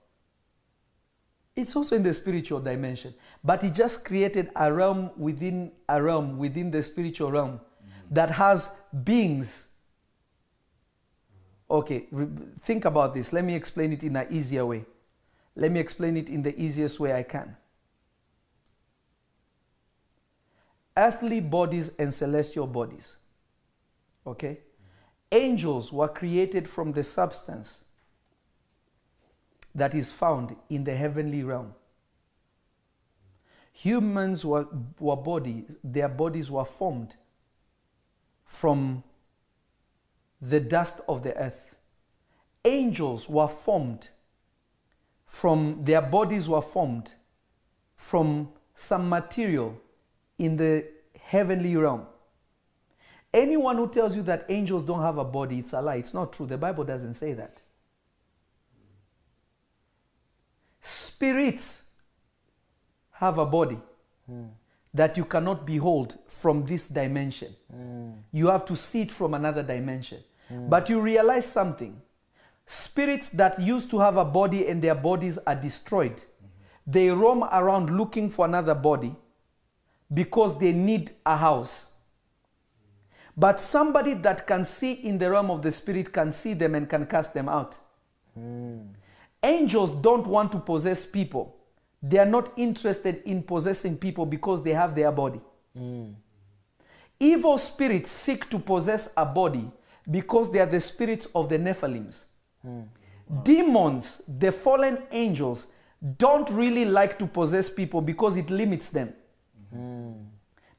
It's 1.55 1.75
also 1.75 1.95
in 1.95 2.03
the 2.03 2.13
spiritual 2.13 2.59
dimension. 2.59 3.13
But 3.43 3.61
He 3.61 3.69
just 3.69 4.05
created 4.05 4.49
a 4.55 4.71
realm 4.71 5.11
within 5.17 5.71
a 5.87 6.01
realm 6.01 6.37
within 6.37 6.71
the 6.71 6.81
spiritual 6.81 7.31
realm 7.31 7.59
that 8.09 8.31
has 8.31 8.71
beings. 9.03 9.69
Okay, 11.69 12.07
re- 12.11 12.27
think 12.61 12.85
about 12.85 13.13
this. 13.13 13.31
Let 13.31 13.45
me 13.45 13.55
explain 13.55 13.93
it 13.93 14.03
in 14.03 14.15
an 14.15 14.27
easier 14.29 14.65
way. 14.65 14.85
Let 15.55 15.71
me 15.71 15.79
explain 15.79 16.17
it 16.17 16.29
in 16.29 16.43
the 16.43 16.59
easiest 16.59 16.99
way 16.99 17.13
I 17.13 17.23
can. 17.23 17.55
Earthly 20.95 21.39
bodies 21.39 21.91
and 21.97 22.13
celestial 22.13 22.67
bodies. 22.67 23.15
Okay? 24.25 24.59
Angels 25.31 25.91
were 25.91 26.07
created 26.07 26.67
from 26.67 26.91
the 26.91 27.03
substance 27.03 27.85
that 29.73 29.95
is 29.95 30.11
found 30.11 30.55
in 30.69 30.83
the 30.83 30.95
heavenly 30.95 31.43
realm. 31.43 31.73
Humans 33.73 34.45
were, 34.45 34.67
were 34.99 35.15
bodies, 35.15 35.75
their 35.83 36.09
bodies 36.09 36.51
were 36.51 36.65
formed 36.65 37.15
from 38.45 39.03
the 40.41 40.59
dust 40.59 40.99
of 41.07 41.23
the 41.23 41.35
earth. 41.37 41.75
Angels 42.65 43.29
were 43.29 43.47
formed 43.47 44.09
from, 45.25 45.79
their 45.83 46.01
bodies 46.01 46.49
were 46.49 46.61
formed 46.61 47.13
from 47.95 48.49
some 48.75 49.07
material 49.07 49.79
in 50.37 50.57
the 50.57 50.85
heavenly 51.19 51.75
realm. 51.77 52.05
Anyone 53.33 53.77
who 53.77 53.87
tells 53.87 54.15
you 54.15 54.23
that 54.23 54.45
angels 54.49 54.83
don't 54.83 55.01
have 55.01 55.17
a 55.17 55.23
body, 55.23 55.59
it's 55.59 55.73
a 55.73 55.81
lie. 55.81 55.95
It's 55.95 56.13
not 56.13 56.33
true. 56.33 56.45
The 56.45 56.57
Bible 56.57 56.83
doesn't 56.83 57.13
say 57.13 57.33
that. 57.33 57.57
Spirits 60.81 61.85
have 63.11 63.37
a 63.37 63.45
body 63.45 63.79
that 64.93 65.15
you 65.15 65.23
cannot 65.23 65.65
behold 65.65 66.17
from 66.27 66.65
this 66.65 66.87
dimension. 66.87 67.55
You 68.31 68.47
have 68.47 68.65
to 68.65 68.75
see 68.75 69.03
it 69.03 69.11
from 69.11 69.33
another 69.33 69.63
dimension. 69.63 70.23
But 70.49 70.89
you 70.89 70.99
realize 70.99 71.45
something. 71.45 72.01
Spirits 72.65 73.29
that 73.29 73.61
used 73.61 73.89
to 73.91 73.99
have 73.99 74.17
a 74.17 74.25
body 74.25 74.67
and 74.67 74.81
their 74.81 74.95
bodies 74.95 75.37
are 75.45 75.55
destroyed, 75.55 76.21
they 76.85 77.09
roam 77.09 77.43
around 77.43 77.95
looking 77.95 78.29
for 78.29 78.45
another 78.45 78.75
body 78.75 79.15
because 80.13 80.57
they 80.59 80.73
need 80.73 81.11
a 81.25 81.37
house. 81.37 81.90
But 83.41 83.59
somebody 83.59 84.13
that 84.13 84.45
can 84.45 84.63
see 84.63 84.91
in 84.91 85.17
the 85.17 85.31
realm 85.31 85.49
of 85.49 85.63
the 85.63 85.71
spirit 85.71 86.13
can 86.13 86.31
see 86.31 86.53
them 86.53 86.75
and 86.75 86.87
can 86.87 87.07
cast 87.07 87.33
them 87.33 87.49
out. 87.49 87.75
Angels 89.41 89.93
don't 89.93 90.27
want 90.27 90.51
to 90.51 90.59
possess 90.59 91.07
people. 91.07 91.55
They 92.03 92.19
are 92.19 92.31
not 92.37 92.51
interested 92.55 93.23
in 93.25 93.41
possessing 93.41 93.97
people 93.97 94.27
because 94.27 94.61
they 94.61 94.73
have 94.73 94.93
their 94.93 95.11
body. 95.11 95.41
Evil 97.19 97.57
spirits 97.57 98.11
seek 98.11 98.47
to 98.51 98.59
possess 98.59 99.11
a 99.17 99.25
body 99.25 99.71
because 100.11 100.51
they 100.51 100.59
are 100.59 100.67
the 100.67 100.79
spirits 100.79 101.27
of 101.33 101.49
the 101.49 101.57
Nephilims. 101.57 102.25
Demons, 103.41 104.21
the 104.27 104.51
fallen 104.51 104.99
angels, 105.11 105.65
don't 106.19 106.47
really 106.51 106.85
like 106.85 107.17
to 107.17 107.25
possess 107.25 107.71
people 107.71 108.01
because 108.01 108.37
it 108.37 108.51
limits 108.51 108.91
them. 108.91 109.13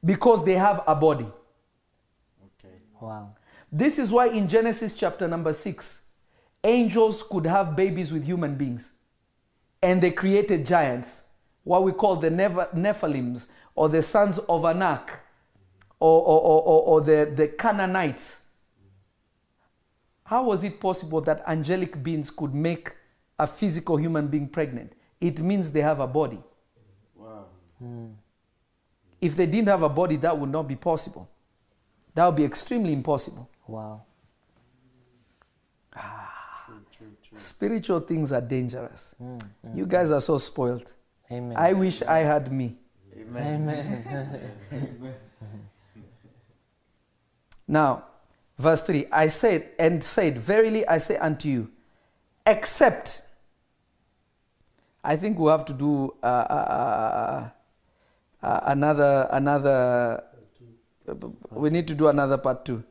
Because 0.05 0.45
they 0.45 0.53
have 0.53 0.81
a 0.87 0.95
body. 0.95 1.27
Okay. 3.03 3.13
Wow. 3.13 3.35
This 3.71 3.97
is 3.97 4.11
why 4.11 4.27
in 4.27 4.47
Genesis 4.47 4.95
chapter 4.95 5.27
number 5.27 5.53
6, 5.53 6.01
angels 6.63 7.23
could 7.23 7.45
have 7.45 7.75
babies 7.75 8.13
with 8.13 8.23
human 8.23 8.55
beings. 8.55 8.91
And 9.81 10.01
they 10.01 10.11
created 10.11 10.65
giants, 10.65 11.25
what 11.63 11.83
we 11.83 11.91
call 11.91 12.17
the 12.17 12.29
Neph- 12.29 12.73
Nephilims, 12.73 13.47
or 13.75 13.89
the 13.89 14.01
sons 14.01 14.37
of 14.37 14.63
Anak, 14.63 15.19
or, 15.99 16.21
or, 16.21 16.41
or, 16.41 16.61
or, 16.61 16.81
or 16.83 17.01
the, 17.01 17.33
the 17.35 17.47
Canaanites. 17.47 18.45
How 20.23 20.43
was 20.43 20.63
it 20.63 20.79
possible 20.79 21.19
that 21.21 21.43
angelic 21.47 22.01
beings 22.01 22.29
could 22.29 22.53
make 22.53 22.93
a 23.37 23.47
physical 23.47 23.97
human 23.97 24.27
being 24.27 24.47
pregnant? 24.47 24.93
It 25.19 25.39
means 25.39 25.71
they 25.71 25.81
have 25.81 25.99
a 25.99 26.07
body. 26.07 26.39
Wow. 27.15 27.45
Hmm. 27.79 28.07
If 29.19 29.35
they 29.35 29.45
didn't 29.45 29.67
have 29.67 29.83
a 29.83 29.89
body, 29.89 30.15
that 30.17 30.37
would 30.37 30.49
not 30.51 30.67
be 30.67 30.75
possible. 30.75 31.29
That 32.15 32.25
would 32.27 32.35
be 32.35 32.43
extremely 32.43 32.93
impossible. 32.93 33.49
Wow. 33.67 34.03
True, 35.93 36.75
true, 36.97 37.07
true. 37.27 37.37
Spiritual 37.37 37.99
things 38.01 38.31
are 38.31 38.41
dangerous. 38.41 39.15
Mm, 39.21 39.39
mm. 39.39 39.77
You 39.77 39.85
guys 39.85 40.11
are 40.11 40.21
so 40.21 40.37
spoiled. 40.37 40.91
Amen. 41.31 41.57
I 41.57 41.73
wish 41.73 42.01
I 42.03 42.19
had 42.19 42.51
me. 42.51 42.75
Amen. 43.17 43.69
Amen. 44.71 45.15
Now, 47.67 48.03
verse 48.57 48.83
3 48.83 49.07
I 49.11 49.27
said, 49.27 49.69
and 49.79 50.03
said, 50.03 50.37
Verily 50.37 50.87
I 50.87 50.97
say 50.97 51.17
unto 51.17 51.47
you, 51.47 51.71
except. 52.45 53.21
I 55.03 55.15
think 55.17 55.37
we 55.37 55.49
have 55.49 55.65
to 55.65 55.73
do 55.73 56.13
uh, 56.23 56.25
uh, 56.25 57.49
uh, 58.41 58.45
uh, 58.45 58.59
another, 58.65 59.27
another. 59.31 60.23
We 61.49 61.69
need 61.69 61.87
to 61.87 61.95
do 61.95 62.07
another 62.07 62.37
part 62.37 62.65
two. 62.65 62.83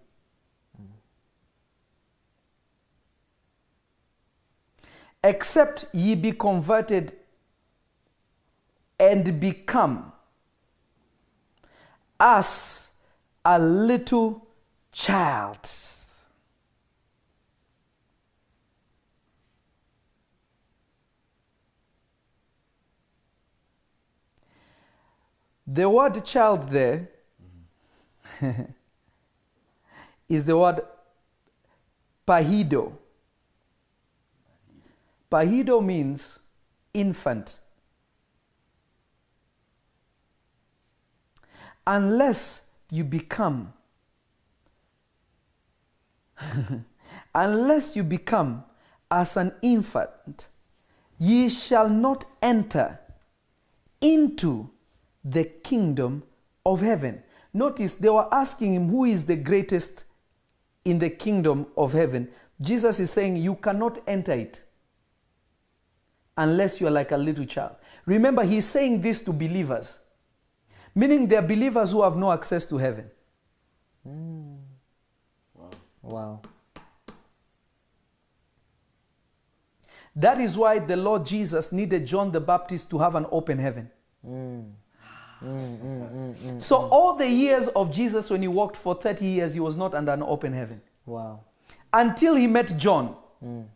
Except 5.24 5.86
ye 5.92 6.14
be 6.14 6.32
converted 6.32 7.12
and 8.98 9.40
become 9.40 10.12
as 12.18 12.90
a 13.44 13.58
little 13.58 14.46
child. 14.90 15.68
The 25.66 25.88
word 25.88 26.24
child 26.24 26.68
there 26.68 27.08
is 30.28 30.44
the 30.44 30.56
word 30.56 30.80
pahido. 32.26 32.92
Pahido 35.30 35.84
means 35.84 36.40
infant. 36.92 37.58
Unless 41.86 42.66
you 42.90 43.04
become, 43.04 43.72
unless 47.34 47.96
you 47.96 48.04
become 48.04 48.64
as 49.10 49.36
an 49.36 49.52
infant, 49.62 50.48
ye 51.18 51.48
shall 51.48 51.88
not 51.88 52.24
enter 52.40 53.00
into 54.00 54.70
the 55.24 55.44
kingdom 55.44 56.22
of 56.64 56.80
heaven. 56.80 57.22
Notice 57.54 57.94
they 57.96 58.08
were 58.08 58.28
asking 58.32 58.74
him 58.74 58.88
who 58.88 59.04
is 59.04 59.24
the 59.24 59.36
greatest 59.36 60.04
in 60.84 60.98
the 60.98 61.10
kingdom 61.10 61.66
of 61.76 61.92
heaven. 61.92 62.28
Jesus 62.60 63.00
is 63.00 63.10
saying 63.10 63.36
you 63.36 63.54
cannot 63.56 64.02
enter 64.06 64.32
it 64.32 64.62
unless 66.36 66.80
you 66.80 66.86
are 66.86 66.90
like 66.90 67.10
a 67.12 67.16
little 67.16 67.44
child. 67.44 67.76
Remember, 68.06 68.42
he's 68.42 68.64
saying 68.64 69.02
this 69.02 69.22
to 69.22 69.32
believers, 69.32 69.98
meaning 70.94 71.28
they're 71.28 71.42
believers 71.42 71.92
who 71.92 72.02
have 72.02 72.16
no 72.16 72.32
access 72.32 72.64
to 72.66 72.78
heaven. 72.78 73.10
Wow. 75.54 75.70
Wow. 76.02 76.40
That 80.14 80.40
is 80.40 80.56
why 80.56 80.78
the 80.78 80.96
Lord 80.96 81.24
Jesus 81.24 81.72
needed 81.72 82.06
John 82.06 82.32
the 82.32 82.40
Baptist 82.40 82.90
to 82.90 82.98
have 82.98 83.14
an 83.14 83.26
open 83.30 83.58
heaven. 83.58 83.90
Mm. 84.26 84.72
Mm, 85.44 85.58
mm, 85.58 86.12
mm, 86.12 86.34
mm. 86.34 86.62
So, 86.62 86.76
all 86.76 87.14
the 87.14 87.28
years 87.28 87.68
of 87.68 87.92
Jesus, 87.92 88.30
when 88.30 88.42
he 88.42 88.48
walked 88.48 88.76
for 88.76 88.94
30 88.94 89.24
years, 89.24 89.54
he 89.54 89.60
was 89.60 89.76
not 89.76 89.94
under 89.94 90.12
an 90.12 90.22
open 90.22 90.52
heaven. 90.52 90.80
Wow. 91.06 91.40
Until 91.92 92.34
he 92.34 92.46
met 92.46 92.76
John. 92.76 93.16
Mm. 93.44 93.66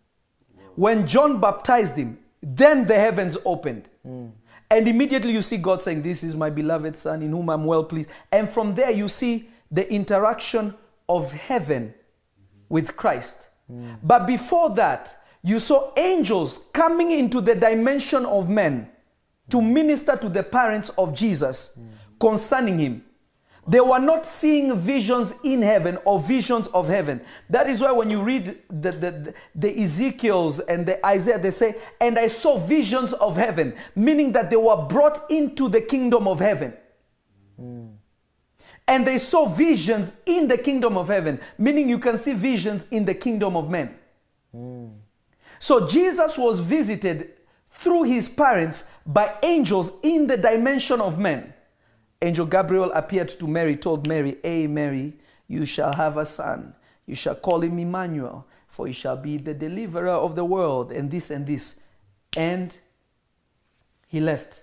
When 0.76 1.06
John 1.06 1.40
baptized 1.40 1.97
him, 1.97 2.18
then 2.43 2.86
the 2.86 2.94
heavens 2.94 3.36
opened. 3.44 3.88
Mm. 4.06 4.30
And 4.70 4.88
immediately 4.88 5.32
you 5.32 5.43
see 5.43 5.56
God 5.56 5.82
saying, 5.82 6.02
This 6.02 6.22
is 6.22 6.34
my 6.34 6.51
beloved 6.51 6.97
Son 6.97 7.22
in 7.22 7.30
whom 7.30 7.48
I'm 7.51 7.64
well 7.64 7.84
pleased. 7.84 8.10
And 8.30 8.48
from 8.48 8.74
there 8.74 8.90
you 8.90 9.09
see 9.09 9.48
the 9.70 9.90
interaction 9.93 10.74
of 11.09 11.32
heaven 11.32 11.94
with 12.68 12.97
Christ. 12.97 13.48
But 14.02 14.26
before 14.26 14.70
that, 14.74 15.24
you 15.43 15.59
saw 15.59 15.93
angels 15.97 16.68
coming 16.72 17.10
into 17.10 17.40
the 17.40 17.55
dimension 17.55 18.24
of 18.24 18.48
men 18.48 18.88
to 19.51 19.62
minister 19.62 20.16
to 20.16 20.28
the 20.28 20.43
parents 20.43 20.90
of 20.90 21.14
Jesus 21.14 21.78
concerning 22.18 22.78
him. 22.78 23.05
They 23.68 23.81
were 23.81 23.98
not 23.98 24.28
seeing 24.28 24.77
visions 24.78 25.35
in 25.43 25.60
heaven 25.60 25.98
or 26.05 26.20
visions 26.20 26.68
of 26.68 26.89
heaven. 26.89 27.20
That 27.51 27.68
is 27.68 27.81
why 27.81 27.90
when 27.90 28.10
you 28.10 28.23
read 28.23 28.62
the, 28.70 28.93
the, 28.93 29.35
the 29.56 29.82
Ezekiels 29.82 30.60
and 30.60 30.86
the 30.86 31.05
Isaiah, 31.05 31.39
they 31.39 31.51
say, 31.51 31.74
And 32.01 32.16
I 32.16 32.28
saw 32.28 32.59
visions 32.59 33.12
of 33.14 33.36
heaven, 33.36 33.74
meaning 33.97 34.31
that 34.32 34.51
they 34.51 34.56
were 34.56 34.86
brought 34.86 35.28
into 35.31 35.68
the 35.68 35.81
kingdom 35.81 36.28
of 36.28 36.39
heaven. 36.39 36.74
Hmm. 37.56 37.86
And 38.86 39.05
they 39.05 39.18
saw 39.18 39.47
visions 39.47 40.12
in 40.27 40.47
the 40.47 40.59
kingdom 40.59 40.97
of 40.97 41.09
heaven, 41.09 41.40
meaning 41.59 41.89
you 41.89 41.98
can 41.98 42.18
see 42.18 42.35
visions 42.35 42.86
in 42.93 43.05
the 43.05 43.14
kingdom 43.14 43.56
of 43.56 43.68
men. 43.68 43.97
Hmm. 44.52 44.86
So 45.59 45.89
Jesus 45.89 46.39
was 46.39 46.60
visited 46.60 47.32
through 47.77 48.05
his 48.05 48.27
parents 48.28 48.89
by 49.05 49.35
angels 49.43 49.93
in 50.03 50.27
the 50.27 50.36
dimension 50.36 51.01
of 51.01 51.19
men. 51.19 51.53
Angel 52.23 52.47
Gabriel 52.47 52.90
appeared 52.93 53.28
to 53.28 53.47
Mary, 53.47 53.77
told 53.77 54.09
Mary, 54.09 54.39
Hey, 54.43 54.66
Mary, 54.66 55.15
you 55.47 55.66
shall 55.66 55.94
have 55.94 56.16
a 56.16 56.24
son. 56.24 56.74
You 57.05 57.15
shall 57.15 57.35
call 57.35 57.61
him 57.61 57.78
Emmanuel, 57.78 58.47
for 58.66 58.86
he 58.86 58.94
shall 58.94 59.16
be 59.16 59.36
the 59.36 59.53
deliverer 59.53 60.09
of 60.09 60.35
the 60.35 60.44
world, 60.44 60.90
and 60.90 61.11
this 61.11 61.31
and 61.31 61.47
this. 61.47 61.78
And 62.35 62.74
he 64.09 64.20
left. 64.20 64.62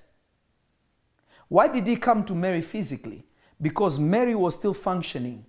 Why 1.48 1.68
did 1.68 1.86
he 1.86 1.96
come 1.98 2.26
to 2.26 2.34
Mary 2.34 2.64
physically? 2.64 3.26
Because 3.62 4.00
Mary 4.00 4.34
was 4.34 4.56
still 4.56 4.74
functioning 4.74 5.46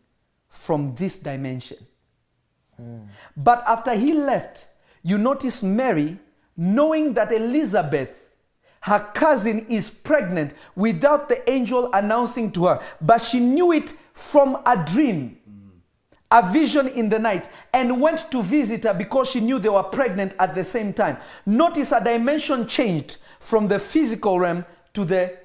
from 0.50 0.94
this 0.96 1.18
dimension. 1.18 1.78
Hmm. 2.76 3.04
But 3.34 3.64
after 3.66 3.94
he 3.94 4.12
left, 4.12 4.66
you 5.02 5.16
notice 5.16 5.62
Mary, 5.62 6.18
knowing 6.56 7.14
that 7.14 7.32
Elizabeth, 7.32 8.10
her 8.80 9.10
cousin, 9.14 9.66
is 9.68 9.90
pregnant 9.90 10.52
without 10.76 11.28
the 11.28 11.50
angel 11.50 11.90
announcing 11.92 12.50
to 12.52 12.66
her, 12.66 12.80
but 13.00 13.18
she 13.18 13.40
knew 13.40 13.72
it 13.72 13.92
from 14.12 14.58
a 14.66 14.76
dream, 14.84 15.38
a 16.30 16.52
vision 16.52 16.88
in 16.88 17.08
the 17.08 17.18
night, 17.18 17.48
and 17.72 18.00
went 18.00 18.30
to 18.30 18.42
visit 18.42 18.84
her 18.84 18.94
because 18.94 19.30
she 19.30 19.40
knew 19.40 19.58
they 19.58 19.68
were 19.68 19.82
pregnant 19.82 20.34
at 20.38 20.54
the 20.54 20.64
same 20.64 20.92
time. 20.92 21.16
Notice 21.46 21.92
a 21.92 22.02
dimension 22.02 22.66
changed 22.68 23.18
from 23.40 23.68
the 23.68 23.78
physical 23.78 24.38
realm 24.38 24.64
to 24.92 25.04
the 25.04 25.36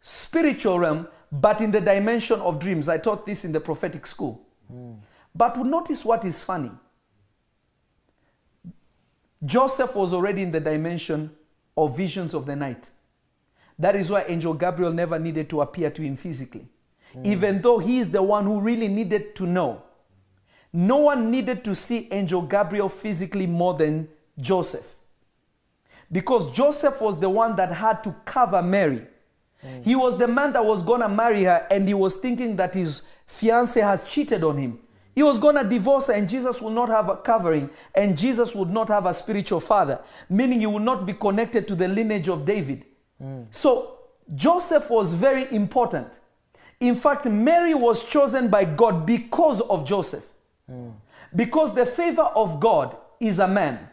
spiritual 0.00 0.78
realm, 0.78 1.08
but 1.30 1.60
in 1.60 1.70
the 1.70 1.80
dimension 1.80 2.40
of 2.40 2.58
dreams. 2.58 2.88
I 2.88 2.98
taught 2.98 3.26
this 3.26 3.44
in 3.44 3.52
the 3.52 3.60
prophetic 3.60 4.06
school. 4.06 4.46
Hmm. 4.70 4.94
But 5.34 5.58
notice 5.58 6.04
what 6.04 6.24
is 6.24 6.42
funny. 6.42 6.70
Joseph 9.44 9.94
was 9.94 10.12
already 10.12 10.42
in 10.42 10.50
the 10.50 10.60
dimension 10.60 11.30
of 11.76 11.96
visions 11.96 12.34
of 12.34 12.46
the 12.46 12.56
night. 12.56 12.90
That 13.78 13.94
is 13.94 14.10
why 14.10 14.24
Angel 14.26 14.54
Gabriel 14.54 14.92
never 14.92 15.18
needed 15.18 15.48
to 15.50 15.60
appear 15.60 15.90
to 15.90 16.02
him 16.02 16.16
physically. 16.16 16.66
Mm. 17.16 17.26
Even 17.26 17.62
though 17.62 17.78
he 17.78 17.98
is 17.98 18.10
the 18.10 18.22
one 18.22 18.44
who 18.44 18.60
really 18.60 18.88
needed 18.88 19.36
to 19.36 19.46
know. 19.46 19.82
No 20.72 20.96
one 20.96 21.30
needed 21.30 21.64
to 21.64 21.74
see 21.74 22.08
Angel 22.10 22.42
Gabriel 22.42 22.88
physically 22.88 23.46
more 23.46 23.74
than 23.74 24.08
Joseph. 24.38 24.94
Because 26.10 26.50
Joseph 26.52 27.00
was 27.00 27.20
the 27.20 27.28
one 27.30 27.54
that 27.56 27.72
had 27.72 28.02
to 28.04 28.14
cover 28.24 28.62
Mary. 28.62 29.06
Mm. 29.64 29.84
He 29.84 29.94
was 29.94 30.18
the 30.18 30.28
man 30.28 30.52
that 30.54 30.64
was 30.64 30.82
going 30.82 31.00
to 31.00 31.08
marry 31.08 31.44
her, 31.44 31.66
and 31.70 31.86
he 31.86 31.94
was 31.94 32.16
thinking 32.16 32.56
that 32.56 32.74
his 32.74 33.02
fiance 33.26 33.80
has 33.80 34.02
cheated 34.04 34.42
on 34.42 34.58
him. 34.58 34.80
He 35.18 35.24
was 35.24 35.36
going 35.36 35.56
to 35.56 35.64
divorce 35.64 36.06
her, 36.06 36.12
and 36.12 36.28
Jesus 36.28 36.62
will 36.62 36.70
not 36.70 36.88
have 36.90 37.08
a 37.08 37.16
covering, 37.16 37.70
and 37.92 38.16
Jesus 38.16 38.54
would 38.54 38.70
not 38.70 38.86
have 38.86 39.04
a 39.04 39.12
spiritual 39.12 39.58
father, 39.58 40.00
meaning 40.30 40.60
he 40.60 40.66
would 40.66 40.84
not 40.84 41.06
be 41.06 41.12
connected 41.12 41.66
to 41.66 41.74
the 41.74 41.88
lineage 41.88 42.28
of 42.28 42.44
David. 42.44 42.84
So 43.50 43.98
Joseph 44.36 44.88
was 44.88 45.14
very 45.14 45.52
important. 45.52 46.06
In 46.78 46.94
fact, 46.94 47.26
Mary 47.26 47.74
was 47.74 48.04
chosen 48.04 48.46
by 48.46 48.64
God 48.64 49.04
because 49.06 49.60
of 49.62 49.84
Joseph. 49.84 50.24
Because 51.34 51.74
the 51.74 51.84
favor 51.84 52.22
of 52.22 52.60
God 52.60 52.96
is 53.18 53.40
a 53.40 53.48
man. 53.48 53.90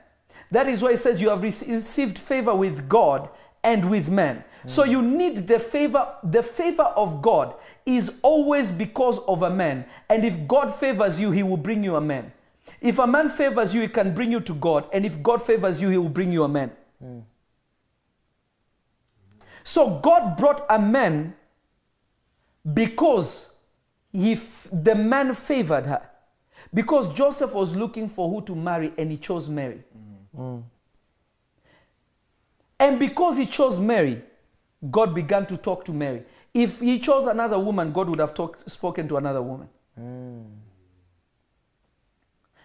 That 0.52 0.70
is 0.70 0.84
why 0.84 0.92
it 0.92 1.00
says 1.00 1.20
you 1.20 1.30
have 1.30 1.42
received 1.42 2.20
favor 2.20 2.54
with 2.54 2.88
God 2.88 3.30
and 3.64 3.90
with 3.90 4.10
men. 4.12 4.44
So 4.68 4.84
you 4.84 5.02
need 5.02 5.48
the 5.48 5.60
favor. 5.60 6.08
The 6.24 6.42
favor 6.44 6.84
of 6.84 7.22
God 7.22 7.56
is 7.86 8.20
always 8.22 8.72
because 8.72 9.20
of 9.20 9.44
a 9.44 9.50
man. 9.50 9.86
And 10.10 10.26
if 10.26 10.48
God 10.48 10.74
favors 10.74 11.20
you, 11.20 11.32
he 11.32 11.44
will 11.44 11.58
bring 11.58 11.84
you 11.84 11.96
a 11.96 12.02
man. 12.02 12.32
If 12.82 13.00
a 13.00 13.08
man 13.08 13.30
favors 13.30 13.74
you, 13.74 13.82
he 13.82 13.88
can 13.88 14.14
bring 14.14 14.32
you 14.32 14.40
to 14.42 14.54
God. 14.56 14.86
And 14.92 15.06
if 15.06 15.22
God 15.22 15.42
favors 15.42 15.82
you, 15.82 15.90
he 15.90 15.98
will 15.98 16.10
bring 16.10 16.32
you 16.32 16.44
a 16.44 16.48
man. 16.48 16.72
So 19.64 20.00
God 20.00 20.38
brought 20.38 20.66
a 20.70 20.80
man 20.80 21.36
because 22.74 23.56
he 24.12 24.34
f- 24.34 24.68
the 24.72 24.96
man 24.96 25.34
favored 25.34 25.86
her. 25.86 26.10
Because 26.74 27.12
Joseph 27.14 27.54
was 27.54 27.76
looking 27.76 28.08
for 28.10 28.30
who 28.30 28.42
to 28.46 28.56
marry 28.56 28.94
and 28.98 29.12
he 29.12 29.18
chose 29.18 29.48
Mary. 29.50 29.84
Mm. 30.38 30.40
Mm. 30.40 30.64
And 32.80 33.00
because 33.00 33.38
he 33.38 33.46
chose 33.46 33.80
Mary, 33.80 34.22
God 34.92 35.16
began 35.16 35.46
to 35.48 35.58
talk 35.58 35.86
to 35.86 35.94
Mary. 35.94 36.24
If 36.54 36.80
he 36.80 37.00
chose 37.00 37.28
another 37.28 37.60
woman, 37.60 37.92
God 37.92 38.10
would 38.10 38.20
have 38.20 38.34
talked, 38.34 38.70
spoken 38.70 39.08
to 39.10 39.18
another 39.18 39.42
woman. 39.42 39.70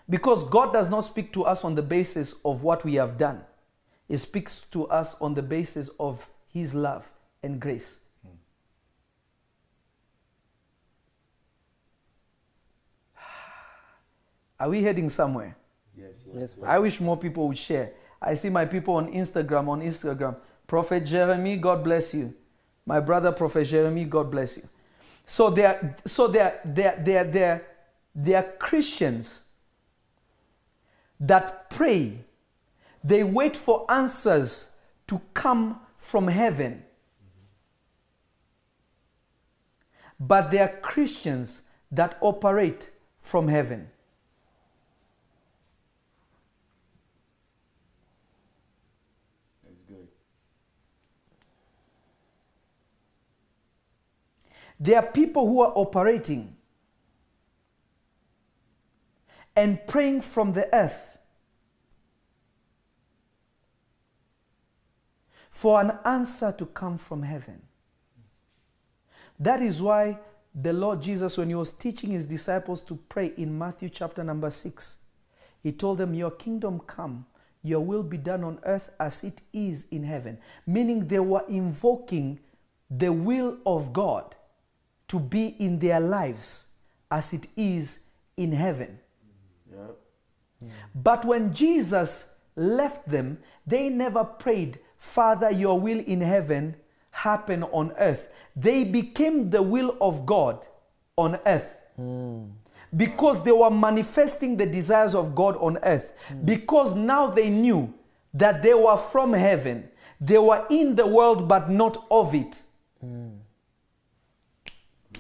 Because 0.09 0.45
God 0.45 0.73
does 0.73 0.91
not 0.91 1.01
speak 1.01 1.33
to 1.35 1.45
us 1.45 1.65
on 1.65 1.75
the 1.77 1.83
basis 1.83 2.35
of 2.45 2.63
what 2.65 2.85
we 2.85 2.95
have 2.95 3.17
done, 3.17 3.43
He 4.09 4.17
speaks 4.17 4.63
to 4.73 4.89
us 4.89 5.21
on 5.21 5.35
the 5.35 5.43
basis 5.43 5.89
of 6.01 6.29
His 6.49 6.75
love 6.75 7.09
and 7.43 7.61
grace. 7.61 7.99
Are 14.59 14.69
we 14.69 14.83
heading 14.83 15.09
somewhere? 15.09 15.57
Yes, 15.97 16.23
yes. 16.27 16.37
Yes, 16.37 16.57
I 16.67 16.79
wish 16.79 17.01
more 17.01 17.17
people 17.17 17.49
would 17.49 17.57
share. 17.57 17.93
I 18.21 18.35
see 18.35 18.51
my 18.51 18.67
people 18.67 18.95
on 18.95 19.11
Instagram, 19.11 19.69
on 19.69 19.81
Instagram. 19.81 20.37
Prophet 20.71 21.05
Jeremy, 21.05 21.57
God 21.57 21.83
bless 21.83 22.15
you. 22.15 22.33
My 22.87 23.01
brother, 23.01 23.33
Prophet 23.33 23.65
Jeremy, 23.65 24.05
God 24.05 24.31
bless 24.31 24.57
you. 24.57 24.63
So 25.27 25.51
they're 25.51 25.97
so 26.07 26.29
they're 26.29 26.61
they're 26.65 26.97
they're 26.97 27.25
they're, 27.25 27.67
they're 28.15 28.55
Christians 28.61 29.41
that 31.19 31.71
pray. 31.71 32.19
They 33.03 33.25
wait 33.25 33.57
for 33.57 33.85
answers 33.91 34.71
to 35.09 35.21
come 35.35 35.81
from 35.99 36.29
heaven. 36.29 36.85
But 40.21 40.53
they 40.53 40.61
are 40.61 40.69
Christians 40.69 41.63
that 41.91 42.17
operate 42.21 42.91
from 43.19 43.49
heaven. 43.49 43.89
That's 49.65 49.81
good. 49.89 50.07
There 54.81 54.97
are 54.97 55.07
people 55.07 55.47
who 55.47 55.61
are 55.61 55.73
operating 55.77 56.57
and 59.55 59.87
praying 59.87 60.23
from 60.23 60.55
the 60.55 60.75
earth 60.75 61.19
for 65.51 65.79
an 65.83 65.99
answer 66.07 66.51
to 66.57 66.65
come 66.65 66.97
from 66.97 67.23
heaven. 67.23 67.61
That 69.39 69.61
is 69.61 69.83
why 69.83 70.19
the 70.55 70.73
Lord 70.73 71.03
Jesus, 71.03 71.37
when 71.37 71.49
he 71.49 71.55
was 71.55 71.71
teaching 71.71 72.11
his 72.11 72.27
disciples 72.27 72.81
to 72.83 72.97
pray 73.11 73.33
in 73.37 73.59
Matthew 73.59 73.91
chapter 73.91 74.25
number 74.25 74.49
6, 74.49 74.97
he 75.63 75.73
told 75.73 75.99
them, 75.99 76.15
Your 76.15 76.31
kingdom 76.31 76.81
come, 76.81 77.27
your 77.63 77.81
will 77.81 78.03
be 78.03 78.17
done 78.17 78.43
on 78.43 78.59
earth 78.65 78.91
as 78.99 79.23
it 79.25 79.43
is 79.53 79.87
in 79.91 80.05
heaven. 80.05 80.39
Meaning 80.67 81.07
they 81.07 81.19
were 81.19 81.45
invoking 81.49 82.41
the 82.91 83.13
will 83.13 83.59
of 83.67 83.93
God 83.93 84.37
to 85.11 85.19
be 85.19 85.57
in 85.59 85.81
their 85.81 85.99
lives 85.99 86.67
as 87.11 87.33
it 87.33 87.49
is 87.57 88.05
in 88.37 88.53
heaven. 88.53 88.97
Yep. 89.73 89.97
But 90.95 91.25
when 91.25 91.53
Jesus 91.53 92.37
left 92.55 93.09
them, 93.09 93.39
they 93.67 93.89
never 93.89 94.23
prayed, 94.23 94.79
Father, 94.97 95.51
your 95.51 95.81
will 95.81 95.99
in 95.99 96.21
heaven 96.21 96.77
happen 97.11 97.65
on 97.65 97.93
earth. 97.99 98.29
They 98.55 98.85
became 98.85 99.51
the 99.51 99.63
will 99.63 99.97
of 100.01 100.25
God 100.25 100.65
on 101.17 101.41
earth. 101.45 101.77
Hmm. 101.97 102.45
Because 102.97 103.43
they 103.43 103.53
were 103.53 103.71
manifesting 103.71 104.57
the 104.57 104.67
desires 104.67 105.17
of 105.17 105.35
God 105.35 105.57
on 105.57 105.79
earth. 105.83 106.13
Hmm. 106.29 106.45
Because 106.45 106.95
now 106.95 107.27
they 107.27 107.51
knew 107.51 107.93
that 108.33 108.63
they 108.63 108.75
were 108.75 108.97
from 108.97 109.33
heaven. 109.33 109.89
They 110.21 110.39
were 110.39 110.65
in 110.71 110.95
the 110.95 111.07
world, 111.07 111.49
but 111.49 111.69
not 111.69 112.07
of 112.13 112.33
it. 112.33 112.61
Hmm. 113.01 113.31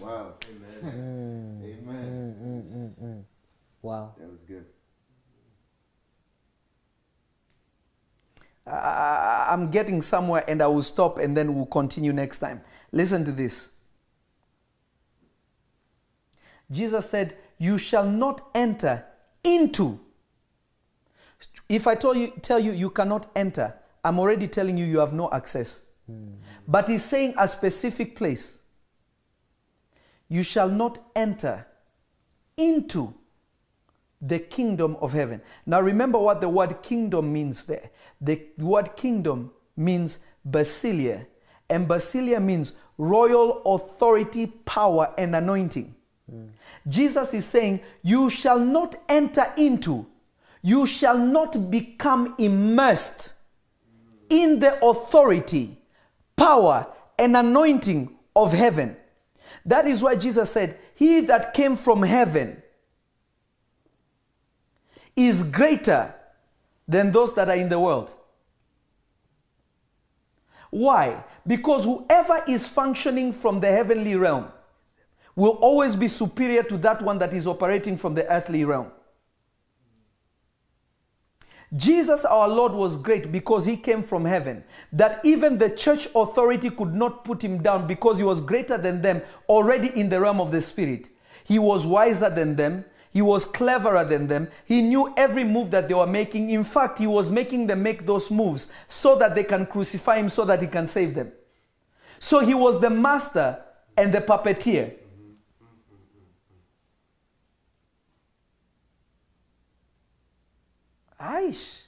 Wow. 0.01 0.35
Mm. 0.83 1.63
Amen. 1.63 2.95
Amen. 2.99 3.25
Wow. 3.83 4.15
That 4.19 4.29
was 4.31 4.41
good. 4.47 4.65
I- 8.67 9.47
I'm 9.51 9.71
getting 9.71 10.01
somewhere 10.03 10.45
and 10.49 10.63
I 10.63 10.67
will 10.69 10.83
stop 10.83 11.19
and 11.19 11.37
then 11.37 11.55
we'll 11.55 11.67
continue 11.67 12.13
next 12.13 12.39
time. 12.39 12.61
Listen 12.93 13.25
to 13.25 13.33
this. 13.33 13.71
Jesus 16.71 17.11
said, 17.11 17.37
You 17.59 17.79
shall 17.79 18.09
not 18.09 18.49
enter 18.55 19.05
into. 19.43 19.99
If 21.69 21.87
I 21.87 21.95
tell 21.95 22.15
you, 22.17 22.29
tell 22.43 22.59
you 22.59 22.73
you 22.73 22.91
cannot 22.91 23.31
enter, 23.35 23.75
I'm 24.05 24.19
already 24.19 24.47
telling 24.49 24.79
you 24.79 24.85
you 24.87 24.99
have 25.01 25.13
no 25.13 25.31
access. 25.31 25.83
But 26.67 26.89
he's 26.89 27.05
saying 27.05 27.35
a 27.39 27.47
specific 27.47 28.17
place. 28.17 28.60
You 30.31 30.43
shall 30.43 30.71
not 30.71 30.99
enter 31.15 31.67
into 32.57 33.13
the 34.23 34.39
kingdom 34.39 34.97
of 35.01 35.13
heaven. 35.13 35.43
Now 35.67 35.81
remember 35.81 36.19
what 36.19 36.41
the 36.41 36.49
word 36.49 36.83
kingdom 36.83 37.33
means 37.33 37.65
there. 37.65 37.91
The 38.21 38.41
word 38.59 38.97
kingdom 38.97 39.51
means 39.77 40.21
basileia, 40.49 41.27
and 41.69 41.89
basileia 41.89 42.43
means 42.43 42.75
royal 42.97 43.63
authority, 43.65 44.47
power, 44.47 45.13
and 45.19 45.35
anointing. 45.35 45.95
Jesus 46.87 47.35
is 47.35 47.45
saying, 47.45 47.81
You 48.03 48.31
shall 48.31 48.61
not 48.61 48.95
enter 49.09 49.53
into, 49.57 50.07
you 50.63 50.87
shall 50.87 51.19
not 51.19 51.71
become 51.71 52.35
immersed 52.39 53.35
in 54.29 54.61
the 54.61 54.83
authority, 54.85 55.77
power, 56.37 56.87
and 57.19 57.37
anointing 57.37 58.17
of 58.37 58.53
heaven. 58.53 58.97
That 59.65 59.87
is 59.87 60.03
why 60.03 60.17
Jesus 60.17 60.51
said, 60.51 60.79
He 60.95 61.21
that 61.23 61.55
came 61.55 61.77
from 61.77 62.03
heaven 62.03 62.63
is 65.17 65.43
greater 65.45 66.15
than 66.89 67.13
those 67.13 67.35
that 67.35 67.49
are 67.49 67.57
in 67.57 67.69
the 67.69 67.79
world. 67.79 68.11
Why? 70.71 71.25
Because 71.47 71.85
whoever 71.85 72.45
is 72.47 72.69
functioning 72.69 73.33
from 73.33 73.61
the 73.61 73.69
heavenly 73.69 74.15
realm 74.17 74.49
will 75.35 75.59
always 75.61 75.97
be 75.97 76.09
superior 76.09 76.63
to 76.65 76.77
that 76.79 77.03
one 77.03 77.19
that 77.19 77.35
is 77.35 77.47
operating 77.47 77.97
from 77.97 78.15
the 78.15 78.27
earthly 78.31 78.65
realm. 78.65 78.91
Jesus, 81.77 82.25
our 82.25 82.49
Lord, 82.49 82.73
was 82.73 82.97
great 82.97 83.31
because 83.31 83.65
he 83.65 83.77
came 83.77 84.03
from 84.03 84.25
heaven. 84.25 84.65
That 84.93 85.21
even 85.25 85.59
the 85.59 85.71
church 85.71 86.09
authority 86.15 86.71
could 86.71 86.95
not 86.95 87.25
put 87.25 87.43
him 87.43 87.63
down 87.63 87.87
because 87.87 88.19
he 88.19 88.25
was 88.25 88.41
greater 88.41 88.77
than 88.77 89.03
them 89.03 89.23
already 89.49 89.89
in 89.99 90.09
the 90.09 90.21
realm 90.21 90.41
of 90.41 90.51
the 90.51 90.63
spirit. 90.63 91.09
He 91.45 91.59
was 91.59 91.87
wiser 91.87 92.29
than 92.29 92.57
them. 92.57 92.85
He 93.13 93.23
was 93.23 93.45
cleverer 93.45 94.05
than 94.05 94.27
them. 94.27 94.49
He 94.65 94.83
knew 94.83 95.13
every 95.17 95.45
move 95.45 95.71
that 95.71 95.89
they 95.89 95.95
were 95.95 96.07
making. 96.07 96.51
In 96.51 96.65
fact, 96.65 96.99
he 96.99 97.07
was 97.07 97.31
making 97.31 97.67
them 97.67 97.83
make 97.83 98.07
those 98.07 98.31
moves 98.31 98.71
so 98.89 99.17
that 99.17 99.35
they 99.35 99.45
can 99.45 99.67
crucify 99.67 100.19
him 100.19 100.29
so 100.29 100.45
that 100.45 100.61
he 100.61 100.69
can 100.69 100.89
save 100.89 101.15
them. 101.15 101.33
So 102.19 102.41
he 102.41 102.55
was 102.55 102.81
the 102.81 102.91
master 102.91 103.63
and 103.97 104.13
the 104.13 104.21
puppeteer. 104.21 104.95
Aish. 111.21 111.83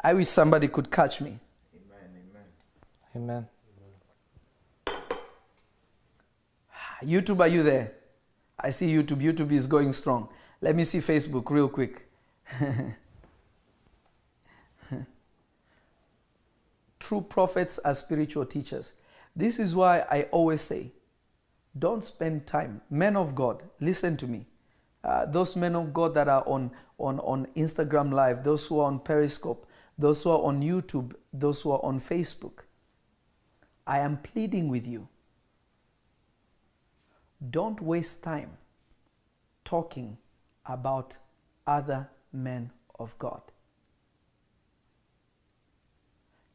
I 0.00 0.14
wish 0.14 0.28
somebody 0.28 0.68
could 0.68 0.90
catch 0.90 1.20
me. 1.20 1.38
Amen. 1.74 2.10
Amen. 3.16 3.46
Amen. 3.46 3.48
YouTube, 7.04 7.40
are 7.40 7.48
you 7.48 7.62
there? 7.62 7.92
I 8.58 8.70
see 8.70 8.92
YouTube. 8.92 9.22
YouTube 9.22 9.50
is 9.52 9.66
going 9.66 9.92
strong. 9.92 10.28
Let 10.60 10.76
me 10.76 10.84
see 10.84 10.98
Facebook 10.98 11.50
real 11.50 11.68
quick. 11.68 12.06
True 17.00 17.20
prophets 17.20 17.80
are 17.84 17.94
spiritual 17.94 18.46
teachers. 18.46 18.92
This 19.34 19.58
is 19.58 19.74
why 19.74 20.04
I 20.10 20.28
always 20.30 20.60
say, 20.60 20.92
don't 21.76 22.04
spend 22.04 22.46
time. 22.46 22.82
Men 22.90 23.16
of 23.16 23.34
God, 23.34 23.64
listen 23.80 24.16
to 24.18 24.26
me. 24.26 24.46
Uh, 25.04 25.26
those 25.26 25.56
men 25.56 25.74
of 25.74 25.92
God 25.92 26.14
that 26.14 26.28
are 26.28 26.46
on, 26.46 26.70
on, 26.98 27.18
on 27.20 27.46
Instagram 27.56 28.12
Live, 28.12 28.44
those 28.44 28.66
who 28.66 28.80
are 28.80 28.86
on 28.86 29.00
Periscope, 29.00 29.66
those 29.98 30.22
who 30.22 30.30
are 30.30 30.42
on 30.42 30.62
YouTube, 30.62 31.14
those 31.32 31.62
who 31.62 31.72
are 31.72 31.84
on 31.84 32.00
Facebook, 32.00 32.60
I 33.86 33.98
am 33.98 34.18
pleading 34.18 34.68
with 34.68 34.86
you. 34.86 35.08
Don't 37.50 37.80
waste 37.80 38.22
time 38.22 38.56
talking 39.64 40.18
about 40.64 41.16
other 41.66 42.08
men 42.32 42.70
of 42.98 43.18
God. 43.18 43.42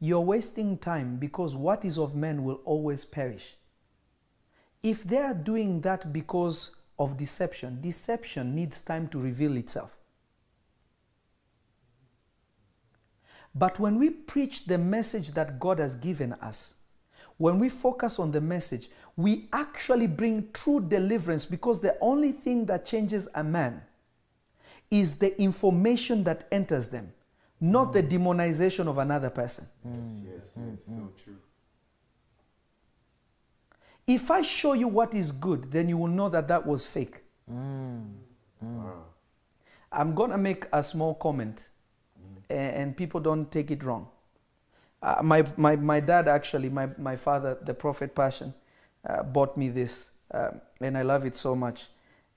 You're 0.00 0.20
wasting 0.20 0.78
time 0.78 1.16
because 1.16 1.56
what 1.56 1.84
is 1.84 1.98
of 1.98 2.14
men 2.14 2.44
will 2.44 2.60
always 2.64 3.04
perish. 3.04 3.56
If 4.82 5.02
they 5.02 5.18
are 5.18 5.34
doing 5.34 5.80
that 5.82 6.12
because 6.12 6.76
of 6.98 7.16
deception. 7.16 7.80
Deception 7.80 8.54
needs 8.54 8.80
time 8.82 9.08
to 9.08 9.18
reveal 9.18 9.56
itself. 9.56 9.96
But 13.54 13.78
when 13.80 13.98
we 13.98 14.10
preach 14.10 14.66
the 14.66 14.78
message 14.78 15.32
that 15.32 15.58
God 15.58 15.78
has 15.78 15.96
given 15.96 16.34
us, 16.34 16.74
when 17.38 17.58
we 17.58 17.68
focus 17.68 18.18
on 18.18 18.32
the 18.32 18.40
message, 18.40 18.90
we 19.16 19.48
actually 19.52 20.06
bring 20.06 20.48
true 20.52 20.80
deliverance 20.80 21.44
because 21.44 21.80
the 21.80 21.96
only 22.00 22.32
thing 22.32 22.66
that 22.66 22.86
changes 22.86 23.28
a 23.34 23.42
man 23.42 23.82
is 24.90 25.16
the 25.16 25.40
information 25.40 26.24
that 26.24 26.44
enters 26.50 26.88
them, 26.88 27.12
not 27.60 27.92
the 27.92 28.02
mm. 28.02 28.10
demonization 28.10 28.86
of 28.86 28.98
another 28.98 29.30
person. 29.30 29.66
Mm. 29.86 30.24
Yes, 30.24 30.42
yes, 30.44 30.54
yes. 30.56 30.94
Mm, 30.94 31.00
so 31.00 31.12
true. 31.24 31.36
If 34.08 34.30
I 34.30 34.40
show 34.40 34.72
you 34.72 34.88
what 34.88 35.12
is 35.14 35.30
good, 35.32 35.70
then 35.70 35.88
you 35.90 35.98
will 35.98 36.08
know 36.08 36.30
that 36.30 36.48
that 36.48 36.66
was 36.66 36.86
fake. 36.86 37.22
Wow. 38.60 39.04
I'm 39.92 40.14
going 40.14 40.30
to 40.30 40.38
make 40.38 40.64
a 40.72 40.82
small 40.82 41.14
comment, 41.14 41.62
a- 42.50 42.54
and 42.54 42.96
people 42.96 43.20
don't 43.20 43.50
take 43.50 43.70
it 43.70 43.84
wrong. 43.84 44.08
Uh, 45.02 45.20
my, 45.22 45.44
my, 45.58 45.76
my 45.76 46.00
dad, 46.00 46.26
actually, 46.26 46.70
my, 46.70 46.88
my 46.98 47.16
father, 47.16 47.58
the 47.62 47.74
Prophet 47.74 48.14
Passion, 48.14 48.54
uh, 49.08 49.22
bought 49.22 49.56
me 49.58 49.68
this, 49.68 50.08
um, 50.32 50.60
and 50.80 50.96
I 50.96 51.02
love 51.02 51.26
it 51.26 51.36
so 51.36 51.54
much. 51.54 51.82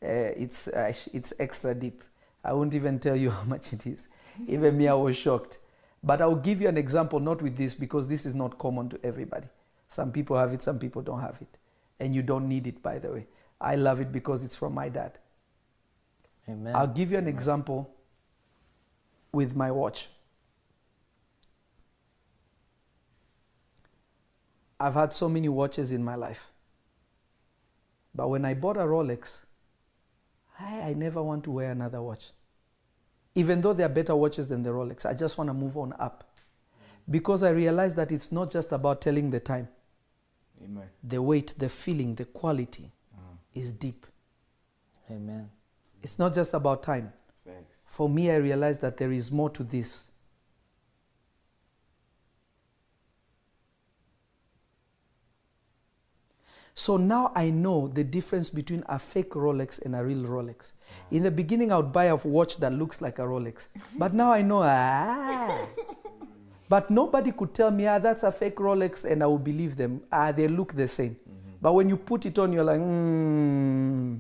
Uh, 0.04 0.36
it's, 0.36 0.68
uh, 0.68 0.94
it's 1.14 1.34
extra 1.40 1.74
deep. 1.74 2.04
I 2.44 2.52
won't 2.54 2.76
even 2.76 3.00
tell 3.00 3.16
you 3.16 3.30
how 3.38 3.44
much 3.44 3.72
it 3.72 3.88
is. 3.88 4.10
Even 4.46 4.78
me, 4.78 4.90
I 4.90 4.94
was 4.94 5.16
shocked. 5.16 5.60
But 6.04 6.22
I'll 6.22 6.36
give 6.36 6.62
you 6.62 6.68
an 6.68 6.78
example, 6.78 7.20
not 7.22 7.42
with 7.42 7.56
this, 7.56 7.74
because 7.74 8.08
this 8.10 8.26
is 8.26 8.36
not 8.36 8.58
common 8.60 8.90
to 8.90 9.00
everybody. 9.06 9.48
Some 9.88 10.12
people 10.12 10.38
have 10.38 10.54
it, 10.54 10.62
some 10.62 10.80
people 10.80 11.02
don't 11.02 11.22
have 11.22 11.38
it. 11.42 11.58
And 12.02 12.16
you 12.16 12.24
don't 12.24 12.50
need 12.50 12.66
it, 12.66 12.82
by 12.82 12.98
the 12.98 13.12
way. 13.12 13.28
I 13.60 13.76
love 13.76 14.02
it 14.02 14.12
because 14.12 14.44
it's 14.44 14.56
from 14.56 14.74
my 14.74 14.90
dad. 14.90 15.20
Amen. 16.50 16.76
I'll 16.76 16.88
give 16.88 17.12
you 17.12 17.20
an 17.20 17.28
example 17.28 17.94
with 19.32 19.56
my 19.56 19.70
watch. 19.70 20.10
I've 24.80 24.96
had 24.96 25.14
so 25.14 25.30
many 25.30 25.48
watches 25.48 25.92
in 25.92 26.04
my 26.04 26.16
life. 26.16 26.48
But 28.16 28.30
when 28.30 28.46
I 28.46 28.56
bought 28.56 28.78
a 28.78 28.82
Rolex, 28.82 29.42
I, 30.60 30.82
I 30.82 30.94
never 30.94 31.22
want 31.22 31.44
to 31.44 31.52
wear 31.52 31.70
another 31.70 32.02
watch. 32.02 32.32
Even 33.36 33.62
though 33.62 33.74
there 33.74 33.86
are 33.86 33.90
better 33.90 34.16
watches 34.16 34.48
than 34.48 34.64
the 34.64 34.72
Rolex, 34.72 35.06
I 35.06 35.14
just 35.14 35.38
want 35.38 35.52
to 35.52 35.54
move 35.54 35.78
on 35.78 35.94
up. 36.00 36.32
Because 37.08 37.44
I 37.44 37.52
realized 37.52 37.96
that 37.98 38.12
it's 38.12 38.32
not 38.32 38.52
just 38.52 38.72
about 38.72 39.02
telling 39.02 39.30
the 39.30 39.40
time, 39.40 39.70
Amen. 40.64 40.90
the 41.04 41.22
weight, 41.22 41.54
the 41.58 41.70
feeling, 41.70 42.16
the 42.16 42.26
quality 42.26 42.92
Uh, 43.14 43.36
is 43.54 43.74
deep. 43.74 44.06
Amen. 45.10 45.50
It's 46.04 46.18
not 46.20 46.34
just 46.34 46.54
about 46.54 46.84
time. 46.84 47.12
thanks. 47.46 47.76
For 47.86 48.08
me, 48.10 48.32
I 48.32 48.36
realize 48.38 48.78
that 48.80 48.98
there 48.98 49.12
is 49.12 49.32
more 49.32 49.50
to 49.52 49.64
this. 49.64 50.08
So 56.74 56.98
now 56.98 57.32
I 57.36 57.50
know 57.50 57.88
the 57.88 58.04
difference 58.04 58.50
between 58.50 58.84
a 58.88 58.98
fake 58.98 59.32
Rolex 59.32 59.82
and 59.84 59.96
a 59.96 60.04
real 60.04 60.24
Rolex. 60.24 60.72
In 61.12 61.24
the 61.24 61.32
beginning, 61.32 61.72
I 61.72 61.78
would 61.78 61.92
buy 61.92 62.06
a 62.06 62.16
watch 62.16 62.58
that 62.58 62.72
looks 62.74 63.02
like 63.02 63.20
a 63.20 63.24
Rolex. 63.24 63.68
But 63.98 64.14
now 64.14 64.32
I 64.32 64.42
know, 64.42 64.62
ah. 64.64 65.68
But 66.72 66.90
nobody 66.90 67.34
could 67.34 67.54
tell 67.54 67.70
me, 67.70 67.86
ah, 67.86 68.00
that's 68.00 68.24
a 68.24 68.32
fake 68.32 68.56
Rolex, 68.56 69.04
and 69.04 69.22
I 69.22 69.26
would 69.28 69.44
believe 69.44 69.76
them. 69.76 70.04
Ah, 70.10 70.32
they 70.32 70.48
look 70.48 70.74
the 70.74 70.88
same. 70.88 71.18
But 71.62 71.74
when 71.74 71.90
you 71.90 71.98
put 71.98 72.26
it 72.26 72.40
on, 72.40 72.54
you're 72.54 72.64
like, 72.64 72.80
hmm, 72.80 74.20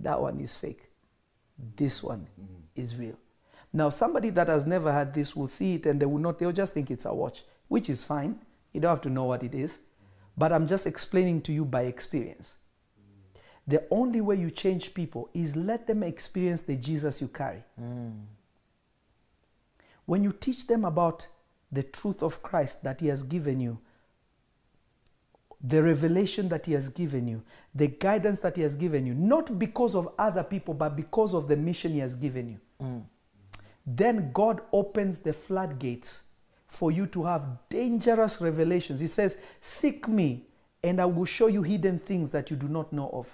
that 0.00 0.18
one 0.18 0.40
is 0.40 0.56
fake. 0.56 0.88
This 1.76 2.02
one 2.02 2.26
is 2.74 2.96
real. 2.96 3.18
Now, 3.74 3.90
somebody 3.90 4.30
that 4.30 4.48
has 4.48 4.64
never 4.64 4.90
had 4.90 5.12
this 5.12 5.36
will 5.36 5.48
see 5.48 5.74
it 5.74 5.84
and 5.84 6.00
they 6.00 6.06
will 6.06 6.16
not, 6.16 6.38
they'll 6.38 6.50
just 6.50 6.72
think 6.72 6.90
it's 6.90 7.04
a 7.04 7.12
watch, 7.12 7.44
which 7.68 7.90
is 7.90 8.02
fine. 8.02 8.38
You 8.72 8.80
don't 8.80 8.88
have 8.88 9.02
to 9.02 9.10
know 9.10 9.24
what 9.24 9.42
it 9.42 9.54
is. 9.54 9.76
But 10.34 10.50
I'm 10.50 10.66
just 10.66 10.86
explaining 10.86 11.42
to 11.42 11.52
you 11.52 11.66
by 11.66 11.82
experience. 11.82 12.54
The 13.66 13.84
only 13.90 14.22
way 14.22 14.36
you 14.36 14.50
change 14.50 14.94
people 14.94 15.28
is 15.34 15.56
let 15.56 15.86
them 15.86 16.02
experience 16.02 16.62
the 16.62 16.74
Jesus 16.74 17.20
you 17.20 17.28
carry. 17.28 17.62
When 20.06 20.24
you 20.24 20.32
teach 20.32 20.66
them 20.66 20.86
about 20.86 21.26
the 21.72 21.82
truth 21.82 22.22
of 22.22 22.42
Christ 22.42 22.84
that 22.84 23.00
He 23.00 23.08
has 23.08 23.22
given 23.22 23.58
you, 23.58 23.78
the 25.62 25.82
revelation 25.82 26.48
that 26.50 26.66
He 26.66 26.72
has 26.72 26.88
given 26.90 27.26
you, 27.26 27.42
the 27.74 27.88
guidance 27.88 28.40
that 28.40 28.56
He 28.56 28.62
has 28.62 28.74
given 28.74 29.06
you, 29.06 29.14
not 29.14 29.58
because 29.58 29.94
of 29.94 30.12
other 30.18 30.44
people, 30.44 30.74
but 30.74 30.94
because 30.94 31.34
of 31.34 31.48
the 31.48 31.56
mission 31.56 31.92
He 31.92 32.00
has 32.00 32.14
given 32.14 32.48
you, 32.48 32.58
mm. 32.80 33.02
then 33.86 34.30
God 34.32 34.60
opens 34.72 35.20
the 35.20 35.32
floodgates 35.32 36.22
for 36.66 36.90
you 36.90 37.06
to 37.06 37.24
have 37.24 37.46
dangerous 37.68 38.40
revelations. 38.40 39.00
He 39.00 39.06
says, 39.06 39.38
Seek 39.60 40.08
me, 40.08 40.46
and 40.82 41.00
I 41.00 41.06
will 41.06 41.24
show 41.24 41.46
you 41.46 41.62
hidden 41.62 41.98
things 41.98 42.30
that 42.32 42.50
you 42.50 42.56
do 42.56 42.68
not 42.68 42.92
know 42.92 43.08
of. 43.12 43.26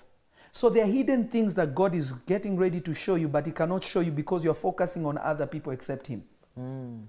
So 0.52 0.68
there 0.68 0.84
are 0.84 0.88
hidden 0.88 1.28
things 1.28 1.54
that 1.54 1.74
God 1.74 1.94
is 1.94 2.12
getting 2.12 2.56
ready 2.56 2.80
to 2.80 2.94
show 2.94 3.14
you, 3.16 3.28
but 3.28 3.46
He 3.46 3.52
cannot 3.52 3.84
show 3.84 4.00
you 4.00 4.10
because 4.10 4.44
you're 4.44 4.54
focusing 4.54 5.06
on 5.06 5.18
other 5.18 5.46
people 5.46 5.72
except 5.72 6.06
Him. 6.06 6.24
Mm. 6.58 7.04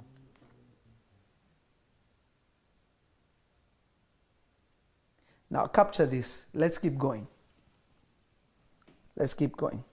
Now, 5.49 5.65
capture 5.65 6.05
this. 6.05 6.45
Let's 6.53 6.77
keep 6.77 6.97
going. 6.97 7.27
Let's 9.15 9.33
keep 9.33 9.57
going. 9.57 9.83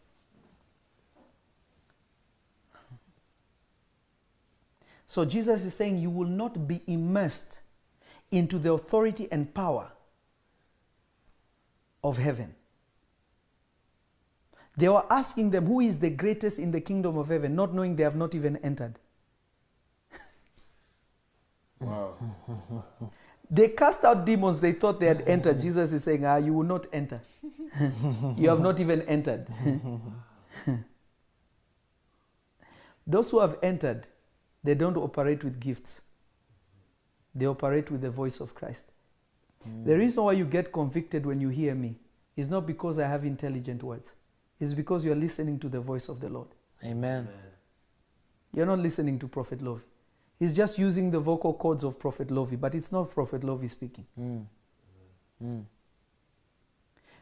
So, 5.06 5.24
Jesus 5.24 5.64
is 5.64 5.74
saying, 5.74 5.98
You 5.98 6.10
will 6.10 6.28
not 6.28 6.68
be 6.68 6.82
immersed 6.86 7.62
into 8.30 8.58
the 8.58 8.72
authority 8.72 9.28
and 9.30 9.52
power 9.54 9.92
of 12.04 12.18
heaven. 12.18 12.54
They 14.76 14.88
were 14.88 15.04
asking 15.10 15.52
them, 15.52 15.66
Who 15.66 15.80
is 15.80 15.98
the 15.98 16.10
greatest 16.10 16.58
in 16.58 16.70
the 16.70 16.80
kingdom 16.80 17.16
of 17.16 17.28
heaven, 17.28 17.54
not 17.54 17.72
knowing 17.72 17.96
they 17.96 18.02
have 18.02 18.16
not 18.16 18.34
even 18.34 18.56
entered. 18.58 18.98
Wow. 21.80 22.14
They 23.50 23.68
cast 23.68 24.04
out 24.04 24.24
demons, 24.24 24.60
they 24.60 24.72
thought 24.72 24.98
they 24.98 25.06
had 25.06 25.22
entered. 25.26 25.60
Jesus 25.60 25.92
is 25.92 26.04
saying, 26.04 26.24
Ah, 26.24 26.36
you 26.36 26.52
will 26.52 26.64
not 26.64 26.86
enter. 26.92 27.20
you 28.36 28.48
have 28.48 28.60
not 28.60 28.80
even 28.80 29.02
entered. 29.02 29.46
Those 33.06 33.30
who 33.30 33.40
have 33.40 33.56
entered, 33.62 34.08
they 34.64 34.74
don't 34.74 34.96
operate 34.96 35.44
with 35.44 35.60
gifts, 35.60 36.00
they 37.34 37.46
operate 37.46 37.90
with 37.90 38.00
the 38.00 38.10
voice 38.10 38.40
of 38.40 38.54
Christ. 38.54 38.86
The 39.84 39.96
reason 39.96 40.24
why 40.24 40.32
you 40.32 40.44
get 40.44 40.72
convicted 40.72 41.26
when 41.26 41.40
you 41.40 41.48
hear 41.48 41.74
me 41.74 41.96
is 42.36 42.48
not 42.48 42.66
because 42.66 42.98
I 42.98 43.08
have 43.08 43.24
intelligent 43.24 43.82
words, 43.82 44.12
it's 44.58 44.74
because 44.74 45.04
you're 45.04 45.14
listening 45.14 45.58
to 45.60 45.68
the 45.68 45.80
voice 45.80 46.08
of 46.08 46.20
the 46.20 46.28
Lord. 46.28 46.48
Amen. 46.84 47.28
You're 48.52 48.66
not 48.66 48.78
listening 48.78 49.18
to 49.20 49.28
Prophet 49.28 49.62
Lovy. 49.62 49.82
He's 50.38 50.54
just 50.54 50.78
using 50.78 51.10
the 51.10 51.20
vocal 51.20 51.54
cords 51.54 51.82
of 51.82 51.98
Prophet 51.98 52.30
Lovy, 52.30 52.56
but 52.56 52.74
it's 52.74 52.92
not 52.92 53.10
Prophet 53.10 53.42
Lovy 53.42 53.68
speaking. 53.68 54.06
Mm. 54.20 54.44
Mm. 55.42 55.64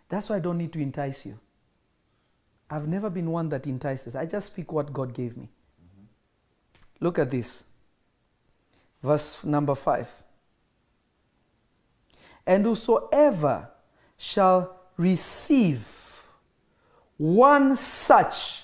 That's 0.08 0.30
why 0.30 0.36
I 0.36 0.40
don't 0.40 0.58
need 0.58 0.72
to 0.72 0.80
entice 0.80 1.26
you. 1.26 1.38
I've 2.68 2.88
never 2.88 3.10
been 3.10 3.30
one 3.30 3.48
that 3.50 3.66
entices. 3.66 4.16
I 4.16 4.26
just 4.26 4.48
speak 4.48 4.72
what 4.72 4.92
God 4.92 5.14
gave 5.14 5.36
me. 5.36 5.48
Look 7.00 7.18
at 7.18 7.30
this. 7.30 7.64
Verse 9.02 9.44
number 9.44 9.74
five. 9.74 10.08
And 12.46 12.64
whosoever 12.64 13.68
shall 14.16 14.76
receive 14.96 16.22
one 17.16 17.76
such. 17.76 18.62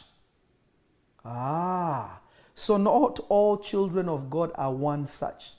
Ah. 1.24 2.19
So 2.60 2.76
not 2.76 3.18
all 3.30 3.56
children 3.56 4.06
of 4.06 4.28
God 4.28 4.52
are 4.54 4.70
one 4.70 5.06
such. 5.06 5.54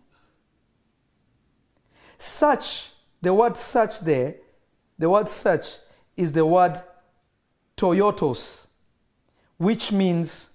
Such, 2.16 2.90
the 3.20 3.34
word 3.34 3.56
such 3.56 3.98
there, 3.98 4.36
the 4.96 5.10
word 5.10 5.28
such 5.28 5.66
is 6.16 6.30
the 6.30 6.46
word 6.46 6.80
toioutos, 7.76 8.68
which 9.56 9.90
means 9.90 10.50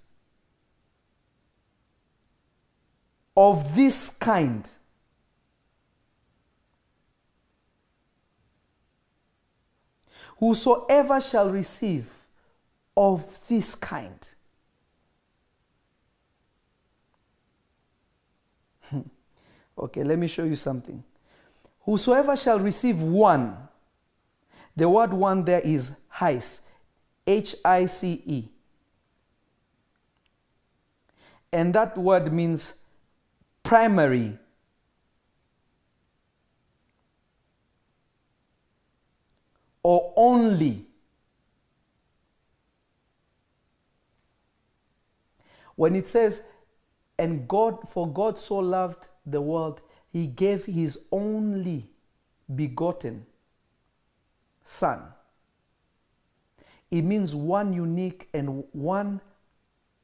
of 3.36 3.76
this 3.76 4.12
kind. 4.12 4.66
Whosoever 10.46 11.20
shall 11.20 11.50
receive 11.50 12.08
of 12.96 13.40
this 13.48 13.74
kind. 13.74 14.20
Hmm. 18.92 19.00
Okay, 19.76 20.04
let 20.04 20.20
me 20.20 20.28
show 20.28 20.44
you 20.44 20.56
something. 20.56 21.04
Whosoever 21.82 22.36
shall 22.36 22.60
receive 22.60 23.02
one, 23.02 23.58
the 24.76 24.88
word 24.88 25.14
one 25.14 25.44
there 25.44 25.62
is 25.62 25.94
hice, 26.10 26.62
H 27.26 27.56
I 27.66 27.88
C 27.88 28.22
E. 28.24 28.44
And 31.52 31.74
that 31.74 31.98
word 31.98 32.32
means 32.32 32.76
primary. 33.64 34.38
Or 39.86 40.14
only. 40.16 40.84
When 45.76 45.96
it 45.96 46.08
says, 46.08 46.42
and 47.20 47.48
God, 47.48 47.88
for 47.88 48.12
God 48.12 48.40
so 48.40 48.58
loved 48.58 49.10
the 49.28 49.42
world, 49.42 49.82
he 50.12 50.26
gave 50.26 50.66
his 50.66 51.02
only 51.12 51.88
begotten 52.56 53.28
Son. 54.64 55.04
It 56.90 57.04
means 57.04 57.36
one 57.36 57.72
unique 57.72 58.28
and 58.34 58.64
one 58.72 59.22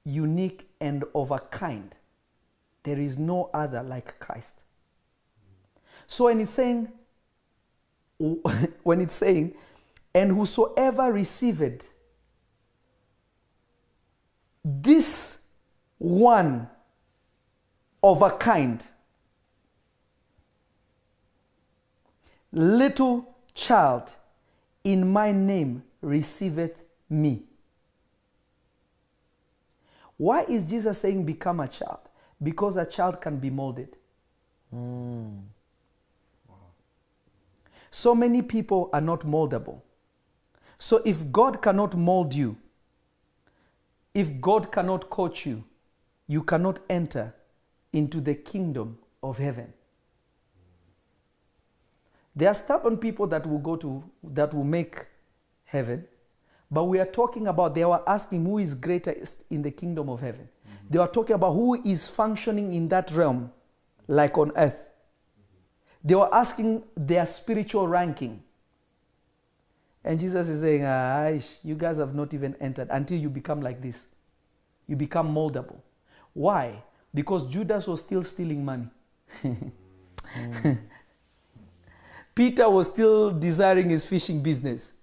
unique 0.06 0.70
and 0.80 1.06
of 1.16 1.32
a 1.32 1.40
kind. 1.40 1.96
There 2.84 3.00
is 3.00 3.18
no 3.18 3.50
other 3.52 3.82
like 3.82 4.20
Christ. 4.20 4.58
So 6.06 6.26
when 6.26 6.40
it's 6.40 6.52
saying, 6.52 6.90
when 8.84 9.02
it's 9.02 9.16
saying, 9.16 9.56
and 10.14 10.32
whosoever 10.32 11.12
received 11.12 11.86
this 14.64 15.42
one 15.98 16.68
of 18.04 18.22
a 18.22 18.32
kind, 18.32 18.84
little 22.52 23.36
child 23.54 24.10
in 24.84 25.08
my 25.12 25.32
name 25.32 25.84
receiveth 26.02 26.84
me. 27.10 27.44
Why 30.18 30.44
is 30.44 30.66
Jesus 30.66 31.00
saying 31.00 31.26
become 31.26 31.60
a 31.60 31.68
child? 31.68 32.00
Because 32.42 32.78
a 32.78 32.86
child 32.86 33.22
can 33.22 33.38
be 33.38 33.50
molded. 33.50 33.96
Hmm. 34.72 35.38
So 37.90 38.16
many 38.16 38.42
people 38.42 38.90
are 38.94 39.02
not 39.02 39.22
moldable. 39.22 39.82
So 40.82 41.00
if 41.06 41.32
God 41.32 41.62
cannot 41.62 41.96
mold 41.96 42.34
you, 42.34 42.58
if 44.16 44.42
God 44.42 44.72
cannot 44.72 45.12
coach 45.12 45.46
you, 45.46 45.64
you 46.28 46.42
cannot 46.42 46.80
enter 46.90 47.36
into 47.94 48.20
the 48.20 48.34
kingdom 48.34 48.98
of 49.22 49.38
heaven. 49.38 49.72
There 52.36 52.50
are 52.50 52.56
stubborn 52.56 52.98
people 52.98 53.28
that 53.28 53.46
will 53.46 53.60
go 53.60 53.76
to 53.76 54.04
that 54.24 54.56
will 54.56 54.64
make 54.64 55.06
heaven, 55.66 56.08
but 56.72 56.86
we 56.86 56.98
are 56.98 57.06
talking 57.06 57.46
about 57.46 57.76
they 57.76 57.86
were 57.86 58.02
asking 58.10 58.44
who 58.44 58.58
is 58.58 58.74
greatest 58.74 59.44
in 59.52 59.62
the 59.62 59.70
kingdom 59.70 60.10
of 60.10 60.20
heaven. 60.20 60.50
Mm-hmm. 60.50 60.88
They 60.90 60.98
were 60.98 61.08
talking 61.08 61.36
about 61.36 61.54
who 61.54 61.80
is 61.84 62.08
functioning 62.08 62.74
in 62.74 62.90
that 62.90 63.12
realm, 63.12 63.52
like 64.08 64.36
on 64.36 64.52
earth. 64.56 64.88
They 66.04 66.16
were 66.16 66.34
asking 66.34 66.86
their 66.98 67.28
spiritual 67.28 67.88
ranking. 67.88 68.42
And 70.04 70.20
Jesus 70.20 70.48
is 70.50 70.62
saying, 70.62 70.82
you 71.64 71.76
guys 71.76 71.98
have 71.98 72.16
not 72.16 72.34
even 72.34 72.56
entered 72.60 72.88
until 72.92 73.18
you 73.18 73.30
become 73.30 73.62
like 73.62 73.82
this. 73.82 74.08
You 74.88 74.96
become 74.96 75.34
moldable. 75.34 75.80
Why? 76.34 76.84
Because 77.14 77.46
Judas 77.48 77.88
was 77.88 78.02
still 78.02 78.24
stealing 78.24 78.66
money. 78.66 78.88
Peter 82.36 82.70
was 82.70 82.88
still 82.88 83.32
desiring 83.32 83.90
his 83.90 84.06
fishing 84.06 84.42
business. 84.42 84.94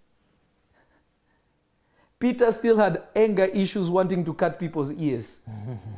Peter 2.18 2.50
still 2.50 2.76
had 2.76 3.04
anger 3.14 3.44
issues 3.44 3.88
wanting 3.88 4.24
to 4.24 4.34
cut 4.34 4.58
people's 4.58 4.90
ears. 4.92 5.36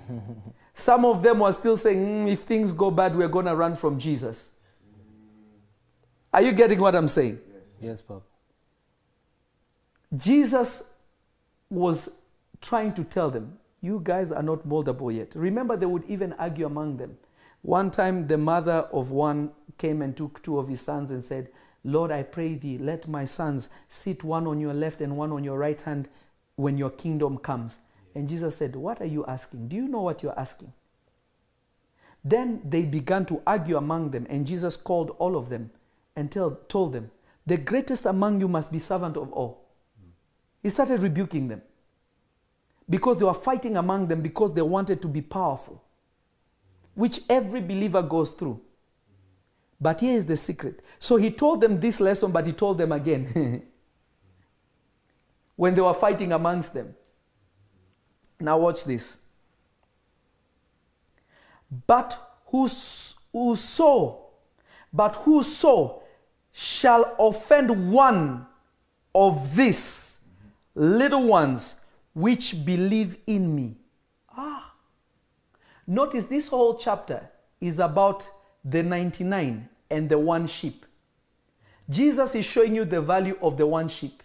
Some 0.74 1.04
of 1.04 1.22
them 1.22 1.38
were 1.40 1.52
still 1.52 1.76
saying, 1.76 1.98
"Mm, 1.98 2.32
if 2.32 2.40
things 2.40 2.72
go 2.72 2.90
bad, 2.90 3.16
we're 3.16 3.28
going 3.28 3.46
to 3.46 3.54
run 3.54 3.76
from 3.76 3.98
Jesus. 3.98 4.50
Are 6.32 6.42
you 6.42 6.52
getting 6.52 6.78
what 6.78 6.94
I'm 6.94 7.08
saying? 7.08 7.40
Yes, 7.80 8.00
Papa. 8.00 8.29
Jesus 10.16 10.92
was 11.68 12.20
trying 12.60 12.94
to 12.94 13.04
tell 13.04 13.30
them, 13.30 13.58
You 13.80 14.00
guys 14.02 14.32
are 14.32 14.42
not 14.42 14.66
moldable 14.66 15.14
yet. 15.14 15.34
Remember, 15.34 15.76
they 15.76 15.86
would 15.86 16.04
even 16.08 16.32
argue 16.34 16.66
among 16.66 16.96
them. 16.96 17.16
One 17.62 17.90
time, 17.90 18.26
the 18.26 18.38
mother 18.38 18.88
of 18.92 19.10
one 19.10 19.50
came 19.78 20.02
and 20.02 20.16
took 20.16 20.42
two 20.42 20.58
of 20.58 20.68
his 20.68 20.80
sons 20.80 21.10
and 21.10 21.22
said, 21.22 21.48
Lord, 21.84 22.10
I 22.10 22.22
pray 22.22 22.54
thee, 22.54 22.78
let 22.78 23.08
my 23.08 23.24
sons 23.24 23.70
sit 23.88 24.24
one 24.24 24.46
on 24.46 24.60
your 24.60 24.74
left 24.74 25.00
and 25.00 25.16
one 25.16 25.32
on 25.32 25.44
your 25.44 25.58
right 25.58 25.80
hand 25.80 26.08
when 26.56 26.76
your 26.76 26.90
kingdom 26.90 27.38
comes. 27.38 27.76
And 28.14 28.28
Jesus 28.28 28.56
said, 28.56 28.76
What 28.76 29.00
are 29.00 29.06
you 29.06 29.24
asking? 29.26 29.68
Do 29.68 29.76
you 29.76 29.88
know 29.88 30.02
what 30.02 30.22
you're 30.22 30.38
asking? 30.38 30.72
Then 32.24 32.60
they 32.64 32.82
began 32.82 33.24
to 33.26 33.42
argue 33.46 33.76
among 33.76 34.10
them, 34.10 34.26
and 34.28 34.46
Jesus 34.46 34.76
called 34.76 35.16
all 35.18 35.36
of 35.36 35.48
them 35.48 35.70
and 36.16 36.30
tell, 36.30 36.58
told 36.68 36.92
them, 36.92 37.10
The 37.46 37.56
greatest 37.56 38.04
among 38.04 38.40
you 38.40 38.48
must 38.48 38.70
be 38.70 38.78
servant 38.78 39.16
of 39.16 39.32
all. 39.32 39.59
He 40.62 40.68
started 40.68 41.00
rebuking 41.00 41.48
them 41.48 41.62
because 42.88 43.18
they 43.18 43.24
were 43.24 43.34
fighting 43.34 43.76
among 43.76 44.08
them 44.08 44.20
because 44.20 44.52
they 44.52 44.62
wanted 44.62 45.00
to 45.02 45.08
be 45.08 45.22
powerful, 45.22 45.82
which 46.94 47.20
every 47.28 47.60
believer 47.60 48.02
goes 48.02 48.32
through. 48.32 48.60
But 49.80 50.00
here 50.00 50.14
is 50.14 50.26
the 50.26 50.36
secret. 50.36 50.80
So 50.98 51.16
he 51.16 51.30
told 51.30 51.60
them 51.60 51.80
this 51.80 52.00
lesson, 52.00 52.32
but 52.32 52.46
he 52.46 52.52
told 52.52 52.76
them 52.76 52.92
again 52.92 53.62
when 55.56 55.74
they 55.74 55.80
were 55.80 55.94
fighting 55.94 56.32
amongst 56.32 56.74
them. 56.74 56.94
Now, 58.38 58.58
watch 58.58 58.84
this. 58.84 59.18
But 61.86 62.18
whos- 62.46 63.14
whoso, 63.32 64.26
but 64.92 65.16
whoso 65.16 66.02
shall 66.52 67.14
offend 67.18 67.92
one 67.92 68.46
of 69.14 69.54
these 69.56 70.09
little 70.74 71.24
ones 71.24 71.76
which 72.14 72.64
believe 72.64 73.18
in 73.26 73.54
me. 73.54 73.76
Ah. 74.36 74.72
Notice 75.86 76.26
this 76.26 76.48
whole 76.48 76.76
chapter 76.76 77.28
is 77.60 77.78
about 77.78 78.28
the 78.64 78.82
99 78.82 79.68
and 79.90 80.08
the 80.08 80.18
one 80.18 80.46
sheep. 80.46 80.86
Jesus 81.88 82.34
is 82.34 82.44
showing 82.44 82.76
you 82.76 82.84
the 82.84 83.00
value 83.00 83.36
of 83.42 83.56
the 83.56 83.66
one 83.66 83.88
sheep. 83.88 84.22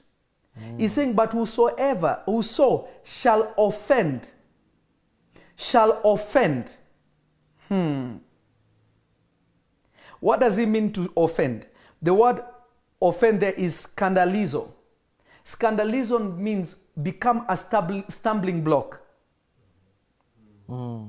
He's 0.77 0.93
saying, 0.93 1.13
But 1.13 1.34
whosoever, 1.34 2.22
whoso 2.26 2.88
shall 3.03 3.53
offend, 3.57 4.27
shall 5.55 5.99
offend. 6.05 6.72
Hmm. 7.67 8.17
What 10.19 10.39
does 10.39 10.57
it 10.57 10.67
mean 10.67 10.93
to 10.93 11.11
offend? 11.17 11.67
The 12.01 12.13
word 12.13 12.41
offend 13.01 13.41
there 13.41 13.53
is 13.53 13.88
scandalizo. 13.88 14.72
Scandalizo 15.45 16.19
means 16.38 16.76
become 17.01 17.45
a 17.47 17.55
stumbling 17.55 18.63
block. 18.63 19.01
Hmm. 20.67 21.05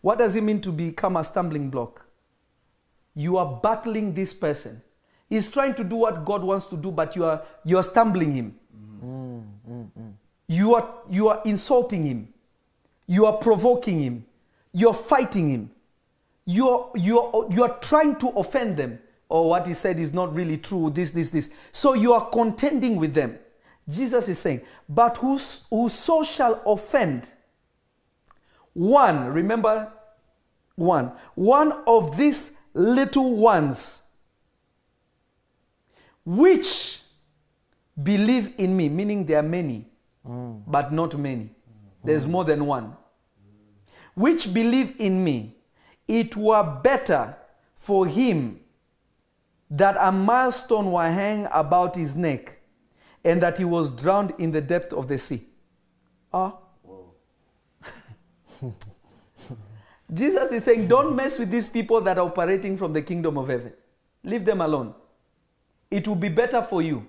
What 0.00 0.18
does 0.18 0.36
it 0.36 0.42
mean 0.42 0.60
to 0.62 0.72
become 0.72 1.16
a 1.16 1.24
stumbling 1.24 1.70
block? 1.70 2.06
You 3.14 3.36
are 3.36 3.60
battling 3.62 4.14
this 4.14 4.32
person. 4.32 4.82
He's 5.28 5.50
trying 5.50 5.74
to 5.74 5.84
do 5.84 5.96
what 5.96 6.24
God 6.24 6.42
wants 6.42 6.66
to 6.66 6.76
do, 6.76 6.90
but 6.90 7.14
you 7.16 7.24
are 7.24 7.42
you 7.64 7.76
are 7.76 7.82
stumbling 7.82 8.32
him. 8.32 8.58
Hmm. 9.00 9.40
You 10.46 10.74
are 10.74 10.94
you 11.10 11.28
are 11.28 11.42
insulting 11.44 12.04
him. 12.04 12.28
You 13.06 13.26
are 13.26 13.36
provoking 13.36 14.00
him. 14.00 14.26
You're 14.72 14.94
fighting 14.94 15.48
him. 15.48 15.70
You're 16.46 16.90
you're 16.94 17.46
you're 17.50 17.76
trying 17.80 18.16
to 18.16 18.28
offend 18.30 18.76
them. 18.76 18.98
Or 19.28 19.48
what 19.50 19.66
he 19.66 19.74
said 19.74 19.98
is 19.98 20.12
not 20.12 20.34
really 20.34 20.58
true. 20.58 20.90
This, 20.90 21.10
this, 21.10 21.30
this. 21.30 21.50
So 21.72 21.94
you 21.94 22.12
are 22.12 22.28
contending 22.30 22.96
with 22.96 23.14
them. 23.14 23.38
Jesus 23.88 24.28
is 24.28 24.38
saying, 24.38 24.62
But 24.88 25.16
whos- 25.18 25.64
whoso 25.70 26.22
shall 26.22 26.62
offend 26.66 27.26
one, 28.74 29.32
remember 29.32 29.92
one, 30.74 31.12
one 31.36 31.72
of 31.86 32.16
these 32.16 32.52
little 32.74 33.36
ones 33.36 34.02
which 36.24 37.00
believe 38.02 38.52
in 38.58 38.76
me, 38.76 38.88
meaning 38.88 39.24
there 39.24 39.38
are 39.38 39.42
many, 39.42 39.86
but 40.24 40.92
not 40.92 41.16
many. 41.16 41.50
There's 42.02 42.26
more 42.26 42.44
than 42.44 42.66
one. 42.66 42.96
Which 44.14 44.52
believe 44.52 44.94
in 44.98 45.22
me, 45.22 45.56
it 46.08 46.36
were 46.36 46.62
better 46.82 47.36
for 47.76 48.06
him 48.06 48.60
that 49.70 49.96
a 49.98 50.12
milestone 50.12 50.92
were 50.92 51.10
hang 51.10 51.48
about 51.52 51.96
his 51.96 52.14
neck 52.14 52.60
and 53.24 53.42
that 53.42 53.58
he 53.58 53.64
was 53.64 53.90
drowned 53.90 54.32
in 54.38 54.52
the 54.52 54.60
depth 54.60 54.92
of 54.92 55.08
the 55.08 55.18
sea. 55.18 55.42
Ah. 56.32 56.56
Jesus 60.12 60.52
is 60.52 60.64
saying, 60.64 60.86
don't 60.86 61.16
mess 61.16 61.38
with 61.38 61.50
these 61.50 61.68
people 61.68 62.00
that 62.02 62.18
are 62.18 62.26
operating 62.26 62.76
from 62.76 62.92
the 62.92 63.02
kingdom 63.02 63.38
of 63.38 63.48
heaven. 63.48 63.72
Leave 64.22 64.44
them 64.44 64.60
alone. 64.60 64.94
It 65.90 66.06
will 66.06 66.14
be 66.16 66.28
better 66.28 66.62
for 66.62 66.82
you 66.82 67.06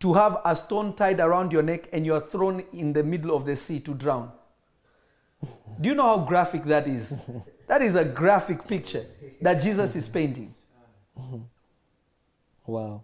to 0.00 0.14
have 0.14 0.38
a 0.44 0.54
stone 0.54 0.94
tied 0.94 1.20
around 1.20 1.52
your 1.52 1.62
neck 1.62 1.88
and 1.92 2.04
you 2.06 2.14
are 2.14 2.20
thrown 2.20 2.62
in 2.72 2.92
the 2.92 3.02
middle 3.02 3.34
of 3.34 3.44
the 3.46 3.56
sea 3.56 3.80
to 3.80 3.94
drown. 3.94 4.30
Do 5.80 5.88
you 5.88 5.94
know 5.94 6.04
how 6.04 6.18
graphic 6.24 6.64
that 6.64 6.86
is? 6.86 7.14
That 7.68 7.82
is 7.82 7.96
a 7.96 8.04
graphic 8.04 8.66
picture 8.66 9.04
that 9.40 9.62
Jesus 9.62 9.94
is 9.94 10.08
painting. 10.08 10.54
Wow. 12.68 13.02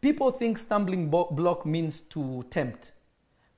People 0.00 0.32
think 0.32 0.58
stumbling 0.58 1.08
block 1.08 1.64
means 1.64 2.00
to 2.00 2.44
tempt. 2.50 2.90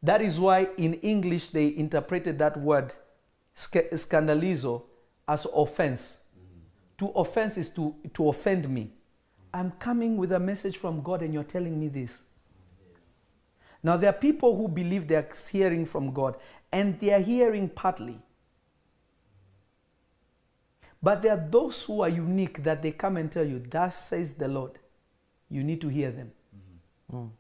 That 0.02 0.20
is 0.20 0.38
why 0.38 0.68
in 0.76 0.94
English 0.94 1.48
they 1.48 1.74
interpreted 1.74 2.38
that 2.40 2.58
word 2.58 2.92
sca- 3.54 3.88
scandalizo 3.94 4.82
as 5.26 5.46
offense. 5.46 6.20
To 6.98 7.08
offense 7.08 7.56
is 7.56 7.70
to, 7.70 7.94
to 8.12 8.28
offend 8.28 8.68
me. 8.68 8.92
I'm 9.54 9.70
coming 9.78 10.18
with 10.18 10.32
a 10.32 10.40
message 10.40 10.76
from 10.76 11.00
God 11.00 11.22
and 11.22 11.32
you're 11.32 11.42
telling 11.42 11.80
me 11.80 11.88
this. 11.88 12.20
Now, 13.82 13.96
there 13.96 14.10
are 14.10 14.18
people 14.18 14.56
who 14.56 14.68
believe 14.68 15.08
they 15.08 15.14
are 15.14 15.28
hearing 15.50 15.86
from 15.86 16.12
God 16.12 16.36
and 16.72 16.98
they 17.00 17.12
are 17.12 17.20
hearing 17.20 17.68
partly. 17.68 18.20
But 21.02 21.22
there 21.22 21.32
are 21.32 21.48
those 21.50 21.82
who 21.84 22.02
are 22.02 22.08
unique 22.08 22.62
that 22.64 22.82
they 22.82 22.90
come 22.90 23.16
and 23.16 23.30
tell 23.30 23.46
you, 23.46 23.62
Thus 23.70 24.08
says 24.08 24.34
the 24.34 24.48
Lord. 24.48 24.72
You 25.48 25.62
need 25.62 25.80
to 25.80 25.88
hear 25.88 26.10
them. 26.10 26.32
Mm-hmm. 26.54 27.16
Mm. 27.16 27.30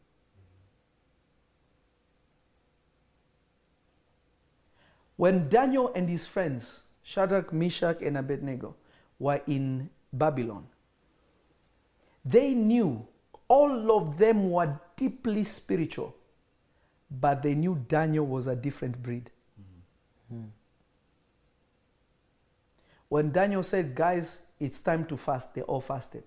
When 5.16 5.48
Daniel 5.48 5.92
and 5.94 6.08
his 6.08 6.26
friends, 6.26 6.84
Shadrach, 7.02 7.52
Meshach, 7.52 8.00
and 8.02 8.16
Abednego, 8.16 8.76
were 9.18 9.40
in 9.48 9.90
Babylon, 10.12 10.66
they 12.24 12.54
knew 12.54 13.06
all 13.48 13.96
of 13.96 14.16
them 14.16 14.50
were 14.50 14.78
deeply 14.96 15.42
spiritual, 15.42 16.14
but 17.10 17.42
they 17.42 17.54
knew 17.54 17.82
Daniel 17.88 18.26
was 18.26 18.46
a 18.46 18.56
different 18.56 19.02
breed. 19.02 19.30
Hmm. 20.28 20.44
When 23.08 23.32
Daniel 23.32 23.62
said, 23.62 23.94
Guys, 23.94 24.38
it's 24.60 24.80
time 24.80 25.06
to 25.06 25.16
fast, 25.16 25.54
they 25.54 25.62
all 25.62 25.80
fasted. 25.80 26.24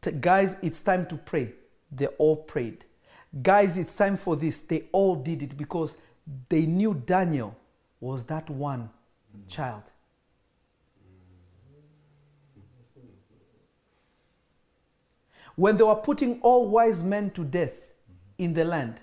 T- 0.00 0.12
guys, 0.12 0.56
it's 0.62 0.80
time 0.82 1.06
to 1.06 1.16
pray, 1.16 1.52
they 1.90 2.06
all 2.06 2.36
prayed. 2.36 2.84
Guys, 3.42 3.78
it's 3.78 3.94
time 3.94 4.16
for 4.16 4.36
this, 4.36 4.60
they 4.62 4.84
all 4.92 5.14
did 5.14 5.42
it 5.42 5.56
because 5.56 5.96
they 6.48 6.66
knew 6.66 6.94
Daniel 6.94 7.56
was 8.00 8.24
that 8.24 8.48
one 8.50 8.90
child. 9.48 9.82
When 15.56 15.76
they 15.76 15.84
were 15.84 15.96
putting 15.96 16.40
all 16.40 16.68
wise 16.68 17.02
men 17.02 17.30
to 17.32 17.44
death 17.44 17.74
in 18.38 18.54
the 18.54 18.64
land, 18.64 18.98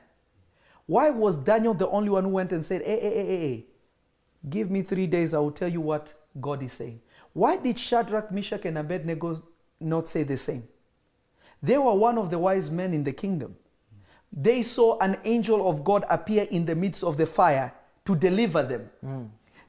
why 0.88 1.10
was 1.10 1.38
Daniel 1.38 1.74
the 1.74 1.88
only 1.90 2.10
one 2.10 2.24
who 2.24 2.30
went 2.32 2.52
and 2.54 2.66
said, 2.66 2.82
Hey, 2.82 3.00
hey, 3.00 3.10
hey, 3.10 3.26
hey, 3.26 3.40
hey, 3.40 3.66
give 4.50 4.72
me 4.72 4.82
three 4.82 5.06
days, 5.06 5.34
I 5.34 5.40
will 5.40 5.52
tell 5.52 5.72
you 5.72 5.82
what 5.82 6.14
God 6.40 6.64
is 6.64 6.74
saying? 6.74 7.02
Why 7.34 7.58
did 7.58 7.78
Shadrach, 7.78 8.32
Meshach, 8.32 8.66
and 8.66 8.78
Abednego 8.78 9.44
not 9.80 10.10
say 10.10 10.24
the 10.24 10.38
same? 10.38 10.64
They 11.62 11.78
were 11.78 11.94
one 11.94 12.18
of 12.18 12.32
the 12.32 12.40
wise 12.40 12.72
men 12.72 12.94
in 12.94 13.04
the 13.04 13.12
kingdom. 13.12 13.58
They 14.32 14.64
saw 14.64 14.98
an 15.00 15.18
angel 15.26 15.70
of 15.70 15.84
God 15.84 16.06
appear 16.10 16.44
in 16.50 16.66
the 16.66 16.76
midst 16.76 17.04
of 17.04 17.18
the 17.18 17.26
fire 17.26 17.74
to 18.06 18.16
deliver 18.16 18.64
them. 18.64 18.90
Hmm. 19.02 19.24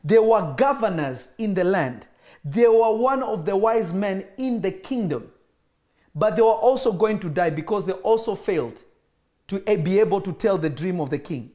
They 0.05 0.19
were 0.19 0.55
governors 0.57 1.29
in 1.39 1.55
the 1.55 1.65
land. 1.65 2.07
They 2.45 2.69
were 2.69 2.95
one 2.97 3.23
of 3.23 3.45
the 3.45 3.57
wise 3.57 3.93
men 3.93 4.25
in 4.37 4.61
the 4.61 4.71
kingdom. 4.71 5.31
But 6.15 6.37
they 6.37 6.43
were 6.43 6.49
also 6.49 6.93
going 6.93 7.19
to 7.21 7.29
die 7.29 7.51
because 7.51 7.87
they 7.87 7.93
also 7.93 8.35
failed 8.35 8.79
to 9.49 9.61
be 9.61 9.99
able 9.99 10.21
to 10.21 10.33
tell 10.33 10.59
the 10.59 10.71
dream 10.71 11.01
of 11.01 11.11
the 11.11 11.19
king. 11.19 11.53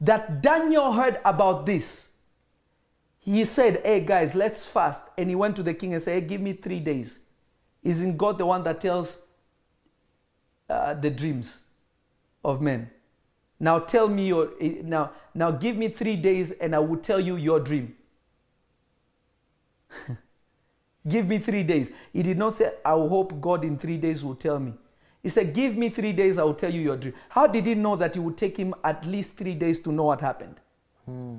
That 0.00 0.42
Daniel 0.42 0.92
heard 0.92 1.20
about 1.24 1.66
this. 1.66 2.12
He 3.18 3.44
said, 3.44 3.82
Hey 3.84 4.00
guys, 4.00 4.34
let's 4.34 4.66
fast. 4.66 5.08
And 5.16 5.28
he 5.28 5.36
went 5.36 5.56
to 5.56 5.62
the 5.62 5.74
king 5.74 5.94
and 5.94 6.02
said, 6.02 6.22
Hey, 6.22 6.28
give 6.28 6.40
me 6.40 6.54
three 6.54 6.80
days. 6.80 7.20
Isn't 7.82 8.16
God 8.16 8.38
the 8.38 8.46
one 8.46 8.64
that 8.64 8.80
tells 8.80 9.26
uh, 10.68 10.94
the 10.94 11.10
dreams 11.10 11.60
of 12.44 12.60
men? 12.60 12.90
Now 13.60 13.78
tell 13.78 14.08
me 14.08 14.26
your 14.26 14.50
eh, 14.60 14.80
now 14.82 15.12
now 15.34 15.50
give 15.52 15.76
me 15.76 15.88
three 15.88 16.16
days 16.16 16.52
and 16.52 16.74
I 16.74 16.80
will 16.80 16.96
tell 16.96 17.20
you 17.20 17.36
your 17.36 17.60
dream. 17.60 17.94
give 21.08 21.28
me 21.28 21.38
three 21.38 21.62
days. 21.62 21.90
He 22.12 22.22
did 22.22 22.38
not 22.38 22.56
say, 22.56 22.72
I 22.84 22.92
hope 22.92 23.40
God 23.40 23.64
in 23.64 23.78
three 23.78 23.98
days 23.98 24.24
will 24.24 24.34
tell 24.34 24.58
me. 24.58 24.74
He 25.22 25.28
said, 25.28 25.54
Give 25.54 25.76
me 25.76 25.88
three 25.88 26.12
days, 26.12 26.38
I 26.38 26.42
will 26.42 26.54
tell 26.54 26.72
you 26.72 26.80
your 26.80 26.96
dream. 26.96 27.14
How 27.28 27.46
did 27.46 27.66
he 27.66 27.74
know 27.74 27.96
that 27.96 28.16
it 28.16 28.20
would 28.20 28.36
take 28.36 28.56
him 28.56 28.74
at 28.82 29.04
least 29.06 29.36
three 29.36 29.54
days 29.54 29.80
to 29.80 29.92
know 29.92 30.04
what 30.04 30.20
happened? 30.20 30.60
Hmm. 31.06 31.36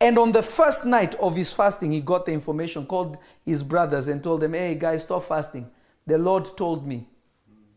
And 0.00 0.18
on 0.18 0.32
the 0.32 0.42
first 0.42 0.86
night 0.86 1.14
of 1.16 1.36
his 1.36 1.52
fasting, 1.52 1.92
he 1.92 2.00
got 2.00 2.24
the 2.24 2.32
information, 2.32 2.86
called 2.86 3.18
his 3.44 3.62
brothers, 3.62 4.08
and 4.08 4.22
told 4.22 4.40
them, 4.40 4.54
Hey, 4.54 4.74
guys, 4.74 5.04
stop 5.04 5.26
fasting. 5.26 5.70
The 6.06 6.16
Lord 6.16 6.56
told 6.56 6.86
me 6.86 7.06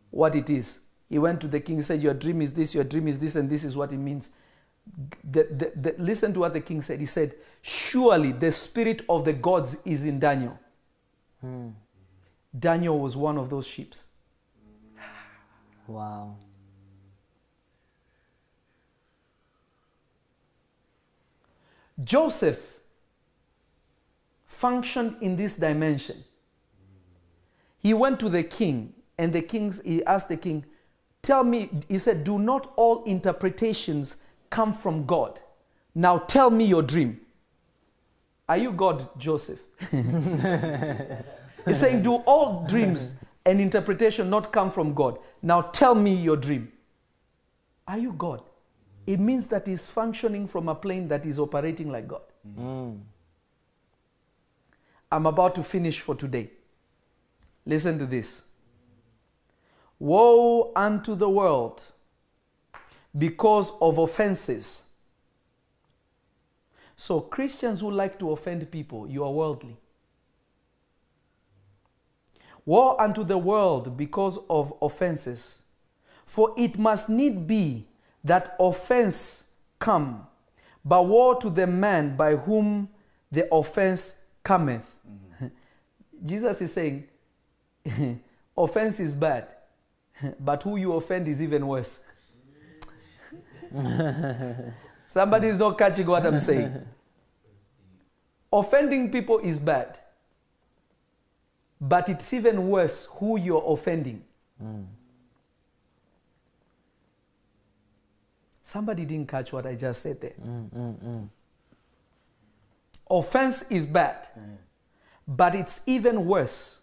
what 0.09 0.35
it 0.35 0.49
is. 0.49 0.79
He 1.09 1.19
went 1.19 1.41
to 1.41 1.47
the 1.47 1.59
king, 1.59 1.81
said, 1.81 2.01
Your 2.01 2.13
dream 2.13 2.41
is 2.41 2.53
this, 2.53 2.73
your 2.73 2.83
dream 2.83 3.07
is 3.07 3.19
this, 3.19 3.35
and 3.35 3.49
this 3.49 3.63
is 3.63 3.75
what 3.75 3.91
it 3.91 3.97
means. 3.97 4.29
The, 5.23 5.43
the, 5.43 5.71
the, 5.75 5.95
listen 5.97 6.33
to 6.33 6.41
what 6.41 6.53
the 6.53 6.61
king 6.61 6.81
said. 6.81 6.99
He 6.99 7.05
said, 7.05 7.35
Surely 7.61 8.31
the 8.31 8.51
spirit 8.51 9.01
of 9.09 9.25
the 9.25 9.33
gods 9.33 9.77
is 9.85 10.05
in 10.05 10.19
Daniel. 10.19 10.57
Hmm. 11.41 11.69
Daniel 12.57 12.99
was 12.99 13.17
one 13.17 13.37
of 13.37 13.49
those 13.49 13.65
sheep. 13.65 13.95
Wow. 15.87 16.35
Joseph 22.03 22.59
functioned 24.47 25.17
in 25.21 25.35
this 25.35 25.57
dimension. 25.57 26.23
He 27.79 27.93
went 27.93 28.19
to 28.21 28.29
the 28.29 28.43
king, 28.43 28.93
and 29.17 29.33
the 29.33 29.41
king 29.41 29.73
he 29.83 30.03
asked 30.05 30.29
the 30.29 30.37
king, 30.37 30.65
Tell 31.21 31.43
me, 31.43 31.69
he 31.87 31.97
said, 31.97 32.23
Do 32.23 32.39
not 32.39 32.71
all 32.75 33.03
interpretations 33.03 34.17
come 34.49 34.73
from 34.73 35.05
God? 35.05 35.39
Now 35.93 36.17
tell 36.17 36.49
me 36.49 36.65
your 36.65 36.81
dream. 36.81 37.19
Are 38.47 38.57
you 38.57 38.71
God, 38.71 39.07
Joseph? 39.17 39.59
He's 41.65 41.79
saying, 41.79 42.03
Do 42.03 42.15
all 42.15 42.65
dreams 42.67 43.15
and 43.45 43.59
interpretation 43.59 44.29
not 44.29 44.51
come 44.51 44.71
from 44.71 44.93
God? 44.93 45.19
Now 45.41 45.61
tell 45.61 45.95
me 45.95 46.13
your 46.13 46.37
dream. 46.37 46.71
Are 47.87 47.97
you 47.97 48.13
God? 48.13 48.41
It 49.05 49.19
means 49.19 49.47
that 49.49 49.67
he's 49.67 49.89
functioning 49.89 50.47
from 50.47 50.69
a 50.69 50.75
plane 50.75 51.07
that 51.09 51.25
is 51.25 51.39
operating 51.39 51.91
like 51.91 52.07
God. 52.07 52.21
Mm. 52.57 52.99
I'm 55.11 55.25
about 55.25 55.55
to 55.55 55.63
finish 55.63 55.99
for 55.99 56.15
today. 56.15 56.49
Listen 57.65 57.99
to 57.99 58.05
this. 58.05 58.43
Woe 59.99 60.71
unto 60.75 61.15
the 61.15 61.29
world 61.29 61.83
because 63.17 63.71
of 63.81 63.97
offenses. 63.97 64.83
So, 66.95 67.21
Christians 67.21 67.81
who 67.81 67.91
like 67.91 68.17
to 68.19 68.31
offend 68.31 68.69
people, 68.71 69.07
you 69.07 69.23
are 69.23 69.31
worldly. 69.31 69.77
Woe 72.65 72.95
unto 72.97 73.23
the 73.23 73.37
world 73.37 73.97
because 73.97 74.39
of 74.49 74.73
offenses. 74.81 75.63
For 76.25 76.53
it 76.57 76.77
must 76.79 77.09
need 77.09 77.45
be 77.47 77.87
that 78.23 78.55
offense 78.59 79.45
come, 79.79 80.25
but 80.83 81.05
woe 81.05 81.35
to 81.35 81.49
the 81.49 81.67
man 81.67 82.15
by 82.15 82.35
whom 82.35 82.89
the 83.31 83.53
offense 83.53 84.15
cometh. 84.43 84.89
Jesus 86.25 86.61
is 86.61 86.73
saying, 86.73 87.05
offense 88.57 88.99
is 88.99 89.11
bad, 89.11 89.47
but 90.39 90.63
who 90.63 90.77
you 90.77 90.93
offend 90.93 91.27
is 91.27 91.41
even 91.41 91.67
worse. 91.67 92.05
Somebody 95.07 95.47
is 95.47 95.57
not 95.57 95.77
catching 95.77 96.05
what 96.07 96.25
I'm 96.25 96.39
saying. 96.39 96.85
Offending 98.51 99.11
people 99.11 99.39
is 99.39 99.57
bad, 99.57 99.97
but 101.83 102.07
it's 102.07 102.33
even 102.33 102.69
worse 102.69 103.09
who 103.19 103.37
you're 103.37 103.63
offending. 103.67 104.23
Mm. 104.63 104.85
Somebody 108.63 109.03
didn't 109.05 109.27
catch 109.27 109.51
what 109.51 109.65
I 109.65 109.75
just 109.75 110.01
said 110.01 110.21
there. 110.21 110.33
Mm, 110.41 110.69
mm, 110.71 111.29
Offense 113.09 113.63
is 113.69 113.85
bad, 113.85 114.29
but 115.27 115.55
it's 115.55 115.81
even 115.85 116.25
worse. 116.25 116.79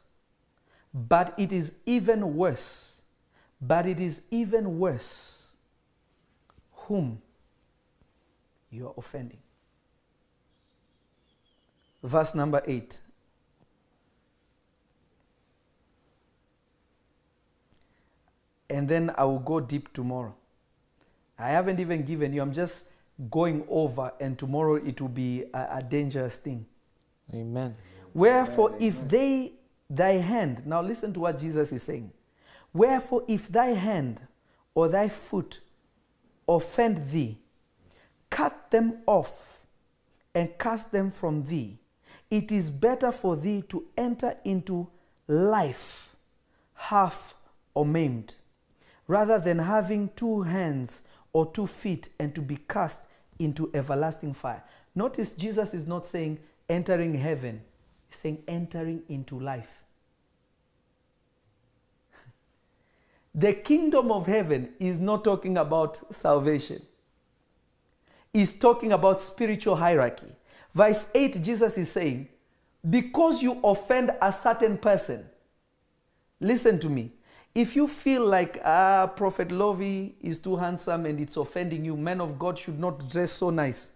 But 0.93 1.35
it 1.39 1.53
is 1.53 1.75
even 1.87 2.35
worse 2.37 2.91
But 3.61 3.87
it 3.87 4.01
is 4.01 4.23
even 4.31 4.79
worse 4.79 5.51
whom 6.73 7.21
you 8.71 8.89
are 8.89 8.95
offending. 8.97 9.39
Verse 12.03 12.35
number 12.35 12.63
8. 12.67 13.01
And 18.71 18.89
then 18.89 19.13
I 19.19 19.25
will 19.25 19.41
go 19.41 19.61
deep 19.61 19.93
tomorrow. 19.93 20.35
I 21.39 21.51
haven't 21.51 21.81
even 21.81 22.05
given 22.05 22.33
you, 22.33 22.41
I'm 22.41 22.53
just 22.53 22.89
going 23.31 23.65
over, 23.69 24.13
and 24.21 24.39
tomorrow 24.39 24.77
it 24.77 25.01
will 25.01 25.09
be 25.09 25.45
a, 25.53 25.79
a 25.79 25.83
dangerous 25.83 26.37
thing. 26.37 26.65
Amen. 27.35 27.75
Wherefore, 28.15 28.75
if 28.79 29.07
they, 29.09 29.53
thy 29.89 30.13
hand, 30.13 30.67
now 30.67 30.81
listen 30.83 31.13
to 31.15 31.21
what 31.21 31.39
Jesus 31.39 31.73
is 31.73 31.83
saying. 31.83 32.13
Wherefore, 32.73 33.25
if 33.29 33.49
thy 33.49 33.69
hand 33.69 34.21
or 34.75 34.89
thy 34.89 35.09
foot 35.09 35.61
offend 36.49 37.11
thee, 37.11 37.39
cut 38.31 38.71
them 38.71 38.99
off 39.07 39.59
and 40.35 40.57
cast 40.59 40.93
them 40.93 41.11
from 41.11 41.45
thee. 41.45 41.79
It 42.31 42.53
is 42.53 42.71
better 42.71 43.11
for 43.11 43.37
thee 43.37 43.63
to 43.69 43.87
enter 43.97 44.37
into 44.45 44.89
life 45.27 46.15
half 46.75 47.35
or 47.75 47.85
maimed, 47.85 48.35
rather 49.11 49.41
than 49.41 49.59
having 49.59 50.09
two 50.15 50.43
hands 50.43 51.03
or 51.32 51.51
two 51.51 51.66
feet 51.66 52.09
and 52.20 52.32
to 52.32 52.41
be 52.41 52.57
cast 52.69 53.03
into 53.41 53.69
everlasting 53.74 54.32
fire. 54.32 54.62
Notice 54.95 55.32
Jesus 55.32 55.74
is 55.74 55.85
not 55.85 56.07
saying 56.07 56.39
entering 56.69 57.15
heaven, 57.15 57.61
he's 58.09 58.20
saying 58.20 58.45
entering 58.47 59.03
into 59.09 59.39
life. 59.39 59.82
The 63.35 63.53
kingdom 63.55 64.12
of 64.12 64.28
heaven 64.28 64.74
is 64.78 65.01
not 65.01 65.24
talking 65.24 65.59
about 65.59 66.15
salvation. 66.15 66.81
It's 68.32 68.53
talking 68.53 68.93
about 68.93 69.20
spiritual 69.20 69.74
hierarchy. 69.74 70.32
Verse 70.73 71.09
8, 71.12 71.43
Jesus 71.43 71.77
is 71.78 71.91
saying, 71.91 72.28
because 72.89 73.43
you 73.43 73.59
offend 73.65 74.12
a 74.23 74.32
certain 74.32 74.78
person, 74.78 75.28
listen 76.39 76.78
to 76.78 76.89
me. 76.89 77.11
If 77.55 77.75
you 77.75 77.89
feel 77.89 78.25
like 78.25 78.61
ah, 78.65 79.09
Prophet 79.17 79.51
Lovy 79.51 80.15
is 80.21 80.39
too 80.39 80.57
handsome 80.57 81.07
and 81.07 81.19
it's 81.21 81.37
offending 81.37 81.85
you, 81.85 81.97
men 81.97 82.21
of 82.21 82.39
God 82.39 82.59
should 82.59 82.79
not 82.79 83.11
dress 83.11 83.33
so 83.33 83.51
nice. 83.51 83.91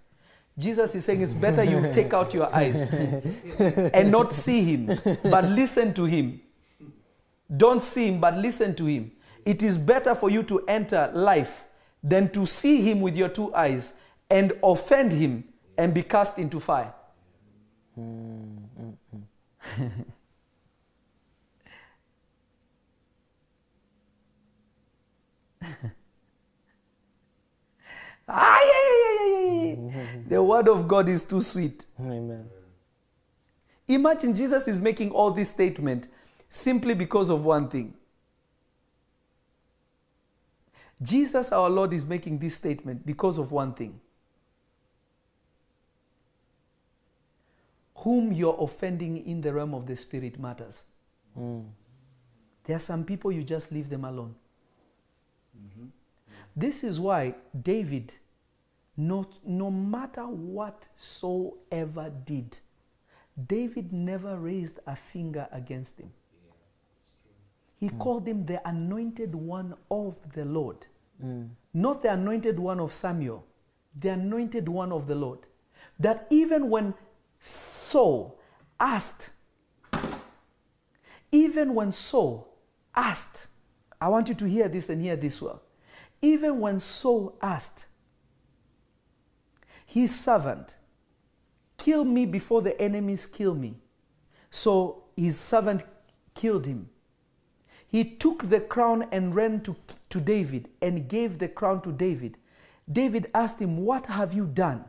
Jesus 0.57 0.95
is 0.95 1.05
saying 1.05 1.21
it's 1.21 1.35
better 1.35 1.65
you 1.65 1.93
take 1.93 2.13
out 2.13 2.33
your 2.33 2.53
eyes 2.55 2.89
and 3.93 4.11
not 4.11 4.33
see 4.33 4.63
him, 4.63 4.87
but 5.25 5.45
listen 5.45 5.93
to 5.95 6.05
him. 6.05 6.41
Don't 7.57 7.83
see 7.83 8.09
him, 8.09 8.21
but 8.21 8.37
listen 8.37 8.75
to 8.77 8.87
him. 8.87 9.13
It 9.45 9.63
is 9.63 9.77
better 9.77 10.15
for 10.15 10.31
you 10.31 10.43
to 10.45 10.61
enter 10.67 11.11
life 11.13 11.65
than 12.03 12.31
to 12.31 12.47
see 12.47 12.83
him 12.83 13.01
with 13.01 13.17
your 13.17 13.29
two 13.29 13.55
eyes 13.55 13.95
and 14.31 14.53
offend 14.63 15.13
him 15.13 15.45
and 15.77 15.93
be 15.93 16.03
cast 16.03 16.39
into 16.39 16.61
fire. 16.61 16.95
Hmm, 17.95 18.57
hmm, 18.77 18.91
hmm. 19.77 19.87
ah, 28.29 28.61
yeah, 28.61 28.83
yeah, 28.91 29.67
yeah. 29.67 30.17
the 30.29 30.43
word 30.43 30.69
of 30.69 30.89
God 30.89 31.09
is 31.09 31.25
too 31.25 31.41
sweet. 31.41 31.87
Amen. 32.01 32.49
Imagine 33.87 34.35
Jesus 34.35 34.67
is 34.67 34.81
making 34.81 35.11
all 35.11 35.31
this 35.31 35.51
statement 35.51 36.09
simply 36.49 36.95
because 36.95 37.31
of 37.31 37.45
one 37.45 37.69
thing. 37.69 37.95
Jesus, 41.03 41.53
our 41.53 41.69
Lord, 41.69 41.93
is 41.93 42.05
making 42.05 42.39
this 42.39 42.55
statement 42.55 43.05
because 43.05 43.37
of 43.37 43.53
one 43.53 43.75
thing. 43.75 44.01
Whom 47.97 48.33
you're 48.33 48.57
offending 48.59 49.27
in 49.27 49.41
the 49.41 49.53
realm 49.53 49.75
of 49.75 49.87
the 49.87 49.97
spirit 49.97 50.39
matters. 50.39 50.83
Mm. 51.39 51.67
There 52.65 52.77
are 52.77 52.81
some 52.81 53.05
people 53.05 53.33
you 53.33 53.43
just 53.43 53.73
leave 53.73 53.91
them 53.91 54.05
alone. 54.05 54.35
This 56.57 56.85
is 56.85 57.01
why 57.01 57.35
David, 57.61 58.13
no, 58.97 59.27
no 59.45 59.71
matter 59.71 60.23
what 60.23 60.85
whatsoever 60.97 62.13
did, 62.25 62.59
David 63.47 63.93
never 63.93 64.37
raised 64.39 64.79
a 64.87 64.95
finger 64.95 65.49
against 65.51 65.99
him. 65.99 66.13
He 67.77 67.89
called 67.89 68.27
him 68.27 68.47
the 68.47 68.67
anointed 68.67 69.35
one 69.35 69.75
of 69.91 70.17
the 70.33 70.45
Lord. 70.45 70.87
Mm. 71.23 71.51
Not 71.75 72.03
the 72.03 72.13
anointed 72.13 72.59
one 72.59 72.81
of 72.81 72.93
Samuel, 72.93 73.45
the 73.99 74.11
anointed 74.11 74.69
one 74.69 74.93
of 74.93 75.07
the 75.07 75.15
Lord. 75.15 75.41
That 75.99 76.27
even 76.31 76.71
when 76.71 76.95
Saul 77.41 78.39
asked, 78.79 79.31
even 81.33 81.75
when 81.75 81.91
Saul 81.93 82.49
asked, 82.95 83.49
I 84.05 84.09
want 84.09 84.29
you 84.29 84.35
to 84.35 84.45
hear 84.45 84.69
this 84.69 84.91
and 84.91 85.01
hear 85.01 85.17
this 85.17 85.41
well. 85.41 85.63
Even 86.21 86.61
when 86.61 86.79
Saul 86.79 87.39
asked 87.41 87.87
his 89.87 90.15
servant, 90.15 90.75
kill 91.79 92.05
me 92.05 92.27
before 92.27 92.61
the 92.61 92.79
enemies 92.79 93.25
kill 93.25 93.55
me. 93.55 93.77
So 94.51 95.05
his 95.17 95.41
servant 95.41 95.85
killed 96.35 96.67
him. 96.67 96.91
He 97.89 98.05
took 98.05 98.51
the 98.51 98.61
crown 98.61 99.07
and 99.11 99.35
ran 99.35 99.63
to, 99.63 99.75
to 100.11 100.21
David 100.21 100.69
and 100.83 101.09
gave 101.09 101.39
the 101.39 101.49
crown 101.49 101.81
to 101.81 101.91
David. 101.91 102.37
David 102.93 103.31
asked 103.33 103.59
him, 103.59 103.79
What 103.79 104.05
have 104.05 104.35
you 104.35 104.45
done? 104.45 104.85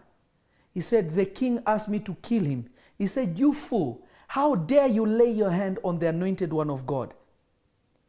He 0.73 0.81
said, 0.81 1.15
The 1.15 1.25
king 1.25 1.63
asked 1.65 1.87
me 1.87 1.99
to 1.99 2.15
kill 2.15 2.43
him. 2.43 2.67
He 2.97 3.07
said, 3.07 3.39
You 3.39 3.53
fool, 3.53 4.05
how 4.27 4.55
dare 4.55 4.87
you 4.87 5.05
lay 5.05 5.31
your 5.31 5.51
hand 5.51 5.79
on 5.85 5.99
the 5.99 6.09
anointed 6.09 6.51
one 6.51 6.69
of 6.69 6.85
God? 6.85 7.13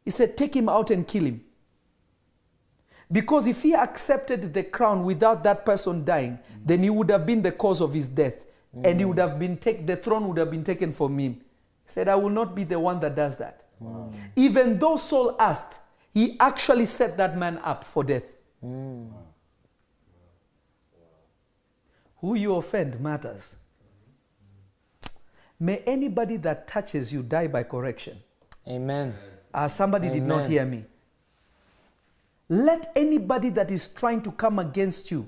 He 0.07 0.11
said, 0.11 0.37
Take 0.37 0.55
him 0.55 0.69
out 0.69 0.89
and 0.89 1.05
kill 1.05 1.25
him. 1.25 1.43
Because 3.11 3.45
if 3.45 3.61
he 3.61 3.75
accepted 3.75 4.53
the 4.53 4.63
crown 4.63 5.03
without 5.03 5.43
that 5.43 5.65
person 5.65 6.05
dying, 6.05 6.39
then 6.63 6.81
he 6.81 6.89
would 6.89 7.09
have 7.09 7.25
been 7.25 7.41
the 7.41 7.51
cause 7.51 7.81
of 7.81 7.93
his 7.93 8.07
death. 8.07 8.45
And 8.85 8.99
he 9.01 9.05
would 9.05 9.17
have 9.17 9.37
been 9.37 9.57
take, 9.57 9.85
the 9.85 9.97
throne 9.97 10.29
would 10.29 10.37
have 10.37 10.49
been 10.49 10.63
taken 10.63 10.93
from 10.93 11.19
him. 11.19 11.33
He 11.33 11.41
said, 11.87 12.07
I 12.07 12.15
will 12.15 12.29
not 12.29 12.55
be 12.55 12.63
the 12.63 12.79
one 12.79 13.01
that 13.01 13.17
does 13.17 13.35
that. 13.35 13.65
Even 14.37 14.79
though 14.79 14.95
Saul 14.95 15.35
asked, 15.37 15.77
he 16.13 16.39
actually 16.39 16.85
set 16.85 17.17
that 17.17 17.37
man 17.37 17.57
up 17.57 17.83
for 17.83 18.05
death. 18.05 18.23
Hmm. 18.61 19.07
Who 22.21 22.35
you 22.35 22.55
offend 22.55 23.01
matters. 23.01 23.57
May 25.59 25.79
anybody 25.79 26.37
that 26.37 26.65
touches 26.65 27.11
you 27.11 27.23
die 27.23 27.47
by 27.47 27.63
correction. 27.63 28.19
Amen. 28.65 29.13
As 29.57 29.73
somebody 29.73 30.09
did 30.09 30.21
not 30.21 30.45
hear 30.45 30.63
me. 30.65 30.85
Let 32.47 32.91
anybody 32.95 33.49
that 33.49 33.71
is 33.71 33.87
trying 33.87 34.21
to 34.21 34.31
come 34.31 34.59
against 34.59 35.09
you 35.09 35.27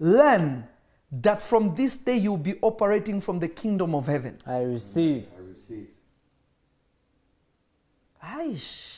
learn 0.00 0.66
that 1.12 1.40
from 1.40 1.72
this 1.76 1.96
day 1.96 2.16
you'll 2.16 2.38
be 2.38 2.56
operating 2.60 3.20
from 3.20 3.38
the 3.38 3.46
kingdom 3.46 3.94
of 3.94 4.08
heaven. 4.08 4.36
I 4.44 4.62
receive. 4.62 5.28
I 5.38 5.42
receive. 5.48 5.86
Aish. 8.24 8.96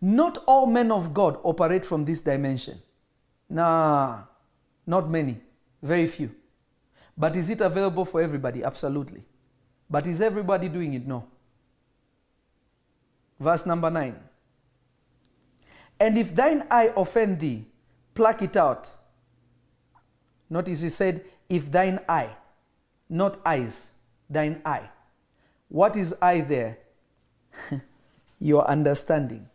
Not 0.00 0.42
all 0.46 0.66
men 0.66 0.90
of 0.90 1.12
God 1.12 1.38
operate 1.44 1.84
from 1.84 2.06
this 2.06 2.22
dimension. 2.22 2.80
Nah, 3.50 4.22
not 4.86 5.10
many, 5.10 5.42
very 5.82 6.06
few. 6.06 6.34
But 7.16 7.36
is 7.36 7.50
it 7.50 7.60
available 7.60 8.04
for 8.04 8.20
everybody? 8.20 8.64
Absolutely. 8.64 9.22
But 9.88 10.06
is 10.06 10.20
everybody 10.20 10.68
doing 10.68 10.94
it? 10.94 11.06
No. 11.06 11.26
Verse 13.38 13.66
number 13.66 13.90
9. 13.90 14.16
And 16.00 16.18
if 16.18 16.34
thine 16.34 16.66
eye 16.70 16.92
offend 16.96 17.40
thee, 17.40 17.64
pluck 18.14 18.42
it 18.42 18.56
out. 18.56 18.88
Notice 20.48 20.80
he 20.80 20.88
said, 20.88 21.24
if 21.48 21.70
thine 21.70 22.00
eye, 22.08 22.34
not 23.08 23.40
eyes, 23.44 23.90
thine 24.28 24.60
eye. 24.64 24.88
What 25.68 25.96
is 25.96 26.14
eye 26.20 26.40
there? 26.40 26.78
Your 28.38 28.66
understanding. 28.66 29.48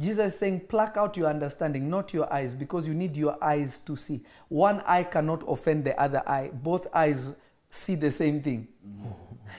Jesus 0.00 0.34
is 0.34 0.38
saying, 0.38 0.60
pluck 0.68 0.96
out 0.96 1.16
your 1.16 1.28
understanding, 1.28 1.90
not 1.90 2.14
your 2.14 2.32
eyes, 2.32 2.54
because 2.54 2.86
you 2.86 2.94
need 2.94 3.16
your 3.16 3.42
eyes 3.42 3.78
to 3.80 3.96
see. 3.96 4.22
One 4.48 4.80
eye 4.82 5.04
cannot 5.04 5.42
offend 5.46 5.84
the 5.84 6.00
other 6.00 6.22
eye. 6.26 6.50
Both 6.52 6.86
eyes 6.94 7.34
see 7.68 7.96
the 7.96 8.10
same 8.10 8.42
thing. 8.42 8.68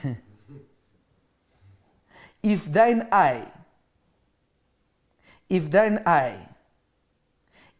if 2.42 2.64
thine 2.64 3.06
eye, 3.12 3.46
if 5.48 5.70
thine 5.70 6.02
eye, 6.06 6.48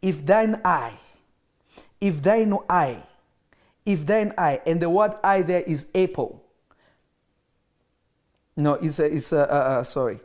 if 0.03 0.27
thine 0.27 0.61
eye, 0.65 0.99
if 2.01 2.23
thine 2.23 2.59
eye 2.69 3.03
if 3.91 4.07
thine 4.07 4.33
eye, 4.37 4.61
and 4.67 4.81
the 4.81 4.91
word 4.91 5.15
eye 5.23 5.43
there 5.43 5.63
is 5.63 5.89
apple. 5.95 6.45
No, 8.57 8.75
it's 8.75 8.99
a, 8.99 9.05
it's 9.07 9.33
a, 9.33 9.41
uh, 9.41 9.55
uh, 9.55 9.83
sorry. 9.83 10.21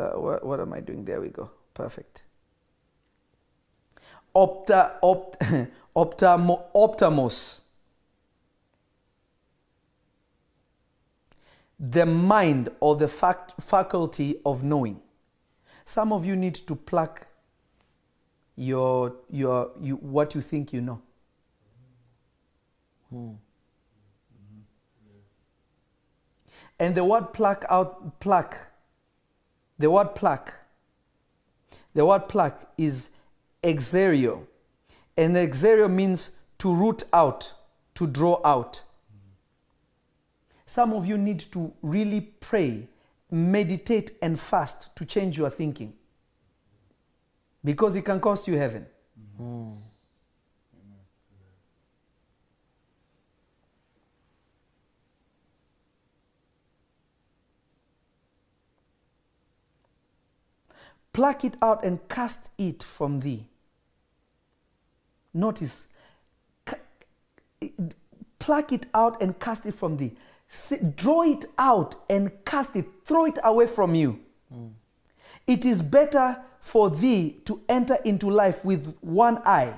Uh, 0.00 0.18
what, 0.18 0.44
what 0.46 0.60
am 0.60 0.72
I 0.72 0.80
doing? 0.80 1.04
There 1.04 1.20
we 1.20 1.28
go. 1.28 1.50
Perfect. 1.74 2.22
Opta, 4.34 4.92
opt, 5.02 5.38
optamo, 5.96 6.62
optamos. 6.74 7.60
The 11.78 12.06
mind 12.06 12.70
or 12.80 12.96
the 12.96 13.08
fac- 13.08 13.60
faculty 13.60 14.40
of 14.44 14.62
knowing. 14.62 15.00
Some 15.84 16.12
of 16.12 16.24
you 16.24 16.36
need 16.36 16.54
to 16.54 16.76
pluck 16.76 17.26
your, 18.56 19.16
your, 19.28 19.72
you, 19.80 19.96
what 19.96 20.34
you 20.34 20.40
think 20.40 20.72
you 20.72 20.80
know. 20.80 21.02
And 26.78 26.94
the 26.94 27.04
word 27.04 27.32
pluck 27.32 27.64
out, 27.68 28.20
pluck, 28.20 28.69
the 29.80 29.90
word 29.90 30.14
pluck, 30.14 30.52
the 31.94 32.04
word 32.04 32.28
pluck 32.28 32.70
is 32.76 33.08
exerio. 33.62 34.46
And 35.16 35.34
exerio 35.34 35.90
means 35.90 36.36
to 36.58 36.74
root 36.74 37.04
out, 37.14 37.54
to 37.94 38.06
draw 38.06 38.42
out. 38.44 38.82
Some 40.66 40.92
of 40.92 41.06
you 41.06 41.16
need 41.16 41.40
to 41.52 41.72
really 41.80 42.20
pray, 42.20 42.88
meditate, 43.30 44.12
and 44.20 44.38
fast 44.38 44.94
to 44.96 45.06
change 45.06 45.38
your 45.38 45.48
thinking. 45.48 45.94
Because 47.64 47.96
it 47.96 48.04
can 48.04 48.20
cost 48.20 48.46
you 48.48 48.58
heaven. 48.58 48.84
Mm. 49.40 49.76
Pluck 61.12 61.44
it 61.44 61.56
out 61.60 61.84
and 61.84 62.06
cast 62.08 62.50
it 62.58 62.82
from 62.82 63.20
thee. 63.20 63.46
Notice, 65.32 65.86
pluck 68.38 68.72
it 68.72 68.86
out 68.94 69.20
and 69.22 69.38
cast 69.38 69.66
it 69.66 69.74
from 69.74 69.96
thee. 69.96 70.12
Draw 70.96 71.22
it 71.22 71.44
out 71.58 71.94
and 72.08 72.44
cast 72.44 72.74
it, 72.74 72.86
throw 73.04 73.26
it 73.26 73.38
away 73.44 73.66
from 73.66 73.94
you. 73.94 74.18
Hmm. 74.52 74.68
It 75.46 75.64
is 75.64 75.82
better 75.82 76.36
for 76.60 76.90
thee 76.90 77.36
to 77.44 77.62
enter 77.68 77.96
into 78.04 78.30
life 78.30 78.64
with 78.64 78.96
one 79.00 79.38
eye. 79.38 79.74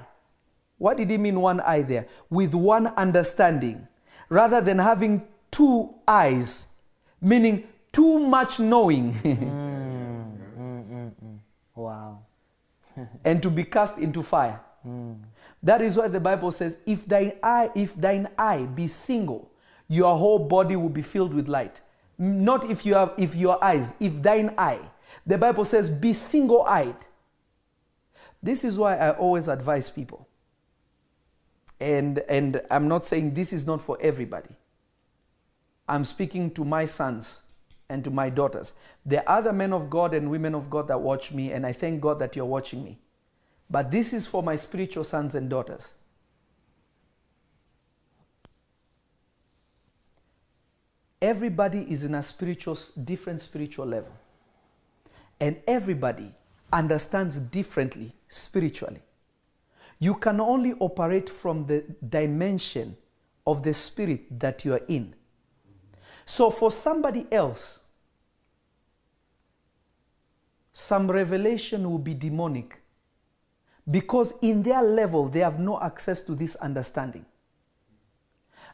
What 0.78 0.96
did 0.96 1.10
he 1.10 1.18
mean, 1.18 1.40
one 1.40 1.60
eye 1.60 1.82
there? 1.82 2.08
With 2.28 2.54
one 2.54 2.88
understanding, 2.88 3.86
rather 4.28 4.60
than 4.60 4.78
having 4.78 5.26
two 5.50 5.94
eyes, 6.08 6.66
meaning 7.20 7.68
too 7.92 8.18
much 8.18 8.58
knowing. 8.58 9.12
Wow. 9.22 9.38
Hmm. 9.62 9.71
And 13.24 13.42
to 13.42 13.50
be 13.50 13.64
cast 13.64 13.98
into 13.98 14.22
fire. 14.22 14.60
That 15.62 15.80
is 15.80 15.96
why 15.96 16.08
the 16.08 16.20
Bible 16.20 16.50
says, 16.50 16.76
if 16.86 17.06
thine 17.06 17.32
eye, 17.42 17.70
if 17.74 17.94
thine 17.94 18.28
eye 18.36 18.64
be 18.64 18.88
single, 18.88 19.50
your 19.88 20.16
whole 20.16 20.38
body 20.38 20.76
will 20.76 20.88
be 20.88 21.02
filled 21.02 21.34
with 21.34 21.48
light. 21.48 21.80
Not 22.18 22.68
if 22.70 22.84
you 22.84 22.94
have 22.94 23.14
if 23.16 23.34
your 23.34 23.62
eyes, 23.62 23.92
if 24.00 24.22
thine 24.22 24.54
eye. 24.58 24.80
The 25.26 25.38
Bible 25.38 25.64
says, 25.64 25.90
be 25.90 26.12
single-eyed. 26.12 26.96
This 28.42 28.64
is 28.64 28.76
why 28.76 28.96
I 28.96 29.10
always 29.10 29.48
advise 29.48 29.90
people. 29.90 30.26
And 31.78 32.18
and 32.28 32.62
I'm 32.70 32.88
not 32.88 33.06
saying 33.06 33.34
this 33.34 33.52
is 33.52 33.66
not 33.66 33.82
for 33.82 33.98
everybody. 34.00 34.54
I'm 35.88 36.04
speaking 36.04 36.50
to 36.52 36.64
my 36.64 36.86
sons 36.86 37.40
and 37.92 38.02
to 38.04 38.10
my 38.10 38.30
daughters. 38.30 38.72
There 39.04 39.22
are 39.28 39.38
other 39.38 39.52
men 39.52 39.72
of 39.72 39.90
God 39.90 40.14
and 40.14 40.30
women 40.30 40.54
of 40.54 40.70
God 40.70 40.88
that 40.88 41.00
watch 41.00 41.32
me, 41.32 41.52
and 41.52 41.66
I 41.66 41.72
thank 41.72 42.00
God 42.00 42.18
that 42.20 42.34
you're 42.34 42.46
watching 42.46 42.82
me. 42.82 42.98
But 43.68 43.90
this 43.90 44.12
is 44.12 44.26
for 44.26 44.42
my 44.42 44.56
spiritual 44.56 45.04
sons 45.04 45.34
and 45.34 45.48
daughters. 45.48 45.92
Everybody 51.20 51.86
is 51.88 52.02
in 52.02 52.14
a 52.14 52.22
spiritual, 52.22 52.78
different 53.04 53.42
spiritual 53.42 53.86
level. 53.86 54.12
And 55.38 55.60
everybody 55.66 56.34
understands 56.72 57.36
differently 57.36 58.12
spiritually. 58.28 59.00
You 59.98 60.14
can 60.14 60.40
only 60.40 60.72
operate 60.80 61.30
from 61.30 61.66
the 61.66 61.84
dimension 62.08 62.96
of 63.46 63.62
the 63.62 63.74
spirit 63.74 64.40
that 64.40 64.64
you 64.64 64.72
are 64.74 64.82
in. 64.88 65.14
So 66.26 66.50
for 66.50 66.72
somebody 66.72 67.26
else, 67.30 67.81
some 70.82 71.10
revelation 71.10 71.88
will 71.88 71.98
be 71.98 72.12
demonic 72.12 72.80
because 73.88 74.34
in 74.42 74.62
their 74.62 74.82
level 74.82 75.28
they 75.28 75.40
have 75.40 75.58
no 75.58 75.80
access 75.80 76.20
to 76.22 76.34
this 76.34 76.56
understanding. 76.56 77.24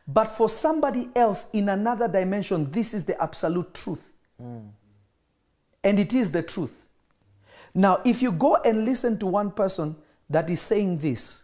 But 0.07 0.33
for 0.33 0.49
somebody 0.49 1.11
else 1.15 1.49
in 1.53 1.69
another 1.69 2.09
dimension, 2.09 2.71
this 2.71 2.95
is 2.95 3.05
the 3.05 3.21
absolute 3.23 3.75
truth. 3.75 4.03
And 5.85 5.99
it 5.99 6.15
is 6.15 6.31
the 6.31 6.43
truth. 6.43 6.75
Now, 7.75 8.01
if 8.05 8.23
you 8.23 8.33
go 8.33 8.57
and 8.57 8.87
listen 8.87 9.19
to 9.19 9.27
one 9.27 9.51
person 9.51 9.95
that 10.31 10.49
is 10.49 10.63
saying 10.63 10.99
this, 10.99 11.43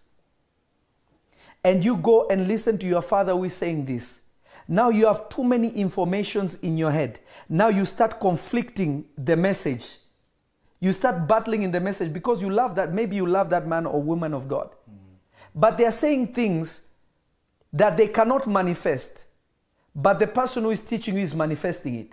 and 1.62 1.84
you 1.84 1.96
go 1.96 2.26
and 2.28 2.48
listen 2.48 2.78
to 2.78 2.86
your 2.86 3.02
father 3.02 3.32
who 3.32 3.44
is 3.44 3.54
saying 3.54 3.84
this, 3.84 4.20
now 4.66 4.88
you 4.88 5.06
have 5.06 5.28
too 5.28 5.44
many 5.44 5.68
informations 5.68 6.54
in 6.56 6.78
your 6.78 6.90
head. 6.90 7.20
Now 7.50 7.68
you 7.68 7.84
start 7.84 8.18
conflicting 8.18 9.04
the 9.18 9.36
message. 9.36 9.84
You 10.85 10.93
start 10.93 11.27
battling 11.27 11.62
in 11.62 11.73
the 11.73 11.81
message 11.81 12.12
because 12.12 12.43
you 12.43 12.51
love 12.51 12.74
that, 12.74 12.93
maybe 12.93 13.16
you 13.16 13.27
love 13.27 13.48
that 13.48 13.66
man 13.66 13.86
or 13.86 14.02
woman 14.02 14.35
of 14.35 14.47
God. 14.47 14.69
But 15.55 15.78
they 15.78 15.86
are 15.86 15.90
saying 15.90 16.35
things 16.35 16.82
that 17.73 17.97
they 17.97 18.06
cannot 18.06 18.47
manifest, 18.47 19.24
but 19.97 20.19
the 20.19 20.27
person 20.27 20.62
who 20.62 20.73
is 20.73 20.82
teaching 20.82 21.15
you 21.16 21.23
is 21.23 21.35
manifesting 21.35 21.94
it. 21.94 22.12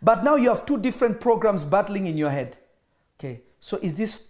But 0.00 0.22
now 0.22 0.36
you 0.36 0.48
have 0.50 0.64
two 0.64 0.78
different 0.78 1.20
programs 1.20 1.64
battling 1.64 2.06
in 2.06 2.16
your 2.16 2.30
head. 2.30 2.56
Okay, 3.18 3.40
so 3.58 3.78
is 3.78 3.96
this 3.96 4.28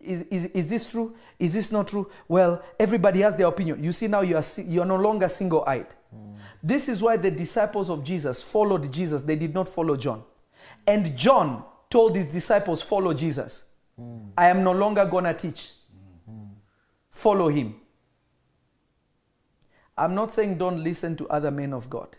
is, 0.00 0.22
is, 0.30 0.44
is 0.52 0.68
this 0.70 0.88
true? 0.88 1.14
Is 1.38 1.52
this 1.52 1.70
not 1.70 1.88
true? 1.88 2.10
Well, 2.26 2.62
everybody 2.80 3.20
has 3.20 3.36
their 3.36 3.48
opinion. 3.48 3.84
You 3.84 3.92
see 3.92 4.06
now 4.06 4.22
you 4.22 4.36
are 4.36 4.44
you 4.64 4.80
are 4.80 4.86
no 4.86 4.96
longer 4.96 5.28
single-eyed. 5.28 5.88
This 6.62 6.88
is 6.88 7.02
why 7.02 7.18
the 7.18 7.30
disciples 7.30 7.90
of 7.90 8.02
Jesus 8.02 8.42
followed 8.42 8.90
Jesus. 8.90 9.20
They 9.20 9.36
did 9.36 9.52
not 9.52 9.68
follow 9.68 9.98
John. 9.98 10.24
And 10.86 11.14
John 11.14 11.62
told 11.96 12.16
his 12.16 12.28
disciples, 12.28 12.82
"Follow 12.82 13.14
Jesus. 13.14 13.64
Hmm. 13.96 14.28
I 14.36 14.48
am 14.48 14.62
no 14.62 14.72
longer 14.72 15.06
gonna 15.06 15.32
teach. 15.32 15.72
Hmm. 16.26 16.48
Follow 17.10 17.48
him." 17.48 17.74
I'm 19.96 20.14
not 20.14 20.34
saying 20.34 20.58
don't 20.58 20.84
listen 20.84 21.16
to 21.16 21.28
other 21.28 21.50
men 21.50 21.72
of 21.72 21.88
God, 21.88 22.18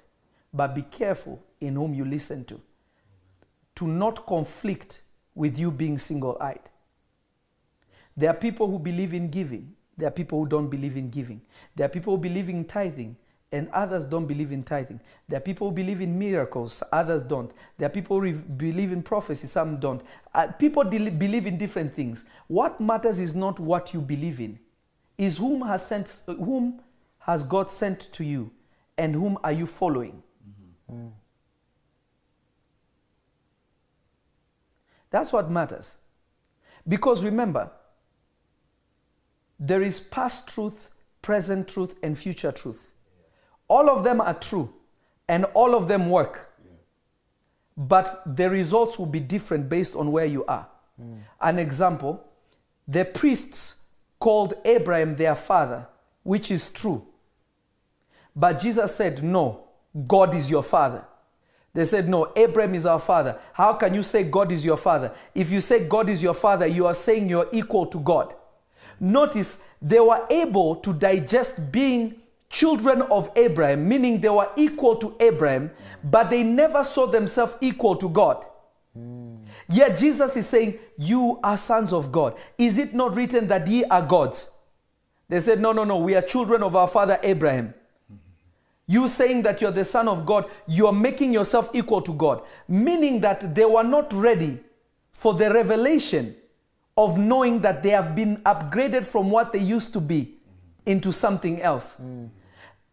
but 0.51 0.73
be 0.73 0.81
careful 0.81 1.43
in 1.61 1.75
whom 1.75 1.93
you 1.93 2.05
listen 2.05 2.43
to. 2.45 2.59
To 3.75 3.87
not 3.87 4.25
conflict 4.25 5.03
with 5.35 5.59
you 5.59 5.69
being 5.69 5.99
single 5.99 6.37
eyed. 6.41 6.69
There 8.15 8.31
are 8.31 8.39
people 8.39 8.65
who 8.65 8.79
believe 8.79 9.13
in 9.13 9.29
giving, 9.29 9.75
there 9.95 10.07
are 10.07 10.11
people 10.11 10.39
who 10.39 10.47
don't 10.47 10.69
believe 10.69 10.97
in 10.97 11.11
giving. 11.11 11.41
There 11.75 11.85
are 11.85 11.89
people 11.89 12.15
who 12.15 12.21
believe 12.21 12.49
in 12.49 12.65
tithing, 12.65 13.15
and 13.51 13.69
others 13.69 14.05
don't 14.05 14.25
believe 14.25 14.51
in 14.51 14.63
tithing. 14.63 14.99
There 15.29 15.37
are 15.37 15.41
people 15.41 15.69
who 15.69 15.75
believe 15.75 16.01
in 16.01 16.19
miracles, 16.19 16.83
others 16.91 17.23
don't. 17.23 17.51
There 17.77 17.87
are 17.87 17.91
people 17.91 18.19
who 18.19 18.33
believe 18.33 18.91
in 18.91 19.01
prophecy, 19.01 19.47
some 19.47 19.77
don't. 19.77 20.01
Uh, 20.33 20.47
people 20.47 20.83
del- 20.83 21.11
believe 21.11 21.47
in 21.47 21.57
different 21.57 21.93
things. 21.93 22.25
What 22.47 22.81
matters 22.81 23.19
is 23.19 23.33
not 23.33 23.59
what 23.59 23.93
you 23.93 24.01
believe 24.01 24.41
in, 24.41 24.59
is 25.17 25.37
whom 25.37 25.61
has 25.61 25.85
sent, 25.85 26.09
whom 26.25 26.81
has 27.19 27.43
God 27.43 27.71
sent 27.71 28.11
to 28.13 28.23
you, 28.23 28.51
and 28.97 29.13
whom 29.13 29.37
are 29.43 29.53
you 29.53 29.65
following? 29.65 30.21
That's 35.09 35.31
what 35.31 35.49
matters. 35.49 35.93
Because 36.87 37.23
remember, 37.23 37.71
there 39.59 39.81
is 39.81 39.99
past 39.99 40.47
truth, 40.47 40.89
present 41.21 41.67
truth, 41.67 41.95
and 42.03 42.17
future 42.17 42.51
truth. 42.51 42.86
All 43.67 43.89
of 43.89 44.03
them 44.03 44.21
are 44.21 44.33
true, 44.33 44.73
and 45.27 45.45
all 45.53 45.75
of 45.75 45.87
them 45.87 46.09
work. 46.09 46.53
But 47.75 48.23
the 48.35 48.49
results 48.49 48.97
will 48.97 49.05
be 49.05 49.19
different 49.19 49.69
based 49.69 49.95
on 49.95 50.11
where 50.11 50.25
you 50.25 50.45
are. 50.45 50.67
Hmm. 50.99 51.15
An 51.39 51.59
example 51.59 52.23
the 52.87 53.03
priests 53.03 53.75
called 54.19 54.53
Abraham 54.63 55.15
their 55.15 55.35
father, 55.35 55.87
which 56.23 56.49
is 56.49 56.71
true. 56.71 57.05
But 58.35 58.59
Jesus 58.59 58.95
said, 58.95 59.23
No, 59.23 59.65
God 60.07 60.33
is 60.33 60.49
your 60.49 60.63
father. 60.63 61.05
They 61.73 61.85
said, 61.85 62.07
No, 62.07 62.31
Abraham 62.35 62.75
is 62.75 62.85
our 62.85 62.99
father. 62.99 63.39
How 63.53 63.73
can 63.73 63.93
you 63.93 64.03
say 64.03 64.23
God 64.23 64.51
is 64.51 64.63
your 64.63 64.77
father? 64.77 65.11
If 65.35 65.51
you 65.51 65.59
say 65.59 65.85
God 65.85 66.09
is 66.09 66.23
your 66.23 66.33
father, 66.33 66.65
you 66.65 66.87
are 66.87 66.93
saying 66.93 67.29
you're 67.29 67.49
equal 67.51 67.87
to 67.87 67.99
God. 67.99 68.33
Notice 68.99 69.63
they 69.81 69.99
were 69.99 70.25
able 70.29 70.77
to 70.77 70.93
digest 70.93 71.71
being 71.71 72.15
children 72.49 73.01
of 73.03 73.29
Abraham, 73.35 73.87
meaning 73.87 74.21
they 74.21 74.29
were 74.29 74.49
equal 74.55 74.95
to 74.97 75.15
Abraham, 75.19 75.71
but 76.03 76.29
they 76.29 76.43
never 76.43 76.83
saw 76.83 77.05
themselves 77.07 77.55
equal 77.61 77.95
to 77.97 78.09
God. 78.09 78.45
Yet 79.69 79.97
Jesus 79.97 80.35
is 80.37 80.47
saying, 80.47 80.79
You 80.97 81.39
are 81.43 81.57
sons 81.57 81.93
of 81.93 82.11
God. 82.11 82.37
Is 82.57 82.77
it 82.77 82.93
not 82.93 83.15
written 83.15 83.47
that 83.47 83.67
ye 83.67 83.83
are 83.85 84.01
gods? 84.01 84.49
They 85.29 85.39
said, 85.41 85.59
No, 85.59 85.71
no, 85.71 85.83
no, 85.83 85.97
we 85.97 86.15
are 86.15 86.21
children 86.21 86.63
of 86.63 86.75
our 86.75 86.87
father 86.87 87.19
Abraham. 87.21 87.73
You 88.89 89.09
saying 89.09 89.41
that 89.41 89.59
you're 89.59 89.71
the 89.71 89.83
son 89.83 90.07
of 90.07 90.25
God, 90.25 90.49
you 90.65 90.87
are 90.87 90.93
making 90.93 91.33
yourself 91.33 91.69
equal 91.73 92.01
to 92.03 92.13
God, 92.13 92.43
meaning 92.69 93.19
that 93.19 93.53
they 93.53 93.65
were 93.65 93.83
not 93.83 94.13
ready 94.13 94.59
for 95.11 95.33
the 95.33 95.53
revelation 95.53 96.35
of 96.95 97.17
knowing 97.17 97.61
that 97.61 97.83
they 97.83 97.89
have 97.89 98.15
been 98.15 98.37
upgraded 98.37 99.03
from 99.03 99.29
what 99.29 99.51
they 99.51 99.59
used 99.59 99.91
to 99.93 99.99
be 99.99 100.36
into 100.87 101.11
something 101.11 101.61
else. 101.61 102.01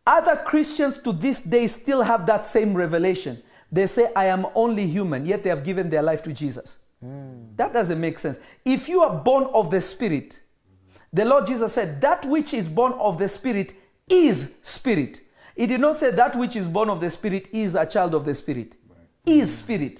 Other 0.06 0.36
Christians 0.36 0.98
to 0.98 1.12
this 1.12 1.40
day 1.40 1.66
still 1.66 2.02
have 2.02 2.26
that 2.26 2.46
same 2.46 2.74
revelation. 2.74 3.42
They 3.72 3.86
say, 3.86 4.12
I 4.14 4.26
am 4.26 4.46
only 4.54 4.86
human, 4.86 5.24
yet 5.26 5.42
they 5.42 5.50
have 5.50 5.64
given 5.64 5.88
their 5.88 6.02
life 6.02 6.22
to 6.24 6.32
Jesus. 6.32 6.78
That 7.56 7.72
doesn't 7.72 8.00
make 8.00 8.18
sense. 8.18 8.38
If 8.64 8.88
you 8.88 9.02
are 9.02 9.14
born 9.14 9.44
of 9.52 9.70
the 9.70 9.80
Spirit, 9.80 10.40
the 11.12 11.24
Lord 11.24 11.46
Jesus 11.46 11.72
said, 11.72 12.00
That 12.00 12.24
which 12.24 12.54
is 12.54 12.68
born 12.68 12.92
of 12.94 13.18
the 13.18 13.28
Spirit 13.28 13.74
is 14.08 14.54
Spirit. 14.62 15.20
He 15.56 15.66
did 15.66 15.80
not 15.80 15.96
say 15.96 16.10
that 16.10 16.34
which 16.36 16.56
is 16.56 16.68
born 16.68 16.90
of 16.90 17.00
the 17.00 17.10
Spirit 17.10 17.48
is 17.52 17.74
a 17.74 17.86
child 17.86 18.14
of 18.14 18.24
the 18.24 18.34
Spirit. 18.34 18.74
Is 19.24 19.56
Spirit. 19.56 19.98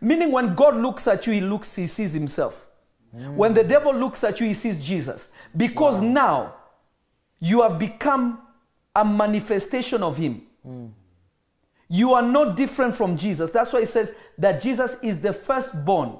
Meaning 0.00 0.32
when 0.32 0.54
God 0.54 0.76
looks 0.76 1.06
at 1.06 1.26
you, 1.26 1.34
he 1.34 1.40
looks, 1.40 1.74
he 1.76 1.86
sees 1.86 2.12
himself. 2.12 2.66
When 3.12 3.54
the 3.54 3.62
devil 3.62 3.94
looks 3.94 4.24
at 4.24 4.40
you, 4.40 4.46
he 4.48 4.54
sees 4.54 4.82
Jesus. 4.82 5.28
Because 5.56 6.00
now 6.00 6.54
you 7.44 7.60
have 7.60 7.78
become 7.78 8.38
a 8.96 9.04
manifestation 9.04 10.02
of 10.02 10.16
him. 10.16 10.46
You 11.88 12.14
are 12.14 12.22
not 12.22 12.56
different 12.56 12.96
from 12.96 13.18
Jesus. 13.18 13.50
That's 13.50 13.70
why 13.74 13.80
it 13.80 13.90
says 13.90 14.14
that 14.38 14.62
Jesus 14.62 14.96
is 15.02 15.20
the 15.20 15.34
firstborn 15.34 16.18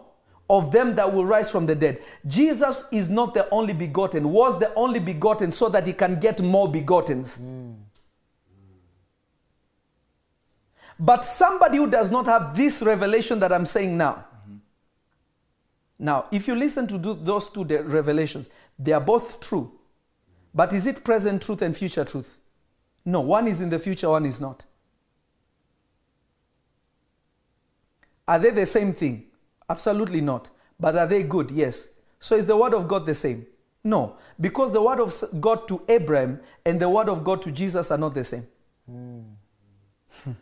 of 0.51 0.71
them 0.71 0.95
that 0.97 1.11
will 1.11 1.25
rise 1.25 1.51
from 1.51 1.65
the 1.65 1.75
dead. 1.75 2.03
Jesus 2.27 2.85
is 2.93 3.09
not 3.09 3.33
the 3.33 3.49
only 3.49 3.73
begotten, 3.73 4.31
was 4.31 4.61
the 4.61 4.75
only 4.75 5.01
begotten 5.01 5.51
so 5.51 5.71
that 5.71 5.87
he 5.87 5.95
can 5.95 6.21
get 6.21 6.43
more 6.43 6.71
begottens. 6.71 7.41
But 10.99 11.25
somebody 11.25 11.79
who 11.79 11.89
does 11.89 12.11
not 12.11 12.27
have 12.27 12.55
this 12.55 12.83
revelation 12.83 13.41
that 13.41 13.51
I'm 13.51 13.65
saying 13.65 13.97
now, 13.97 14.27
now, 15.99 16.27
if 16.31 16.47
you 16.47 16.55
listen 16.55 16.87
to 16.89 16.99
those 16.99 17.49
two 17.49 17.65
de- 17.65 17.83
revelations, 17.83 18.51
they 18.79 18.93
are 18.93 19.01
both 19.01 19.41
true. 19.41 19.73
But 20.55 20.73
is 20.73 20.87
it 20.87 21.03
present 21.03 21.43
truth 21.43 21.63
and 21.63 21.77
future 21.77 22.05
truth? 22.05 22.39
No, 23.05 23.21
one 23.21 23.49
is 23.49 23.61
in 23.61 23.71
the 23.71 23.79
future, 23.79 24.09
one 24.09 24.25
is 24.25 24.41
not. 24.41 24.65
Are 28.27 28.39
they 28.39 28.51
the 28.51 28.65
same 28.65 28.95
thing? 28.95 29.25
Absolutely 29.69 30.21
not. 30.21 30.49
But 30.79 30.97
are 30.97 31.07
they 31.07 31.23
good? 31.23 31.51
Yes. 31.51 31.89
So 32.21 32.37
is 32.37 32.47
the 32.47 32.57
word 32.57 32.73
of 32.73 32.89
God 32.89 33.05
the 33.05 33.15
same? 33.15 33.47
No, 33.83 34.17
because 34.41 34.73
the 34.73 34.81
word 34.81 34.99
of 35.01 35.23
God 35.41 35.69
to 35.69 35.83
Abraham 35.89 36.41
and 36.65 36.81
the 36.81 36.89
word 36.89 37.11
of 37.11 37.23
God 37.23 37.43
to 37.43 37.51
Jesus 37.53 37.91
are 37.91 37.99
not 37.99 38.15
the 38.15 38.25
same. 38.25 38.47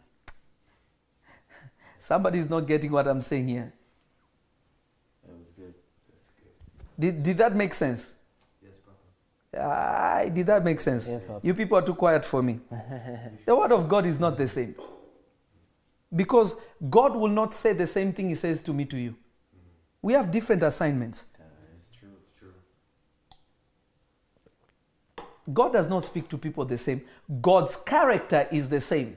Somebody 1.98 2.39
is 2.39 2.48
not 2.48 2.60
getting 2.68 2.93
what 2.93 3.09
I'm 3.09 3.20
saying 3.20 3.48
here. 3.48 3.72
That 5.26 5.32
was 5.36 5.48
good. 5.56 5.74
That's 6.09 6.30
good. 6.39 6.52
Did, 7.01 7.22
did 7.24 7.39
that 7.39 7.56
make 7.56 7.74
sense? 7.74 8.12
Ah, 9.58 10.24
did 10.32 10.46
that 10.46 10.64
make 10.64 10.80
sense? 10.80 11.10
Yes, 11.10 11.22
you 11.42 11.54
people 11.54 11.76
are 11.76 11.82
too 11.82 11.94
quiet 11.94 12.24
for 12.24 12.42
me. 12.42 12.60
the 13.46 13.54
word 13.54 13.72
of 13.72 13.88
God 13.88 14.06
is 14.06 14.18
not 14.18 14.38
the 14.38 14.48
same. 14.48 14.74
Because 16.14 16.56
God 16.88 17.14
will 17.16 17.28
not 17.28 17.54
say 17.54 17.72
the 17.72 17.86
same 17.86 18.12
thing 18.12 18.28
He 18.30 18.34
says 18.34 18.62
to 18.62 18.72
me 18.72 18.84
to 18.86 18.96
you. 18.96 19.14
We 20.00 20.14
have 20.14 20.30
different 20.30 20.62
assignments. 20.62 21.26
Yeah, 21.38 21.44
it's 21.78 21.88
true. 21.90 22.08
It's 22.22 22.38
true. 25.16 25.24
God 25.52 25.72
does 25.72 25.88
not 25.88 26.04
speak 26.04 26.28
to 26.30 26.38
people 26.38 26.64
the 26.64 26.78
same. 26.78 27.02
God's 27.40 27.76
character 27.76 28.48
is 28.50 28.68
the 28.68 28.80
same. 28.80 29.16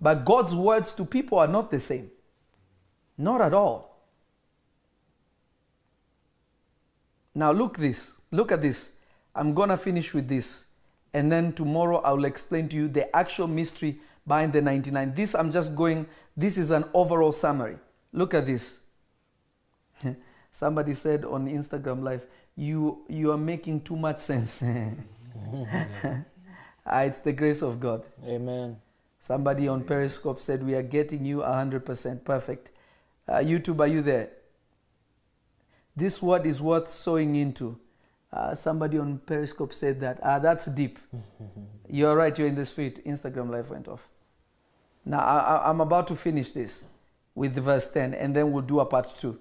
But 0.00 0.24
God's 0.24 0.54
words 0.54 0.92
to 0.94 1.04
people 1.04 1.38
are 1.38 1.46
not 1.46 1.70
the 1.70 1.78
same. 1.78 2.10
Not 3.16 3.40
at 3.40 3.54
all. 3.54 3.92
Now 7.34 7.52
look 7.52 7.78
this. 7.78 8.12
Look 8.30 8.50
at 8.50 8.60
this. 8.60 8.90
I'm 9.34 9.54
going 9.54 9.68
to 9.70 9.76
finish 9.76 10.12
with 10.14 10.28
this. 10.28 10.64
And 11.14 11.30
then 11.30 11.52
tomorrow 11.52 11.98
I 11.98 12.12
will 12.12 12.24
explain 12.24 12.68
to 12.70 12.76
you 12.76 12.88
the 12.88 13.14
actual 13.14 13.46
mystery 13.46 14.00
behind 14.26 14.52
the 14.52 14.62
99. 14.62 15.14
This 15.14 15.34
I'm 15.34 15.52
just 15.52 15.74
going 15.74 16.06
this 16.36 16.56
is 16.56 16.70
an 16.70 16.84
overall 16.94 17.32
summary. 17.32 17.76
Look 18.12 18.34
at 18.34 18.46
this. 18.46 18.80
Somebody 20.52 20.94
said 20.94 21.24
on 21.24 21.48
Instagram 21.48 22.02
live, 22.02 22.24
you 22.56 23.04
you 23.08 23.32
are 23.32 23.38
making 23.38 23.82
too 23.82 23.96
much 23.96 24.18
sense. 24.18 24.62
Ah, 26.84 27.02
it's 27.02 27.20
the 27.20 27.32
grace 27.32 27.62
of 27.62 27.78
God. 27.78 28.02
Amen. 28.26 28.76
Somebody 29.20 29.68
on 29.68 29.84
Periscope 29.84 30.40
said, 30.40 30.66
We 30.66 30.74
are 30.74 30.82
getting 30.82 31.24
you 31.24 31.38
100% 31.38 32.24
perfect. 32.24 32.70
Uh, 33.28 33.34
YouTube, 33.34 33.78
are 33.78 33.86
you 33.86 34.02
there? 34.02 34.30
This 35.94 36.20
word 36.20 36.44
is 36.44 36.60
worth 36.60 36.88
sowing 36.88 37.36
into. 37.36 37.78
Uh, 38.32 38.54
somebody 38.54 38.98
on 38.98 39.18
Periscope 39.18 39.74
said 39.74 40.00
that. 40.00 40.18
Ah, 40.22 40.38
that's 40.38 40.66
deep. 40.66 40.98
you're 41.88 42.16
right, 42.16 42.36
you're 42.38 42.48
in 42.48 42.54
the 42.54 42.64
spirit. 42.64 43.04
Instagram 43.04 43.50
live 43.50 43.68
went 43.68 43.88
off. 43.88 44.08
Now, 45.04 45.18
I, 45.20 45.68
I'm 45.68 45.80
about 45.80 46.06
to 46.08 46.16
finish 46.16 46.52
this 46.52 46.84
with 47.34 47.54
verse 47.54 47.90
10, 47.90 48.14
and 48.14 48.34
then 48.34 48.52
we'll 48.52 48.62
do 48.62 48.80
a 48.80 48.86
part 48.86 49.14
two. 49.14 49.38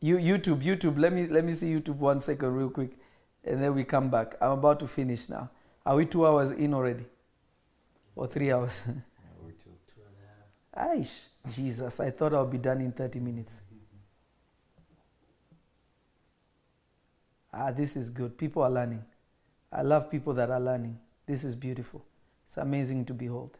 You, 0.00 0.18
YouTube, 0.18 0.62
YouTube, 0.62 0.98
let 0.98 1.12
me, 1.12 1.26
let 1.26 1.44
me 1.44 1.52
see 1.52 1.72
YouTube 1.72 1.96
one 1.96 2.20
second, 2.20 2.54
real 2.54 2.70
quick, 2.70 2.90
and 3.42 3.60
then 3.62 3.74
we 3.74 3.82
come 3.82 4.08
back. 4.08 4.36
I'm 4.40 4.52
about 4.52 4.78
to 4.80 4.86
finish 4.86 5.28
now. 5.28 5.50
Are 5.84 5.96
we 5.96 6.06
two 6.06 6.26
hours 6.26 6.52
in 6.52 6.74
already? 6.74 7.06
Or 8.14 8.26
three 8.28 8.52
hours? 8.52 8.84
Yeah, 8.86 8.92
we're 9.42 9.50
too. 9.52 9.70
Two 9.92 10.02
and 10.06 10.16
a 10.22 10.86
half. 10.86 10.96
Aish, 10.98 11.12
Jesus, 11.54 12.00
I 12.00 12.10
thought 12.10 12.34
I'll 12.34 12.46
be 12.46 12.58
done 12.58 12.80
in 12.80 12.92
30 12.92 13.20
minutes. 13.20 13.60
Ah, 17.52 17.70
this 17.70 17.96
is 17.96 18.10
good. 18.10 18.36
People 18.36 18.62
are 18.62 18.70
learning. 18.70 19.02
I 19.72 19.82
love 19.82 20.10
people 20.10 20.34
that 20.34 20.50
are 20.50 20.60
learning. 20.60 20.98
This 21.26 21.44
is 21.44 21.54
beautiful. 21.54 22.04
It's 22.46 22.56
amazing 22.56 23.04
to 23.06 23.14
behold. 23.14 23.56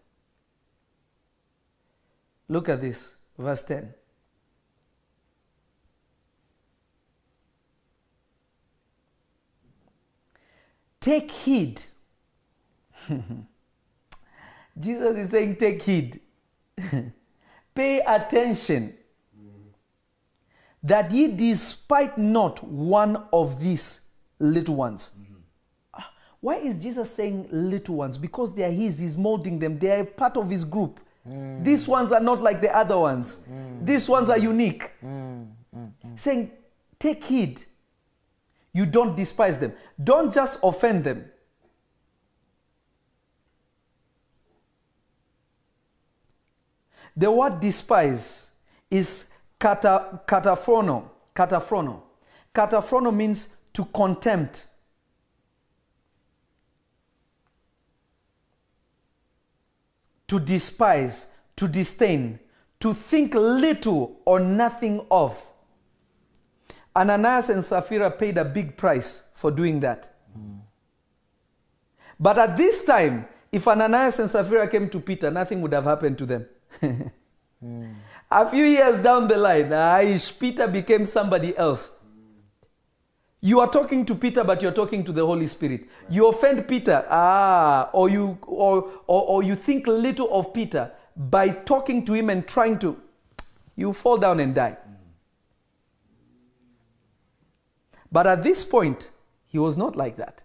Look 2.48 2.68
at 2.68 2.80
this, 2.80 3.16
verse 3.38 3.62
10. 3.62 3.92
Take 11.00 11.30
heed. 11.30 11.80
Jesus 14.78 15.16
is 15.16 15.30
saying, 15.30 15.56
Take 15.56 15.82
heed. 15.82 16.20
Pay 17.76 18.00
attention 18.00 18.94
that 20.82 21.12
ye 21.12 21.28
despite 21.28 22.16
not 22.16 22.62
one 22.64 23.24
of 23.32 23.60
these 23.60 24.00
little 24.38 24.76
ones. 24.76 25.10
Ah, 25.92 26.10
Why 26.40 26.56
is 26.56 26.78
Jesus 26.80 27.10
saying 27.10 27.48
little 27.50 27.96
ones? 27.96 28.16
Because 28.16 28.54
they 28.54 28.64
are 28.64 28.70
his, 28.70 28.98
he's 28.98 29.18
molding 29.18 29.58
them, 29.58 29.78
they 29.78 30.00
are 30.00 30.04
part 30.04 30.36
of 30.36 30.48
his 30.48 30.64
group. 30.64 31.00
Mm. 31.28 31.64
These 31.64 31.86
ones 31.88 32.12
are 32.12 32.20
not 32.20 32.40
like 32.40 32.60
the 32.60 32.74
other 32.74 32.98
ones, 32.98 33.40
mm. 33.50 33.84
these 33.84 34.08
ones 34.08 34.30
are 34.30 34.38
unique. 34.38 34.92
Mm. 35.04 35.48
Saying, 36.16 36.50
take 36.98 37.22
heed. 37.24 37.60
You 38.72 38.86
don't 38.86 39.14
despise 39.14 39.58
them, 39.58 39.72
don't 40.02 40.32
just 40.32 40.58
offend 40.62 41.04
them. 41.04 41.24
The 47.16 47.30
word 47.30 47.60
despise 47.60 48.50
is 48.90 49.26
kata, 49.58 50.20
kataphroneo. 50.26 51.08
Kataphroneo. 51.34 52.02
Kataphroneo 52.54 53.14
means 53.14 53.56
to 53.72 53.84
contempt. 53.86 54.64
To 60.28 60.40
despise, 60.40 61.26
to 61.54 61.68
disdain, 61.68 62.38
to 62.80 62.92
think 62.92 63.34
little 63.34 64.20
or 64.24 64.40
nothing 64.40 65.06
of. 65.10 65.42
Ananias 66.94 67.50
and 67.50 67.62
Sapphira 67.64 68.10
paid 68.10 68.36
a 68.36 68.44
big 68.44 68.76
price 68.76 69.22
for 69.34 69.50
doing 69.50 69.80
that. 69.80 70.12
But 72.18 72.38
at 72.38 72.56
this 72.56 72.84
time, 72.84 73.28
if 73.52 73.68
Ananias 73.68 74.18
and 74.18 74.28
Sapphira 74.28 74.68
came 74.68 74.88
to 74.90 75.00
Peter, 75.00 75.30
nothing 75.30 75.60
would 75.60 75.72
have 75.72 75.84
happened 75.84 76.18
to 76.18 76.26
them. 76.26 76.46
A 78.30 78.50
few 78.50 78.64
years 78.64 79.02
down 79.02 79.28
the 79.28 79.36
line, 79.36 79.70
Aish, 79.70 80.38
Peter 80.38 80.66
became 80.66 81.04
somebody 81.04 81.56
else. 81.56 81.92
You 83.40 83.60
are 83.60 83.70
talking 83.70 84.04
to 84.06 84.14
Peter, 84.14 84.42
but 84.42 84.62
you're 84.62 84.72
talking 84.72 85.04
to 85.04 85.12
the 85.12 85.24
Holy 85.24 85.46
Spirit. 85.46 85.88
You 86.08 86.28
offend 86.28 86.66
Peter, 86.66 87.06
ah, 87.08 87.90
or 87.92 88.08
you 88.08 88.38
or, 88.42 88.90
or 89.06 89.22
or 89.22 89.42
you 89.42 89.54
think 89.54 89.86
little 89.86 90.28
of 90.32 90.52
Peter 90.52 90.90
by 91.16 91.50
talking 91.50 92.04
to 92.04 92.12
him 92.12 92.28
and 92.30 92.46
trying 92.46 92.78
to, 92.80 93.00
you 93.74 93.92
fall 93.92 94.18
down 94.18 94.40
and 94.40 94.54
die. 94.54 94.76
But 98.10 98.26
at 98.26 98.42
this 98.42 98.64
point, 98.64 99.10
he 99.46 99.58
was 99.58 99.76
not 99.76 99.96
like 99.96 100.16
that. 100.16 100.42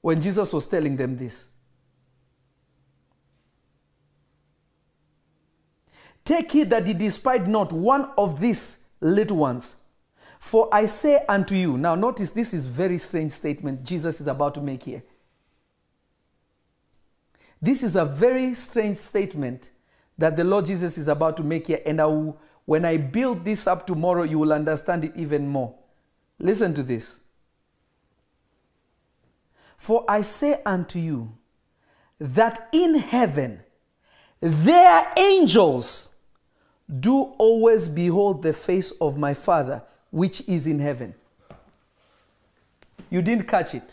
When 0.00 0.20
Jesus 0.20 0.52
was 0.52 0.66
telling 0.66 0.96
them 0.96 1.16
this. 1.16 1.48
Take 6.26 6.50
heed 6.50 6.70
that 6.70 6.88
ye 6.88 6.92
despise 6.92 7.46
not 7.46 7.72
one 7.72 8.10
of 8.18 8.40
these 8.40 8.80
little 9.00 9.36
ones. 9.36 9.76
For 10.40 10.68
I 10.72 10.86
say 10.86 11.24
unto 11.28 11.54
you, 11.54 11.78
now 11.78 11.94
notice 11.94 12.30
this 12.32 12.52
is 12.52 12.66
very 12.66 12.98
strange 12.98 13.30
statement 13.30 13.84
Jesus 13.84 14.20
is 14.20 14.26
about 14.26 14.54
to 14.54 14.60
make 14.60 14.82
here. 14.82 15.04
This 17.62 17.84
is 17.84 17.94
a 17.94 18.04
very 18.04 18.54
strange 18.54 18.98
statement 18.98 19.70
that 20.18 20.34
the 20.34 20.42
Lord 20.42 20.66
Jesus 20.66 20.98
is 20.98 21.06
about 21.06 21.36
to 21.36 21.44
make 21.44 21.68
here. 21.68 21.80
And 21.86 22.00
I 22.00 22.06
will, 22.06 22.38
when 22.64 22.84
I 22.84 22.96
build 22.96 23.44
this 23.44 23.68
up 23.68 23.86
tomorrow, 23.86 24.24
you 24.24 24.40
will 24.40 24.52
understand 24.52 25.04
it 25.04 25.12
even 25.14 25.46
more. 25.46 25.76
Listen 26.40 26.74
to 26.74 26.82
this. 26.82 27.20
For 29.78 30.04
I 30.08 30.22
say 30.22 30.60
unto 30.66 30.98
you 30.98 31.38
that 32.18 32.68
in 32.72 32.96
heaven 32.96 33.60
their 34.40 35.12
angels 35.16 36.10
do 37.00 37.22
always 37.38 37.88
behold 37.88 38.42
the 38.42 38.52
face 38.52 38.92
of 38.92 39.18
my 39.18 39.34
Father 39.34 39.82
which 40.10 40.48
is 40.48 40.66
in 40.66 40.78
heaven. 40.78 41.14
You 43.10 43.22
didn't 43.22 43.46
catch 43.46 43.74
it. 43.74 43.88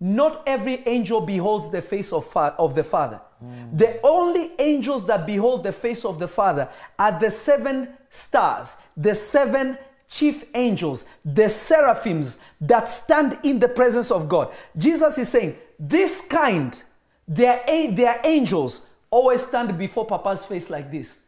Not 0.00 0.42
every 0.46 0.82
angel 0.86 1.20
beholds 1.20 1.70
the 1.70 1.80
face 1.80 2.12
of, 2.12 2.26
fa- 2.26 2.56
of 2.58 2.74
the 2.74 2.82
Father. 2.82 3.20
Hmm. 3.38 3.76
The 3.76 4.00
only 4.02 4.50
angels 4.58 5.06
that 5.06 5.26
behold 5.26 5.62
the 5.62 5.72
face 5.72 6.04
of 6.04 6.18
the 6.18 6.26
Father 6.26 6.68
are 6.98 7.18
the 7.20 7.30
seven 7.30 7.88
stars, 8.10 8.76
the 8.96 9.14
seven 9.14 9.78
chief 10.08 10.44
angels, 10.54 11.04
the 11.24 11.48
seraphims 11.48 12.38
that 12.60 12.88
stand 12.88 13.38
in 13.44 13.58
the 13.58 13.68
presence 13.68 14.10
of 14.10 14.28
God. 14.28 14.52
Jesus 14.76 15.18
is 15.18 15.28
saying, 15.28 15.56
This 15.78 16.26
kind, 16.26 16.82
their, 17.28 17.62
their 17.92 18.20
angels, 18.24 18.82
always 19.10 19.46
stand 19.46 19.78
before 19.78 20.06
Papa's 20.06 20.44
face 20.44 20.68
like 20.68 20.90
this. 20.90 21.21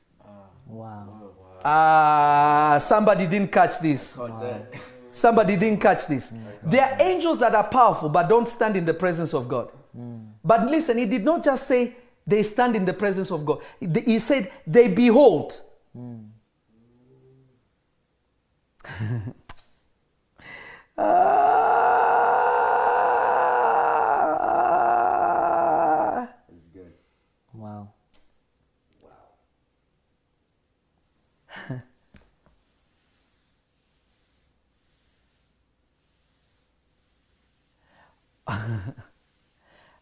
Wow. 0.67 1.31
Ah, 1.65 2.79
somebody 2.81 3.27
didn't 3.27 3.51
catch 3.51 3.79
this. 3.81 4.17
Caught. 4.17 4.67
Somebody 5.13 5.57
didn't 5.57 5.81
catch 5.81 6.07
this. 6.07 6.33
There 6.63 6.85
are 6.85 7.01
angels 7.01 7.39
that 7.39 7.55
are 7.55 7.65
powerful 7.65 8.09
but 8.09 8.29
don't 8.29 8.49
stand 8.49 8.77
in 8.77 8.85
the 8.85 8.95
presence 8.95 9.33
of 9.33 9.49
God. 9.49 9.71
But 10.45 10.67
listen, 10.67 10.99
he 10.99 11.07
did 11.07 11.25
not 11.25 11.43
just 11.43 11.67
say 11.67 11.97
they 12.27 12.43
stand 12.43 12.77
in 12.77 12.85
the 12.85 12.93
presence 12.93 13.31
of 13.31 13.47
God, 13.47 13.63
he 13.79 13.87
he 14.05 14.19
said 14.19 14.51
they 14.67 14.89
behold. 14.89 15.61
Ah. 20.97 21.84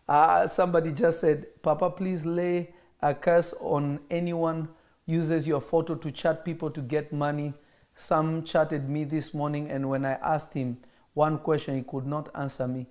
Uh, 0.09 0.49
somebody 0.49 0.93
just 0.93 1.21
said, 1.21 1.47
Papa, 1.63 1.91
please 1.91 2.25
lay 2.27 2.75
a 3.01 3.15
curse 3.15 3.55
on 3.61 4.01
anyone 4.11 4.69
uses 5.07 5.47
your 5.47 5.61
photo 5.61 5.95
to 5.95 6.11
chat 6.11 6.45
people 6.45 6.71
to 6.71 6.81
get 6.81 7.13
money. 7.13 7.55
Some 7.95 8.45
chatted 8.45 8.89
me 8.89 9.05
this 9.05 9.35
morning, 9.35 9.71
and 9.71 9.89
when 9.89 10.05
I 10.05 10.13
asked 10.13 10.55
him 10.55 10.79
one 11.15 11.39
question, 11.39 11.77
he 11.77 11.83
could 11.83 12.07
not 12.07 12.31
answer 12.35 12.67
me. 12.67 12.87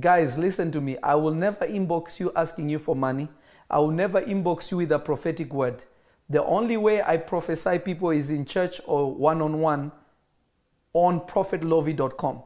Guys, 0.00 0.38
listen 0.38 0.72
to 0.72 0.80
me. 0.80 0.96
I 1.02 1.14
will 1.14 1.34
never 1.34 1.66
inbox 1.66 2.18
you 2.18 2.32
asking 2.34 2.70
you 2.70 2.78
for 2.78 2.96
money. 2.96 3.28
I 3.70 3.78
will 3.78 3.90
never 3.90 4.22
inbox 4.22 4.70
you 4.70 4.78
with 4.78 4.92
a 4.92 4.98
prophetic 4.98 5.52
word. 5.52 5.84
The 6.28 6.44
only 6.44 6.76
way 6.76 7.02
I 7.02 7.18
prophesy 7.18 7.78
people 7.78 8.10
is 8.10 8.30
in 8.30 8.44
church 8.44 8.80
or 8.86 9.12
one 9.14 9.42
on 9.42 9.60
one 9.60 9.92
on 10.92 11.20
prophetlovy.com. 11.20 12.42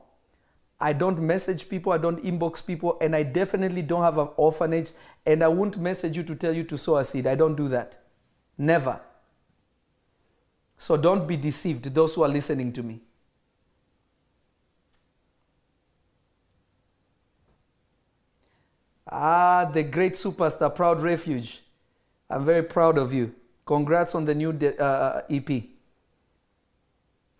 I 0.80 0.94
don't 0.94 1.20
message 1.20 1.68
people, 1.68 1.92
I 1.92 1.98
don't 1.98 2.22
inbox 2.24 2.64
people, 2.64 2.96
and 3.00 3.14
I 3.14 3.22
definitely 3.22 3.82
don't 3.82 4.02
have 4.02 4.16
an 4.16 4.28
orphanage, 4.36 4.92
and 5.26 5.44
I 5.44 5.48
won't 5.48 5.76
message 5.76 6.16
you 6.16 6.22
to 6.22 6.34
tell 6.34 6.54
you 6.54 6.64
to 6.64 6.78
sow 6.78 6.96
a 6.96 7.04
seed. 7.04 7.26
I 7.26 7.34
don't 7.34 7.54
do 7.54 7.68
that. 7.68 8.02
Never. 8.56 8.98
So 10.78 10.96
don't 10.96 11.26
be 11.26 11.36
deceived, 11.36 11.94
those 11.94 12.14
who 12.14 12.22
are 12.22 12.28
listening 12.28 12.72
to 12.72 12.82
me. 12.82 13.00
Ah, 19.12 19.66
the 19.66 19.82
great 19.82 20.14
superstar, 20.14 20.74
Proud 20.74 21.02
Refuge. 21.02 21.62
I'm 22.30 22.44
very 22.44 22.62
proud 22.62 22.96
of 22.96 23.12
you. 23.12 23.34
Congrats 23.66 24.14
on 24.14 24.24
the 24.24 24.34
new 24.34 24.50
uh, 24.50 25.22
EP. 25.28 25.64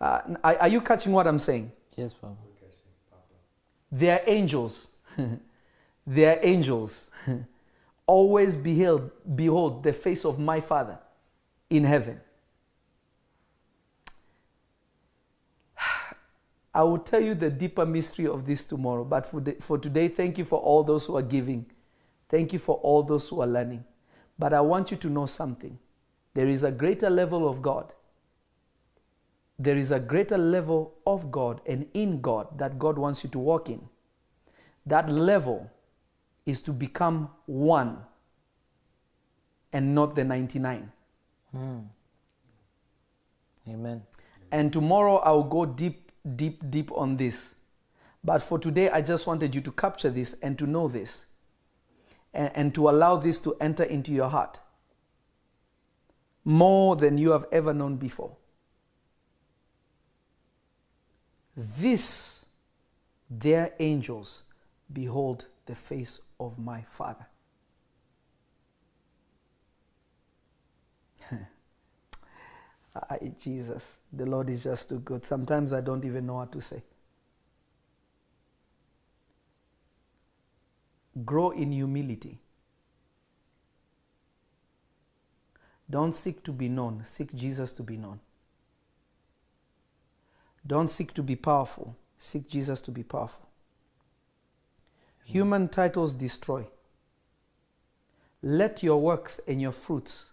Uh, 0.01 0.21
are, 0.43 0.57
are 0.57 0.69
you 0.69 0.81
catching 0.81 1.12
what 1.12 1.27
I'm 1.27 1.39
saying? 1.39 1.73
Yes, 1.97 2.12
Papa. 2.12 2.50
They 3.91 4.11
are 4.11 4.21
angels. 4.27 4.89
they 6.07 6.27
are 6.27 6.39
angels. 6.43 7.11
Always 8.07 8.57
behold, 8.57 9.11
behold 9.37 9.83
the 9.83 9.93
face 9.93 10.25
of 10.25 10.39
my 10.39 10.61
Father 10.61 10.99
in 11.69 11.85
heaven. 11.85 12.21
I 16.75 16.83
will 16.83 16.99
tell 16.99 17.21
you 17.21 17.35
the 17.35 17.51
deeper 17.51 17.87
mystery 17.87 18.27
of 18.27 18.47
this 18.47 18.65
tomorrow. 18.65 19.05
But 19.05 19.27
for, 19.27 19.41
the, 19.41 19.57
for 19.61 19.79
today, 19.79 20.09
thank 20.09 20.39
you 20.39 20.45
for 20.45 20.59
all 20.61 20.83
those 20.83 21.07
who 21.07 21.17
are 21.17 21.23
giving. 21.23 21.67
Thank 22.29 22.53
you 22.53 22.59
for 22.59 22.77
all 22.77 23.03
those 23.03 23.29
who 23.29 23.41
are 23.41 23.47
learning. 23.47 23.85
But 24.39 24.55
I 24.55 24.61
want 24.61 24.91
you 24.91 24.97
to 24.99 25.09
know 25.11 25.27
something. 25.27 25.79
There 26.35 26.49
is 26.49 26.62
a 26.62 26.71
greater 26.71 27.11
level 27.11 27.49
of 27.49 27.61
God. 27.61 27.93
There 29.61 29.77
is 29.77 29.91
a 29.91 30.01
greater 30.01 30.39
level 30.39 30.95
of 31.07 31.31
God 31.31 31.61
and 31.66 31.87
in 31.93 32.23
God 32.23 32.59
that 32.59 32.78
God 32.78 32.99
wants 32.99 33.23
you 33.23 33.28
to 33.28 33.39
walk 33.39 33.69
in. 33.69 33.87
That 34.87 35.11
level 35.11 35.70
is 36.47 36.62
to 36.62 36.73
become 36.73 37.28
one 37.45 37.99
and 39.70 39.95
not 39.95 40.15
the 40.15 40.24
99. 40.24 40.91
Hmm. 41.53 41.78
Amen. 43.69 44.03
And 44.51 44.73
tomorrow 44.73 45.16
I'll 45.16 45.43
go 45.45 45.66
deep, 45.66 46.11
deep, 46.37 46.62
deep 46.70 46.91
on 46.93 47.19
this. 47.19 47.55
But 48.24 48.39
for 48.43 48.59
today, 48.59 48.89
I 48.89 49.03
just 49.03 49.27
wanted 49.27 49.55
you 49.55 49.61
to 49.61 49.73
capture 49.73 50.09
this 50.09 50.37
and 50.41 50.59
to 50.59 50.66
know 50.66 50.89
this 50.89 51.27
and, 52.32 52.51
and 52.55 52.74
to 52.77 52.89
allow 52.89 53.16
this 53.16 53.39
to 53.41 53.55
enter 53.61 53.85
into 53.85 54.11
your 54.11 54.31
heart 54.31 54.61
more 56.47 56.97
than 56.97 57.19
you 57.19 57.32
have 57.32 57.45
ever 57.53 57.74
known 57.74 57.97
before. 57.97 58.39
This, 61.57 62.47
their 63.29 63.73
angels, 63.79 64.45
behold 64.93 65.47
the 65.67 65.75
face 65.75 66.21
of 66.39 66.59
my 66.59 66.83
Father. 66.83 67.27
Ay, 73.11 73.33
Jesus, 73.43 73.99
the 74.13 74.27
Lord 74.27 74.51
is 74.51 74.65
just 74.65 74.89
too 74.89 74.99
good. 75.01 75.25
Sometimes 75.27 75.73
I 75.73 75.81
don't 75.81 76.05
even 76.05 76.27
know 76.27 76.35
what 76.35 76.53
to 76.53 76.61
say. 76.61 76.83
Grow 81.25 81.51
in 81.51 81.73
humility. 81.73 82.39
Don't 85.89 86.15
seek 86.15 86.45
to 86.45 86.53
be 86.53 86.69
known, 86.69 87.03
seek 87.05 87.35
Jesus 87.35 87.73
to 87.73 87.83
be 87.83 87.97
known. 87.97 88.21
Don't 90.66 90.89
seek 90.89 91.15
to 91.15 91.23
be 91.23 91.37
powerful, 91.37 91.97
seek 92.19 92.49
Jesus 92.49 92.81
to 92.82 92.91
be 92.91 93.03
powerful. 93.03 93.47
Human 95.24 95.69
titles 95.69 96.15
destroy. 96.15 96.66
Let 98.43 98.82
your 98.82 99.01
works 99.01 99.41
and 99.47 99.61
your 99.61 99.73
fruits 99.73 100.31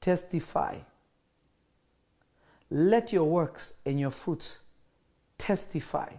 testify. 0.00 0.78
Let 2.70 3.12
your 3.12 3.24
works 3.24 3.74
and 3.84 4.00
your 4.00 4.10
fruits 4.10 4.60
testify 5.38 6.14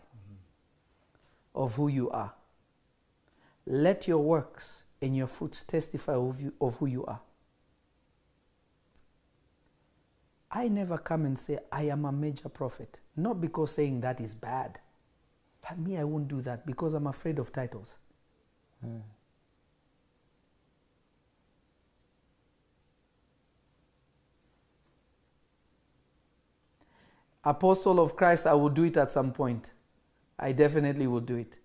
of 1.55 1.75
who 1.75 1.87
you 1.87 2.09
are. 2.09 2.33
Let 3.65 4.07
your 4.07 4.19
works 4.19 4.83
and 5.01 5.15
your 5.15 5.27
fruits 5.27 5.61
testify 5.61 6.13
of, 6.13 6.41
you, 6.41 6.53
of 6.59 6.77
who 6.77 6.85
you 6.85 7.05
are. 7.05 7.19
I 10.55 10.67
never 10.67 10.99
come 10.99 11.25
and 11.25 11.37
say 11.37 11.57
I 11.71 11.83
am 11.83 12.05
a 12.05 12.11
major 12.11 12.47
prophet. 12.47 12.99
Not 13.17 13.41
because 13.41 13.71
saying 13.71 14.01
that 14.01 14.21
is 14.21 14.35
bad. 14.35 14.79
But 15.67 15.79
me, 15.79 15.97
I 15.97 16.03
won't 16.03 16.27
do 16.27 16.41
that 16.41 16.65
because 16.65 16.93
I'm 16.93 17.07
afraid 17.07 17.39
of 17.39 17.51
titles. 17.51 17.97
Hmm. 18.81 18.99
Apostle 27.43 27.99
of 27.99 28.15
Christ, 28.15 28.45
I 28.45 28.53
will 28.53 28.69
do 28.69 28.83
it 28.83 28.95
at 28.95 29.11
some 29.11 29.33
point. 29.33 29.71
I 30.37 30.51
definitely 30.51 31.07
will 31.07 31.19
do 31.19 31.35
it. 31.37 31.55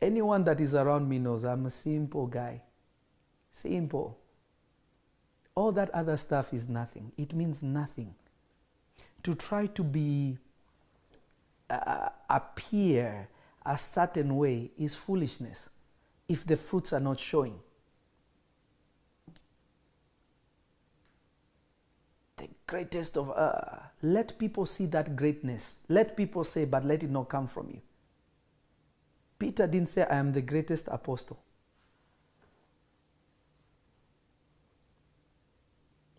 Anyone 0.00 0.44
that 0.44 0.60
is 0.60 0.74
around 0.74 1.08
me 1.08 1.18
knows 1.18 1.44
I'm 1.44 1.66
a 1.66 1.70
simple 1.70 2.26
guy. 2.26 2.62
Simple. 3.52 4.19
All 5.54 5.72
that 5.72 5.90
other 5.90 6.16
stuff 6.16 6.54
is 6.54 6.68
nothing. 6.68 7.12
It 7.16 7.34
means 7.34 7.62
nothing. 7.62 8.14
To 9.24 9.34
try 9.34 9.66
to 9.66 9.82
be, 9.82 10.38
uh, 11.68 12.08
appear 12.28 13.28
a 13.66 13.76
certain 13.76 14.36
way 14.36 14.70
is 14.78 14.94
foolishness 14.94 15.68
if 16.28 16.46
the 16.46 16.56
fruits 16.56 16.92
are 16.92 17.00
not 17.00 17.18
showing. 17.18 17.60
the 22.40 22.48
greatest 22.66 23.16
of 23.16 23.30
uh, 23.30 23.78
let 24.02 24.38
people 24.38 24.64
see 24.64 24.86
that 24.86 25.14
greatness 25.14 25.76
let 25.88 26.16
people 26.16 26.42
say 26.42 26.64
but 26.64 26.84
let 26.84 27.02
it 27.02 27.10
not 27.10 27.28
come 27.28 27.46
from 27.46 27.68
you 27.68 27.80
peter 29.38 29.66
didn't 29.66 29.88
say 29.88 30.04
i 30.04 30.16
am 30.16 30.32
the 30.32 30.40
greatest 30.40 30.88
apostle 30.88 31.38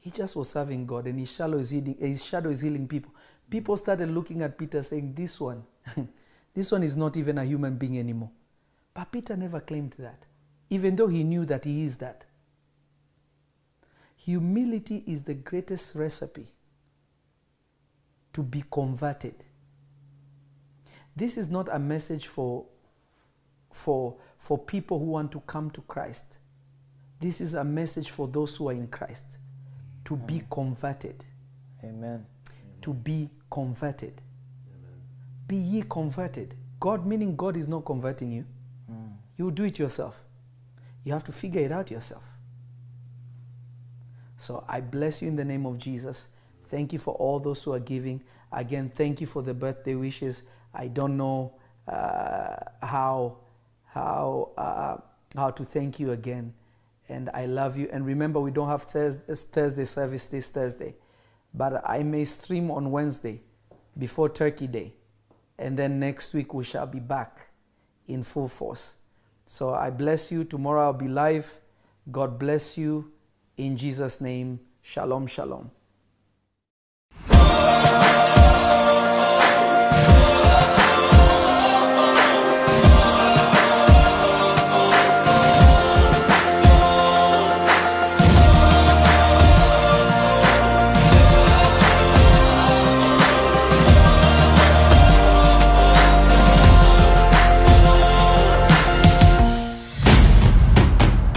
he 0.02 0.11
just 0.11 0.36
was 0.36 0.49
serving 0.49 0.86
god 0.86 1.07
and 1.07 1.18
his 1.18 1.32
shadow 1.32 1.57
is 1.57 1.69
healing 1.69 1.95
his 1.98 2.23
shadow 2.23 2.49
is 2.49 2.60
healing 2.60 2.88
people 2.88 3.14
people 3.49 3.78
started 3.78 4.11
looking 4.11 4.41
at 4.41 4.57
peter 4.57 4.84
saying 4.84 5.14
this 5.14 5.40
one 5.40 5.64
this 6.53 6.72
one 6.72 6.84
is 6.84 6.98
not 6.98 7.15
even 7.15 7.38
a 7.38 7.45
human 7.45 7.78
being 7.78 7.98
anymore 7.98 8.32
but 8.94 9.10
peter 9.11 9.38
never 9.38 9.61
claimed 9.61 9.95
that 9.98 10.26
even 10.69 10.95
though 10.98 11.07
he 11.07 11.23
knew 11.23 11.45
that 11.45 11.64
he 11.64 11.86
is 11.86 11.95
that 11.98 12.26
Humility 14.23 15.03
is 15.07 15.23
the 15.23 15.34
greatest 15.34 15.95
recipe 15.95 16.45
to 18.34 18.44
be 18.44 18.64
converted. 18.72 19.34
This 21.15 21.38
is 21.38 21.49
not 21.49 21.68
a 21.72 21.80
message 21.80 22.28
for, 22.28 22.65
for, 23.73 24.18
for 24.38 24.60
people 24.60 24.99
who 24.99 25.06
want 25.06 25.32
to 25.32 25.40
come 25.41 25.72
to 25.72 25.82
Christ. 25.82 26.38
This 27.19 27.41
is 27.41 27.56
a 27.56 27.64
message 27.64 28.11
for 28.11 28.28
those 28.28 28.56
who 28.57 28.69
are 28.69 28.73
in 28.73 28.88
Christ 28.88 29.38
to 30.11 30.17
be 30.17 30.43
converted. 30.51 31.23
Amen. 31.81 32.25
To 32.81 32.93
be 32.93 33.29
converted. 33.49 34.21
Amen. 34.67 34.99
Be 35.47 35.55
ye 35.55 35.83
converted. 35.89 36.53
God, 36.81 37.05
meaning 37.05 37.38
God 37.38 37.55
is 37.55 37.65
not 37.65 37.85
converting 37.85 38.33
you. 38.33 38.45
You 39.38 39.51
do 39.51 39.63
it 39.63 39.79
yourself. 39.79 40.21
You 41.05 41.13
have 41.13 41.23
to 41.23 41.31
figure 41.31 41.61
it 41.61 41.71
out 41.71 41.89
yourself. 41.89 42.23
So 44.35 44.65
I 44.67 44.81
bless 44.81 45.21
you 45.21 45.29
in 45.29 45.38
the 45.38 45.45
name 45.45 45.65
of 45.65 45.77
Jesus. 45.77 46.27
Thank 46.65 46.91
you 46.91 46.99
for 46.99 47.13
all 47.15 47.39
those 47.39 47.63
who 47.63 47.71
are 47.71 47.79
giving. 47.79 48.21
Again, 48.51 48.91
thank 48.93 49.21
you 49.21 49.27
for 49.27 49.41
the 49.41 49.53
birthday 49.53 49.95
wishes. 49.95 50.43
I 50.73 50.89
don't 50.89 51.15
know 51.15 51.53
uh, 51.88 52.57
how 52.83 53.38
how 53.85 54.49
uh, 54.57 54.97
how 55.38 55.51
to 55.51 55.63
thank 55.63 56.01
you 56.01 56.11
again, 56.11 56.53
and 57.11 57.29
I 57.33 57.45
love 57.45 57.77
you. 57.77 57.89
And 57.91 58.05
remember, 58.05 58.39
we 58.39 58.51
don't 58.51 58.69
have 58.69 58.83
Thursday, 58.83 59.85
service 59.85 60.25
this 60.25 60.47
Thursday, 60.47 60.95
but 61.53 61.83
I 61.85 62.03
may 62.03 62.25
stream 62.25 62.71
on 62.71 62.89
Wednesday 62.91 63.41
before 63.97 64.29
Turkey 64.29 64.67
Day, 64.67 64.93
and 65.59 65.77
then 65.77 65.99
next 65.99 66.33
week 66.33 66.53
we 66.53 66.63
shall 66.63 66.88
be 66.88 66.99
back 66.99 67.47
in 68.07 68.23
full 68.23 68.47
force. 68.47 68.95
So 69.45 69.73
I 69.73 69.89
bless 69.89 70.31
you. 70.31 70.43
Tomorrow 70.45 70.85
I'll 70.85 70.93
be 70.93 71.07
live. 71.07 71.59
God 72.09 72.39
bless 72.39 72.77
you. 72.77 73.11
In 73.57 73.75
Jesus' 73.75 74.21
name, 74.21 74.61
shalom, 74.81 75.27
shalom. 75.27 75.71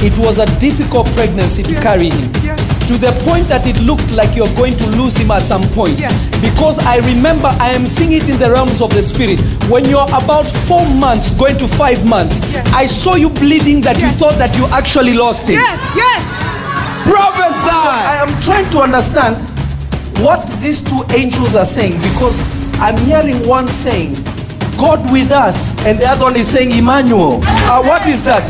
It 0.00 0.16
was 0.18 0.38
a 0.38 0.46
difficult 0.58 1.06
pregnancy 1.14 1.62
to 1.64 1.74
carry 1.80 2.10
him. 2.10 2.32
To 2.88 2.96
the 2.96 3.12
point 3.28 3.48
that 3.48 3.66
it 3.66 3.76
looked 3.84 4.10
like 4.12 4.34
you're 4.34 4.48
going 4.56 4.72
to 4.78 4.86
lose 4.96 5.16
him 5.16 5.30
at 5.30 5.42
some 5.46 5.62
point. 5.76 5.98
Because 6.40 6.78
I 6.80 6.98
remember 7.04 7.48
I 7.60 7.70
am 7.76 7.86
seeing 7.86 8.12
it 8.12 8.28
in 8.28 8.38
the 8.38 8.50
realms 8.50 8.80
of 8.80 8.90
the 8.94 9.02
spirit. 9.02 9.40
When 9.68 9.84
you're 9.84 10.08
about 10.08 10.46
four 10.64 10.88
months, 10.96 11.30
going 11.36 11.58
to 11.58 11.68
five 11.68 12.00
months, 12.06 12.40
I 12.72 12.86
saw 12.86 13.16
you 13.16 13.28
bleeding 13.28 13.82
that 13.82 14.00
you 14.00 14.08
thought 14.16 14.38
that 14.38 14.56
you 14.56 14.64
actually 14.72 15.12
lost 15.14 15.48
him. 15.48 15.60
Yes, 15.60 15.78
yes. 15.94 16.22
Prophesy! 17.04 17.84
I 18.08 18.24
am 18.24 18.32
trying 18.40 18.70
to 18.70 18.80
understand 18.80 19.36
what 20.24 20.46
these 20.60 20.80
two 20.80 21.04
angels 21.14 21.54
are 21.54 21.64
saying 21.66 22.00
because 22.00 22.40
I'm 22.80 22.96
hearing 23.04 23.46
one 23.46 23.68
saying, 23.68 24.14
God 24.78 25.10
with 25.12 25.32
us, 25.32 25.74
and 25.84 25.98
the 25.98 26.06
other 26.06 26.24
one 26.24 26.36
is 26.36 26.48
saying, 26.48 26.70
Emmanuel. 26.70 27.40
Uh, 27.44 27.82
what 27.82 28.06
is 28.06 28.22
that? 28.24 28.46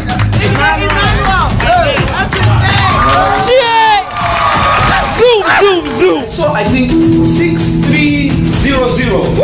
Zoom, 5.18 5.42
zoom, 5.60 5.84
zoom. 5.90 6.22
So 6.30 6.52
I 6.52 6.62
think 6.64 6.90
6300. 7.26 9.36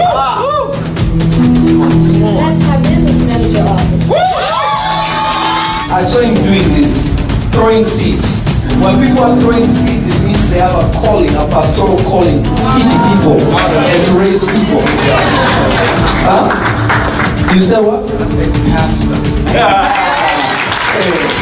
That's 2.34 2.58
my 2.64 2.76
business 2.82 3.18
manager 3.26 3.64
office. 3.66 4.10
I 5.90 6.02
saw 6.06 6.20
him 6.20 6.34
doing 6.34 6.68
this, 6.74 7.10
throwing 7.52 7.84
seeds. 7.84 8.42
When 8.82 8.94
people 9.04 9.24
are 9.24 9.38
throwing 9.40 9.72
seeds, 9.72 10.08
it 10.08 10.20
means 10.24 10.48
they 10.50 10.58
have 10.58 10.74
a 10.74 10.90
calling, 10.98 11.30
a 11.30 11.46
pastoral 11.50 11.96
calling 11.98 12.42
to 12.42 12.50
feed 12.50 12.90
people 13.10 13.38
and 13.56 14.06
to 14.06 14.12
raise 14.18 14.44
people. 14.44 14.82
Huh? 16.26 16.44
You 17.54 17.60
say 17.62 17.80
what? 17.80 18.10
Hey. 20.94 21.33